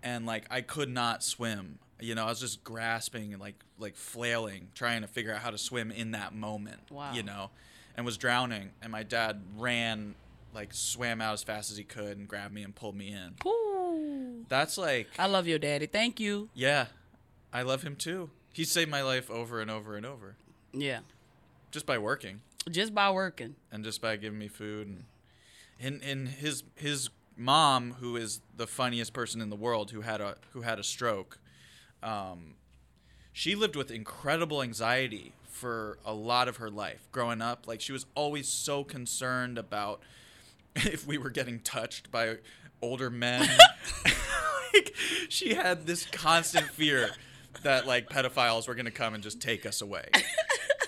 and 0.00 0.26
like 0.26 0.44
I 0.48 0.60
could 0.60 0.90
not 0.90 1.24
swim. 1.24 1.80
You 2.00 2.14
know, 2.14 2.24
I 2.26 2.28
was 2.28 2.40
just 2.40 2.62
grasping 2.64 3.32
and 3.32 3.40
like 3.42 3.56
like 3.78 3.96
flailing, 3.96 4.68
trying 4.74 5.02
to 5.02 5.08
figure 5.08 5.32
out 5.34 5.40
how 5.40 5.50
to 5.50 5.58
swim 5.58 5.90
in 5.90 6.12
that 6.12 6.34
moment. 6.34 6.80
Wow. 6.90 7.12
You 7.12 7.22
know, 7.22 7.50
and 7.96 8.06
was 8.06 8.16
drowning, 8.16 8.70
and 8.82 8.92
my 8.92 9.02
dad 9.02 9.42
ran, 9.56 10.14
like 10.54 10.72
swam 10.72 11.20
out 11.20 11.32
as 11.34 11.42
fast 11.42 11.70
as 11.70 11.76
he 11.76 11.84
could 11.84 12.16
and 12.18 12.28
grabbed 12.28 12.54
me 12.54 12.62
and 12.62 12.74
pulled 12.74 12.94
me 12.96 13.08
in. 13.12 13.34
Ooh. 13.46 14.44
That's 14.48 14.78
like 14.78 15.08
I 15.18 15.26
love 15.26 15.46
your 15.48 15.58
daddy. 15.58 15.86
Thank 15.86 16.20
you. 16.20 16.48
yeah. 16.54 16.86
I 17.52 17.62
love 17.62 17.82
him 17.82 17.96
too. 17.96 18.30
He 18.52 18.64
saved 18.64 18.90
my 18.90 19.02
life 19.02 19.30
over 19.30 19.60
and 19.60 19.70
over 19.70 19.96
and 19.96 20.04
over 20.04 20.36
Yeah. 20.72 21.00
just 21.70 21.86
by 21.86 21.96
working 21.96 22.40
Just 22.70 22.94
by 22.94 23.10
working. 23.10 23.54
and 23.72 23.82
just 23.82 24.02
by 24.02 24.16
giving 24.16 24.38
me 24.38 24.48
food 24.48 24.86
and 24.86 25.04
and, 25.80 26.02
and 26.02 26.28
his 26.28 26.62
his 26.74 27.08
mom 27.36 27.94
who 28.00 28.16
is 28.16 28.42
the 28.56 28.66
funniest 28.66 29.12
person 29.14 29.40
in 29.40 29.48
the 29.48 29.56
world 29.56 29.92
who 29.92 30.02
had 30.02 30.20
a 30.20 30.36
who 30.52 30.60
had 30.62 30.78
a 30.78 30.82
stroke 30.84 31.38
um, 32.02 32.54
she 33.32 33.54
lived 33.54 33.76
with 33.76 33.90
incredible 33.90 34.62
anxiety 34.62 35.32
for 35.44 35.98
a 36.04 36.14
lot 36.14 36.48
of 36.48 36.58
her 36.58 36.70
life 36.70 37.08
growing 37.12 37.42
up. 37.42 37.66
Like 37.66 37.80
she 37.80 37.92
was 37.92 38.06
always 38.14 38.48
so 38.48 38.84
concerned 38.84 39.58
about 39.58 40.00
if 40.76 41.06
we 41.06 41.18
were 41.18 41.30
getting 41.30 41.60
touched 41.60 42.10
by 42.10 42.36
older 42.80 43.10
men. 43.10 43.48
Like 44.74 44.94
she 45.28 45.54
had 45.54 45.86
this 45.86 46.04
constant 46.06 46.66
fear 46.68 47.10
that 47.62 47.86
like 47.86 48.08
pedophiles 48.08 48.68
were 48.68 48.74
going 48.74 48.84
to 48.84 48.90
come 48.90 49.14
and 49.14 49.22
just 49.22 49.40
take 49.40 49.64
us 49.66 49.80
away. 49.80 50.08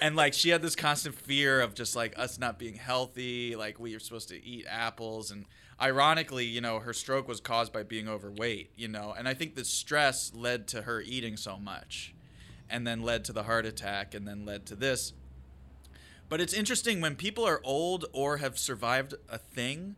And 0.02 0.16
like 0.16 0.34
she 0.34 0.50
had 0.50 0.62
this 0.62 0.76
constant 0.76 1.14
fear 1.14 1.60
of 1.60 1.74
just 1.74 1.96
like 1.96 2.18
us 2.18 2.38
not 2.38 2.58
being 2.58 2.74
healthy. 2.74 3.56
Like 3.56 3.78
we 3.78 3.92
were 3.94 4.00
supposed 4.00 4.28
to 4.28 4.44
eat 4.44 4.66
apples 4.68 5.30
and 5.30 5.44
ironically 5.80 6.44
you 6.44 6.60
know 6.60 6.78
her 6.78 6.92
stroke 6.92 7.26
was 7.26 7.40
caused 7.40 7.72
by 7.72 7.82
being 7.82 8.08
overweight 8.08 8.70
you 8.76 8.88
know 8.88 9.14
and 9.16 9.28
i 9.28 9.34
think 9.34 9.54
the 9.54 9.64
stress 9.64 10.32
led 10.34 10.68
to 10.68 10.82
her 10.82 11.00
eating 11.00 11.36
so 11.36 11.58
much 11.58 12.14
and 12.68 12.86
then 12.86 13.02
led 13.02 13.24
to 13.24 13.32
the 13.32 13.44
heart 13.44 13.66
attack 13.66 14.14
and 14.14 14.26
then 14.26 14.44
led 14.44 14.66
to 14.66 14.74
this 14.74 15.12
but 16.28 16.40
it's 16.40 16.52
interesting 16.52 17.00
when 17.00 17.16
people 17.16 17.44
are 17.44 17.60
old 17.64 18.04
or 18.12 18.36
have 18.36 18.58
survived 18.58 19.14
a 19.28 19.38
thing 19.38 19.96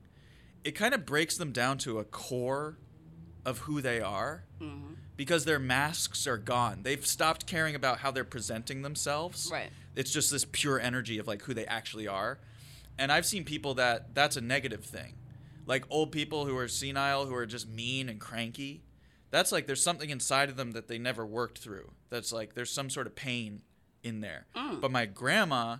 it 0.64 0.72
kind 0.72 0.94
of 0.94 1.04
breaks 1.04 1.36
them 1.36 1.52
down 1.52 1.78
to 1.78 1.98
a 1.98 2.04
core 2.04 2.78
of 3.44 3.58
who 3.58 3.80
they 3.80 4.00
are 4.00 4.44
mm-hmm. 4.60 4.94
because 5.16 5.44
their 5.44 5.58
masks 5.58 6.26
are 6.26 6.36
gone. 6.38 6.80
They've 6.82 7.04
stopped 7.04 7.46
caring 7.46 7.74
about 7.74 7.98
how 7.98 8.10
they're 8.10 8.24
presenting 8.24 8.82
themselves. 8.82 9.50
Right. 9.52 9.70
It's 9.96 10.12
just 10.12 10.30
this 10.30 10.46
pure 10.50 10.80
energy 10.80 11.18
of 11.18 11.26
like 11.26 11.42
who 11.42 11.54
they 11.54 11.66
actually 11.66 12.06
are. 12.06 12.38
And 12.98 13.10
I've 13.10 13.26
seen 13.26 13.44
people 13.44 13.74
that 13.74 14.14
that's 14.14 14.36
a 14.36 14.40
negative 14.40 14.84
thing. 14.84 15.14
Like 15.66 15.84
old 15.90 16.12
people 16.12 16.46
who 16.46 16.56
are 16.56 16.68
senile, 16.68 17.26
who 17.26 17.34
are 17.34 17.46
just 17.46 17.68
mean 17.68 18.08
and 18.08 18.20
cranky. 18.20 18.82
That's 19.30 19.52
like 19.52 19.66
there's 19.66 19.82
something 19.82 20.10
inside 20.10 20.48
of 20.48 20.56
them 20.56 20.72
that 20.72 20.88
they 20.88 20.98
never 20.98 21.24
worked 21.24 21.58
through. 21.58 21.92
That's 22.10 22.32
like 22.32 22.54
there's 22.54 22.70
some 22.70 22.90
sort 22.90 23.06
of 23.06 23.14
pain 23.14 23.62
in 24.02 24.20
there. 24.20 24.46
Mm. 24.54 24.80
But 24.80 24.90
my 24.90 25.06
grandma, 25.06 25.78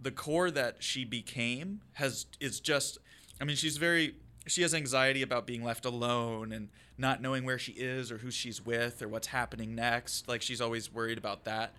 the 0.00 0.10
core 0.10 0.50
that 0.50 0.82
she 0.82 1.04
became 1.04 1.80
has 1.94 2.26
is 2.40 2.60
just 2.60 2.98
I 3.40 3.44
mean 3.44 3.56
she's 3.56 3.76
very 3.76 4.14
she 4.46 4.62
has 4.62 4.74
anxiety 4.74 5.22
about 5.22 5.46
being 5.46 5.62
left 5.62 5.84
alone 5.84 6.52
and 6.52 6.68
not 6.96 7.20
knowing 7.20 7.44
where 7.44 7.58
she 7.58 7.72
is 7.72 8.10
or 8.10 8.18
who 8.18 8.30
she's 8.30 8.64
with 8.64 9.02
or 9.02 9.08
what's 9.08 9.28
happening 9.28 9.74
next 9.74 10.28
like 10.28 10.42
she's 10.42 10.60
always 10.60 10.92
worried 10.92 11.18
about 11.18 11.44
that 11.44 11.74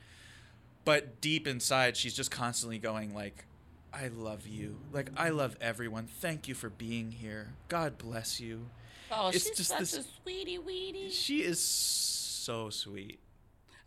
but 0.86 1.20
deep 1.20 1.48
inside 1.48 1.98
she's 1.98 2.14
just 2.14 2.30
constantly 2.30 2.78
going 2.78 3.14
like 3.14 3.46
I 3.94 4.08
love 4.10 4.48
you 4.48 4.78
like 4.94 5.10
I 5.18 5.30
love 5.30 5.56
everyone 5.60 6.06
thank 6.08 6.48
you 6.48 6.54
for 6.56 6.70
being 6.70 7.12
here 7.12 7.54
god 7.68 7.98
bless 7.98 8.40
you 8.40 8.68
Oh, 9.12 9.30
It's 9.30 9.48
she's 9.48 9.58
just 9.58 9.70
such 9.72 9.80
this- 9.80 9.94
a 9.98 10.04
sweetie 10.22 10.60
weetie. 10.60 11.12
she 11.12 11.42
is 11.42 11.60
so 11.60 12.70
sweet 12.70 13.20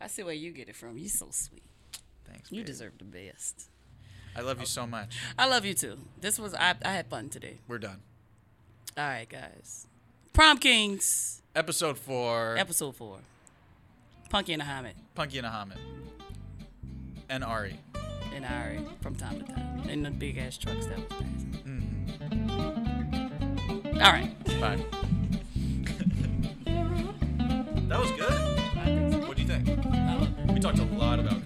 I 0.01 0.09
see 0.09 0.25
where 0.25 0.35
you 0.35 0.51
get 0.51 0.69
it 0.69 0.75
from. 0.75 0.99
You're 0.99 1.09
so 1.09 1.29
sweet. 1.31 1.63
thanks 2.25 2.51
You 2.51 2.59
babe. 2.63 2.67
deserve 2.67 2.99
the 2.99 3.05
best. 3.05 3.69
I 4.35 4.41
love 4.41 4.59
you 4.59 4.67
so 4.67 4.85
much 4.87 5.17
I 5.39 5.47
love 5.47 5.65
you 5.65 5.75
too. 5.75 5.97
This 6.21 6.39
was 6.41 6.55
I, 6.55 6.75
I 6.85 6.93
had 6.93 7.07
fun 7.07 7.29
today. 7.29 7.59
we're 7.69 7.79
done 7.79 8.01
All 8.99 9.05
right, 9.05 9.29
guys. 9.29 9.87
Prom 10.33 10.59
Kings, 10.59 11.43
episode 11.55 11.97
4 11.99 12.57
episode 12.59 12.97
four. 12.97 13.19
Punkie 14.31 14.55
and 14.55 14.63
Ahamed 14.63 14.95
Punkie 15.17 15.39
and 15.39 15.47
Ahamed 15.47 15.79
and 17.29 17.45
Ari 17.45 17.79
and 18.35 18.45
Ari 18.45 18.81
from 19.01 19.15
time 19.15 19.39
to 19.41 19.47
time 19.53 19.89
in 19.89 20.03
the 20.03 20.11
big 20.11 20.39
ass 20.39 20.57
trucks 20.57 20.87
that 20.87 20.99
was 20.99 21.07
passing. 21.09 21.59
Mm-hmm. 21.67 24.01
All 24.01 24.13
right. 24.13 24.31
Fine. 24.61 24.85
that 27.89 28.01
was 28.01 28.11
good. 28.13 28.33
So. 28.33 29.19
What 29.29 29.37
do 29.37 29.43
you 29.43 29.49
think? 29.49 29.69
I 29.69 30.15
love 30.17 30.29
it. 30.39 30.53
We 30.53 30.61
talked 30.61 30.79
a 30.79 30.85
lot 30.85 31.19
about 31.19 31.45